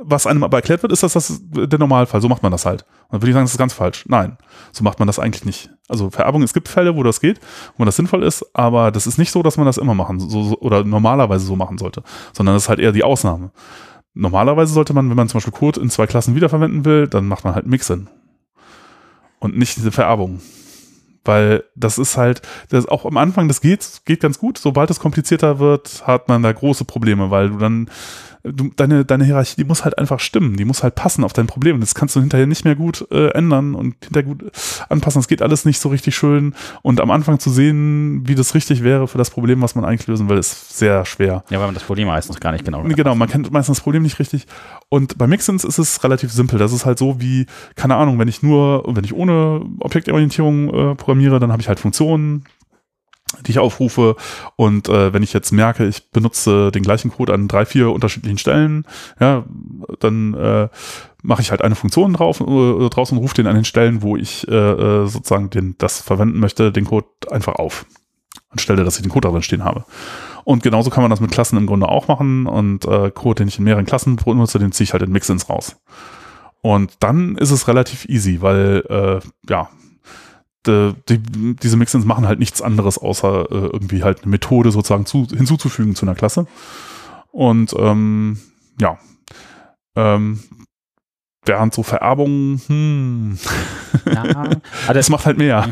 [0.00, 2.20] was einem aber erklärt wird, ist, dass das der Normalfall.
[2.20, 2.82] So macht man das halt.
[2.82, 4.04] Und dann würde ich sagen, das ist ganz falsch.
[4.06, 4.38] Nein,
[4.72, 5.70] so macht man das eigentlich nicht.
[5.88, 7.40] Also Vererbung, es gibt Fälle, wo das geht,
[7.76, 10.56] wo das sinnvoll ist, aber das ist nicht so, dass man das immer machen so,
[10.60, 13.50] oder normalerweise so machen sollte, sondern das ist halt eher die Ausnahme.
[14.14, 17.44] Normalerweise sollte man, wenn man zum Beispiel Code in zwei Klassen wiederverwenden will, dann macht
[17.44, 18.08] man halt Mixin.
[19.40, 20.40] Und nicht diese Vererbung.
[21.28, 22.40] Weil das ist halt,
[22.70, 24.56] das auch am Anfang, das geht, geht ganz gut.
[24.56, 27.90] Sobald es komplizierter wird, hat man da große Probleme, weil du dann,
[28.42, 31.46] du, deine, deine Hierarchie, die muss halt einfach stimmen, die muss halt passen auf dein
[31.46, 31.80] Problem.
[31.80, 34.44] Das kannst du hinterher nicht mehr gut äh, ändern und hinterher gut
[34.88, 35.20] anpassen.
[35.20, 36.54] Das geht alles nicht so richtig schön.
[36.82, 40.06] Und am Anfang zu sehen, wie das richtig wäre für das Problem, was man eigentlich
[40.06, 41.44] lösen will, ist sehr schwer.
[41.50, 43.84] Ja, weil man das Problem meistens gar nicht genau Nee, Genau, man kennt meistens das
[43.84, 44.46] Problem nicht richtig.
[44.88, 46.58] Und bei Mixins ist es relativ simpel.
[46.58, 47.46] Das ist halt so wie,
[47.76, 51.80] keine Ahnung, wenn ich nur, wenn ich ohne Objektorientierung äh, programmiere, dann habe ich halt
[51.80, 52.44] Funktionen,
[53.46, 54.16] die ich aufrufe.
[54.56, 58.38] Und äh, wenn ich jetzt merke, ich benutze den gleichen Code an drei, vier unterschiedlichen
[58.38, 58.84] Stellen,
[59.20, 59.44] ja,
[60.00, 60.68] dann äh,
[61.22, 64.16] mache ich halt eine Funktion drauf, äh, draus und rufe den an den Stellen, wo
[64.16, 67.86] ich äh, äh, sozusagen den, das verwenden möchte, den Code einfach auf.
[68.50, 69.84] Anstelle, dass ich den Code darin stehen habe.
[70.44, 72.46] Und genauso kann man das mit Klassen im Grunde auch machen.
[72.46, 75.50] Und äh, Code, den ich in mehreren Klassen benutze, den ziehe ich halt in Mixins
[75.50, 75.76] raus.
[76.62, 79.68] Und dann ist es relativ easy, weil äh, ja,
[80.68, 85.06] die, die, diese Mixins machen halt nichts anderes, außer äh, irgendwie halt eine Methode sozusagen
[85.06, 86.46] zu, hinzuzufügen zu einer Klasse.
[87.32, 88.38] Und ähm,
[88.80, 88.98] ja,
[89.96, 90.40] ähm,
[91.44, 93.38] während so Vererbungen, hm,
[94.06, 94.48] Ja, aber
[94.86, 95.68] das das, macht halt mehr.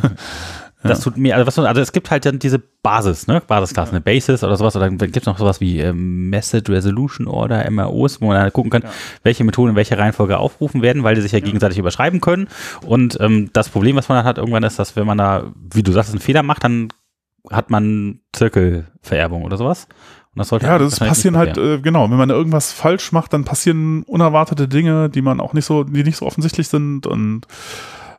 [0.87, 3.43] Das tut mir, also, was, also es gibt halt dann diese Basis, ne?
[3.47, 7.27] Basisklassen, eine Basis oder sowas, oder dann gibt es noch sowas wie ähm, Message Resolution
[7.29, 8.91] Order, MROs, wo man dann gucken kann, Ja.
[9.23, 12.49] welche Methoden in welcher Reihenfolge aufrufen werden, weil die sich ja, gegenseitig überschreiben können.
[12.85, 15.83] Und ähm, das Problem, was man dann hat, irgendwann ist, dass wenn man da, wie
[15.83, 16.89] du sagst, einen Fehler macht, dann
[17.51, 19.87] hat man Zirkelvererbung oder sowas.
[20.35, 23.45] Und das sollte Ja, das passieren halt, äh, genau, wenn man irgendwas falsch macht, dann
[23.45, 27.47] passieren unerwartete Dinge, die man auch nicht so, die nicht so offensichtlich sind und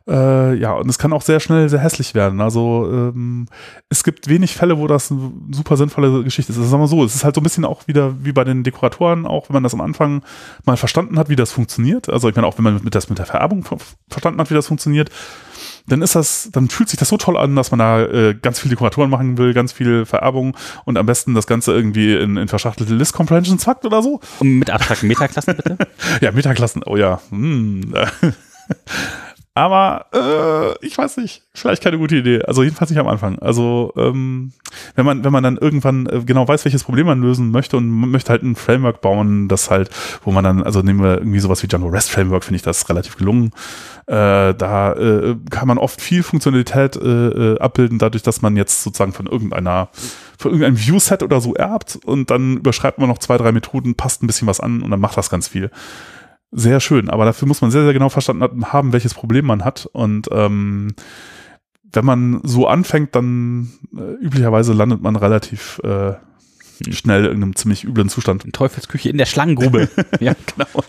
[0.08, 2.40] äh, ja, und es kann auch sehr schnell sehr hässlich werden.
[2.40, 3.46] Also ähm,
[3.90, 6.58] es gibt wenig Fälle, wo das eine super sinnvolle Geschichte ist.
[6.58, 8.64] Also sagen wir so, es ist halt so ein bisschen auch wieder wie bei den
[8.64, 10.22] Dekoratoren, auch wenn man das am Anfang
[10.64, 12.08] mal verstanden hat, wie das funktioniert.
[12.08, 13.76] Also ich meine, auch wenn man mit das mit der Vererbung ver
[14.08, 15.10] verstanden hat, wie das funktioniert,
[15.86, 18.60] dann ist das, dann fühlt sich das so toll an, dass man da äh, ganz
[18.60, 22.48] viele Dekoratoren machen will, ganz viel Vererbung und am besten das Ganze irgendwie in, in
[22.48, 24.20] verschachtelte List Comprehensions packt oder so.
[24.38, 25.76] Und mit abstrakten Metaklassen bitte.
[26.20, 27.20] Ja, Metaklassen, oh ja.
[27.30, 27.94] Hm.
[29.58, 32.42] Aber äh, ich weiß nicht, vielleicht keine gute Idee.
[32.44, 33.40] Also jedenfalls nicht am Anfang.
[33.40, 34.52] Also ähm,
[34.94, 37.90] wenn man wenn man dann irgendwann äh, genau weiß, welches Problem man lösen möchte und
[37.90, 39.90] möchte halt ein Framework bauen, das halt,
[40.22, 42.88] wo man dann, also nehmen wir irgendwie sowas wie Django REST Framework, finde ich das
[42.88, 43.50] relativ gelungen.
[44.06, 48.84] Äh, da äh, kann man oft viel Funktionalität äh, äh, abbilden, dadurch, dass man jetzt
[48.84, 49.88] sozusagen von irgendeiner
[50.38, 54.22] von irgendeinem Viewset oder so erbt und dann überschreibt man noch zwei, drei Methoden, passt
[54.22, 55.72] ein bisschen was an und dann macht das ganz viel
[56.50, 59.86] sehr schön, aber dafür muss man sehr, sehr genau verstanden haben, welches Problem man hat.
[59.92, 60.94] Und ähm,
[61.92, 66.14] wenn man so anfängt, dann äh, üblicherweise landet man relativ äh,
[66.90, 68.44] schnell in einem ziemlich üblen Zustand.
[68.52, 69.88] Teufelsküche in der Schlangengrube.
[70.20, 70.84] ja, Genau.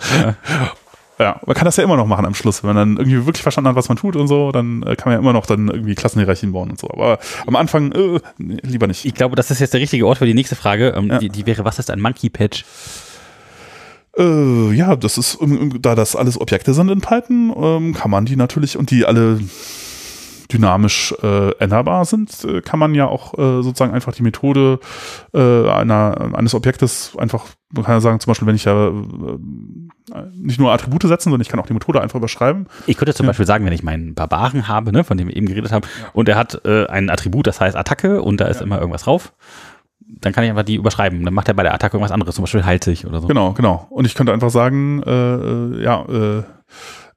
[1.19, 2.63] Ja, man kann das ja immer noch machen am Schluss.
[2.63, 5.11] Wenn man dann irgendwie wirklich verstanden hat, was man tut und so, dann äh, kann
[5.11, 6.89] man ja immer noch dann irgendwie Klassenhierarchien bauen und so.
[6.89, 9.03] Aber am Anfang äh, nee, lieber nicht.
[9.03, 10.93] Ich glaube, das ist jetzt der richtige Ort für die nächste Frage.
[10.95, 11.17] Ähm, Ja.
[11.17, 12.63] die, die wäre, was ist ein Monkey Patch?
[14.17, 18.25] Äh, ja, das ist, ähm, da das alles Objekte sind in Python, ähm, kann man
[18.25, 19.39] die natürlich und die alle
[20.51, 24.79] dynamisch äh, änderbar sind, äh, kann man ja auch äh, sozusagen einfach die Methode
[25.33, 28.93] äh, einer, eines Objektes einfach, man kann ja sagen, zum Beispiel, wenn ich ja äh,
[30.33, 32.65] nicht nur Attribute setzen, sondern ich kann auch die Methode einfach überschreiben.
[32.87, 33.29] Ich könnte zum ja.
[33.29, 36.09] Beispiel sagen, wenn ich meinen Barbaren habe, ne, von dem wir eben geredet haben, ja.
[36.13, 39.33] und er hat äh, ein Attribut, das heißt Attacke und da ist immer irgendwas drauf
[40.09, 41.23] dann kann ich einfach die überschreiben.
[41.23, 43.27] Dann macht er bei der Attacke irgendwas anderes, zum Beispiel sich oder so.
[43.27, 43.87] Genau, genau.
[43.89, 46.43] Und ich könnte einfach sagen, äh, äh ja, äh,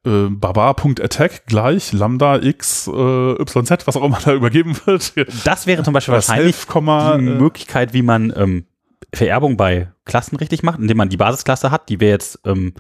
[0.05, 5.15] äh, barbar.attack gleich lambda x äh, yz, was auch immer da übergeben wird.
[5.45, 8.67] Das wäre zum Beispiel wahrscheinlich Self, die äh, Möglichkeit, wie man ähm,
[9.15, 12.75] Vererbung bei Klassen richtig macht, indem man die Basisklasse hat, die wäre jetzt ähm,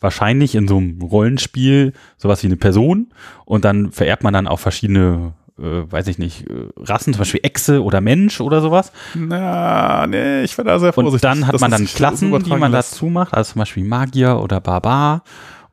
[0.00, 3.12] wahrscheinlich in so einem Rollenspiel sowas wie eine Person
[3.44, 7.40] und dann vererbt man dann auch verschiedene äh, weiß ich nicht, äh, Rassen, zum Beispiel
[7.42, 8.92] Echse oder Mensch oder sowas.
[9.14, 11.14] Na, nee, ich werde da sehr vorsichtig.
[11.14, 14.60] Und dann hat man dann Klassen, die man dazu macht, also zum Beispiel Magier oder
[14.60, 15.22] Barbar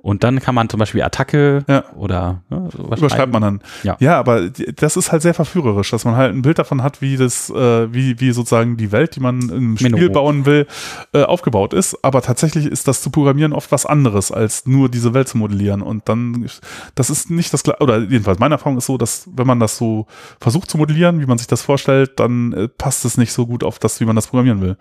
[0.02, 1.84] und dann kann man zum Beispiel Attacke ja.
[1.94, 3.62] oder ne, überschreibt man dann.
[3.84, 3.98] Ja.
[4.00, 7.18] ja, aber das ist halt sehr verführerisch, dass man halt ein Bild davon hat, wie
[7.18, 10.14] das, äh, wie, wie sozusagen die Welt, die man im Spiel Menno.
[10.14, 10.68] bauen will,
[11.12, 12.02] äh, aufgebaut ist.
[12.02, 15.82] Aber tatsächlich ist das zu programmieren oft was anderes, als nur diese Welt zu modellieren.
[15.82, 16.50] Und dann,
[16.96, 20.08] das ist nicht das, oder jedenfalls meine Erfahrung ist so, dass wenn man das so
[20.40, 23.66] versucht zu modellieren, wie man sich das vorstellt, dann äh, passt es nicht so gut
[23.66, 24.78] auf das, wie man das programmieren will.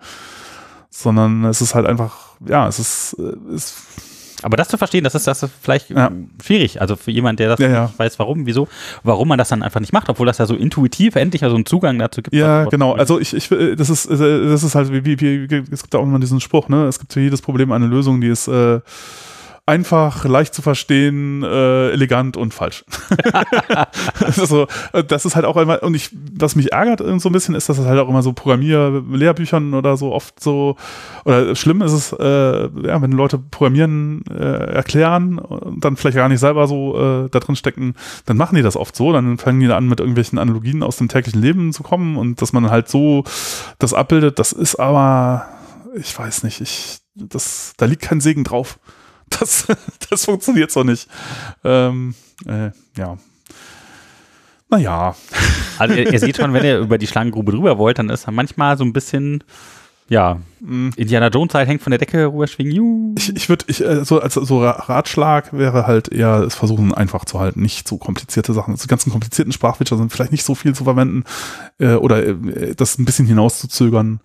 [0.89, 3.75] Sondern es ist halt einfach, ja, es ist, äh, es
[4.43, 6.11] aber das zu verstehen, das ist, das ist vielleicht ja.
[6.43, 6.81] schwierig.
[6.81, 7.93] Also für jemand, der das ja, ja.
[7.97, 8.67] weiß, warum, wieso,
[9.03, 11.55] warum man das dann einfach nicht macht, obwohl das ja so intuitiv endlich ja so
[11.55, 12.35] einen Zugang dazu gibt.
[12.35, 12.93] Ja, genau.
[12.93, 16.19] Also ich, ich, das ist, das ist halt wie, wie, wie es gibt auch immer
[16.19, 16.85] diesen Spruch, ne?
[16.85, 18.79] Es gibt für jedes Problem eine Lösung, die ist, äh,
[19.69, 22.83] einfach, leicht zu verstehen, äh, elegant und falsch.
[24.37, 24.67] also,
[25.07, 27.77] das ist halt auch immer, und ich, was mich ärgert so ein bisschen, ist, dass
[27.77, 30.75] das halt auch immer so Programmier-Lehrbüchern oder so oft so,
[31.23, 36.29] oder schlimm ist es, äh, ja, wenn Leute Programmieren äh, erklären und dann vielleicht gar
[36.29, 37.93] nicht selber so äh, da drin stecken,
[38.25, 41.09] dann machen die das oft so, dann fangen die an, mit irgendwelchen Analogien aus dem
[41.09, 43.23] täglichen Leben zu kommen und dass man halt so
[43.77, 45.45] das abbildet, das ist aber,
[45.95, 48.79] ich weiß nicht, ich, das, da liegt kein Segen drauf.
[49.39, 49.67] Das,
[50.09, 51.07] das funktioniert so nicht.
[51.63, 52.13] Ähm,
[52.45, 53.17] äh, ja.
[54.69, 55.15] Naja.
[55.77, 58.31] Also ihr, ihr seht schon, wenn ihr über die Schlangengrube drüber wollt, dann ist er
[58.31, 59.43] manchmal so ein bisschen
[60.09, 60.89] ja, mm.
[60.95, 62.73] Indiana Jones halt hängt von der Decke rüberschwingen.
[62.73, 63.15] Juhu.
[63.17, 67.25] Ich, ich würde, ich, äh, so als so Ratschlag wäre halt eher es versuchen einfach
[67.25, 68.73] zu halten, nicht so komplizierte Sachen.
[68.73, 71.23] Also die ganzen komplizierten Sprachfeature sind vielleicht nicht so viel zu verwenden
[71.77, 74.19] äh, oder äh, das ein bisschen hinauszuzögern.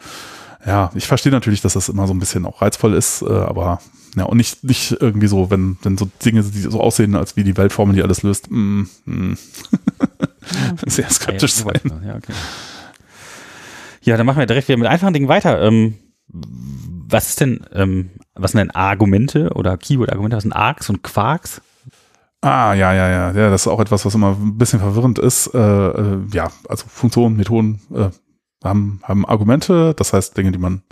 [0.67, 3.81] Ja, ich verstehe natürlich, dass das immer so ein bisschen auch reizvoll ist, äh, aber
[4.17, 7.45] ja, und nicht, nicht irgendwie so, wenn, wenn so Dinge, die so aussehen, als wie
[7.45, 9.37] die Weltformel, die alles löst, mm, mm.
[10.87, 12.03] sehr skeptisch ja, sein.
[12.07, 12.33] Ja, okay.
[14.03, 15.61] ja, dann machen wir direkt wieder mit einfachen Dingen weiter.
[15.63, 15.95] Ähm,
[16.29, 20.37] was ist denn, ähm, was sind denn Argumente oder Keyword-Argumente?
[20.37, 21.61] Was sind Arcs und Quarks?
[22.41, 23.33] Ah, ja, ja, ja.
[23.33, 25.49] Ja, das ist auch etwas, was immer ein bisschen verwirrend ist.
[25.55, 28.11] Äh, äh, ja, also Funktionen, Methoden äh,
[28.63, 30.83] haben, haben Argumente, das heißt Dinge, die man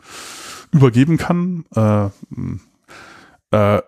[0.72, 1.64] übergeben kann.
[1.74, 2.08] Äh,
[3.52, 3.82] äh,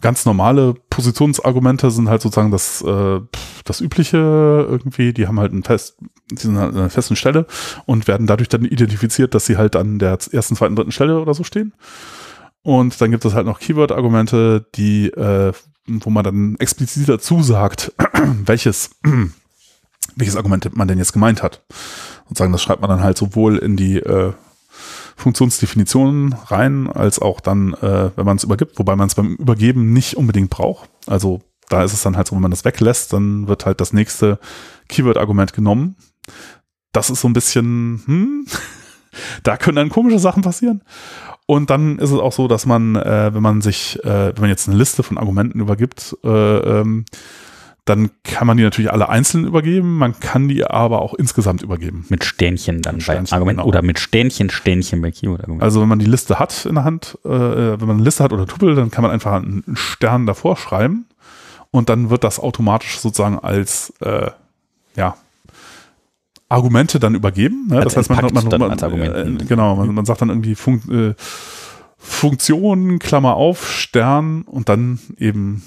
[0.00, 3.20] ganz normale Positionsargumente sind halt sozusagen das, äh,
[3.64, 5.96] das übliche irgendwie, die haben halt einen fest,
[6.30, 7.46] die sind halt an einer festen Stelle
[7.86, 11.34] und werden dadurch dann identifiziert, dass sie halt an der ersten, zweiten, dritten Stelle oder
[11.34, 11.72] so stehen.
[12.62, 15.52] Und dann gibt es halt noch Keyword-Argumente, die, äh,
[15.86, 17.92] wo man dann explizit dazu sagt,
[18.44, 18.90] welches,
[20.16, 21.62] welches Argument man denn jetzt gemeint hat.
[22.28, 24.32] Und sagen, das schreibt man dann halt sowohl in die äh,
[25.20, 29.92] Funktionsdefinitionen rein, als auch dann, äh, wenn man es übergibt, wobei man es beim Übergeben
[29.92, 30.90] nicht unbedingt braucht.
[31.06, 33.92] Also da ist es dann halt so, wenn man das weglässt, dann wird halt das
[33.92, 34.38] nächste
[34.88, 35.96] Keyword-Argument genommen.
[36.92, 38.46] Das ist so ein bisschen, hm,
[39.42, 40.82] da können dann komische Sachen passieren.
[41.46, 44.50] Und dann ist es auch so, dass man, äh, wenn man sich, äh, wenn man
[44.50, 47.04] jetzt eine Liste von Argumenten übergibt, äh, ähm,
[47.84, 52.04] dann kann man die natürlich alle einzeln übergeben, man kann die aber auch insgesamt übergeben.
[52.08, 53.68] Mit Sternchen dann mit bei Sternchen, Argument genau.
[53.68, 55.62] oder mit Sternchen, Sternchen bei Keyword-Argument.
[55.62, 58.32] Also wenn man die Liste hat in der Hand, äh, wenn man eine Liste hat
[58.32, 61.06] oder Tupel, dann kann man einfach einen Stern davor schreiben
[61.70, 64.30] und dann wird das automatisch sozusagen als äh,
[64.96, 65.16] ja,
[66.48, 67.68] Argumente dann übergeben.
[67.68, 67.80] Ne?
[67.80, 71.14] Das heißt, man, man, man, man äh, genau, man, man sagt dann irgendwie Fun äh,
[72.02, 75.62] Funktion, Klammer auf, Stern und dann eben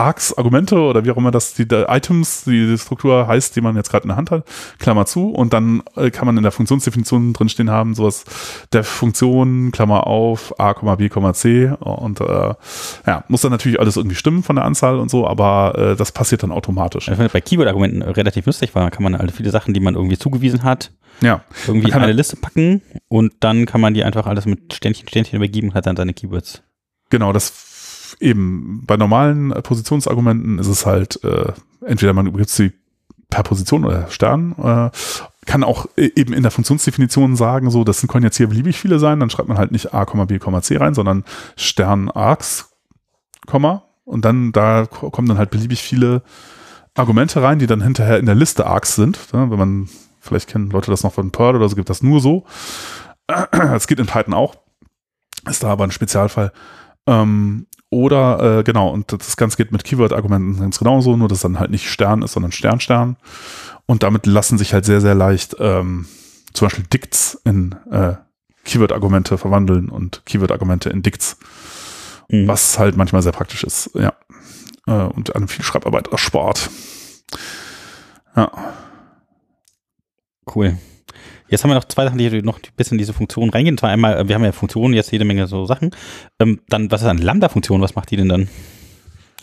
[0.00, 3.60] Arcs, Argumente oder wie auch immer das die, die Items, die, die, Struktur heißt, die
[3.60, 4.44] man jetzt gerade in der Hand hat,
[4.78, 8.24] Klammer zu und dann äh, kann man in der Funktionsdefinition drinstehen haben, sowas
[8.72, 12.54] der Funktion, Klammer auf, a, b, c und äh,
[13.06, 16.12] ja, muss dann natürlich alles irgendwie stimmen von der Anzahl und so, aber äh, das
[16.12, 17.08] passiert dann automatisch.
[17.08, 20.16] Ich finde bei Keyword-Argumenten relativ lustig, weil kann man alle viele Sachen, die man irgendwie
[20.16, 21.42] zugewiesen hat, ja.
[21.66, 25.36] irgendwie in eine Liste packen und dann kann man die einfach alles mit Sternchen, Sternchen
[25.36, 26.62] übergeben und hat dann seine Keywords.
[27.10, 27.69] Genau, das
[28.18, 31.52] eben bei normalen Positionsargumenten ist es halt, äh,
[31.84, 32.72] entweder man übergibt sie
[33.28, 34.54] per Position oder Stern.
[34.58, 34.90] Äh,
[35.46, 38.98] kann auch e-, eben in der Funktionsdefinition sagen, so, das können jetzt hier beliebig viele
[38.98, 41.24] sein, dann schreibt man halt nicht A, B, C rein, sondern
[41.56, 42.70] Stern Arcs,
[43.46, 46.22] Komma, und dann da kommen dann halt beliebig viele
[46.94, 49.18] Argumente rein, die dann hinterher in der Liste Arcs sind.
[49.32, 49.88] Ja, wenn man,
[50.20, 52.44] vielleicht kennen Leute das noch von Perl oder so, gibt das nur so.
[53.74, 54.56] Es geht in Python auch.
[55.48, 56.52] Ist da aber ein Spezialfall.
[57.06, 61.58] Ähm, oder, äh, genau, und das Ganze geht mit Keyword-Argumenten ganz genauso, nur dass dann
[61.58, 63.16] halt nicht Stern ist, sondern Stern, Stern.
[63.86, 66.06] Und damit lassen sich halt sehr, sehr leicht ähm,
[66.52, 68.14] zum Beispiel Dicts in äh,
[68.64, 71.36] Keyword-Argumente verwandeln und Keyword-Argumente in Dicts.
[72.28, 72.46] Mhm.
[72.46, 74.12] Was halt manchmal sehr praktisch ist, ja.
[74.86, 76.70] Äh, und einem viel Schreibarbeit erspart.
[78.36, 78.52] Ja.
[80.54, 80.78] Cool.
[81.50, 83.76] Jetzt haben wir noch zwei Sachen, die noch ein bisschen in diese Funktion reingehen.
[83.76, 85.90] Zwar einmal, äh, wir haben ja Funktionen, jetzt jede Menge so Sachen.
[86.38, 87.80] Ähm, dann, was ist eine Lambda-Funktion?
[87.80, 88.48] Was macht die denn dann?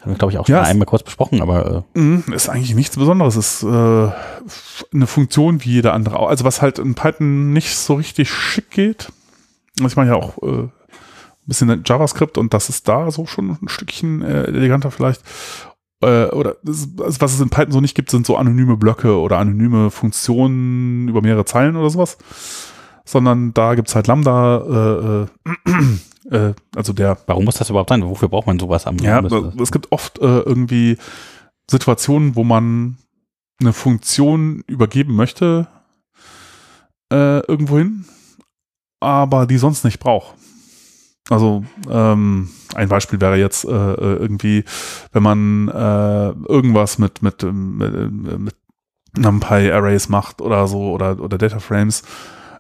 [0.02, 1.86] Haben wir, glaube ich, auch schon ja, einmal kurz besprochen, aber.
[1.96, 3.36] Äh mhm, ist eigentlich nichts Besonderes.
[3.36, 6.26] Ist äh, eine Funktion wie jede andere.
[6.26, 9.12] Also, was halt in Python nicht so richtig schick geht.
[9.86, 10.72] Ich meine ja auch äh, ein
[11.46, 15.22] bisschen JavaScript und das ist da so schon ein Stückchen äh, eleganter vielleicht
[16.02, 19.18] äh, oder das, also was es in Python so nicht gibt, sind so anonyme Blöcke
[19.20, 22.18] oder anonyme Funktionen über mehrere Zeilen oder sowas.
[23.06, 27.18] Sondern da gibt's halt Lambda, äh, äh, äh, also der.
[27.26, 28.04] Warum muss das überhaupt sein?
[28.04, 30.98] Wofür braucht man sowas am Ja, es gibt oft äh, irgendwie
[31.70, 32.98] Situationen, wo man
[33.60, 35.68] eine Funktion übergeben möchte,
[37.12, 38.06] äh, irgendwohin,
[39.00, 40.36] aber die sonst nicht braucht.
[41.30, 44.64] Also ähm, ein Beispiel wäre jetzt äh, äh, irgendwie,
[45.12, 48.56] wenn man äh, irgendwas mit mit mit, mit
[49.18, 52.04] NumPy Arrays macht oder so oder oder Data Frames.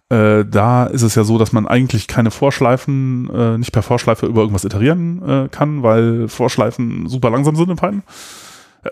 [0.09, 4.25] Äh, da ist es ja so, dass man eigentlich keine Vorschleifen, äh, nicht per Vorschleife
[4.25, 8.03] über irgendwas iterieren äh, kann, weil Vorschleifen super langsam sind in Python.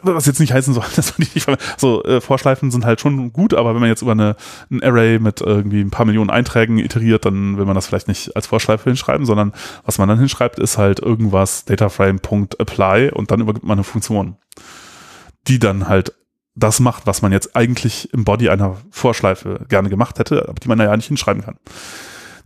[0.01, 1.47] Was jetzt nicht heißen soll, dass man die nicht
[1.77, 4.35] so äh, Vorschleifen sind halt schon gut, aber wenn man jetzt über eine,
[4.69, 8.35] ein Array mit irgendwie ein paar Millionen Einträgen iteriert, dann will man das vielleicht nicht
[8.35, 9.53] als Vorschleife hinschreiben, sondern
[9.85, 14.37] was man dann hinschreibt, ist halt irgendwas dataframe.apply und dann übergibt man eine Funktion,
[15.47, 16.13] die dann halt
[16.55, 20.67] das macht, was man jetzt eigentlich im Body einer Vorschleife gerne gemacht hätte, aber die
[20.67, 21.57] man ja nicht hinschreiben kann.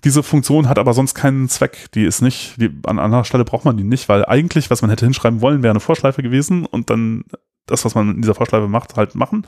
[0.03, 1.89] Diese Funktion hat aber sonst keinen Zweck.
[1.93, 4.89] Die ist nicht, die, an anderer Stelle braucht man die nicht, weil eigentlich, was man
[4.89, 7.25] hätte hinschreiben wollen, wäre eine Vorschleife gewesen und dann
[7.65, 9.45] das, was man in dieser Vorschleife macht, halt machen.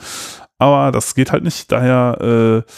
[0.57, 1.71] Aber das geht halt nicht.
[1.71, 2.71] Daher, äh,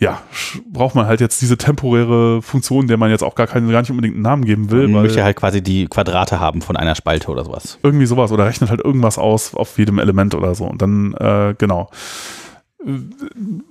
[0.00, 0.22] ja,
[0.70, 3.90] braucht man halt jetzt diese temporäre Funktion, der man jetzt auch gar keinen, gar nicht
[3.90, 4.86] unbedingt einen Namen geben will.
[4.86, 7.78] Man möchte halt quasi die Quadrate haben von einer Spalte oder sowas.
[7.82, 10.64] Irgendwie sowas oder rechnet halt irgendwas aus auf jedem Element oder so.
[10.66, 11.90] Und dann, äh, genau.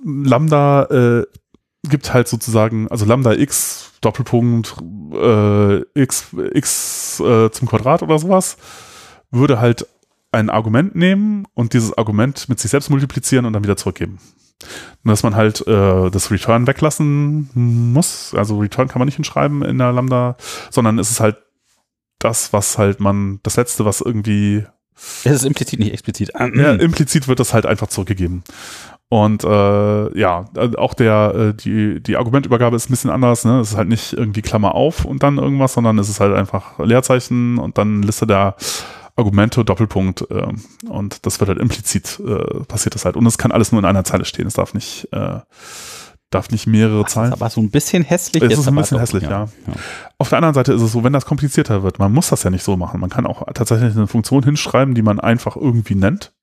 [0.04, 1.26] Lambda äh,
[1.84, 4.76] gibt halt sozusagen, also Lambda x, Doppelpunkt,
[5.12, 8.56] äh, x, x äh, zum Quadrat oder sowas,
[9.30, 9.86] würde halt
[10.32, 14.18] ein Argument nehmen und dieses Argument mit sich selbst multiplizieren und dann wieder zurückgeben.
[15.04, 18.34] Und dass man halt äh, das Return weglassen muss.
[18.34, 20.36] Also Return kann man nicht hinschreiben in der Lambda,
[20.70, 21.36] sondern es ist halt
[22.18, 24.64] das, was halt man, das letzte, was irgendwie.
[25.22, 26.32] Es ist implizit, nicht explizit.
[26.34, 28.42] Ja, implizit wird das halt einfach zurückgegeben.
[29.10, 30.44] Und äh, ja,
[30.76, 33.44] auch der, äh, die, die Argumentübergabe ist ein bisschen anders.
[33.46, 33.60] Ne?
[33.60, 36.78] Es ist halt nicht irgendwie Klammer auf und dann irgendwas, sondern es ist halt einfach
[36.78, 38.56] Leerzeichen und dann Liste der
[39.16, 40.30] Argumente, Doppelpunkt.
[40.30, 40.48] Äh,
[40.88, 43.16] und das wird halt implizit, äh, passiert das halt.
[43.16, 44.46] Und es kann alles nur in einer Zeile stehen.
[44.46, 45.40] Es darf nicht, äh,
[46.28, 47.32] darf nicht mehrere Ach, Zeilen.
[47.32, 48.42] aber so ein bisschen hässlich.
[48.42, 49.30] Es ist ein bisschen hässlich, ja.
[49.30, 49.48] Ja.
[49.68, 49.72] ja.
[50.18, 52.50] Auf der anderen Seite ist es so, wenn das komplizierter wird, man muss das ja
[52.50, 53.00] nicht so machen.
[53.00, 56.34] Man kann auch tatsächlich eine Funktion hinschreiben, die man einfach irgendwie nennt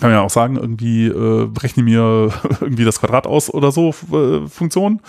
[0.00, 2.30] kann man ja auch sagen, irgendwie äh, rechne mir
[2.60, 5.00] irgendwie das Quadrat aus oder so, äh, Funktion.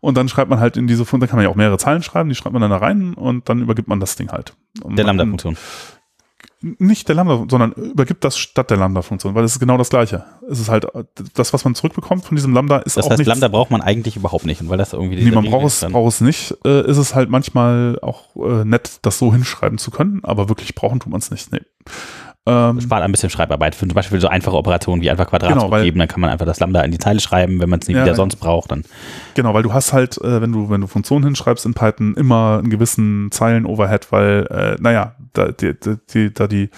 [0.00, 2.02] Und dann schreibt man halt in diese Funktion, da kann man ja auch mehrere Zeilen
[2.02, 4.54] schreiben, die schreibt man dann da rein und dann übergibt man das Ding halt.
[4.82, 5.56] Und der Lambda-Funktion.
[6.62, 10.24] Nicht der Lambda, sondern übergibt das statt der Lambda-Funktion, weil es ist genau das Gleiche.
[10.48, 10.86] Es ist halt,
[11.34, 13.28] das, was man zurückbekommt von diesem Lambda, ist das auch heißt, nichts.
[13.28, 16.14] Lambda braucht man eigentlich überhaupt nicht, und weil das irgendwie Nee, man braucht es, braucht
[16.14, 16.54] es nicht.
[16.64, 20.74] Äh, ist es halt manchmal auch äh, nett, das so hinschreiben zu können, aber wirklich
[20.74, 21.50] brauchen tut man es nicht.
[21.50, 21.60] Nee.
[22.46, 23.74] Ähm, Spart ein bisschen Schreibarbeit.
[23.74, 26.46] Für zum Beispiel so einfache Operationen wie einfach Quadrat genau, geben, dann kann man einfach
[26.46, 28.70] das Lambda in die Zeile schreiben, wenn man es nicht ja, wieder sonst braucht.
[28.70, 28.84] Dann.
[29.34, 32.58] Genau, weil du hast halt, äh, wenn du, wenn du Funktionen hinschreibst in Python, immer
[32.58, 35.74] einen gewissen Zeilen-Overhead, weil, äh, naja, da die,
[36.12, 36.70] die, da die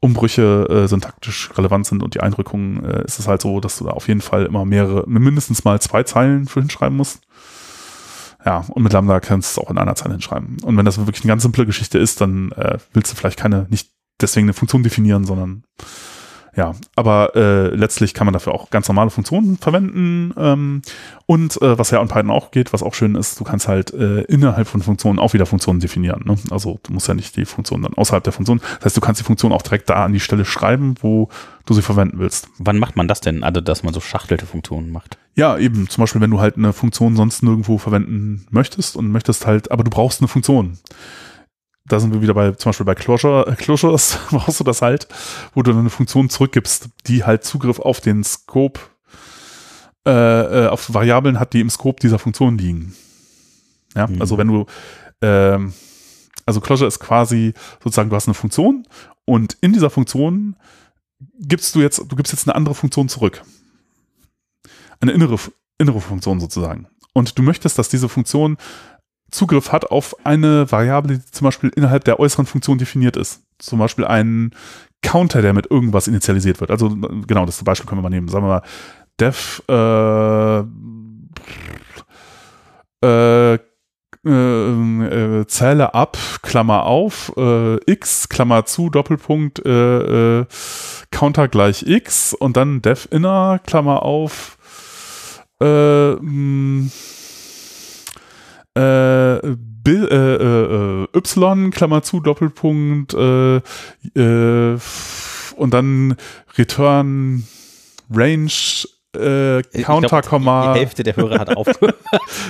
[0.00, 3.84] Umbrüche äh, syntaktisch relevant sind und die Einrückungen, äh, ist es halt so, dass du
[3.84, 7.20] da auf jeden Fall immer mehrere, mindestens mal zwei Zeilen für hinschreiben musst.
[8.44, 10.58] Ja, und mit Lambda kannst du es auch in einer Zeile hinschreiben.
[10.62, 13.66] Und wenn das wirklich eine ganz simple Geschichte ist, dann äh, willst du vielleicht keine,
[13.70, 13.90] nicht
[14.20, 15.64] deswegen eine Funktion definieren, sondern
[16.56, 20.34] Ja, aber äh, letztlich kann man dafür auch ganz normale Funktionen verwenden.
[20.36, 20.82] Ähm,
[21.24, 23.92] und äh, was ja an Python auch geht, was auch schön ist, du kannst halt
[23.94, 26.22] äh, innerhalb von Funktionen auch wieder Funktionen definieren.
[26.24, 26.36] Ne?
[26.50, 28.60] Also du musst ja nicht die Funktion dann außerhalb der Funktion.
[28.78, 31.28] Das heißt, du kannst die Funktion auch direkt da an die Stelle schreiben, wo
[31.64, 32.48] du sie verwenden willst.
[32.58, 33.44] Wann macht man das denn?
[33.44, 35.16] Also, dass man so schachtelte Funktionen macht?
[35.36, 35.88] Ja, eben.
[35.88, 39.84] Zum Beispiel, wenn du halt eine Funktion sonst nirgendwo verwenden möchtest und möchtest halt, aber
[39.84, 40.76] du brauchst eine Funktion
[41.88, 45.08] da sind wir wieder bei, zum Beispiel bei Closure, Closures, brauchst du das halt,
[45.54, 48.80] wo du dann eine Funktion zurückgibst, die halt Zugriff auf den Scope,
[50.06, 50.10] äh,
[50.64, 52.94] äh, auf Variablen hat, die im Scope dieser Funktion liegen.
[53.94, 54.20] Ja, mhm.
[54.20, 54.66] also wenn du,
[55.22, 55.72] ähm,
[56.46, 58.86] also Closure ist quasi sozusagen, du hast eine Funktion
[59.24, 60.56] und in dieser Funktion
[61.40, 63.42] gibst du jetzt, du gibst jetzt eine andere Funktion zurück.
[65.00, 65.38] Eine innere,
[65.78, 66.86] innere Funktion sozusagen.
[67.12, 68.56] Und du möchtest, dass diese Funktion
[69.30, 73.42] Zugriff hat auf eine Variable, die zum Beispiel innerhalb der äußeren Funktion definiert ist.
[73.58, 74.52] Zum Beispiel ein
[75.02, 76.70] Counter, der mit irgendwas initialisiert wird.
[76.70, 76.88] Also
[77.26, 78.28] genau, das Beispiel können wir mal nehmen.
[78.28, 78.62] Sagen wir mal,
[79.18, 80.60] def äh,
[83.04, 83.58] äh,
[84.24, 90.46] äh, Zähle ab, Klammer auf, äh, x, Klammer zu, Doppelpunkt, äh, äh,
[91.10, 94.58] Counter gleich x und dann def inner, Klammer auf,
[95.60, 96.90] äh, mh, hm,
[98.78, 104.78] äh, Bill, äh, äh, äh, Y, Klammer zu, Doppelpunkt, äh, äh,
[105.56, 106.16] und dann
[106.56, 107.44] Return
[108.10, 108.50] Range
[109.16, 111.96] äh, Counter, glaub, die, Hälfte der Hörer hat aufgehört.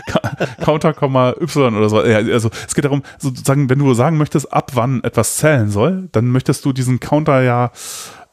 [0.61, 0.93] Counter,
[1.41, 2.05] Y oder so.
[2.05, 6.09] Ja, also es geht darum, sozusagen, wenn du sagen möchtest, ab wann etwas zählen soll,
[6.13, 7.71] dann möchtest du diesen Counter ja,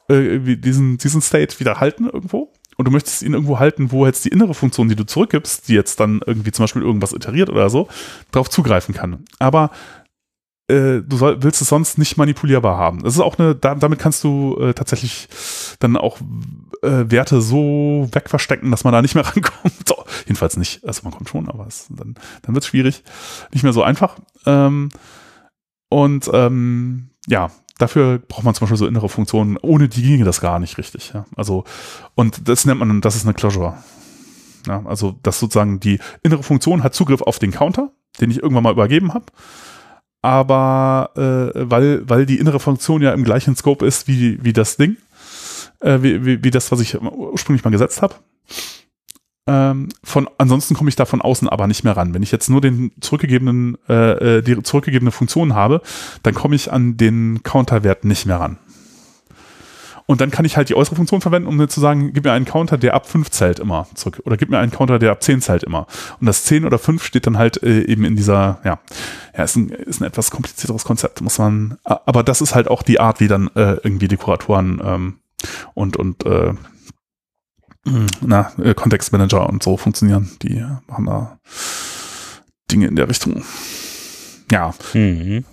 [0.09, 4.26] äh, diesen, diesen State wieder halten irgendwo und du möchtest ihn irgendwo halten, wo jetzt
[4.26, 7.69] die innere Funktion, die du zurückgibst, die jetzt dann irgendwie zum Beispiel irgendwas iteriert oder
[7.69, 7.88] so,
[8.31, 9.23] darauf zugreifen kann.
[9.39, 9.72] Aber
[10.68, 13.03] äh, du soll, willst es sonst nicht manipulierbar haben.
[13.03, 15.27] Das ist auch eine, da, damit kannst du äh, tatsächlich
[15.80, 16.19] dann auch
[16.81, 19.88] äh, Werte so wegverstecken, dass man da nicht mehr rankommt.
[19.88, 20.84] So, jedenfalls nicht.
[20.84, 23.03] Also man kommt schon, aber es, dann, dann wird es schwierig.
[23.53, 24.18] Nicht mehr so einfach.
[24.45, 24.89] Ähm,
[25.89, 29.57] und ähm, ja, dafür braucht man zum Beispiel so innere Funktionen.
[29.57, 31.11] Ohne die ginge das gar nicht richtig.
[31.14, 31.26] Ja?
[31.35, 31.64] Also,
[32.15, 33.77] und das nennt man, das ist eine Closure.
[34.68, 38.64] Ja, also, dass sozusagen die innere Funktion hat Zugriff auf den Counter, den ich irgendwann
[38.64, 39.26] mal übergeben habe.
[40.22, 44.76] Aber äh, weil, weil die innere Funktion ja im gleichen Scope ist wie, wie das
[44.76, 44.97] Ding,
[45.81, 48.15] äh, wie, wie, wie das, was ich ursprünglich mal gesetzt habe,
[49.47, 52.13] ähm, von, ansonsten komme ich da von außen aber nicht mehr ran.
[52.13, 55.81] Wenn ich jetzt nur den zurückgegebenen, äh, äh die zurückgegebene Funktion habe,
[56.23, 58.57] dann komme ich an den Counterwert nicht mehr ran.
[60.07, 62.31] Und dann kann ich halt die äußere Funktion verwenden, um mir zu sagen, gib mir
[62.31, 64.22] einen Counter, der ab 5 zählt immer zurück.
[64.26, 65.88] Oder gib mir einen Counter, der ab 10 zählt immer.
[66.19, 68.80] Und das 10 oder 5 steht dann halt äh, eben in dieser, ja,
[69.35, 72.84] ja, ist ein, ist ein etwas komplizierteres Konzept, muss man, aber das ist halt auch
[72.84, 75.15] die Art, wie dann äh, irgendwie Dekoratoren ähm,
[75.73, 76.53] und, und äh,
[78.22, 80.32] na, äh, Kontextmanager und so funktionieren.
[80.41, 81.40] Die machen da
[82.72, 83.44] Dinge in der Richtung.
[84.52, 84.74] Ja.
[84.94, 85.45] Mhm.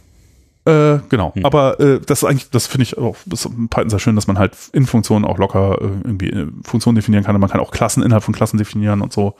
[0.65, 1.33] Äh, genau.
[1.35, 1.45] Mhm.
[1.45, 4.29] Aber äh, das ist eigentlich, das finde ich auch das ist Python sehr schön, dass
[4.29, 7.35] man halt in Funktionen auch locker äh, irgendwie äh, Funktionen definieren kann.
[7.35, 9.35] Und man kann auch Klassen innerhalb von Klassen definieren und so.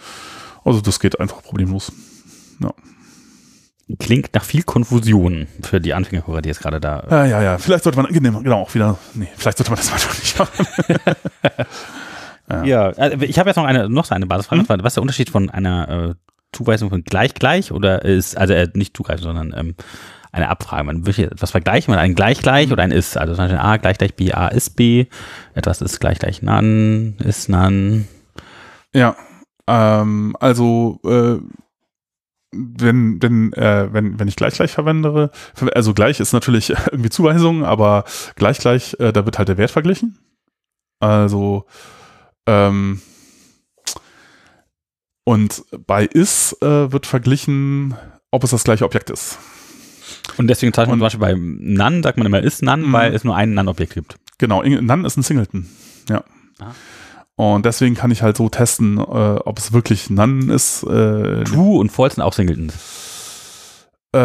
[0.65, 1.93] Also das geht einfach problemlos.
[2.61, 2.73] Ja.
[3.99, 7.05] Klingt nach viel Konfusion für die Anfängerhörer, die jetzt gerade da.
[7.11, 7.59] Ja, ja, ja.
[7.59, 11.67] Vielleicht sollte man, genau, auch wieder, nee, vielleicht sollte man das mal nicht machen.
[12.53, 14.63] Ja, ja also ich habe jetzt noch eine, noch so eine Basisfrage.
[14.63, 14.83] Mhm.
[14.83, 16.15] Was ist der Unterschied von einer äh,
[16.53, 19.75] Zuweisung von gleich gleich oder ist, also äh, nicht zugreifen, sondern ähm,
[20.33, 20.85] eine Abfrage.
[20.85, 23.17] Man will etwas vergleichen, man ein gleich gleich oder ein ist.
[23.17, 25.07] Also zum Beispiel A gleich gleich B, A ist B,
[25.55, 28.05] etwas ist gleich gleich none, ist none.
[28.95, 29.17] Ja,
[29.67, 31.39] ähm, also äh,
[32.55, 35.31] wenn, wenn, äh, wenn, wenn ich gleich gleich verwende,
[35.75, 38.05] also gleich ist natürlich irgendwie Zuweisung, aber
[38.37, 40.19] gleich gleich, äh, da wird halt der Wert verglichen.
[41.01, 41.67] Also
[42.47, 43.01] ähm,
[45.25, 47.95] und bei is äh, wird verglichen,
[48.31, 49.39] ob es das gleiche Objekt ist.
[50.37, 52.93] Und deswegen zeigt man zum Beispiel bei None, sagt man immer is None, mhm.
[52.93, 54.17] weil es nur ein None-Objekt gibt.
[54.39, 55.69] Genau, None ist ein Singleton.
[56.09, 56.25] Ja.
[56.59, 56.75] Aha.
[57.37, 60.83] Und deswegen kann ich halt so testen, äh, ob es wirklich None ist.
[60.85, 62.75] Äh, True und False sind auch Singletons.
[64.15, 64.19] Äh,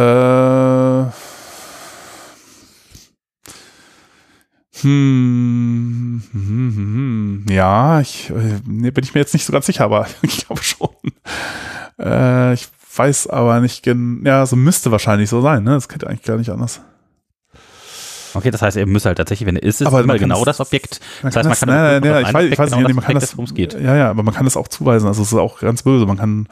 [4.81, 6.75] hm, hm, hm, hm,
[7.49, 10.63] ja, ich äh, nee, bin ich mir jetzt nicht so ganz sicher, aber ich glaube
[10.63, 10.89] schon.
[11.99, 14.27] Äh, ich weiß aber nicht genau.
[14.27, 15.71] Ja, so müsste wahrscheinlich so sein, ne?
[15.71, 16.81] Das könnte eigentlich gar nicht anders.
[18.33, 20.59] Okay, das heißt, ihr müsst halt tatsächlich, wenn er ist, ist aber immer genau das
[20.59, 20.99] Objekt.
[21.23, 23.15] Das heißt, man kann nein, nein, nein, ich weiß, ich weiß genau nicht, man kann
[23.15, 23.73] das, das geht.
[23.73, 25.07] Ja, ja, aber man kann das auch zuweisen.
[25.07, 26.05] Also es ist auch ganz böse.
[26.05, 26.47] Man kann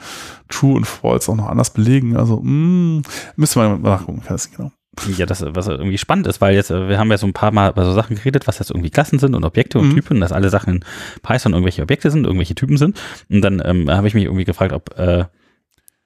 [0.49, 2.17] True und False auch noch anders belegen.
[2.17, 3.03] Also mh,
[3.35, 4.21] müsste man mal nachgucken.
[4.23, 4.71] Ich weiß nicht genau.
[5.17, 7.51] Ja, das, was irgendwie spannend ist, weil jetzt, äh, wir haben ja so ein paar
[7.51, 9.93] Mal über so Sachen geredet, was jetzt irgendwie Klassen sind und Objekte und Mhm.
[9.95, 10.85] Typen, dass alle Sachen in
[11.21, 12.99] Python irgendwelche Objekte sind, irgendwelche Typen sind.
[13.29, 15.25] Und dann ähm, habe ich mich irgendwie gefragt, ob äh,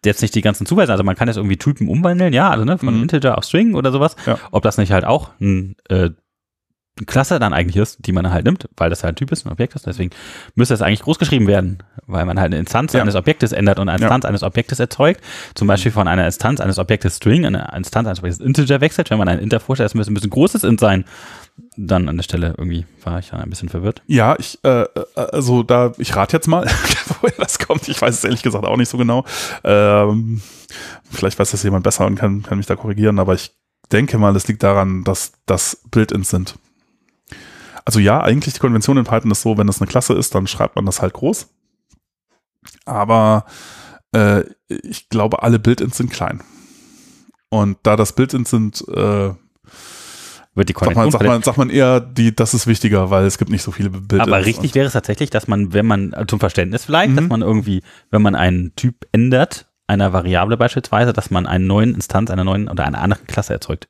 [0.05, 2.77] jetzt nicht die ganzen Zuweisen, also man kann jetzt irgendwie Typen umwandeln, ja, also ne,
[2.77, 3.03] von Mhm.
[3.03, 4.39] Integer auf String oder sowas, Ja.
[4.51, 6.11] ob das nicht halt auch ein äh,
[7.05, 9.51] Klasse dann eigentlich ist, die man halt nimmt, weil das halt ein Typ ist, ein
[9.51, 9.85] Objekt ist.
[9.87, 10.11] Deswegen
[10.55, 13.01] müsste es eigentlich groß geschrieben werden, weil man halt eine Instanz Ja.
[13.01, 14.07] eines Objektes ändert und eine Ja.
[14.07, 15.21] Instanz eines Objektes erzeugt.
[15.55, 19.09] Zum Beispiel von einer Instanz eines Objektes String, eine Instanz eines Objektes Integer wechselt.
[19.09, 21.05] Wenn man ein Inter vorstellt, das müsste ein bisschen großes Int sein.
[21.75, 24.01] Dann an der Stelle irgendwie war ich dann ein bisschen verwirrt.
[24.07, 26.65] Ja, ich, äh, äh, also da, ich rate jetzt mal,
[27.21, 27.87] woher das kommt.
[27.89, 29.25] Ich weiß es ehrlich gesagt auch nicht so genau.
[29.65, 30.41] Ähm,
[31.11, 33.51] vielleicht weiß das jemand besser und kann, kann mich da korrigieren, aber ich
[33.91, 36.55] denke mal, es liegt daran, dass das Build-ins sind.
[37.89, 40.45] Also ja, eigentlich die Konvention in Python ist so, wenn das eine Klasse ist, dann
[40.45, 41.47] schreibt man das halt groß.
[42.85, 43.45] Aber
[44.15, 46.43] äh, ich glaube, alle Build-ins sind klein.
[47.49, 49.31] Und da das Build-ins sind, äh,
[50.53, 53.25] Wird die Sagt man, Konvention sagt, man, sagt man eher, die, das ist wichtiger, weil
[53.25, 54.21] es gibt nicht so viele Bilder.
[54.21, 57.15] Aber richtig wäre es tatsächlich, dass man, wenn man, äh, zum Verständnis vielleicht, Mhm.
[57.15, 61.95] dass man irgendwie, wenn man einen Typ ändert, einer Variable beispielsweise, dass man einen neuen
[61.95, 63.89] Instanz einer neuen oder einer anderen Klasse erzeugt.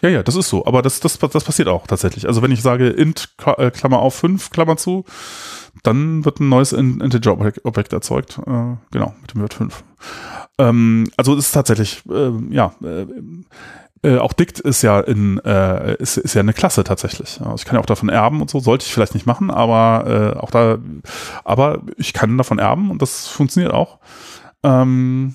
[0.00, 0.64] Ja, ja, das ist so.
[0.64, 2.26] Aber das, das, das passiert auch tatsächlich.
[2.28, 5.04] Also wenn ich sage int, äh, Klammer auf 5, Klammer zu,
[5.82, 8.38] dann wird ein neues In- Integer-Objekt erzeugt.
[8.46, 9.82] Äh, genau, mit dem Wert 5.
[10.58, 13.06] Ähm, also es ist tatsächlich, äh, ja, äh,
[14.04, 17.40] äh, auch dict ist ja in, äh, ist, ist ja eine Klasse tatsächlich.
[17.40, 20.38] Also ich kann ja auch davon erben und so, sollte ich vielleicht nicht machen, aber
[20.40, 20.78] auch da,
[21.42, 23.98] aber ich kann davon erben und das funktioniert auch.
[24.62, 25.34] Ähm,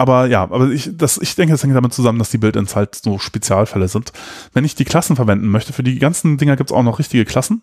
[0.00, 2.94] aber ja, aber ich, das, ich denke, das hängt damit zusammen, dass die Build-ins halt
[2.94, 4.14] so Spezialfälle sind.
[4.54, 7.62] Wenn ich die Klassen verwenden möchte, für die ganzen Dinger gibt's auch noch richtige Klassen.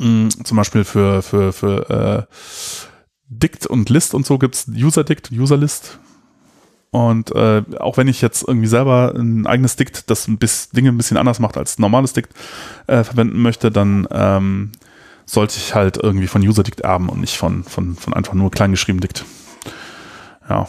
[0.00, 2.34] Mm, zum Beispiel für, für, für äh,
[3.28, 6.00] Dict und List und so gibt's User-Dict, User-List.
[6.90, 10.88] Und äh, auch wenn ich jetzt irgendwie selber ein eigenes Dict, das ein bisschen, Dinge
[10.88, 12.30] ein bisschen anders macht als normales Dict,
[12.88, 14.72] äh, verwenden möchte, dann ähm,
[15.26, 19.00] sollte ich halt irgendwie von User-Dict erben und nicht von, von, von einfach nur kleingeschrieben
[19.00, 19.24] Dict.
[20.48, 20.66] Ja,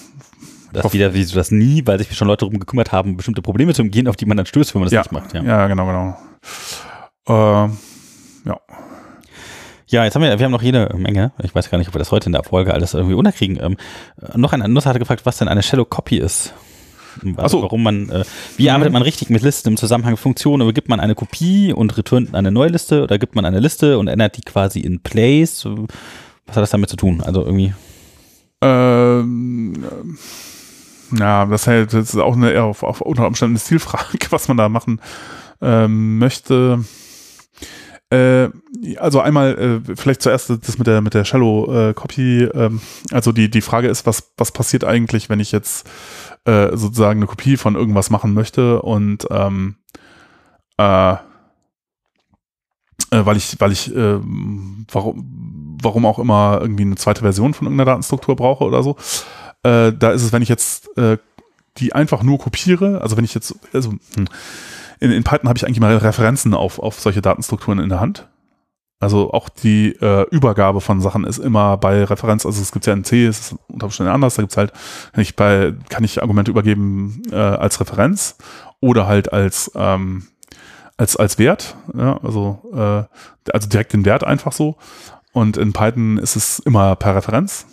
[0.83, 3.73] Das wieder, wie so das nie, weil sich schon Leute darum gekümmert haben, bestimmte Probleme
[3.73, 5.01] zu umgehen, auf die man dann stößt, wenn man das Ja.
[5.01, 5.33] nicht macht.
[5.33, 5.43] Ja.
[5.43, 7.65] Ja, genau, genau.
[7.67, 7.69] Äh,
[9.87, 11.31] Ja, jetzt haben wir, wir haben noch jede Menge.
[11.43, 13.59] Ich weiß gar nicht, ob wir das heute in der Folge alles irgendwie unterkriegen.
[13.61, 13.77] Ähm,
[14.19, 16.53] äh, noch ein Nutzer hatte gefragt, was denn eine Shallow Copy ist.
[17.23, 17.61] Also Ach so.
[17.61, 18.23] Warum man, äh,
[18.57, 20.63] wie arbeitet man richtig mit Listen im Zusammenhang mit Funktionen?
[20.63, 23.99] Oder gibt man eine Kopie und returnt eine neue Liste oder gibt man eine Liste
[23.99, 25.65] und ändert die quasi in Place?
[26.47, 27.21] Was hat das damit zu tun?
[27.21, 27.73] Also irgendwie.
[28.61, 30.17] Ähm, ähm,
[31.17, 35.01] ja, das, ist auch eine auf, auf unter Umständen eine Stilfrage, was man da machen
[35.61, 36.83] ähm, möchte.
[38.11, 38.49] Äh,
[38.97, 42.43] also einmal äh, vielleicht zuerst das mit der mit der Shallow äh, Copy.
[42.43, 42.81] Ähm,
[43.11, 45.87] also die die Frage ist, was was passiert eigentlich, wenn ich jetzt
[46.45, 49.77] äh, sozusagen eine Kopie von irgendwas machen möchte und ähm,
[50.77, 54.19] äh, äh, weil ich weil ich äh,
[54.91, 58.97] warum warum auch immer irgendwie eine zweite Version von irgendeiner Datenstruktur brauche oder so.
[59.65, 61.17] Äh, da ist es, wenn ich jetzt äh,
[61.77, 64.27] die einfach nur kopiere, also wenn ich jetzt, also hm,
[64.99, 68.29] in, in Python habe ich eigentlich mal Referenzen auf, auf solche Datenstrukturen in der Hand.
[68.99, 72.93] Also auch die äh, Übergabe von Sachen ist immer bei Referenz, also es gibt ja
[72.93, 74.71] in C, es ist unter Umständen anders, da gibt's halt,
[75.11, 78.37] kann ich bei, kann ich Argumente übergeben äh, als Referenz
[78.79, 80.27] oder halt als ähm,
[80.97, 84.77] als als Wert, ja, also äh, also direkt den Wert einfach so.
[85.33, 87.65] Und in Python ist es immer per Referenz.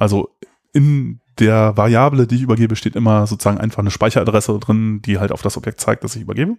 [0.00, 0.30] Also
[0.72, 5.32] in der Variable, die ich übergebe, steht immer sozusagen einfach eine Speicheradresse drin, die halt
[5.32, 6.56] auf das Objekt zeigt, das ich übergebe.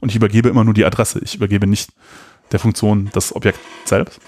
[0.00, 1.20] Und ich übergebe immer nur die Adresse.
[1.22, 1.92] Ich übergebe nicht
[2.52, 4.20] der Funktion das Objekt selbst.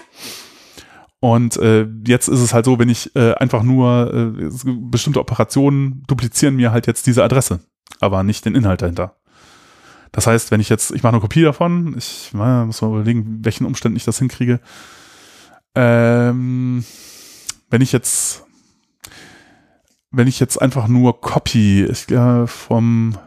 [1.19, 6.03] Und äh, jetzt ist es halt so, wenn ich äh, einfach nur äh, bestimmte Operationen
[6.07, 7.59] duplizieren mir halt jetzt diese Adresse,
[7.99, 9.15] aber nicht den Inhalt dahinter.
[10.11, 13.39] Das heißt, wenn ich jetzt, ich mache eine Kopie davon, ich na, muss mal überlegen,
[13.43, 14.59] welchen Umständen ich das hinkriege.
[15.75, 16.85] Ähm,
[17.69, 18.45] wenn ich jetzt,
[20.17, 23.17] wenn ich jetzt einfach nur Copy ich, äh, vom,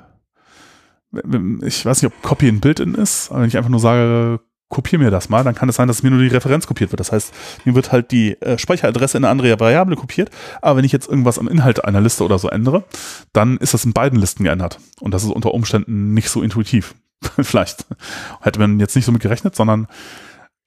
[1.62, 4.98] ich weiß nicht, ob Copy ein Build-in ist, aber wenn ich einfach nur sage, kopier
[4.98, 7.00] mir das mal, dann kann es sein, dass mir nur die Referenz kopiert wird.
[7.00, 7.34] Das heißt,
[7.64, 10.30] mir wird halt die äh, Speicheradresse in eine andere Variable kopiert,
[10.62, 12.84] aber wenn ich jetzt irgendwas am Inhalt einer Liste oder so ändere,
[13.32, 14.78] dann ist das in beiden Listen geändert.
[15.00, 16.94] Und das ist unter Umständen nicht so intuitiv.
[17.40, 17.84] Vielleicht
[18.40, 19.88] hätte man jetzt nicht so mit gerechnet, sondern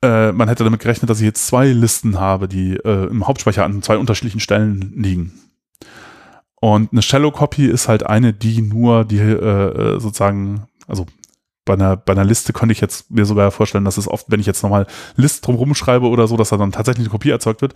[0.03, 3.63] äh, man hätte damit gerechnet, dass ich jetzt zwei Listen habe, die äh, im Hauptspeicher
[3.63, 5.31] an zwei unterschiedlichen Stellen liegen.
[6.63, 11.05] Und eine Shallow Copy ist halt eine, die nur die äh, äh, sozusagen, also
[11.65, 14.39] bei einer, bei einer Liste könnte ich jetzt mir sogar vorstellen, dass es oft, wenn
[14.39, 14.87] ich jetzt nochmal
[15.17, 17.73] List drumherum schreibe oder so, dass da dann tatsächlich eine Kopie erzeugt wird.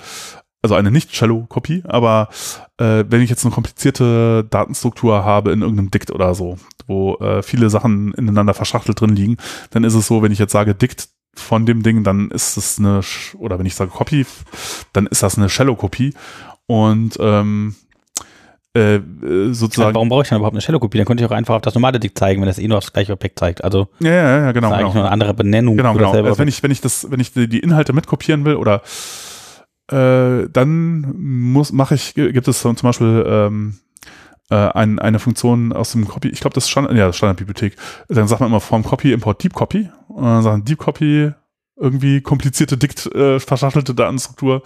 [0.61, 2.29] also eine nicht-Shallow-Kopie, aber
[2.77, 6.57] äh, wenn ich jetzt eine komplizierte Datenstruktur habe in irgendeinem Dict oder so,
[6.87, 9.35] wo äh, viele Sachen ineinander verschachtelt drin liegen,
[9.69, 12.79] dann ist es so, wenn ich jetzt sage Dict von dem Ding, dann ist es
[12.79, 13.01] eine,
[13.37, 14.25] oder wenn ich sage Copy,
[14.93, 16.13] dann ist das eine Shallow-Kopie
[16.67, 17.75] und ähm,
[18.77, 19.89] äh, sozusagen.
[19.89, 20.97] Ja, warum brauche ich dann überhaupt eine Shallow-Kopie?
[20.97, 22.93] Dann könnte ich auch einfach auf das normale Dict zeigen, wenn das eh nur aufs
[22.93, 23.63] gleiche Objekt zeigt.
[23.63, 24.69] Also ja, ja, ja genau.
[24.69, 24.93] Das ist eigentlich genau.
[24.93, 25.77] nur eine andere Benennung.
[25.77, 26.11] Genau, genau.
[26.11, 28.81] Also wenn ich, wenn ich das, wenn ich die Inhalte mitkopieren will oder
[29.91, 33.79] äh, dann muss mache ich, gibt es zum Beispiel ähm,
[34.49, 37.75] äh, ein, eine Funktion aus dem Copy, ich glaube, das ist Standard, ja, Standardbibliothek.
[38.09, 41.31] Dann sagt man immer vom Copy import Deep Copy und dann sagen Deep Copy
[41.79, 44.61] irgendwie komplizierte, dikt äh, verschachtelte Datenstruktur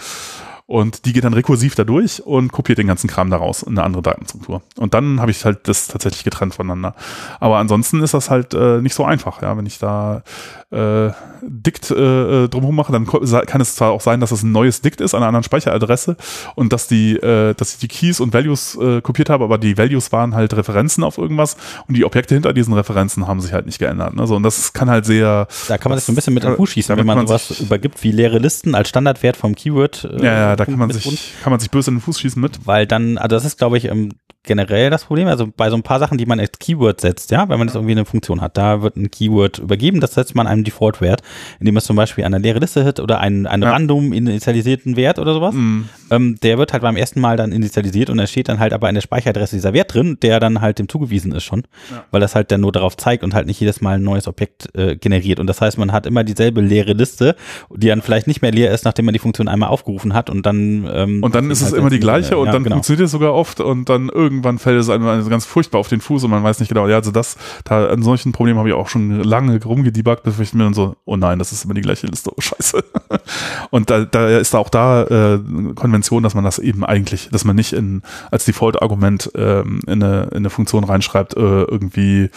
[0.71, 3.83] und die geht dann rekursiv da durch und kopiert den ganzen Kram daraus in eine
[3.83, 4.61] andere Datenstruktur.
[4.77, 6.95] Und dann habe ich halt das tatsächlich getrennt voneinander.
[7.41, 9.57] Aber ansonsten ist das halt äh, nicht so einfach, ja.
[9.57, 10.23] Wenn ich da
[10.71, 11.11] äh,
[11.41, 14.81] Dict äh, äh drumherum mache, dann kann es zwar auch sein, dass es ein neues
[14.81, 16.15] Dict ist an einer anderen Speicheradresse
[16.55, 19.77] und dass die, äh, dass ich die Keys und Values äh, kopiert habe, aber die
[19.77, 21.57] Values waren halt Referenzen auf irgendwas
[21.87, 24.15] und die Objekte hinter diesen Referenzen haben sich halt nicht geändert.
[24.15, 24.25] Ne?
[24.27, 25.47] So, und das kann halt sehr.
[25.67, 28.03] Da kann man sich so ein bisschen mit Fuß schießen, wenn man, man sowas übergibt
[28.03, 30.05] wie leere Listen als Standardwert vom Keyword.
[30.05, 32.41] Äh, ja, ja, da kann man sich, kann man sich böse in den Fuß schießen
[32.41, 32.65] mit.
[32.65, 35.27] Weil dann, also das ist, glaube ich, ähm, generell das Problem.
[35.27, 37.75] Also bei so ein paar Sachen, die man als Keyword setzt, ja, wenn man jetzt
[37.75, 41.21] irgendwie eine Funktion hat, da wird ein Keyword übergeben, das setzt man einem Default-Wert,
[41.59, 43.71] indem es zum Beispiel eine leere Liste hat oder einen, einen ja.
[43.71, 45.53] random initialisierten Wert oder sowas.
[45.53, 45.89] Mhm.
[46.09, 48.89] Ähm, der wird halt beim ersten Mal dann initialisiert und da steht dann halt aber
[48.89, 52.03] in der Speicheradresse dieser Wert drin, der dann halt dem zugewiesen ist schon, ja.
[52.11, 54.69] weil das halt dann nur darauf zeigt und halt nicht jedes Mal ein neues Objekt
[54.75, 55.39] äh, generiert.
[55.39, 57.35] Und das heißt, man hat immer dieselbe leere Liste,
[57.69, 60.45] die dann vielleicht nicht mehr leer ist, nachdem man die Funktion einmal aufgerufen hat und
[60.45, 62.75] dann ähm, und dann ist es halt immer die gleiche und ja, dann genau.
[62.77, 66.01] funktioniert es sogar oft und dann irgendwann fällt es einem also ganz furchtbar auf den
[66.01, 68.75] Fuß und man weiß nicht genau, ja, also das, da an solchen Problemen habe ich
[68.75, 71.81] auch schon lange rumgedebuggt, bevor ich mir dann so, oh nein, das ist immer die
[71.81, 72.83] gleiche Liste, oh scheiße.
[73.69, 75.39] und da, da ist auch da äh,
[75.75, 78.01] Konvention, dass man das eben eigentlich, dass man nicht in
[78.31, 82.29] als Default-Argument ähm, in, eine, in eine Funktion reinschreibt, äh, irgendwie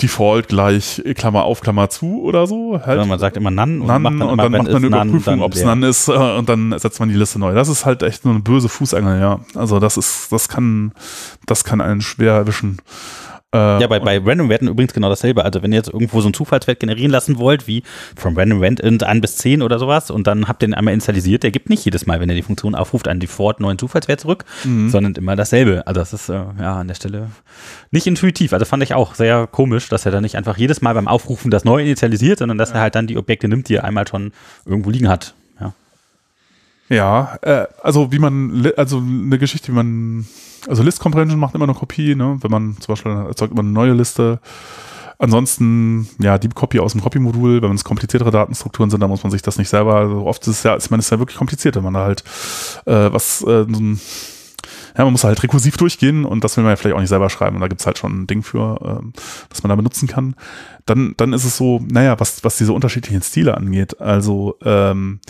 [0.00, 2.80] Default gleich Klammer auf, Klammer zu oder so.
[2.84, 3.00] Halt.
[3.00, 5.54] Ja, man sagt immer None und, None, dann, und dann macht man eine Überprüfung, ob
[5.54, 7.52] es None ist äh, und dann setzt man die Liste neu.
[7.52, 9.40] Das ist halt echt nur eine böse Fußangel, ja.
[9.54, 10.92] Also das ist, das kann,
[11.46, 12.78] das kann einen schwer erwischen.
[13.54, 15.42] Äh, ja, bei, bei Random-Werten übrigens genau dasselbe.
[15.42, 17.82] Also wenn ihr jetzt irgendwo so einen Zufallswert generieren lassen wollt, wie
[18.14, 20.92] from Random Rand int 1 bis 10 oder sowas, und dann habt ihr den einmal
[20.92, 24.20] initialisiert, der gibt nicht jedes Mal, wenn ihr die Funktion aufruft, einen Default neuen Zufallswert
[24.20, 24.90] zurück, mhm.
[24.90, 25.86] sondern immer dasselbe.
[25.86, 27.30] Also das ist äh, ja an der Stelle
[27.90, 28.52] nicht intuitiv.
[28.52, 31.50] Also fand ich auch sehr komisch, dass er dann nicht einfach jedes Mal beim Aufrufen
[31.50, 34.32] das neu initialisiert, sondern dass er halt dann die Objekte nimmt, die er einmal schon
[34.66, 35.32] irgendwo liegen hat.
[35.58, 35.72] Ja.
[36.90, 40.26] Ja, äh, also wie man, also eine Geschichte, wie man
[40.68, 42.38] also List Comprehension macht immer eine Kopie, ne?
[42.40, 44.40] wenn man zum Beispiel erzeugt immer eine neue Liste.
[45.20, 49.32] Ansonsten, ja, Deep Copy aus dem Copy-Modul, wenn es kompliziertere Datenstrukturen sind, dann muss man
[49.32, 51.38] sich das nicht selber, also oft ist es ja, ich meine, es ist ja wirklich
[51.38, 52.22] kompliziert, wenn man da halt
[52.86, 53.66] äh, was, äh,
[54.96, 57.30] ja, man muss halt rekursiv durchgehen und das will man ja vielleicht auch nicht selber
[57.30, 57.56] schreiben.
[57.56, 59.12] Und da gibt's halt schon ein Ding für, ähm,
[59.48, 60.34] das man da benutzen kann.
[60.86, 65.20] Dann, dann ist es so, naja, was, was diese unterschiedlichen Stile angeht, also ähm,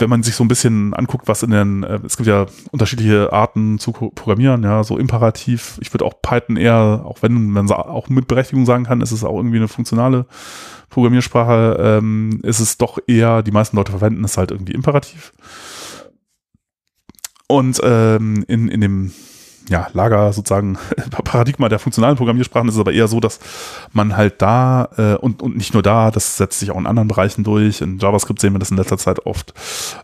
[0.00, 3.32] wenn man sich so ein bisschen anguckt, was in den, äh, es gibt ja unterschiedliche
[3.32, 5.78] Arten zu programmieren, ja, so imperativ.
[5.80, 9.24] Ich würde auch Python eher, auch wenn man auch mit Berechtigung sagen kann, ist es
[9.24, 10.26] auch irgendwie eine funktionale
[10.90, 15.32] Programmiersprache, ähm, ist es doch eher, die meisten Leute verwenden es halt irgendwie imperativ.
[17.46, 19.12] Und ähm, in, in dem
[19.68, 20.78] ja, Lager sozusagen
[21.10, 23.38] Paradigma der funktionalen Programmiersprachen ist es aber eher so, dass
[23.92, 27.08] man halt da äh, und, und nicht nur da, das setzt sich auch in anderen
[27.08, 27.80] Bereichen durch.
[27.80, 29.54] In JavaScript sehen wir das in letzter Zeit oft,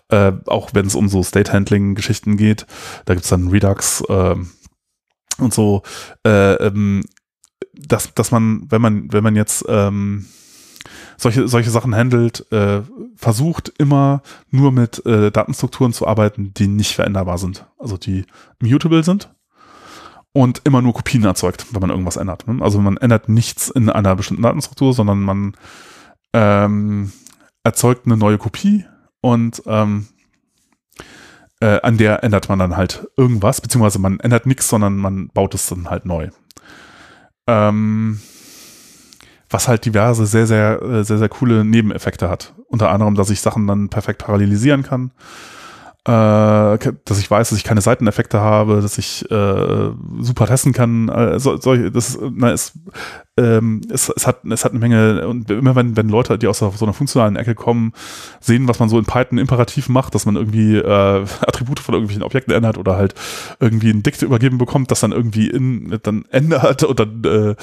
[0.09, 2.67] äh, auch wenn es um so State-Handling-Geschichten geht.
[3.07, 4.37] Da gibt's dann Redux äh,
[5.39, 5.83] und so,
[6.27, 7.03] äh, ähm,
[7.73, 10.27] dass, dass man, wenn man, wenn man jetzt ähm,
[11.17, 12.83] solche, solche Sachen handelt, äh,
[13.17, 17.67] versucht immer nur mit äh, Datenstrukturen zu arbeiten, die nicht veränderbar sind.
[17.79, 18.27] Also die
[18.61, 19.31] mutable sind
[20.35, 22.47] und immer nur Kopien erzeugt, wenn man irgendwas ändert.
[22.47, 22.63] Ne?
[22.63, 25.57] Also man ändert nichts in einer bestimmten Datenstruktur, sondern man
[26.33, 27.13] ähm,
[27.63, 28.85] erzeugt eine neue Kopie
[29.21, 30.09] und ähm,
[31.61, 35.55] äh, an der ändert man dann halt irgendwas, beziehungsweise man ändert nichts, sondern man baut
[35.55, 36.31] es dann halt neu.
[37.47, 38.21] Ähm,
[39.49, 42.55] was halt diverse, sehr, sehr, äh, sehr, sehr coole Nebeneffekte hat.
[42.67, 45.13] Unter anderem, dass ich Sachen dann perfekt parallelisieren kann
[46.07, 49.91] dass ich weiß, dass ich keine Seiteneffekte habe, dass ich äh,
[50.21, 51.09] super testen kann.
[51.09, 52.75] Äh, so, so, das, na, es,
[53.39, 56.59] ähm, es, es, hat, es hat eine Menge, und immer wenn, wenn Leute, die aus
[56.59, 57.95] so einer funktionalen Ecke kommen,
[58.39, 62.23] sehen, was man so in Python imperativ macht, dass man irgendwie äh, Attribute von irgendwelchen
[62.23, 63.15] Objekten ändert oder halt
[63.59, 67.55] irgendwie ein Dikte übergeben bekommt, das dann irgendwie in, dann ändert und dann äh,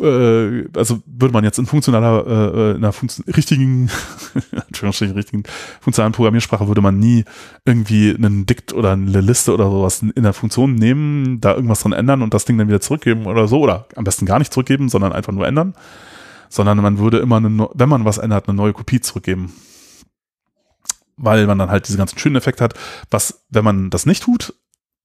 [0.00, 3.90] äh, also würde man jetzt in funktionaler, äh, in einer Funktion richtigen,
[4.82, 5.44] richtigen
[5.80, 7.24] funktionalen Programmiersprache würde man nie
[7.64, 11.92] irgendwie einen Dikt oder eine Liste oder sowas in der Funktion nehmen, da irgendwas dran
[11.92, 14.88] ändern und das Ding dann wieder zurückgeben oder so oder am besten gar nicht zurückgeben,
[14.88, 15.74] sondern einfach nur ändern,
[16.48, 19.52] sondern man würde immer, eine, wenn man was ändert, eine neue Kopie zurückgeben.
[21.16, 22.74] Weil man dann halt diese ganzen schönen Effekte hat,
[23.10, 24.52] was, wenn man das nicht tut,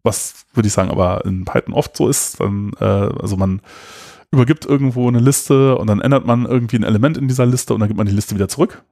[0.03, 3.61] was würde ich sagen, aber in Python oft so ist, dann, äh, also man
[4.31, 7.81] übergibt irgendwo eine Liste und dann ändert man irgendwie ein Element in dieser Liste und
[7.81, 8.83] dann gibt man die Liste wieder zurück.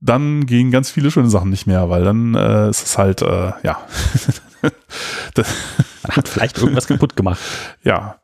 [0.00, 3.52] Dann gehen ganz viele schöne Sachen nicht mehr, weil dann äh, ist es halt, äh,
[3.62, 3.78] ja.
[6.02, 7.38] man hat vielleicht irgendwas kaputt gemacht.
[7.84, 8.16] Ja.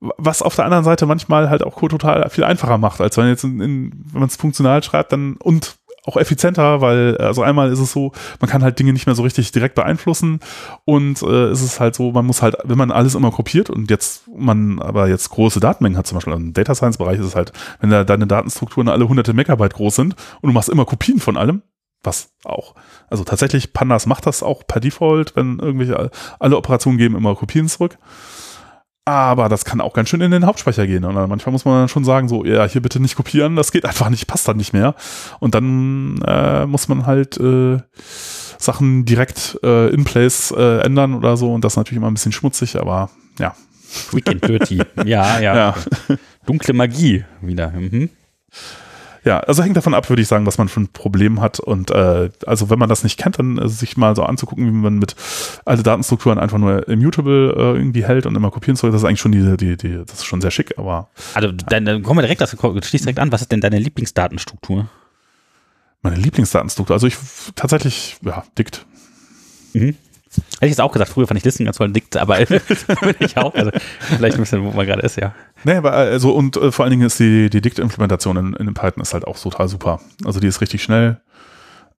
[0.00, 3.28] Was auf der anderen Seite manchmal halt auch Code total viel einfacher macht, als wenn
[3.28, 5.76] jetzt in, in, wenn man es funktional schreibt, dann und
[6.10, 9.22] auch effizienter, weil also einmal ist es so, man kann halt Dinge nicht mehr so
[9.22, 10.40] richtig direkt beeinflussen
[10.84, 13.90] und äh, ist es halt so, man muss halt, wenn man alles immer kopiert und
[13.90, 17.36] jetzt man aber jetzt große Datenmengen hat, zum Beispiel im Data Science Bereich ist es
[17.36, 21.20] halt, wenn da deine Datenstrukturen alle hunderte Megabyte groß sind und du machst immer Kopien
[21.20, 21.62] von allem,
[22.02, 22.74] was auch,
[23.08, 27.68] also tatsächlich Pandas macht das auch per Default, wenn irgendwelche alle Operationen geben immer Kopien
[27.68, 27.98] zurück.
[29.10, 31.04] Aber das kann auch ganz schön in den Hauptspeicher gehen.
[31.04, 33.84] Und manchmal muss man dann schon sagen, so, ja, hier bitte nicht kopieren, das geht
[33.84, 34.94] einfach nicht, passt dann nicht mehr.
[35.40, 37.78] Und dann äh, muss man halt äh,
[38.56, 41.52] Sachen direkt äh, in place äh, ändern oder so.
[41.52, 43.10] Und das ist natürlich immer ein bisschen schmutzig, aber
[43.40, 43.54] ja.
[44.10, 44.80] Quick and dirty.
[45.04, 45.74] ja, ja, ja.
[46.46, 47.72] Dunkle Magie wieder.
[47.72, 48.10] Mhm.
[49.24, 51.60] Ja, also hängt davon ab, würde ich sagen, was man für ein Problem hat.
[51.60, 54.70] Und äh, also wenn man das nicht kennt, dann äh, sich mal so anzugucken, wie
[54.70, 55.14] man mit
[55.64, 59.20] alte Datenstrukturen einfach nur immutable äh, irgendwie hält und immer kopieren soll, das ist eigentlich
[59.20, 61.08] schon die, die, die, das ist schon sehr schick, aber.
[61.34, 64.88] Also dann, dann kommen wir direkt, das schließt direkt an, was ist denn deine Lieblingsdatenstruktur?
[66.02, 67.16] Meine Lieblingsdatenstruktur, also ich
[67.54, 68.86] tatsächlich, ja, dickt.
[69.74, 69.96] Mhm.
[70.32, 72.38] Hätte ich jetzt auch gesagt, früher fand ich Listen ganz toll dick, aber
[73.20, 73.54] ich auch.
[73.54, 75.34] Also vielleicht ein bisschen, wo man gerade ist, ja.
[75.64, 79.02] Nee, aber also und äh, vor allen Dingen ist die, die Dict-Implementation in, in Python
[79.02, 80.00] ist halt auch total super.
[80.24, 81.20] Also die ist richtig schnell.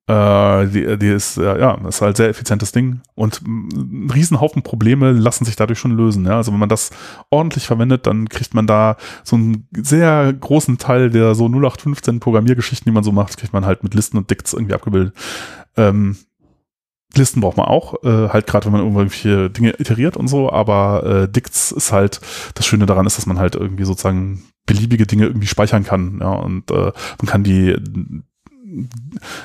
[0.07, 5.11] Äh, die, die ist, äh, ja, ist halt sehr effizientes Ding und ein Riesenhaufen Probleme
[5.11, 6.25] lassen sich dadurch schon lösen.
[6.25, 6.37] Ja?
[6.37, 6.89] Also wenn man das
[7.29, 12.89] ordentlich verwendet, dann kriegt man da so einen sehr großen Teil der so 0815 Programmiergeschichten,
[12.89, 15.13] die man so macht, kriegt man halt mit Listen und Dicts irgendwie abgebildet.
[15.77, 16.17] Ähm,
[17.15, 21.03] Listen braucht man auch, äh, halt gerade wenn man irgendwelche Dinge iteriert und so, aber
[21.05, 22.21] äh, Dicts ist halt,
[22.55, 26.31] das Schöne daran ist, dass man halt irgendwie sozusagen beliebige Dinge irgendwie speichern kann, ja,
[26.31, 26.91] und äh,
[27.21, 27.75] man kann die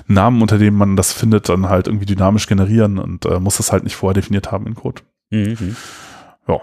[0.06, 3.72] Namen, unter denen man das findet, dann halt irgendwie dynamisch generieren und äh, muss das
[3.72, 5.02] halt nicht vorher definiert haben in Code.
[5.30, 5.76] Mhm.
[6.46, 6.60] Ja.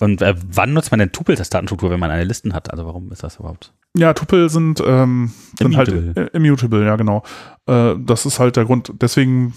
[0.00, 2.70] Und äh, wann nutzt man denn Tupels als Datenstruktur, wenn man eine Listen hat?
[2.70, 3.72] Also warum ist das überhaupt?
[3.96, 6.14] Ja, Tupel sind, ähm, sind halt immutable.
[6.16, 7.22] halt immutable, ja genau.
[7.66, 8.92] Äh, das ist halt der Grund.
[9.00, 9.54] Deswegen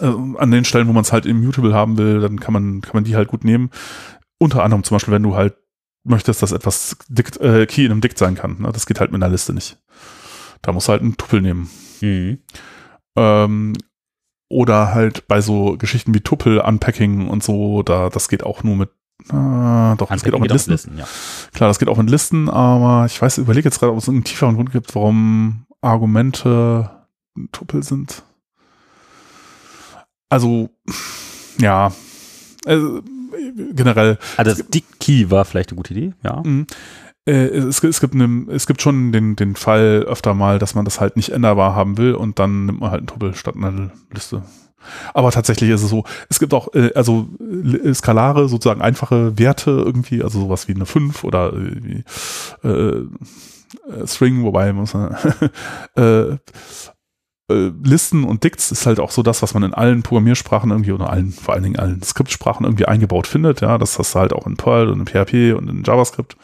[0.00, 2.94] äh, an den Stellen, wo man es halt immutable haben will, dann kann man kann
[2.94, 3.70] man die halt gut nehmen.
[4.38, 5.54] Unter anderem zum Beispiel, wenn du halt
[6.04, 8.60] möchtest, dass etwas Dict, äh, Key in einem Dict sein kann.
[8.60, 8.70] Ne?
[8.72, 9.78] Das geht halt mit einer Liste nicht.
[10.60, 11.70] Da musst du halt einen Tupel nehmen.
[12.00, 12.38] Mhm.
[13.16, 13.74] Ähm,
[14.50, 18.76] oder halt bei so Geschichten wie Tuple, Unpacking und so, da das geht auch nur
[18.76, 18.90] mit
[19.30, 20.72] Ah, doch, das geht auch mit Listen.
[20.72, 21.06] Listen ja.
[21.52, 24.24] Klar, das geht auch mit Listen, aber ich weiß, überlege jetzt gerade, ob es einen
[24.24, 26.90] tieferen Grund gibt, warum Argumente
[27.52, 28.22] Tuppel sind.
[30.28, 30.70] Also,
[31.58, 31.92] ja,
[32.66, 33.02] also,
[33.72, 34.18] generell.
[34.36, 36.42] Also das Dick Key war vielleicht eine gute Idee, ja.
[36.44, 36.66] Mhm.
[37.26, 40.84] Äh, es, es, gibt eine, es gibt schon den, den Fall öfter mal, dass man
[40.84, 43.90] das halt nicht änderbar haben will und dann nimmt man halt einen Tuppel statt einer
[44.12, 44.42] Liste.
[45.12, 49.70] Aber tatsächlich ist es so, es gibt auch, äh, also äh, skalare, sozusagen einfache Werte
[49.70, 53.06] irgendwie, also sowas wie eine 5 oder äh, äh,
[54.06, 54.86] String, wobei man
[55.96, 56.36] äh,
[57.50, 60.92] äh, Listen und Dicts ist halt auch so das, was man in allen Programmiersprachen irgendwie
[60.92, 63.60] oder allen, vor allen Dingen allen Skriptsprachen irgendwie eingebaut findet.
[63.60, 66.36] Ja, das hast du halt auch in Perl und in PHP und in JavaScript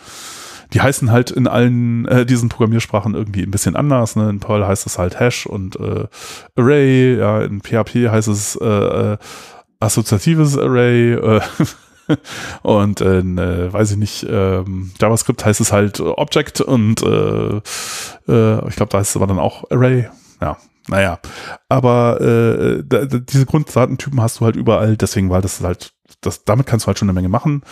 [0.73, 4.17] die heißen halt in allen äh, diesen Programmiersprachen irgendwie ein bisschen anders.
[4.17, 4.31] Ne?
[4.31, 6.07] In Perl heißt es halt Hash und äh,
[6.57, 9.19] Array, ja, in PHP heißt es äh, äh,
[9.81, 11.41] assoziatives Array äh,
[12.63, 17.61] und in, äh, weiß ich nicht, ähm, JavaScript heißt es halt Object und äh,
[18.29, 20.09] äh, ich glaube, da heißt es aber dann auch Array.
[20.41, 20.57] Ja,
[20.89, 21.19] naja.
[21.69, 22.83] Aber äh,
[23.21, 26.99] diese Grunddatentypen hast du halt überall, deswegen war das halt das, damit kannst du halt
[26.99, 27.63] schon eine Menge machen.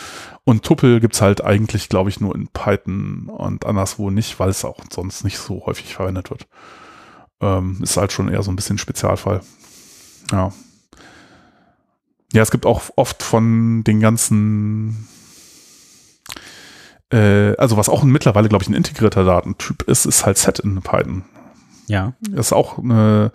[0.45, 4.65] Und Tuppel gibt's halt eigentlich, glaube ich, nur in Python und anderswo nicht, weil es
[4.65, 6.47] auch sonst nicht so häufig verwendet wird.
[7.41, 9.41] Ähm, ist halt schon eher so ein bisschen Spezialfall.
[10.33, 10.53] Ja.
[12.33, 15.09] Ja, es gibt auch oft von den ganzen
[17.11, 20.81] äh, also was auch mittlerweile, glaube ich, ein integrierter Datentyp ist, ist halt Set in
[20.83, 21.25] Python.
[21.87, 22.13] Ja.
[22.21, 23.33] Das ist auch eine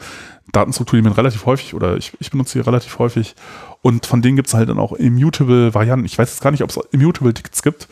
[0.51, 3.35] Datenstruktur, die man relativ häufig, oder ich, ich benutze sie relativ häufig.
[3.83, 6.05] Und von denen gibt es halt dann auch immutable Varianten.
[6.05, 7.87] Ich weiß jetzt gar nicht, ob es immutable Dicts gibt.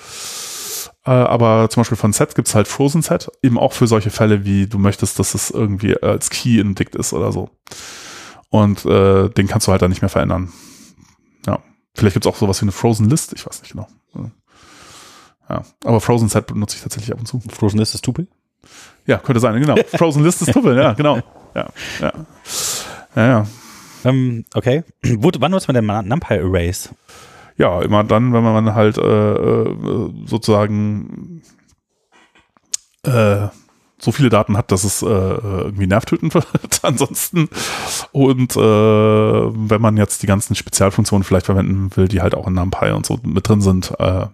[1.06, 4.46] Äh, aber zum Beispiel von Set gibt's halt Frozen Set, eben auch für solche Fälle,
[4.46, 7.50] wie du möchtest, dass es irgendwie als Key indickt ist oder so.
[8.50, 10.54] Und äh, den kannst du halt dann nicht mehr verändern.
[11.46, 11.60] Ja.
[11.94, 13.88] Vielleicht gibt's auch sowas wie eine Frozen List, ich weiß nicht genau.
[15.50, 15.64] Ja.
[15.84, 17.42] Aber Frozen Set benutze ich tatsächlich ab und zu.
[17.50, 18.28] Frozen List ist Tupel?
[19.06, 19.76] Ja, könnte sein, genau.
[19.98, 21.18] Frozen List ist Tupel, ja, genau.
[21.54, 21.68] Ja,
[22.00, 22.14] ja.
[23.16, 23.48] Ja, ja.
[24.06, 24.84] Ähm, okay.
[25.04, 26.90] Wo, wann nutzt man denn NumPy Arrays?
[27.58, 31.44] Ja, immer dann, wenn man halt äh, äh, sozusagen
[33.04, 33.48] äh,
[34.00, 37.50] so viele Daten hat, dass es äh, irgendwie nervtötend wird ansonsten.
[38.12, 42.54] Und äh, wenn man jetzt die ganzen Spezialfunktionen vielleicht verwenden will, die halt auch in
[42.54, 44.26] NumPy und so mit drin sind, äh,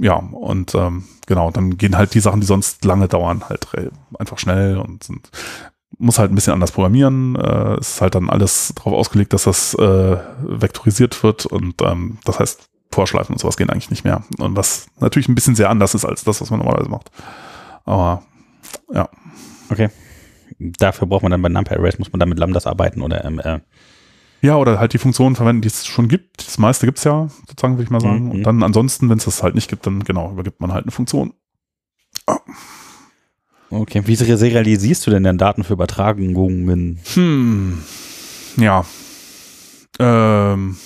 [0.00, 3.66] ja, und ähm, genau, dann gehen halt die Sachen, die sonst lange dauern, halt
[4.18, 5.30] einfach schnell und sind
[5.98, 7.36] muss halt ein bisschen anders programmieren.
[7.36, 12.38] Äh, ist halt dann alles darauf ausgelegt, dass das äh, vektorisiert wird und ähm, das
[12.38, 14.22] heißt, Vorschleifen und sowas gehen eigentlich nicht mehr.
[14.38, 17.10] Und was natürlich ein bisschen sehr anders ist als das, was man normalerweise macht.
[17.84, 18.22] Aber
[18.92, 19.08] ja.
[19.70, 19.88] Okay.
[20.58, 23.40] Dafür braucht man dann bei NumPy Arrays, muss man dann mit Lambdas arbeiten oder ähm,
[23.40, 23.60] äh
[24.42, 26.46] ja, oder halt die Funktionen verwenden, die es schon gibt.
[26.46, 28.24] Das meiste gibt's ja, sozusagen, würde ich mal sagen.
[28.24, 28.30] Mhm.
[28.32, 30.90] Und dann ansonsten, wenn es das halt nicht gibt, dann genau, übergibt man halt eine
[30.90, 31.32] Funktion.
[32.26, 32.36] Oh.
[33.72, 36.98] Okay, wie serialisierst du denn dann Daten für Übertragungen?
[37.14, 37.78] Hm,
[38.58, 38.84] ja.
[39.98, 40.76] Ähm,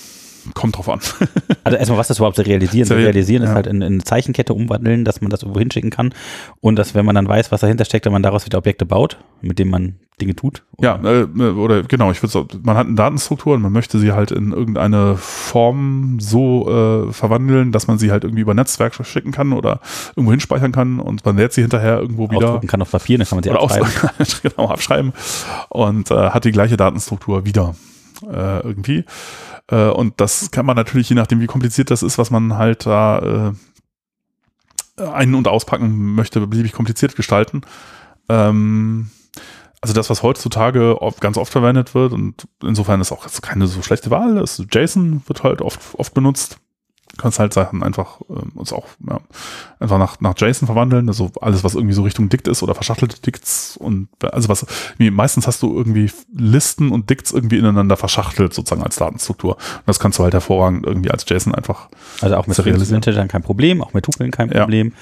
[0.55, 1.01] kommt drauf an.
[1.65, 2.87] also erstmal, was das überhaupt serialisieren?
[2.87, 3.51] Serialisieren ja.
[3.51, 6.15] ist halt in, in eine Zeichenkette umwandeln, dass man das irgendwo hinschicken kann
[6.61, 9.19] und dass, wenn man dann weiß, was dahinter steckt, dann man daraus wieder Objekte baut,
[9.41, 10.63] mit denen man Dinge tut.
[10.79, 11.01] Oder?
[11.03, 14.31] Ja, äh, oder genau, ich würde man hat eine Datenstruktur und man möchte sie halt
[14.31, 16.71] in irgendeine Form so
[17.09, 21.01] äh, verwandeln, dass man sie halt irgendwie über Netzwerk verschicken kann oder irgendwo hinspeichern kann
[21.01, 22.47] und man lädt sie hinterher irgendwo wieder.
[22.47, 24.27] Ausdrucken kann auf Papier, dann kann man sie abschreiben.
[24.43, 25.13] genau, abschreiben
[25.69, 27.75] und äh, hat die gleiche Datenstruktur wieder
[28.23, 29.05] äh, irgendwie.
[29.71, 32.87] Äh, und das kann man natürlich, je nachdem, wie kompliziert das ist, was man halt
[32.87, 33.55] da
[34.99, 37.63] äh, ein- und auspacken möchte, beliebig kompliziert gestalten.
[38.29, 39.11] Ähm,
[39.81, 43.83] also das, was heutzutage oft, ganz oft verwendet wird und insofern ist auch keine so
[43.83, 46.59] schlechte Wahl, ist JSON wird halt oft, oft benutzt
[47.19, 49.21] kannst halt Sachen einfach äh, uns auch ja,
[49.81, 53.21] einfach nach, nach JSON verwandeln, also alles, was irgendwie so Richtung Dict ist oder verschachtelte
[53.21, 54.67] Dicts und also was,
[54.99, 59.57] meistens hast du irgendwie Listen und Dicts irgendwie ineinander verschachtelt, sozusagen als Datenstruktur.
[59.57, 61.89] Und das kannst du halt hervorragend irgendwie als JSON einfach.
[62.21, 64.93] Also auch mit Integern kein Problem, auch mit Tupeln kein Problem.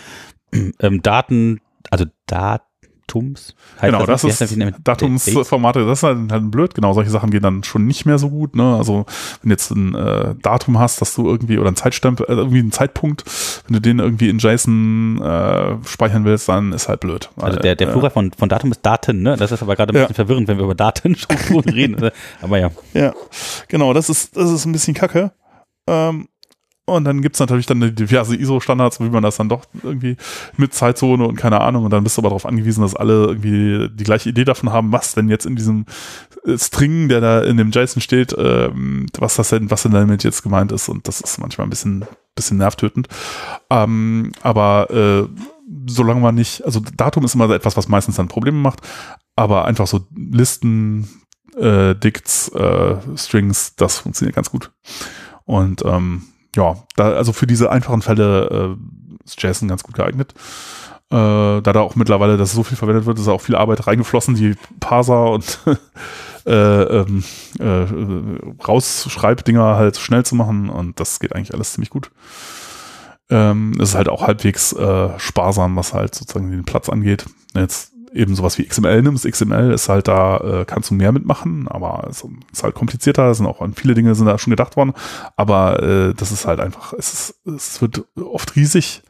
[0.52, 0.60] Ja.
[0.80, 1.60] Ähm, Daten,
[1.90, 2.73] also Daten
[3.06, 3.54] Datums.
[3.80, 6.74] genau, das, das ist Datumsformate, das ist halt, halt blöd.
[6.74, 8.56] Genau, solche Sachen gehen dann schon nicht mehr so gut.
[8.56, 8.76] Ne?
[8.76, 9.06] Also
[9.42, 12.60] wenn du jetzt ein äh, Datum hast, dass du irgendwie oder ein Zeitstempel, äh, irgendwie
[12.60, 13.24] einen Zeitpunkt,
[13.66, 17.30] wenn du den irgendwie in JSON äh, speichern willst, dann ist halt blöd.
[17.36, 19.36] Also der, der Plural äh, von, von Datum ist Daten, ne?
[19.36, 20.14] Das ist aber gerade ein bisschen ja.
[20.14, 22.10] verwirrend, wenn wir über Datenstrukturen reden.
[22.42, 22.70] Aber ja.
[22.92, 23.14] Ja,
[23.68, 25.32] genau, das ist, das ist ein bisschen kacke.
[25.86, 26.28] Ähm,
[26.86, 30.16] und dann gibt's natürlich dann diverse ISO-Standards, wie man das dann doch irgendwie
[30.58, 31.84] mit Zeitzone und keine Ahnung.
[31.84, 34.92] Und dann bist du aber darauf angewiesen, dass alle irgendwie die gleiche Idee davon haben,
[34.92, 35.86] was denn jetzt in diesem
[36.44, 40.24] äh, String, der da in dem JSON steht, ähm, was das denn, was denn damit
[40.24, 40.90] jetzt gemeint ist.
[40.90, 42.04] Und das ist manchmal ein bisschen,
[42.34, 43.08] bisschen nervtötend.
[43.70, 45.26] Ähm, aber äh,
[45.86, 48.80] solange man nicht, also Datum ist immer etwas, was meistens dann Probleme macht,
[49.36, 51.08] aber einfach so Listen,
[51.56, 54.70] äh, Dicts, äh, Strings, das funktioniert ganz gut.
[55.46, 56.24] Und ähm,
[56.54, 60.34] ja, da, also für diese einfachen Fälle äh, ist JSON ganz gut geeignet.
[61.10, 64.34] Äh, da da auch mittlerweile das so viel verwendet wird, ist auch viel Arbeit reingeflossen,
[64.34, 65.58] die Parser und
[66.46, 67.24] äh, ähm,
[67.58, 72.10] äh, Rausschreibdinger halt schnell zu machen und das geht eigentlich alles ziemlich gut.
[73.30, 77.26] Ähm, ist halt auch halbwegs äh, sparsam, was halt sozusagen den Platz angeht.
[77.54, 79.30] Jetzt eben sowas wie XML nimmst.
[79.30, 83.30] XML ist halt da, äh, kannst du mehr mitmachen, aber es ist halt komplizierter.
[83.30, 84.94] Es sind auch an viele Dinge sind da schon gedacht worden.
[85.36, 89.02] Aber äh, das ist halt einfach, es ist, es wird oft riesig.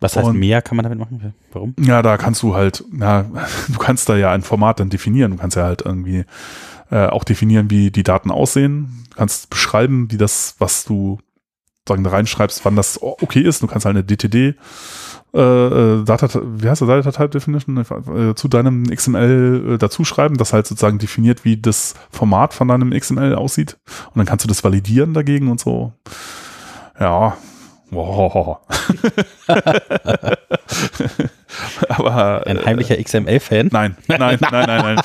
[0.00, 1.34] Was heißt und, mehr kann man damit machen?
[1.52, 1.74] Warum?
[1.80, 3.24] Ja, da kannst du halt, ja,
[3.68, 5.32] du kannst da ja ein Format dann definieren.
[5.32, 6.24] Du kannst ja halt irgendwie
[6.90, 9.04] äh, auch definieren, wie die Daten aussehen.
[9.10, 11.18] Du kannst beschreiben, wie das, was du
[11.88, 13.62] sagen da reinschreibst, wann das okay ist.
[13.62, 14.56] Du kannst halt eine DTD
[15.34, 20.04] äh, äh, Data, wie heißt das, Data Type Definition, äh, zu deinem XML äh, dazu
[20.04, 23.76] schreiben, das halt sozusagen definiert, wie das Format von deinem XML aussieht.
[24.06, 25.92] Und dann kannst du das validieren dagegen und so.
[26.98, 27.36] Ja,
[27.90, 28.58] Wow.
[31.88, 33.68] Aber, Ein heimlicher äh, XML-Fan?
[33.72, 35.00] Nein, nein, nein, nein, nein.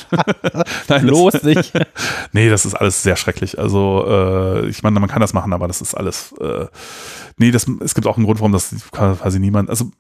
[0.88, 1.74] nein Los nicht.
[2.32, 3.60] nee, das ist alles sehr schrecklich.
[3.60, 6.34] Also, äh, ich meine, man kann das machen, aber das ist alles.
[6.40, 6.66] Äh,
[7.38, 9.92] nee, das, es gibt auch einen Grund, warum das quasi niemand, also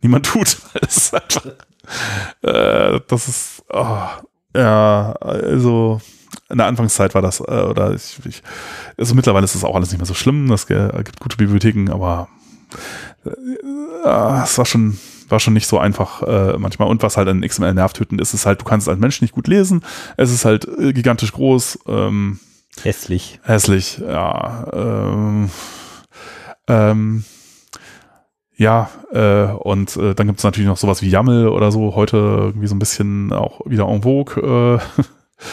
[0.00, 0.58] niemand tut.
[0.80, 1.46] Das ist einfach.
[2.42, 3.64] Äh, das ist.
[3.70, 4.06] Oh,
[4.54, 6.00] ja, also
[6.50, 8.42] in der Anfangszeit war das, äh, oder ich, ich,
[8.96, 10.50] also mittlerweile ist das auch alles nicht mehr so schlimm.
[10.50, 12.28] Es gibt gute Bibliotheken, aber
[13.24, 14.98] äh, es war schon,
[15.30, 16.88] war schon nicht so einfach äh, manchmal.
[16.88, 19.32] Und was halt an XML nervtötend ist, ist halt, du kannst es als Mensch nicht
[19.32, 19.84] gut lesen.
[20.16, 21.80] Es ist halt äh, gigantisch groß.
[21.86, 22.40] Ähm,
[22.82, 23.40] hässlich.
[23.42, 24.66] Hässlich, ja.
[24.72, 25.50] Ähm,
[26.68, 27.24] ähm,
[28.56, 32.16] ja, äh, und äh, dann gibt es natürlich noch sowas wie YAML oder so, heute
[32.16, 34.80] irgendwie so ein bisschen auch wieder en vogue.
[34.80, 35.02] Äh,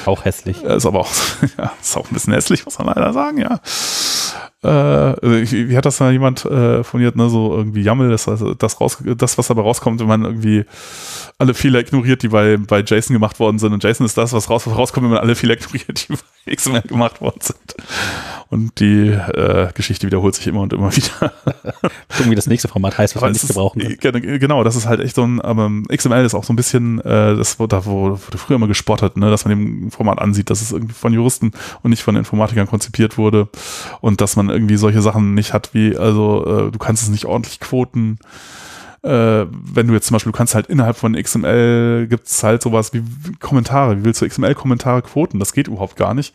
[0.05, 0.63] auch hässlich.
[0.63, 1.11] Ist aber auch,
[1.57, 3.59] ja, ist auch ein bisschen hässlich, muss man leider sagen, ja.
[4.65, 8.53] Äh, also wie hat das da jemand äh, formuliert, ne, so irgendwie YAML, das, also
[8.53, 10.65] das, raus, das, was dabei rauskommt, wenn man irgendwie
[11.37, 13.73] alle Fehler ignoriert, die bei, bei JSON gemacht worden sind.
[13.73, 16.13] Und JSON ist das, was raus, rauskommt, wenn man alle Fehler ignoriert, die
[16.45, 17.75] bei XML gemacht worden sind.
[18.49, 21.33] Und die äh, Geschichte wiederholt sich immer und immer wieder.
[22.17, 24.21] Irgendwie das nächste Format heißt, was man nicht gebrauchen kann.
[24.21, 27.35] Genau, das ist halt echt so ein, aber XML ist auch so ein bisschen, äh,
[27.35, 30.71] das wurde, da wurde früher immer gespottet, ne, dass man dem Format ansieht, dass es
[30.71, 31.51] irgendwie von Juristen
[31.81, 33.49] und nicht von Informatikern konzipiert wurde
[33.99, 37.25] und dass man irgendwie solche Sachen nicht hat wie, also äh, du kannst es nicht
[37.25, 38.17] ordentlich quoten
[39.05, 42.91] äh, wenn du jetzt zum Beispiel, du kannst halt innerhalb von XML gibt's halt sowas
[42.91, 43.03] wie
[43.39, 43.99] Kommentare.
[43.99, 45.37] Wie willst du XML-Kommentare quoten?
[45.37, 46.33] Das geht überhaupt gar nicht.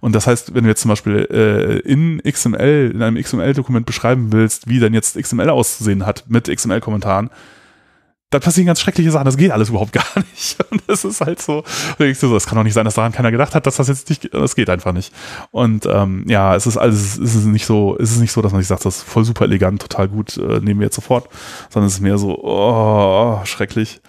[0.00, 4.32] Und das heißt, wenn du jetzt zum Beispiel äh, in XML, in einem XML-Dokument beschreiben
[4.32, 7.30] willst, wie dann jetzt XML auszusehen hat mit XML-Kommentaren,
[8.30, 10.58] da passieren ganz schreckliche Sachen, das geht alles überhaupt gar nicht.
[10.70, 11.64] Und das ist halt so,
[11.98, 14.32] so, das kann doch nicht sein, dass daran keiner gedacht hat, dass das jetzt nicht,
[14.32, 15.12] das geht einfach nicht.
[15.50, 18.52] Und ähm, ja, es ist alles, es ist nicht so, es ist nicht so, dass
[18.52, 21.28] man sich sagt, das ist voll super elegant, total gut, äh, nehmen wir jetzt sofort,
[21.70, 24.00] sondern es ist mehr so, oh, schrecklich.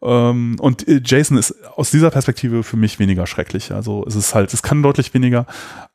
[0.00, 3.72] Ähm, und äh, Jason ist aus dieser Perspektive für mich weniger schrecklich.
[3.72, 5.44] Also es ist halt, es kann deutlich weniger,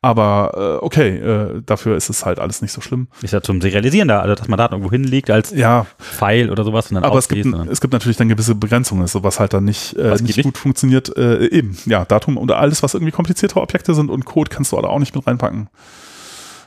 [0.02, 3.08] aber äh, okay, äh, dafür ist es halt alles nicht so schlimm.
[3.22, 5.86] Ist ja zum Serialisieren da, also dass man da irgendwo hinlegt als ja.
[5.98, 6.90] Pfeil oder sowas.
[6.90, 9.64] Und dann aber es gibt, es gibt natürlich dann gewisse Begrenzungen, so was halt dann
[9.64, 11.16] nicht, äh, nicht gut funktioniert.
[11.16, 14.80] Äh, eben, ja, Datum oder alles, was irgendwie kompliziertere Objekte sind und Code kannst du
[14.82, 15.68] da auch nicht mit reinpacken.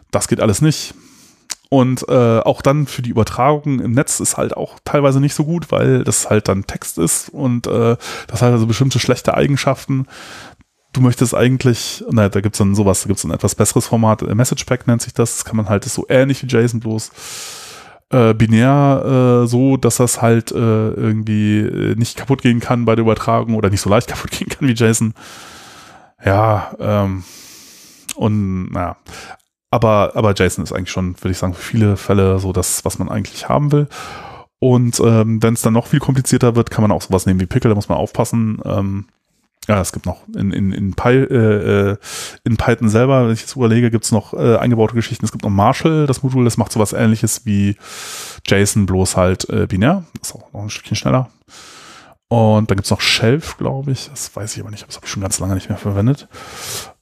[0.09, 0.95] Das geht alles nicht.
[1.69, 5.44] Und äh, auch dann für die Übertragung im Netz ist halt auch teilweise nicht so
[5.44, 10.07] gut, weil das halt dann Text ist und äh, das hat also bestimmte schlechte Eigenschaften.
[10.94, 14.34] Du möchtest eigentlich, naja, da gibt's dann sowas, da gibt's ein etwas besseres Format, äh,
[14.34, 17.11] Message Pack nennt sich das, das kann man halt, ist so ähnlich wie JSON, bloß
[18.10, 22.95] äh, binär äh, so, dass das halt äh, irgendwie äh, nicht kaputt gehen kann bei
[22.95, 25.14] der Übertragung oder nicht so leicht kaputt gehen kann wie JSON.
[26.23, 27.23] Ja, ähm,
[28.15, 28.98] und naja,
[29.69, 32.99] aber, aber JSON ist eigentlich schon, würde ich sagen, für viele Fälle so das, was
[32.99, 33.88] man eigentlich haben will.
[34.60, 37.45] Und ähm, wenn es dann noch viel komplizierter wird, kann man auch sowas nehmen wie
[37.45, 38.60] Pickle, da muss man aufpassen.
[38.65, 39.06] Ähm,
[39.68, 41.98] ja, es gibt noch in, in, in, Py, äh, äh,
[42.45, 45.26] in Python selber, wenn ich jetzt überlege, gibt es noch äh, eingebaute Geschichten.
[45.26, 47.76] Es gibt noch Marshall, das Modul, das macht sowas ähnliches wie
[48.48, 50.06] JSON, bloß halt äh, binär.
[50.22, 51.30] ist auch noch ein Stückchen schneller.
[52.30, 54.10] Und dann gibt's noch Shelf, glaube ich.
[54.10, 56.27] Das weiß ich aber nicht, das habe ich schon ganz lange nicht mehr verwendet.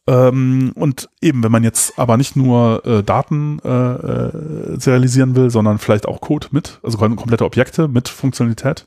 [0.08, 5.50] Ähm, und eben, wenn man jetzt aber nicht nur äh, Daten äh, äh, serialisieren will,
[5.50, 8.86] sondern vielleicht auch Code mit, also komplette Objekte mit Funktionalität,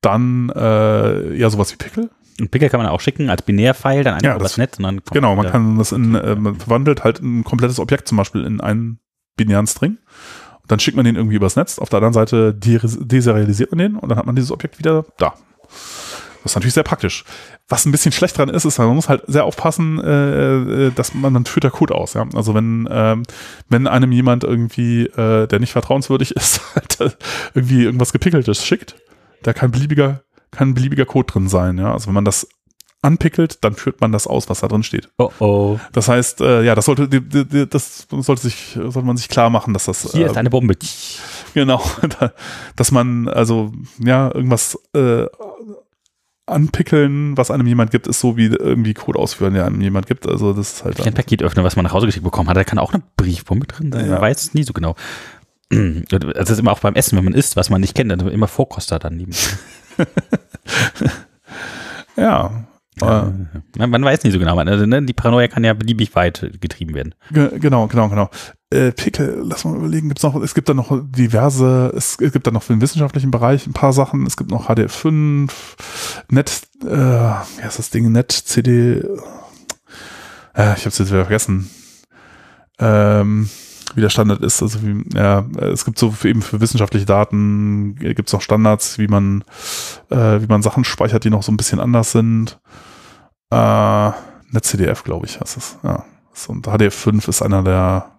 [0.00, 2.08] dann äh, ja sowas wie Pickle.
[2.40, 4.78] Und Pickle kann man auch schicken als Binärfile, dann einfach ja, das, Netz.
[4.78, 8.44] Und dann genau, man kann das in, man verwandelt halt ein komplettes Objekt zum Beispiel
[8.44, 9.00] in einen
[9.36, 9.98] binären String.
[10.62, 11.80] Und dann schickt man den irgendwie übers Netz.
[11.80, 15.34] Auf der anderen Seite deserialisiert man den und dann hat man dieses Objekt wieder da.
[16.48, 17.24] Das ist natürlich sehr praktisch.
[17.68, 21.14] Was ein bisschen schlecht dran ist, ist, man muss halt sehr aufpassen, äh, äh dass
[21.14, 22.14] man dann führt der Code aus.
[22.14, 22.26] Ja?
[22.34, 23.24] Also wenn ähm,
[23.68, 27.18] wenn einem jemand irgendwie, äh, der nicht vertrauenswürdig ist, halt
[27.54, 28.96] irgendwie irgendwas gepickeltes schickt,
[29.42, 31.76] da kann beliebiger kann beliebiger Code drin sein.
[31.78, 31.92] Ja?
[31.92, 32.48] Also wenn man das
[33.02, 35.08] anpickelt, dann führt man das aus, was da drin steht.
[35.18, 35.78] Oh oh.
[35.92, 39.84] Das heißt, äh, ja, das sollte, das sollte sich, sollte man sich klar machen, dass
[39.84, 40.12] das.
[40.12, 40.74] Hier äh, ist eine Bombe.
[41.54, 41.82] Genau,
[42.76, 45.26] dass man also ja irgendwas äh,
[46.50, 50.26] anpickeln, was einem jemand gibt, ist so wie irgendwie Code ausführen, der einem jemand gibt.
[50.26, 51.00] Also das ist halt.
[51.00, 53.66] Ein Paket öffnen, was man nach Hause geschickt bekommen hat, da kann auch eine Briefbombe
[53.66, 54.06] drin sein.
[54.06, 54.12] Ja.
[54.12, 54.96] Man weiß es nie so genau.
[55.70, 58.20] Also das ist immer auch beim Essen, wenn man isst, was man nicht kennt, dann
[58.28, 59.32] immer Vorkoster dann lieben.
[63.00, 63.86] ja.
[63.86, 64.56] Man weiß nicht so genau.
[64.58, 67.14] Also, ne, die Paranoia kann ja beliebig weit getrieben werden.
[67.30, 68.30] Genau, genau, genau.
[68.70, 72.50] Äh, Pickel, lass mal überlegen, gibt's noch, es gibt da noch diverse, es gibt da
[72.50, 75.50] noch für den wissenschaftlichen Bereich ein paar Sachen, es gibt noch HDF5,
[76.28, 79.02] Net, äh, wie heißt das Ding, Net, CD,
[80.54, 81.70] äh, ich hab's jetzt wieder vergessen,
[82.78, 83.48] ähm,
[83.94, 87.96] wie der Standard ist, also wie, ja, es gibt so für, eben für wissenschaftliche Daten,
[87.96, 89.44] gibt's noch Standards, wie man,
[90.10, 92.58] äh, wie man Sachen speichert, die noch so ein bisschen anders sind,
[93.50, 94.10] äh,
[94.50, 96.04] NetCDF, glaube ich, heißt es, ja.
[96.46, 98.12] Und HDF5 ist einer der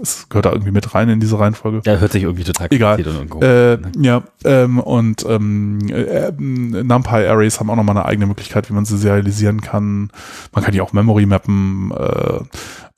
[0.00, 1.82] es gehört da irgendwie mit rein in diese Reihenfolge.
[1.84, 3.00] Ja, hört sich irgendwie total Egal.
[3.42, 8.84] Äh, ja, ähm, und ähm, äh, NumPy-Arrays haben auch nochmal eine eigene Möglichkeit, wie man
[8.84, 10.10] sie serialisieren kann.
[10.52, 11.90] Man kann die auch Memory mappen.
[11.90, 12.40] Äh,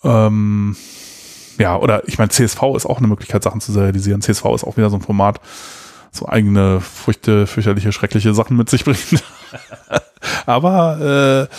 [0.05, 0.77] ähm,
[1.61, 4.23] ja, oder ich meine, CSV ist auch eine Möglichkeit, Sachen zu serialisieren.
[4.23, 5.41] CSV ist auch wieder so ein Format,
[6.11, 9.23] so eigene Früchte, fürchterliche, schreckliche Sachen mit sich bringt.
[10.47, 11.55] Aber äh,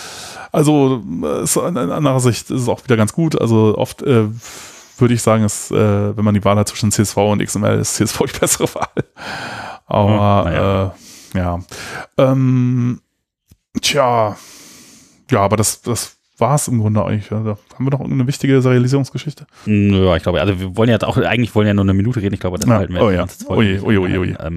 [0.50, 1.04] also
[1.40, 3.40] ist, in anderer Sicht ist es auch wieder ganz gut.
[3.40, 4.24] Also oft äh,
[4.98, 7.94] würde ich sagen, ist, äh, wenn man die Wahl hat zwischen CSV und XML, ist
[7.94, 9.04] CSV die bessere Wahl.
[9.86, 10.84] Aber hm, ja.
[10.84, 11.60] Äh, ja.
[12.18, 13.00] Ähm,
[13.80, 14.36] tja,
[15.30, 17.32] ja, aber das, das war es im Grunde eigentlich.
[17.32, 19.46] Also, haben wir noch irgendeine wichtige Serialisierungsgeschichte?
[19.64, 22.34] Ja, ich glaube, also wir wollen jetzt auch, eigentlich wollen ja nur eine Minute reden,
[22.34, 22.74] ich glaube, das ja.
[22.74, 23.26] halten wir oh, ja.
[23.48, 24.36] Ui, ui, ui, ui.
[24.38, 24.56] Ähm,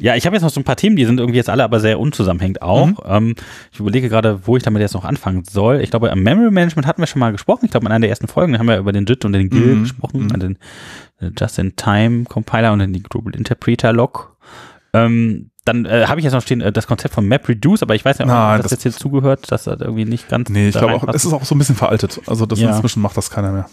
[0.00, 1.78] ja, ich habe jetzt noch so ein paar Themen, die sind irgendwie jetzt alle aber
[1.78, 2.86] sehr unzusammenhängend auch.
[2.86, 2.96] Mhm.
[3.04, 3.34] Ähm,
[3.70, 5.80] ich überlege gerade, wo ich damit jetzt noch anfangen soll.
[5.82, 7.66] Ich glaube, am Memory Management hatten wir schon mal gesprochen.
[7.66, 9.74] Ich glaube, in einer der ersten Folgen haben wir über den JIT und den GIL
[9.74, 9.82] mhm.
[9.82, 10.40] gesprochen, mhm.
[10.40, 10.58] den
[11.20, 14.36] äh, Just-in-Time-Compiler und den Global Interpreter-Log.
[14.94, 18.04] Ähm, dann äh, habe ich jetzt noch stehen, äh, das Konzept von MapReduce, aber ich
[18.04, 20.48] weiß Nein, ob das, das jetzt hier zugehört, dass das irgendwie nicht ganz.
[20.50, 22.20] Nee, ich glaube auch, es ist auch so ein bisschen veraltet.
[22.26, 22.74] Also das ja.
[22.74, 23.66] inzwischen macht das keiner mehr.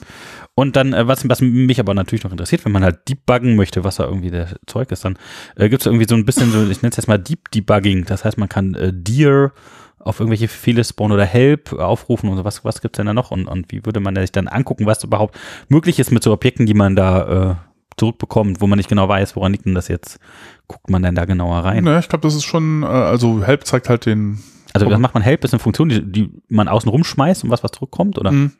[0.53, 3.83] Und dann, äh, was, was mich aber natürlich noch interessiert, wenn man halt debuggen möchte,
[3.83, 5.17] was da irgendwie der Zeug ist, dann
[5.55, 8.05] äh, gibt es irgendwie so ein bisschen so, ich nenne es jetzt mal Deep Debugging.
[8.05, 9.51] Das heißt, man kann äh, Deer
[9.99, 12.45] auf irgendwelche Fehler Spawn oder Help aufrufen und so.
[12.45, 13.31] Was, was gibt's denn da noch?
[13.31, 15.37] Und, und wie würde man sich dann angucken, was überhaupt
[15.67, 17.55] möglich ist mit so Objekten, die man da äh,
[17.97, 20.19] zurückbekommt, wo man nicht genau weiß, woran liegt denn das jetzt?
[20.67, 21.83] Guckt man denn da genauer rein?
[21.83, 24.39] Naja, ich glaube, das ist schon, äh, also Help zeigt halt den.
[24.73, 25.43] Also was macht man Help?
[25.43, 28.31] Ist eine Funktion, die, die man außen rumschmeißt und was, was zurückkommt, oder?
[28.31, 28.51] Mhm.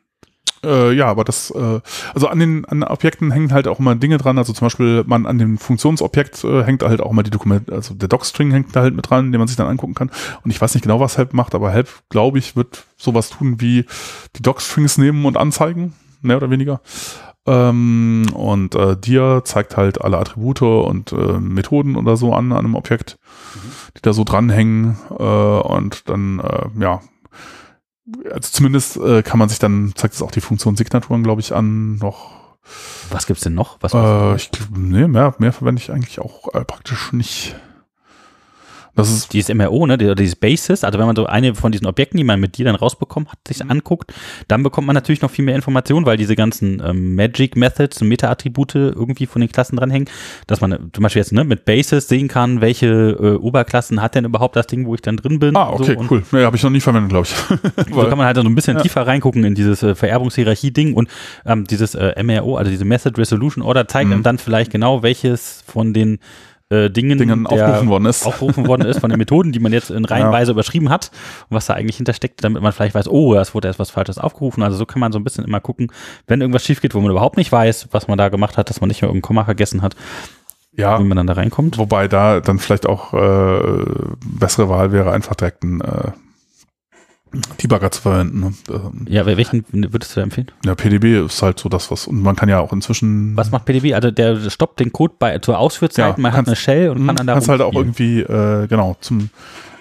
[0.64, 1.80] Äh, ja, aber das, äh,
[2.14, 4.38] also an den an Objekten hängen halt auch immer Dinge dran.
[4.38, 7.94] Also zum Beispiel man an dem Funktionsobjekt äh, hängt halt auch mal die Dokumente, also
[7.94, 10.10] der Docstring hängt da halt mit dran, den man sich dann angucken kann.
[10.42, 13.60] Und ich weiß nicht genau, was Help macht, aber Help, glaube ich, wird sowas tun
[13.60, 13.84] wie
[14.36, 16.80] die Docstrings nehmen und anzeigen, mehr oder weniger.
[17.46, 22.58] Ähm, und äh, dir zeigt halt alle Attribute und äh, Methoden oder so an, an
[22.58, 23.18] einem Objekt,
[23.54, 23.72] mhm.
[23.96, 24.98] die da so dranhängen.
[25.10, 27.00] Äh, und dann, äh, ja,
[28.30, 31.54] also zumindest äh, kann man sich dann, zeigt es auch die Funktion Signaturen, glaube ich,
[31.54, 32.38] an, noch.
[33.10, 33.78] Was gibt's denn noch?
[33.80, 37.56] Was äh, ich, nee, mehr, mehr verwende ich eigentlich auch äh, praktisch nicht.
[38.98, 42.18] Das ist dieses MRO, ne, dieses Basis, also wenn man so eine von diesen Objekten,
[42.18, 43.70] die man mit dir dann rausbekommen hat, sich mhm.
[43.70, 44.12] anguckt,
[44.48, 48.08] dann bekommt man natürlich noch viel mehr Informationen, weil diese ganzen ähm, Magic Methods und
[48.08, 50.08] Meta-Attribute irgendwie von den Klassen dranhängen,
[50.48, 54.16] dass man äh, zum Beispiel jetzt ne, mit Basis sehen kann, welche äh, Oberklassen hat
[54.16, 55.54] denn überhaupt das Ding, wo ich dann drin bin.
[55.54, 56.06] Ah, okay, so.
[56.10, 56.24] cool.
[56.32, 57.94] Nee, habe ich noch nie verwendet, glaube ich.
[57.94, 58.82] so kann man halt so ein bisschen ja.
[58.82, 61.08] tiefer reingucken in dieses äh, Vererbungshierarchie-Ding und
[61.46, 64.14] ähm, dieses äh, MRO, also diese Method Resolution Order zeigt mhm.
[64.14, 66.18] einem dann vielleicht genau, welches von den
[66.70, 68.26] äh, Dingen, Dingen aufgerufen worden ist.
[68.26, 70.54] Aufgerufen worden ist von den Methoden, die man jetzt in Reihenweise ja.
[70.54, 71.10] überschrieben hat
[71.48, 74.18] und was da eigentlich hintersteckt, damit man vielleicht weiß, oh, es wurde erst was Falsches
[74.18, 74.62] aufgerufen.
[74.62, 75.90] Also so kann man so ein bisschen immer gucken,
[76.26, 78.80] wenn irgendwas schief geht, wo man überhaupt nicht weiß, was man da gemacht hat, dass
[78.80, 79.96] man nicht mehr irgendein Komma vergessen hat.
[80.76, 81.76] Ja, wie man dann da reinkommt.
[81.76, 83.60] Wobei da dann vielleicht auch äh,
[84.24, 86.12] bessere Wahl wäre, einfach direkt ein äh,
[87.62, 88.40] Debugger zu verwenden.
[88.40, 88.52] Ne?
[88.70, 90.50] Ähm, ja, welchen würdest du da empfehlen?
[90.64, 93.36] Ja, PDB ist halt so das, was, und man kann ja auch inzwischen.
[93.36, 93.94] Was macht PDB?
[93.94, 97.16] Also der stoppt den Code bei zur Ausführzeit, ja, man hat eine Shell und kann
[97.16, 97.34] dann da.
[97.34, 99.30] Kannst halt auch irgendwie, äh, genau, zum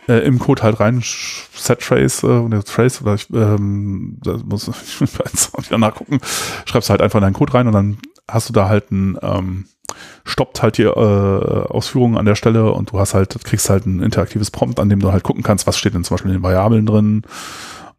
[0.08, 4.38] äh, im Code halt rein set trace äh, und der trace oder ich, ähm, da
[4.46, 4.68] muss
[5.00, 6.20] ich wieder nachgucken,
[6.66, 7.98] schreibst halt einfach in deinen Code rein und dann
[8.30, 9.66] hast du da halt ein ähm,
[10.26, 14.02] stoppt halt die äh, Ausführungen an der Stelle und du hast halt, kriegst halt ein
[14.02, 16.44] interaktives Prompt, an dem du halt gucken kannst, was steht denn zum Beispiel in den
[16.44, 17.24] Variablen drin.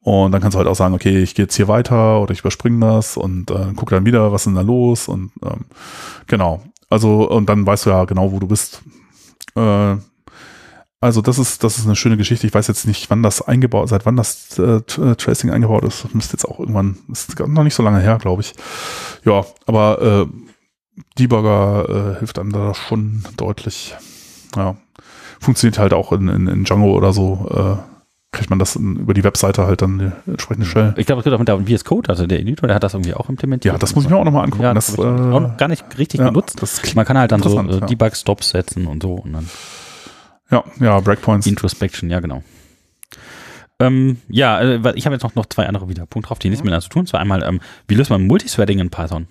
[0.01, 2.41] Und dann kannst du halt auch sagen, okay, ich gehe jetzt hier weiter oder ich
[2.41, 5.65] überspringe das und äh, gucke dann wieder, was ist denn da los und ähm,
[6.27, 6.63] genau.
[6.89, 8.83] Also, und dann weißt du ja genau, wo du bist.
[9.55, 9.97] Äh,
[11.01, 12.47] also das ist, das ist eine schöne Geschichte.
[12.47, 16.05] Ich weiß jetzt nicht, wann das eingebaut, seit wann das äh, äh Tracing eingebaut ist.
[16.05, 18.55] Das müsste jetzt auch irgendwann, ist noch nicht so lange her, glaube ich.
[19.25, 20.48] Ja, aber äh,
[21.19, 23.95] Debugger äh, hilft einem da schon deutlich.
[24.57, 24.77] Ja.
[25.41, 27.79] Funktioniert halt auch in, in, in Django oder so.
[27.81, 27.99] Äh,
[28.31, 30.95] kriegt man das in, über die Webseite halt dann die entsprechende Shell.
[30.97, 32.95] Ich glaube, es gibt auch mit der VS Code, also der Editor, der hat das
[32.95, 33.73] irgendwie auch implementiert.
[33.73, 34.65] Ja, das muss ich mir auch nochmal angucken.
[34.65, 36.61] Ja, das, das habe ich äh, auch noch gar nicht richtig ja, benutzt.
[36.95, 39.15] man kann halt dann so äh, Debug-Stops setzen und so.
[39.15, 39.49] Und dann
[40.51, 41.47] ja, ja, Breakpoints.
[41.47, 42.43] Introspection, ja, genau.
[43.81, 46.65] Ähm, ja, äh, ich habe jetzt noch, noch zwei andere wieder Punkte drauf, die nichts
[46.65, 47.07] miteinander zu tun.
[47.07, 49.27] Zwar einmal, ähm, wie löst man Multithreading in Python?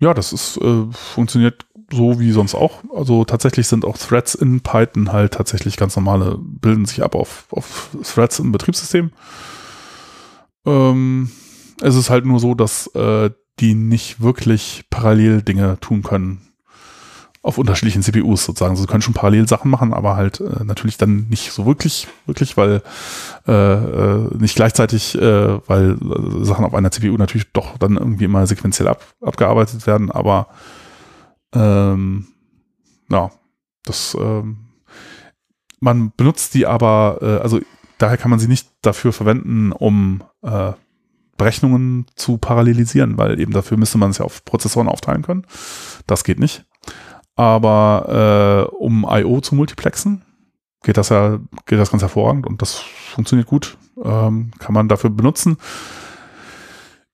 [0.00, 2.82] Ja, das ist, äh, funktioniert so wie sonst auch.
[2.94, 7.46] Also tatsächlich sind auch Threads in Python halt tatsächlich ganz normale, bilden sich ab auf,
[7.50, 9.10] auf Threads im Betriebssystem.
[10.66, 11.30] Ähm,
[11.82, 16.49] es ist halt nur so, dass äh, die nicht wirklich parallel Dinge tun können
[17.42, 18.72] auf unterschiedlichen CPUs sozusagen.
[18.72, 22.06] Also sie können schon parallel Sachen machen, aber halt äh, natürlich dann nicht so wirklich,
[22.26, 22.82] wirklich, weil
[23.48, 28.24] äh, äh, nicht gleichzeitig, äh, weil äh, Sachen auf einer CPU natürlich doch dann irgendwie
[28.24, 30.48] immer sequenziell ab, abgearbeitet werden, aber
[31.54, 32.26] ähm,
[33.10, 33.30] ja,
[33.84, 34.70] das ähm,
[35.80, 37.60] man benutzt die aber, äh, also
[37.98, 40.72] daher kann man sie nicht dafür verwenden, um äh,
[41.36, 45.46] Berechnungen zu parallelisieren, weil eben dafür müsste man es ja auf Prozessoren aufteilen können.
[46.06, 46.66] Das geht nicht.
[47.40, 49.40] Aber äh, um I.O.
[49.40, 50.20] zu multiplexen,
[50.82, 53.78] geht das ja, geht das ganz hervorragend und das funktioniert gut.
[54.04, 55.56] Ähm, kann man dafür benutzen.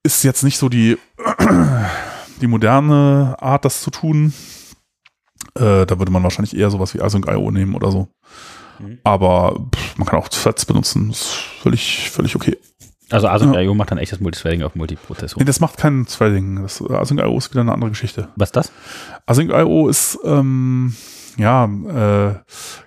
[0.03, 0.97] Ist jetzt nicht so die,
[2.41, 4.33] die moderne Art, das zu tun.
[5.55, 8.09] Äh, da würde man wahrscheinlich eher sowas wie Async.io nehmen oder so.
[8.79, 8.99] Mhm.
[9.05, 11.09] Aber pff, man kann auch Threads benutzen.
[11.09, 11.23] Ist
[11.61, 12.57] völlig, völlig okay.
[13.09, 13.73] Also Async.io ja.
[13.73, 15.39] macht dann echtes Multithreading auf Multiprozessor.
[15.39, 16.65] Nee, das macht kein Threading.
[16.65, 18.27] Async.io ist wieder eine andere Geschichte.
[18.35, 18.71] Was ist das?
[19.25, 20.93] Async.io ist, ähm,
[21.37, 22.43] ja, äh, kann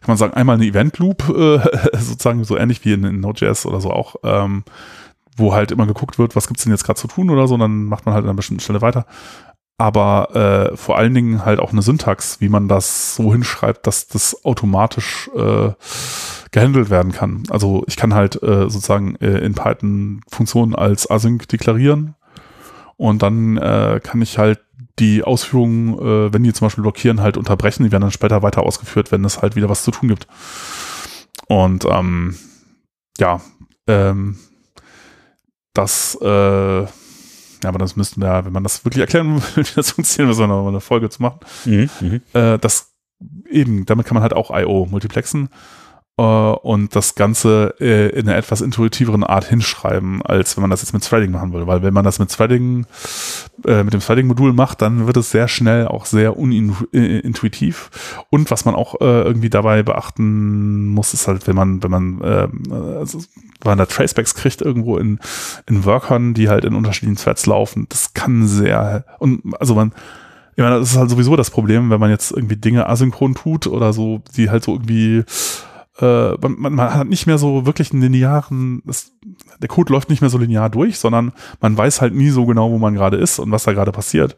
[0.07, 1.59] man sagen, einmal eine Event Loop, äh,
[1.99, 4.65] sozusagen so ähnlich wie in, in Node.js oder so auch, ähm,
[5.37, 7.85] wo halt immer geguckt wird, was gibt's denn jetzt gerade zu tun oder so, dann
[7.85, 9.07] macht man halt an einer bestimmten Stelle weiter.
[9.81, 10.37] Aber
[10.73, 14.45] äh, vor allen Dingen halt auch eine Syntax, wie man das so hinschreibt, dass das
[14.45, 15.71] automatisch äh,
[16.51, 17.45] gehandelt werden kann.
[17.49, 22.15] Also ich kann halt äh, sozusagen äh, in Python Funktionen als Async deklarieren
[22.99, 24.61] und dann äh, kann ich halt
[24.99, 27.83] die Ausführungen, äh, wenn die zum Beispiel blockieren, halt unterbrechen.
[27.83, 30.27] Die werden dann später weiter ausgeführt, wenn es halt wieder was zu tun gibt.
[31.47, 32.37] Und ähm,
[33.19, 33.41] ja,
[33.87, 34.37] ähm,
[35.73, 36.87] das, äh,
[37.69, 40.49] aber das müssten wir, wenn man das wirklich erklären will, wie das funktioniert, müssen wir
[40.49, 41.41] noch eine Folge zu machen.
[41.65, 42.21] Mhm, mhm.
[42.33, 42.93] äh, das
[43.49, 44.87] eben, damit kann man halt auch I.O.
[44.87, 45.49] multiplexen
[46.21, 50.93] und das Ganze äh, in einer etwas intuitiveren Art hinschreiben, als wenn man das jetzt
[50.93, 51.67] mit Threading machen würde.
[51.67, 52.85] Weil wenn man das mit Threading,
[53.67, 57.91] äh, mit dem Threading-Modul macht, dann wird es sehr schnell auch sehr unintuitiv.
[58.29, 62.21] Und was man auch äh, irgendwie dabei beachten muss, ist halt, wenn man, wenn man,
[62.21, 62.49] äh,
[62.99, 63.21] also,
[63.63, 65.21] wenn man da Tracebacks kriegt irgendwo in,
[65.67, 69.93] in Workern, die halt in unterschiedlichen Threads laufen, das kann sehr, und also man,
[70.57, 73.67] ich meine, das ist halt sowieso das Problem, wenn man jetzt irgendwie Dinge asynchron tut
[73.67, 75.25] oder so, die halt so irgendwie
[76.01, 79.13] äh, man, man, hat nicht mehr so wirklich einen linearen, das,
[79.61, 82.71] der Code läuft nicht mehr so linear durch, sondern man weiß halt nie so genau,
[82.71, 84.37] wo man gerade ist und was da gerade passiert.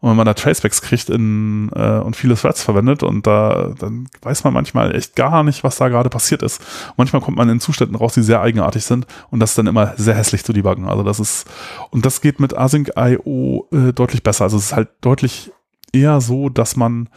[0.00, 4.08] Und wenn man da Tracebacks kriegt in, äh, und viele Threads verwendet und da, dann
[4.22, 6.62] weiß man manchmal echt gar nicht, was da gerade passiert ist.
[6.96, 9.94] Manchmal kommt man in Zuständen raus, die sehr eigenartig sind und das ist dann immer
[9.96, 10.86] sehr hässlich zu debuggen.
[10.86, 11.46] Also das ist,
[11.90, 14.44] und das geht mit Async.io äh, deutlich besser.
[14.44, 15.52] Also es ist halt deutlich
[15.92, 17.08] eher so, dass man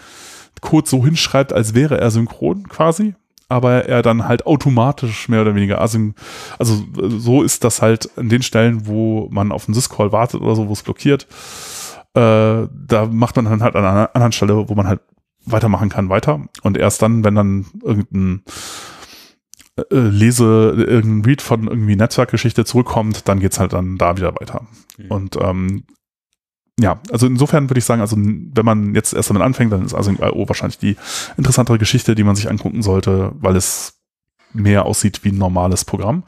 [0.62, 3.16] Code so hinschreibt, als wäre er synchron quasi
[3.52, 6.16] aber er dann halt automatisch mehr oder weniger async,
[6.58, 10.56] also so ist das halt an den Stellen, wo man auf einen Syscall wartet oder
[10.56, 11.28] so, wo es blockiert,
[12.14, 15.02] äh, da macht man dann halt an einer anderen Stelle, wo man halt
[15.46, 18.44] weitermachen kann, weiter und erst dann, wenn dann irgendein
[19.76, 24.66] äh, Lese, irgendein Read von irgendwie Netzwerkgeschichte zurückkommt, dann geht's halt dann da wieder weiter.
[24.98, 25.12] Mhm.
[25.12, 25.84] Und ähm,
[26.82, 29.94] ja, also insofern würde ich sagen, also wenn man jetzt erst damit anfängt, dann ist
[29.94, 30.98] Async.io wahrscheinlich die
[31.38, 34.02] interessantere Geschichte, die man sich angucken sollte, weil es
[34.54, 36.24] mehr aussieht wie ein normales Programm.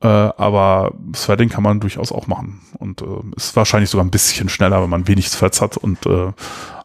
[0.00, 3.06] Äh, aber Threading kann man durchaus auch machen und äh,
[3.36, 6.32] ist wahrscheinlich sogar ein bisschen schneller, wenn man wenig Threads hat und äh,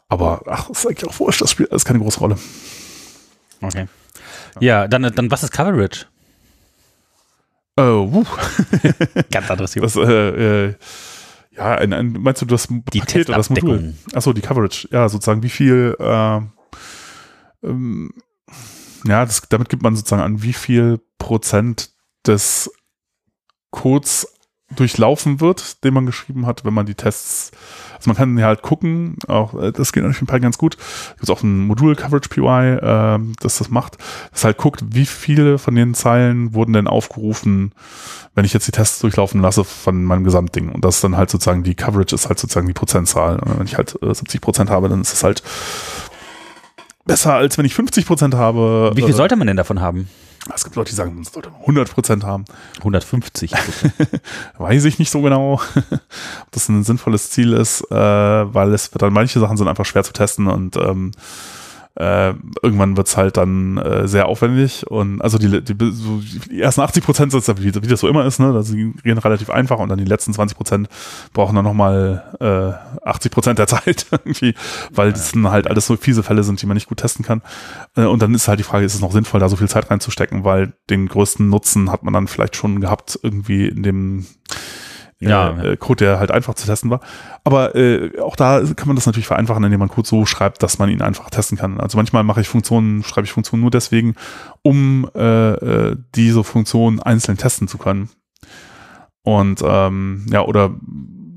[0.08, 2.36] aber ach, ist eigentlich auch wurscht, das spielt alles keine große Rolle.
[3.62, 3.86] Okay.
[4.58, 6.06] Ja, dann, dann was ist Coverage?
[7.76, 8.24] Oh, uh.
[9.30, 9.86] Ganz anderes Thema.
[9.86, 10.74] Das, äh, äh,
[11.60, 13.94] ja, ein, ein, meinst du das die Paket oder das Modul?
[14.14, 14.88] Achso, die Coverage.
[14.90, 16.40] Ja, sozusagen, wie viel, äh,
[17.62, 18.10] ähm,
[19.04, 21.90] ja, das, damit gibt man sozusagen an, wie viel Prozent
[22.26, 22.70] des
[23.70, 24.34] Codes
[24.74, 27.50] durchlaufen wird, den man geschrieben hat, wenn man die Tests,
[27.96, 30.76] also man kann ja halt gucken, auch äh, das geht natürlich in Python ganz gut.
[31.14, 33.98] Es gibt auch ein Modul Coverage PY, äh, das das macht,
[34.32, 37.72] das halt guckt, wie viele von den Zeilen wurden denn aufgerufen,
[38.34, 40.70] wenn ich jetzt die Tests durchlaufen lasse von meinem Gesamtding.
[40.70, 43.40] Und das ist dann halt sozusagen die Coverage ist halt sozusagen die Prozentzahl.
[43.40, 45.42] Und wenn ich halt äh, 70 Prozent habe, dann ist es halt
[47.04, 48.92] besser, als wenn ich 50 Prozent habe.
[48.94, 50.08] Wie viel äh, sollte man denn davon haben?
[50.54, 52.44] Es gibt Leute, die sagen, man sollte 100 Prozent haben.
[52.78, 53.52] 150
[54.58, 55.60] Weiß ich nicht so genau,
[55.90, 60.02] ob das ein sinnvolles Ziel ist, äh, weil es dann manche Sachen sind einfach schwer
[60.02, 61.12] zu testen und ähm,
[62.00, 62.32] äh,
[62.62, 67.04] irgendwann wird's halt dann äh, sehr aufwendig und also die, die, so die ersten 80
[67.04, 68.54] Prozent sind wie, wie das so immer ist, ne?
[68.54, 70.88] Das gehen relativ einfach und dann die letzten 20 Prozent
[71.34, 74.54] brauchen dann nochmal äh, 80 Prozent der Zeit irgendwie,
[74.90, 77.42] weil das dann halt alles so fiese Fälle sind, die man nicht gut testen kann.
[77.96, 79.90] Äh, und dann ist halt die Frage, ist es noch sinnvoll, da so viel Zeit
[79.90, 84.26] reinzustecken, weil den größten Nutzen hat man dann vielleicht schon gehabt irgendwie in dem
[85.20, 87.00] ja, äh, Code, der halt einfach zu testen war.
[87.44, 90.78] Aber äh, auch da kann man das natürlich vereinfachen, indem man Code so schreibt, dass
[90.78, 91.78] man ihn einfach testen kann.
[91.78, 94.14] Also manchmal mache ich Funktionen, schreibe ich Funktionen nur deswegen,
[94.62, 98.08] um äh, äh, diese Funktion einzeln testen zu können.
[99.22, 100.74] Und ähm, ja, oder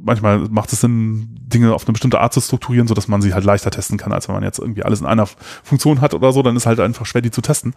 [0.02, 3.34] manchmal macht es Sinn, Dinge auf eine bestimmte Art zu strukturieren, so dass man sie
[3.34, 5.28] halt leichter testen kann, als wenn man jetzt irgendwie alles in einer
[5.64, 7.74] Funktion hat oder so, dann ist halt einfach schwer, die zu testen.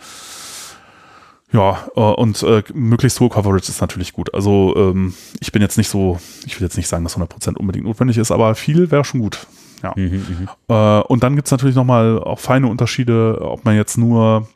[1.53, 4.35] Ja, äh, und äh, möglichst hohe Coverage ist natürlich gut.
[4.35, 7.87] Also ähm, ich bin jetzt nicht so, ich will jetzt nicht sagen, dass 100% unbedingt
[7.87, 9.47] notwendig ist, aber viel wäre schon gut.
[9.83, 9.93] Ja.
[9.95, 14.49] Mhm, äh, und dann gibt es natürlich nochmal auch feine Unterschiede, ob man jetzt nur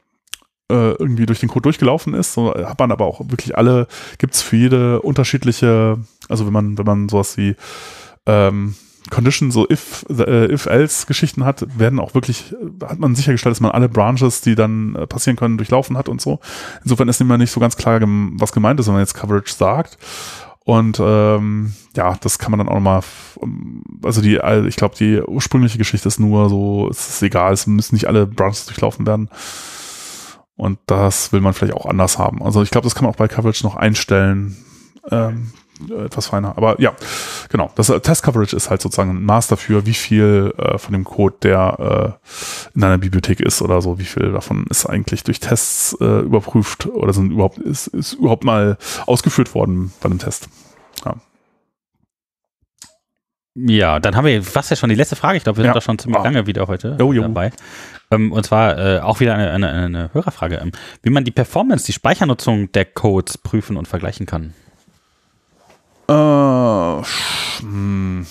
[0.71, 2.35] äh, irgendwie durch den Code durchgelaufen ist.
[2.35, 3.87] So hat man aber auch wirklich alle,
[4.19, 5.99] gibt es für jede unterschiedliche,
[6.29, 7.55] also wenn man, wenn man sowas wie
[8.27, 8.75] ähm,
[9.09, 12.55] Condition, so if, äh, if-else-Geschichten hat, werden auch wirklich,
[12.85, 16.21] hat man sichergestellt, dass man alle Branches, die dann äh, passieren können, durchlaufen hat und
[16.21, 16.41] so.
[16.83, 19.97] Insofern ist immer nicht so ganz klar, was gemeint ist, wenn man jetzt Coverage sagt.
[20.65, 23.01] Und ähm, ja, das kann man dann auch nochmal,
[24.05, 27.95] also die, ich glaube, die ursprüngliche Geschichte ist nur so, es ist egal, es müssen
[27.95, 29.31] nicht alle Branches durchlaufen werden.
[30.57, 32.43] Und das will man vielleicht auch anders haben.
[32.43, 34.59] Also ich glaube, das kann man auch bei Coverage noch einstellen.
[35.11, 35.53] Ähm,
[35.89, 36.57] etwas feiner.
[36.57, 36.93] Aber ja,
[37.49, 37.71] genau.
[37.75, 41.05] Das äh, Test Coverage ist halt sozusagen ein Maß dafür, wie viel äh, von dem
[41.05, 45.41] Code, der äh, in einer Bibliothek ist oder so, wie viel davon ist eigentlich durch
[45.41, 48.77] Tests äh, überprüft oder sind überhaupt ist, ist überhaupt mal
[49.07, 50.49] ausgeführt worden bei einem Test.
[51.05, 51.17] Ja.
[53.55, 55.37] Ja, dann haben wir fast ja schon die letzte Frage.
[55.37, 55.75] Ich glaube, wir sind ja.
[55.75, 56.25] da schon ziemlich ah.
[56.25, 57.23] lange wieder heute jo, jo.
[57.23, 57.51] dabei.
[58.11, 60.57] Ähm, und zwar äh, auch wieder eine, eine, eine Hörerfrage.
[60.57, 64.55] Ähm, wie man die Performance, die Speichernutzung der Codes prüfen und vergleichen kann.
[66.11, 67.03] Äh,
[67.61, 68.27] hm.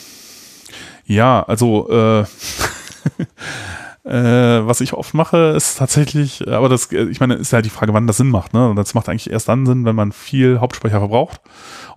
[1.06, 2.22] Ja, also äh,
[4.04, 7.72] äh, was ich oft mache, ist tatsächlich, aber das, ich meine, ist ja halt die
[7.72, 8.54] Frage, wann das Sinn macht.
[8.54, 8.70] Ne?
[8.70, 11.42] Und das macht eigentlich erst dann Sinn, wenn man viel Hauptspeicher verbraucht.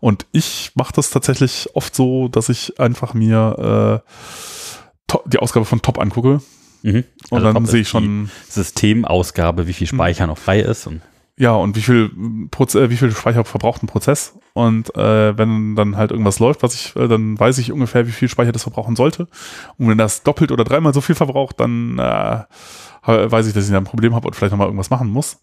[0.00, 5.82] Und ich mache das tatsächlich oft so, dass ich einfach mir äh, die Ausgabe von
[5.82, 6.40] Top angucke.
[6.82, 7.04] Mhm.
[7.30, 8.30] Und also dann sehe ich schon.
[8.48, 10.86] Systemausgabe, wie viel Speicher noch frei ist.
[10.86, 11.02] Und
[11.38, 12.10] ja, und wie viel,
[12.50, 14.38] Proze äh, wie viel Speicher verbraucht ein Prozess?
[14.52, 18.12] Und äh, wenn dann halt irgendwas läuft, was ich, äh, dann weiß ich ungefähr, wie
[18.12, 19.28] viel Speicher das verbrauchen sollte.
[19.78, 22.44] Und wenn das doppelt oder dreimal so viel verbraucht, dann äh,
[23.04, 25.40] weiß ich, dass ich da ein Problem habe und vielleicht nochmal irgendwas machen muss.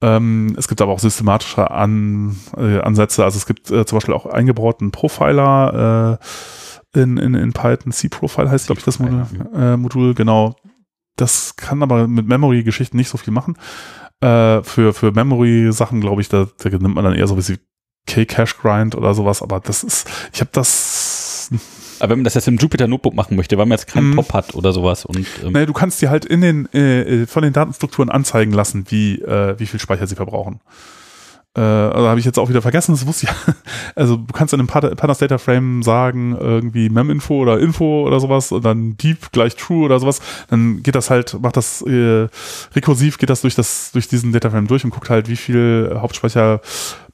[0.00, 3.24] Ähm, es gibt aber auch systematische An, äh, Ansätze.
[3.24, 6.18] Also es gibt äh, zum Beispiel auch eingebauten Profiler
[6.94, 7.90] äh, in, in, in Python.
[7.90, 10.14] C-Profile heißt, glaube ich, das Modul, äh, Modul.
[10.14, 10.54] Genau.
[11.16, 13.56] Das kann aber mit Memory-Geschichten nicht so viel machen.
[14.20, 17.58] Äh, für für Memory-Sachen, glaube ich, da, da nimmt man dann eher so wie
[18.06, 19.42] K-Cache-Grind oder sowas.
[19.42, 21.50] Aber das ist, ich habe das
[22.00, 24.16] aber wenn man das jetzt im Jupyter Notebook machen möchte, weil man jetzt keinen mm.
[24.16, 27.42] Pop hat oder sowas und ähm nee, du kannst dir halt in den äh, von
[27.42, 30.60] den Datenstrukturen anzeigen lassen, wie äh, wie viel Speicher sie verbrauchen.
[31.56, 33.32] Äh, also habe ich jetzt auch wieder vergessen, das wusste ich.
[33.94, 38.52] Also du kannst in einem Pandas Data Frame sagen, irgendwie Mem-Info oder Info oder sowas
[38.52, 40.20] und dann Deep gleich True oder sowas.
[40.50, 42.28] Dann geht das halt, macht das äh,
[42.76, 45.96] rekursiv, geht das durch das, durch diesen Data Frame durch und guckt halt, wie viel
[45.96, 46.60] Hauptspeicher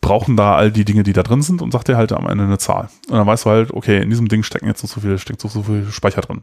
[0.02, 2.44] brauchen da all die Dinge, die da drin sind und sagt dir halt am Ende
[2.44, 2.90] eine Zahl.
[3.08, 5.40] Und dann weißt du halt, okay, in diesem Ding stecken jetzt so, so viel, steckt
[5.40, 6.42] so, so viel Speicher drin.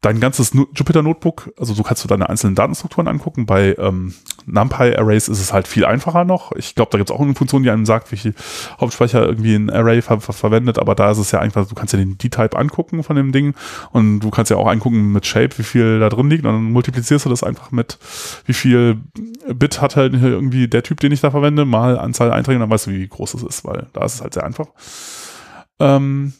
[0.00, 3.46] Dein ganzes Jupyter Notebook, also so kannst du deine einzelnen Datenstrukturen angucken.
[3.46, 4.14] Bei ähm,
[4.46, 6.52] NumPy Arrays ist es halt viel einfacher noch.
[6.52, 8.34] Ich glaube, da gibt es auch eine Funktion, die einem sagt, wie viel
[8.80, 11.94] Hauptspeicher irgendwie ein Array ver ver verwendet, aber da ist es ja einfach, du kannst
[11.94, 13.56] ja den D-Type angucken von dem Ding
[13.90, 16.70] und du kannst ja auch angucken mit Shape, wie viel da drin liegt und dann
[16.70, 17.98] multiplizierst du das einfach mit,
[18.46, 19.00] wie viel
[19.52, 22.70] Bit hat halt irgendwie der Typ, den ich da verwende, mal Anzahl Einträge und dann
[22.70, 24.68] weißt du, wie groß es ist, weil da ist es halt sehr einfach.
[25.80, 26.34] Ähm,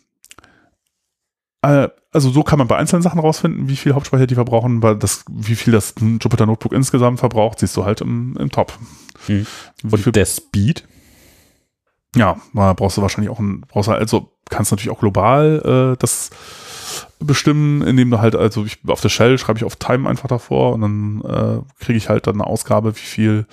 [1.62, 4.96] äh, also so kann man bei einzelnen Sachen rausfinden, wie viel Hauptspeicher die verbrauchen, weil
[4.96, 8.78] das, wie viel das Jupyter Notebook insgesamt verbraucht, siehst du halt im, im Top.
[9.26, 9.46] Hm.
[9.82, 10.84] Und der Speed?
[12.16, 15.96] Ja, da brauchst du wahrscheinlich auch ein, brauchst du also kannst natürlich auch global äh,
[15.98, 16.30] das
[17.18, 20.72] bestimmen, indem du halt, also ich, auf der Shell schreibe ich auf Time einfach davor
[20.72, 23.46] und dann äh, kriege ich halt dann eine Ausgabe, wie viel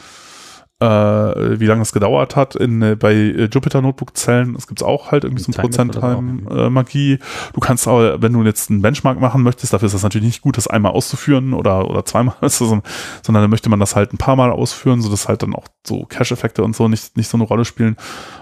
[0.86, 2.56] äh, wie lange es gedauert hat.
[2.56, 7.14] In, äh, bei äh, Jupyter Notebook Zellen, es gibt auch halt irgendwie so ein Prozent-Time-Magie.
[7.14, 7.20] Äh,
[7.54, 10.42] du kannst aber, wenn du jetzt einen Benchmark machen möchtest, dafür ist das natürlich nicht
[10.42, 12.84] gut, das einmal auszuführen oder, oder zweimal, sondern
[13.28, 16.64] dann möchte man das halt ein paar Mal ausführen, sodass halt dann auch so Cache-Effekte
[16.64, 17.98] und so nicht, nicht so eine Rolle spielen.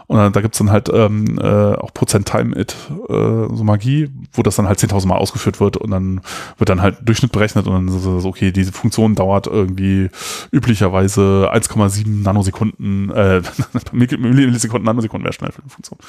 [0.08, 2.76] Und dann, da gibt's dann halt ähm, äh, auch Prozent Time It,
[3.10, 6.22] äh, so Magie, wo das dann halt 10.000 Mal ausgeführt wird und dann
[6.58, 10.10] wird dann halt Durchschnitt berechnet und dann so, okay, diese Funktion dauert irgendwie
[10.52, 13.42] üblicherweise 1,7 Nanosekunden, äh,
[13.92, 16.00] Millisekunden, Nanosekunden wäre schnell für die Funktion.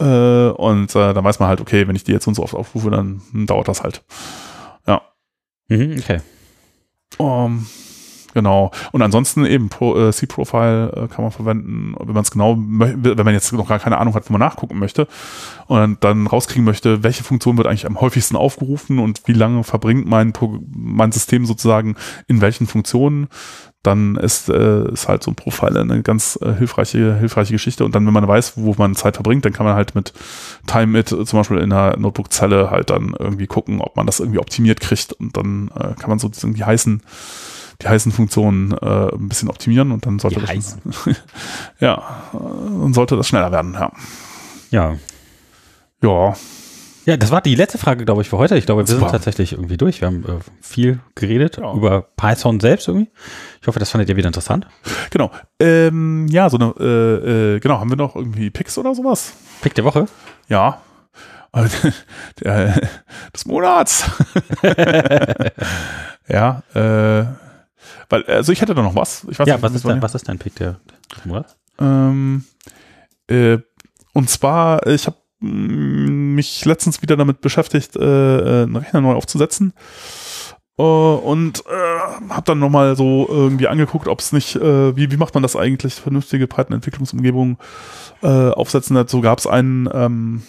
[0.00, 2.42] Äh, und äh, dann weiß man halt, okay, wenn ich die jetzt so und so
[2.42, 4.04] oft aufrufe, dann dauert das halt.
[4.86, 5.02] Ja.
[5.68, 6.20] Mhm, okay.
[7.16, 7.66] Um,
[8.34, 8.70] Genau.
[8.92, 13.16] Und ansonsten eben Pro, äh, C-Profile äh, kann man verwenden, wenn man es genau, wenn
[13.16, 15.08] man jetzt noch gar keine Ahnung hat, wo man nachgucken möchte
[15.66, 20.06] und dann rauskriegen möchte, welche Funktion wird eigentlich am häufigsten aufgerufen und wie lange verbringt
[20.06, 20.32] mein,
[20.70, 21.96] mein System sozusagen
[22.26, 23.28] in welchen Funktionen,
[23.82, 27.84] dann ist, äh, ist halt so ein Profile eine ganz äh, hilfreiche, hilfreiche Geschichte.
[27.84, 30.12] Und dann, wenn man weiß, wo man Zeit verbringt, dann kann man halt mit
[30.66, 34.40] Time It zum Beispiel in einer Notebook-Zelle halt dann irgendwie gucken, ob man das irgendwie
[34.40, 35.12] optimiert kriegt.
[35.12, 37.02] Und dann äh, kann man so irgendwie heißen,
[37.82, 40.78] die heißen Funktionen äh, ein bisschen optimieren und dann sollte Die das
[41.80, 41.94] ja,
[42.34, 43.92] äh, dann sollte das schneller werden, ja.
[44.70, 44.96] Ja.
[46.02, 46.34] Ja,
[47.06, 48.56] Ja, das war die letzte Frage, glaube ich, für heute.
[48.58, 49.12] Ich glaube, wir sind Super.
[49.12, 50.00] tatsächlich irgendwie durch.
[50.00, 51.72] Wir haben äh, viel geredet Ja.
[51.72, 53.10] über Python selbst irgendwie.
[53.62, 54.66] Ich hoffe, das fandet ihr wieder interessant.
[55.10, 55.30] genau.
[55.58, 59.32] Ähm, ja, so eine, äh, äh, genau, haben wir noch irgendwie Picks oder sowas?
[59.62, 60.06] Pick der Woche.
[60.48, 60.82] Ja.
[62.44, 62.78] Der,
[63.34, 64.04] des Monats.
[66.28, 67.24] ja, äh,
[68.08, 69.26] weil, also ich hätte da noch was.
[69.30, 70.80] Ich weiß Ja, nicht, was ist, dein, was ist dein Pick der?
[71.78, 72.44] Ähm,
[73.28, 73.58] äh,
[74.12, 79.72] und zwar, ich habe mich letztens wieder damit beschäftigt, äh, äh, einen Rechner neu aufzusetzen.
[80.78, 85.16] Äh, und äh, habe dann nochmal so irgendwie angeguckt, ob es nicht, äh, wie, wie
[85.16, 87.58] macht man das eigentlich, vernünftige Python-Entwicklungsumgebung
[88.22, 88.96] äh, aufsetzen.
[88.96, 90.42] Dazu gab es einen ähm,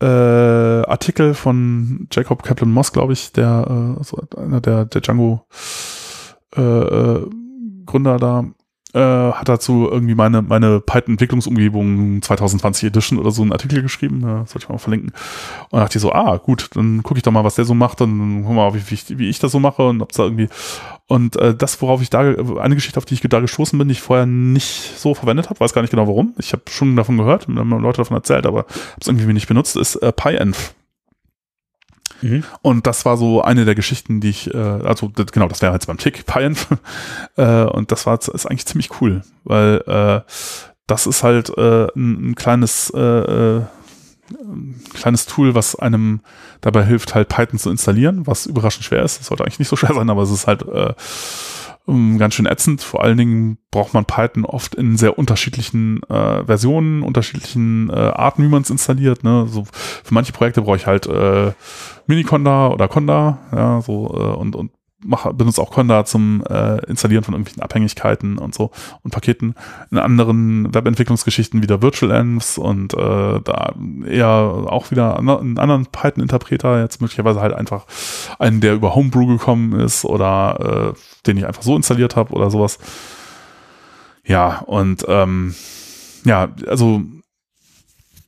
[0.00, 5.46] äh, Artikel von Jacob Kaplan Moss, glaube ich, der äh, so einer der, der Django
[6.56, 7.30] äh, äh,
[7.86, 8.44] Gründer da,
[8.94, 14.46] äh, hat dazu irgendwie meine, meine Python-Entwicklungsumgebung 2020 Edition oder so einen Artikel geschrieben, äh,
[14.46, 15.12] sollte ich mal verlinken.
[15.70, 18.00] Und dachte ich so, ah, gut, dann gucke ich doch mal, was der so macht,
[18.00, 20.48] dann wir mal, wie, wie, ich, wie ich das so mache und ob da irgendwie.
[21.06, 23.92] Und äh, das, worauf ich da, eine Geschichte, auf die ich da gestoßen bin, die
[23.92, 26.34] ich vorher nicht so verwendet habe, weiß gar nicht genau warum.
[26.38, 28.68] Ich habe schon davon gehört, mir haben Leute davon erzählt, aber habe
[29.00, 30.74] es irgendwie nicht benutzt, ist äh, PyEnv.
[32.22, 32.44] Mhm.
[32.62, 35.72] Und das war so eine der Geschichten, die ich, äh, also das, genau, das wäre
[35.72, 36.78] jetzt beim Tick, Python.
[37.36, 40.20] äh, und das war ist eigentlich ziemlich cool, weil äh,
[40.86, 43.62] das ist halt äh, ein, ein kleines äh, äh,
[44.40, 46.20] ein kleines Tool, was einem
[46.60, 49.18] dabei hilft, halt Python zu installieren, was überraschend schwer ist.
[49.20, 50.94] Das sollte eigentlich nicht so schwer sein, aber es ist halt äh,
[51.86, 52.82] um, ganz schön ätzend.
[52.82, 58.44] Vor allen Dingen braucht man Python oft in sehr unterschiedlichen äh, Versionen, unterschiedlichen äh, Arten,
[58.44, 59.24] wie man es installiert.
[59.24, 59.46] Ne?
[59.48, 61.52] So für manche Projekte brauche ich halt äh,
[62.06, 64.72] Miniconda oder Conda, ja, so äh, und und
[65.04, 68.70] mache benutze auch Conda zum äh, Installieren von irgendwelchen Abhängigkeiten und so
[69.02, 69.56] und Paketen.
[69.90, 73.74] In anderen Webentwicklungsgeschichten wieder Virtual Envs und äh, da
[74.06, 77.86] eher auch wieder an- einen anderen Python-Interpreter, jetzt möglicherweise halt einfach
[78.38, 82.50] einen, der über Homebrew gekommen ist oder äh, den ich einfach so installiert habe oder
[82.50, 82.78] sowas.
[84.24, 85.54] Ja, und ähm,
[86.24, 87.02] ja, also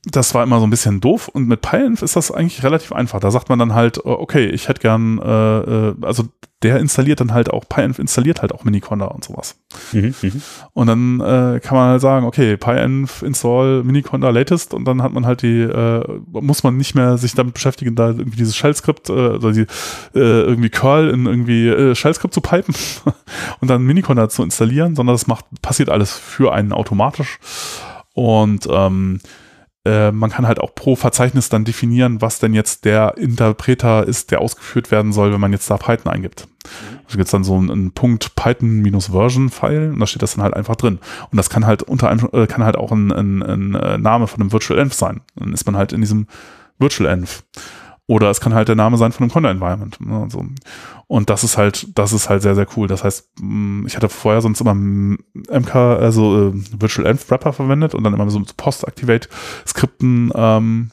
[0.05, 3.19] das war immer so ein bisschen doof und mit PyEnv ist das eigentlich relativ einfach.
[3.19, 6.25] Da sagt man dann halt, äh, okay, ich hätte gern, äh, äh, also
[6.61, 9.57] der installiert dann halt auch, PyEnv installiert halt auch Miniconda und sowas.
[9.91, 10.41] Mhm, mhm.
[10.73, 15.11] Und dann äh, kann man halt sagen, okay, PyEnv install Miniconda latest und dann hat
[15.11, 19.09] man halt die, äh, muss man nicht mehr sich damit beschäftigen, da irgendwie dieses Shell-Skript,
[19.09, 19.67] äh, oder die,
[20.15, 22.75] äh, irgendwie Curl in irgendwie äh, Shell-Skript zu pipen
[23.59, 27.39] und dann Miniconda zu installieren, sondern das macht, passiert alles für einen automatisch.
[28.13, 29.19] Und ähm,
[29.85, 34.31] äh, man kann halt auch pro Verzeichnis dann definieren, was denn jetzt der Interpreter ist,
[34.31, 36.47] der ausgeführt werden soll, wenn man jetzt da Python eingibt.
[37.07, 40.55] Da gibt es dann so einen, einen Punkt Python-Version-File und da steht das dann halt
[40.55, 40.99] einfach drin.
[41.31, 44.27] Und das kann halt unter einem, äh, kann halt auch ein, ein, ein äh, Name
[44.27, 45.21] von einem Virtual Env sein.
[45.35, 46.27] Dann ist man halt in diesem
[46.79, 47.43] Virtual Env.
[48.07, 49.99] Oder es kann halt der Name sein von einem Conda-Environment.
[49.99, 50.45] Ne, und, so.
[51.07, 52.87] und das ist halt, das ist halt sehr, sehr cool.
[52.87, 57.95] Das heißt, mh, ich hatte vorher sonst immer MK, also äh, Virtual Env Wrapper verwendet
[57.95, 60.91] und dann immer so Post-Activate-Skripten ähm,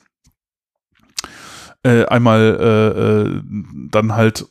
[1.84, 3.42] äh, einmal äh, äh,
[3.90, 4.46] dann halt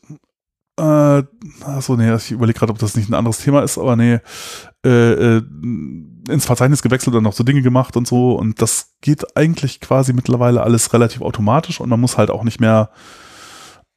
[0.78, 1.24] äh,
[1.64, 4.20] achso, nee, ich überlege gerade, ob das nicht ein anderes Thema ist, aber nee,
[4.86, 5.42] äh, äh,
[6.30, 10.14] ins Verzeichnis gewechselt und noch so Dinge gemacht und so und das geht eigentlich quasi
[10.14, 12.90] mittlerweile alles relativ automatisch und man muss halt auch nicht mehr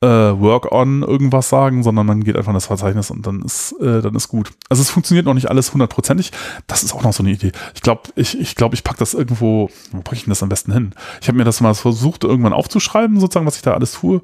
[0.05, 0.07] äh,
[0.41, 4.03] Work on irgendwas sagen, sondern man geht einfach in das Verzeichnis und dann ist, äh,
[4.03, 4.51] dann ist gut.
[4.69, 6.31] Also es funktioniert noch nicht alles hundertprozentig.
[6.67, 7.53] Das ist auch noch so eine Idee.
[7.75, 10.49] Ich glaube, ich, ich, glaub, ich packe das irgendwo, wo packe ich denn das am
[10.49, 10.95] besten hin?
[11.23, 14.21] Ich habe mir das mal versucht, irgendwann aufzuschreiben, sozusagen, was ich da alles tue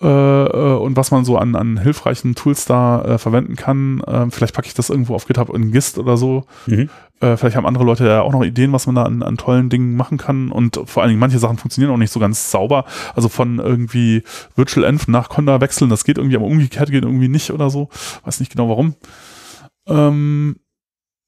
[0.00, 4.00] äh, äh, und was man so an, an hilfreichen Tools da äh, verwenden kann.
[4.00, 6.44] Äh, vielleicht packe ich das irgendwo auf GitHub in Gist oder so.
[6.66, 6.88] Mhm.
[7.24, 9.70] Äh, vielleicht haben andere Leute ja auch noch Ideen, was man da an, an tollen
[9.70, 10.50] Dingen machen kann.
[10.50, 12.84] Und vor allen Dingen, manche Sachen funktionieren auch nicht so ganz sauber.
[13.14, 14.22] Also von irgendwie
[14.56, 17.88] Virtual Env nach Conda wechseln, das geht irgendwie, aber umgekehrt geht irgendwie nicht oder so.
[18.24, 18.94] Weiß nicht genau warum.
[19.86, 20.56] Ähm,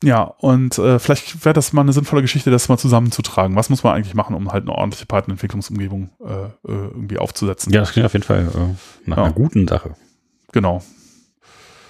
[0.04, 3.56] ja, und äh, vielleicht wäre das mal eine sinnvolle Geschichte, das mal zusammenzutragen.
[3.56, 7.72] Was muss man eigentlich machen, um halt eine ordentliche Python-Entwicklungsumgebung äh, äh, irgendwie aufzusetzen?
[7.72, 9.24] Ja, das klingt auf jeden Fall äh, nach Ja.
[9.24, 9.94] einer guten Sache.
[10.52, 10.82] Genau.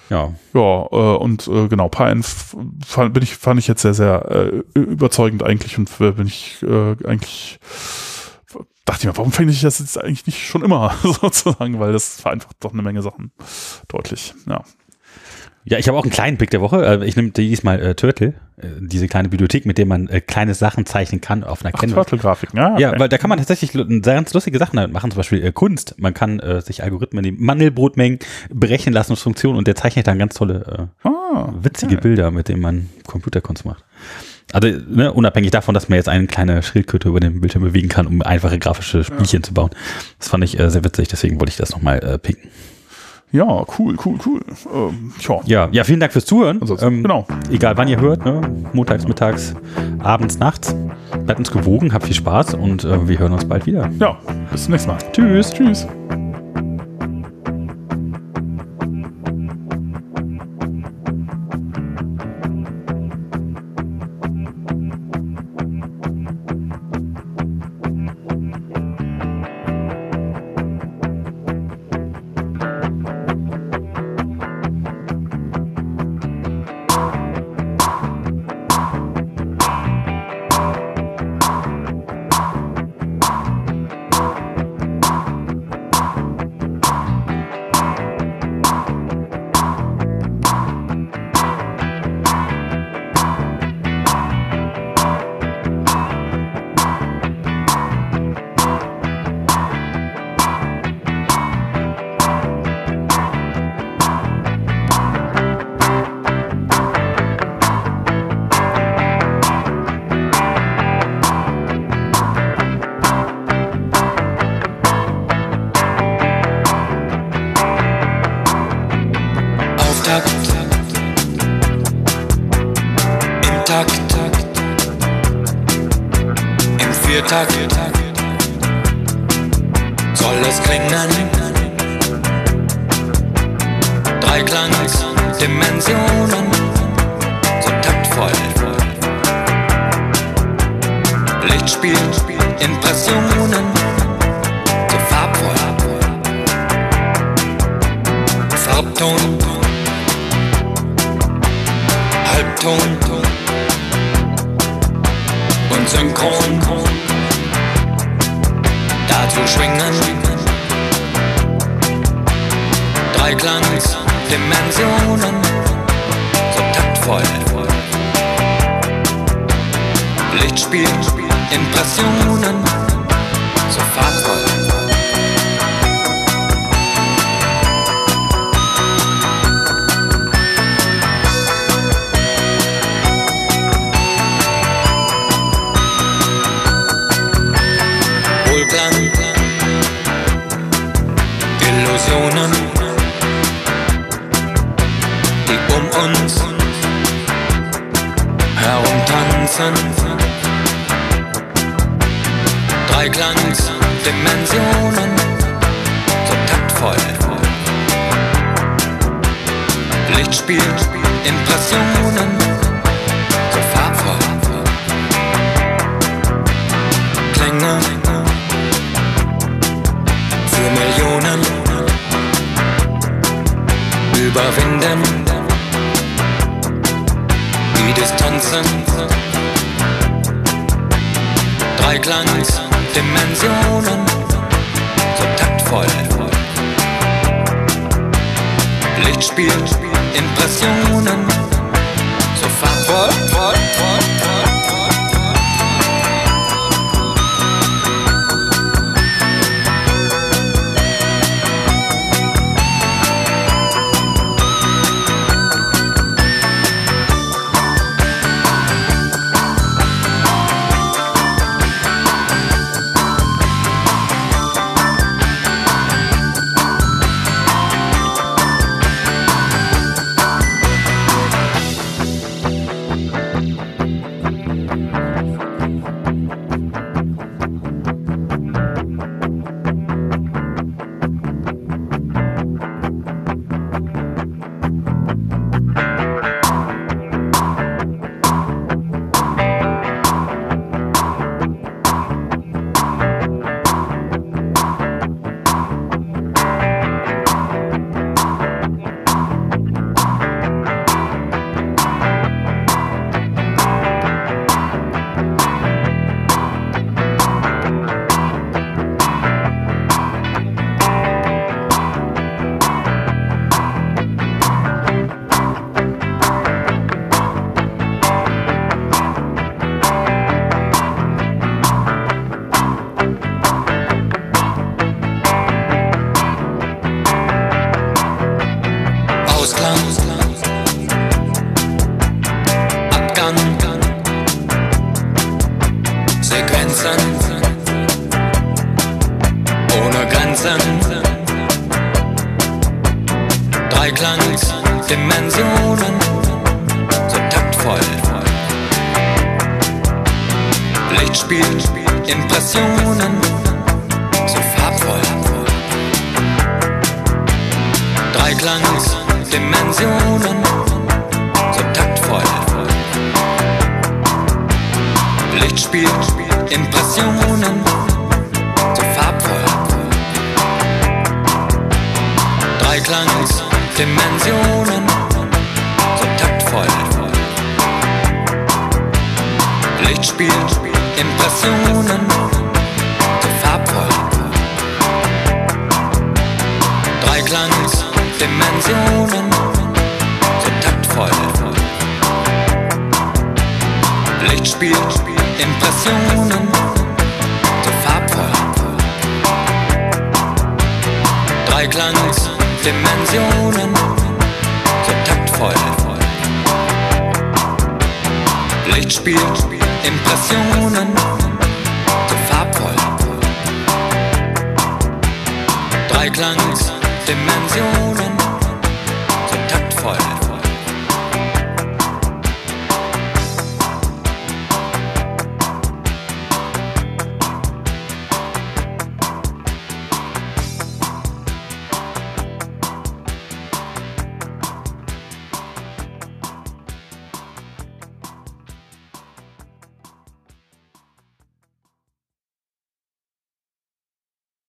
[0.09, 0.33] Ja.
[0.53, 2.55] Ja, äh, und äh, genau, PyEnv
[2.85, 6.95] fand, bin ich, fand ich jetzt sehr, sehr äh, überzeugend eigentlich und bin ich äh,
[7.05, 7.59] eigentlich
[8.85, 12.21] dachte ich mir, warum fände ich das jetzt eigentlich nicht schon immer sozusagen, weil das
[12.21, 13.31] vereinfacht doch eine Menge Sachen
[13.89, 14.33] deutlich.
[14.47, 14.63] Ja.
[15.69, 16.85] Ja, ich habe auch einen kleinen Pick der Woche.
[16.85, 20.53] Äh, Ich nehme diesmal äh, Turtle, äh, diese kleine Bibliothek, mit der man äh, kleine
[20.53, 22.07] Sachen zeichnen kann auf einer Canvas.
[22.07, 22.77] Turtle-Grafiken, ja.
[22.79, 22.99] Ja, okay.
[23.01, 25.95] weil da kann man tatsächlich lu- ganz lustige Sachen damit machen, zum Beispiel äh, Kunst.
[25.97, 30.17] Man kann äh, sich Algorithmen nehmen, Mandelbrotmengen berechnen lassen und Funktionen und der zeichnet dann
[30.19, 31.07] ganz tolle, äh,
[31.61, 33.83] witzige Bilder, mit denen man Computerkunst macht.
[34.53, 38.07] Also ne, unabhängig davon, dass man jetzt eine kleine Schildkröte über den Bildschirm bewegen kann,
[38.07, 39.71] um einfache grafische Spielchen zu bauen.
[40.19, 42.49] Das fand ich äh, sehr witzig, deswegen wollte ich das nochmal äh, picken.
[43.31, 44.41] Ja, cool, cool, cool.
[44.73, 45.11] Ähm.
[45.45, 46.61] Ja, ja, vielen Dank fürs Zuhören.
[46.61, 47.27] Ansonsten, genau.
[47.51, 48.41] Egal wann ihr hört, ne?
[48.73, 49.53] montags, mittags,
[49.99, 50.73] abends, nachts.
[51.25, 53.89] Bleibt uns gewogen, habt viel Spaß und äh, wir hören uns bald wieder.
[53.99, 54.17] Ja,
[54.51, 54.99] bis zum nächsten Mal.
[55.11, 55.51] Tschüss.
[55.51, 55.87] Tschüss.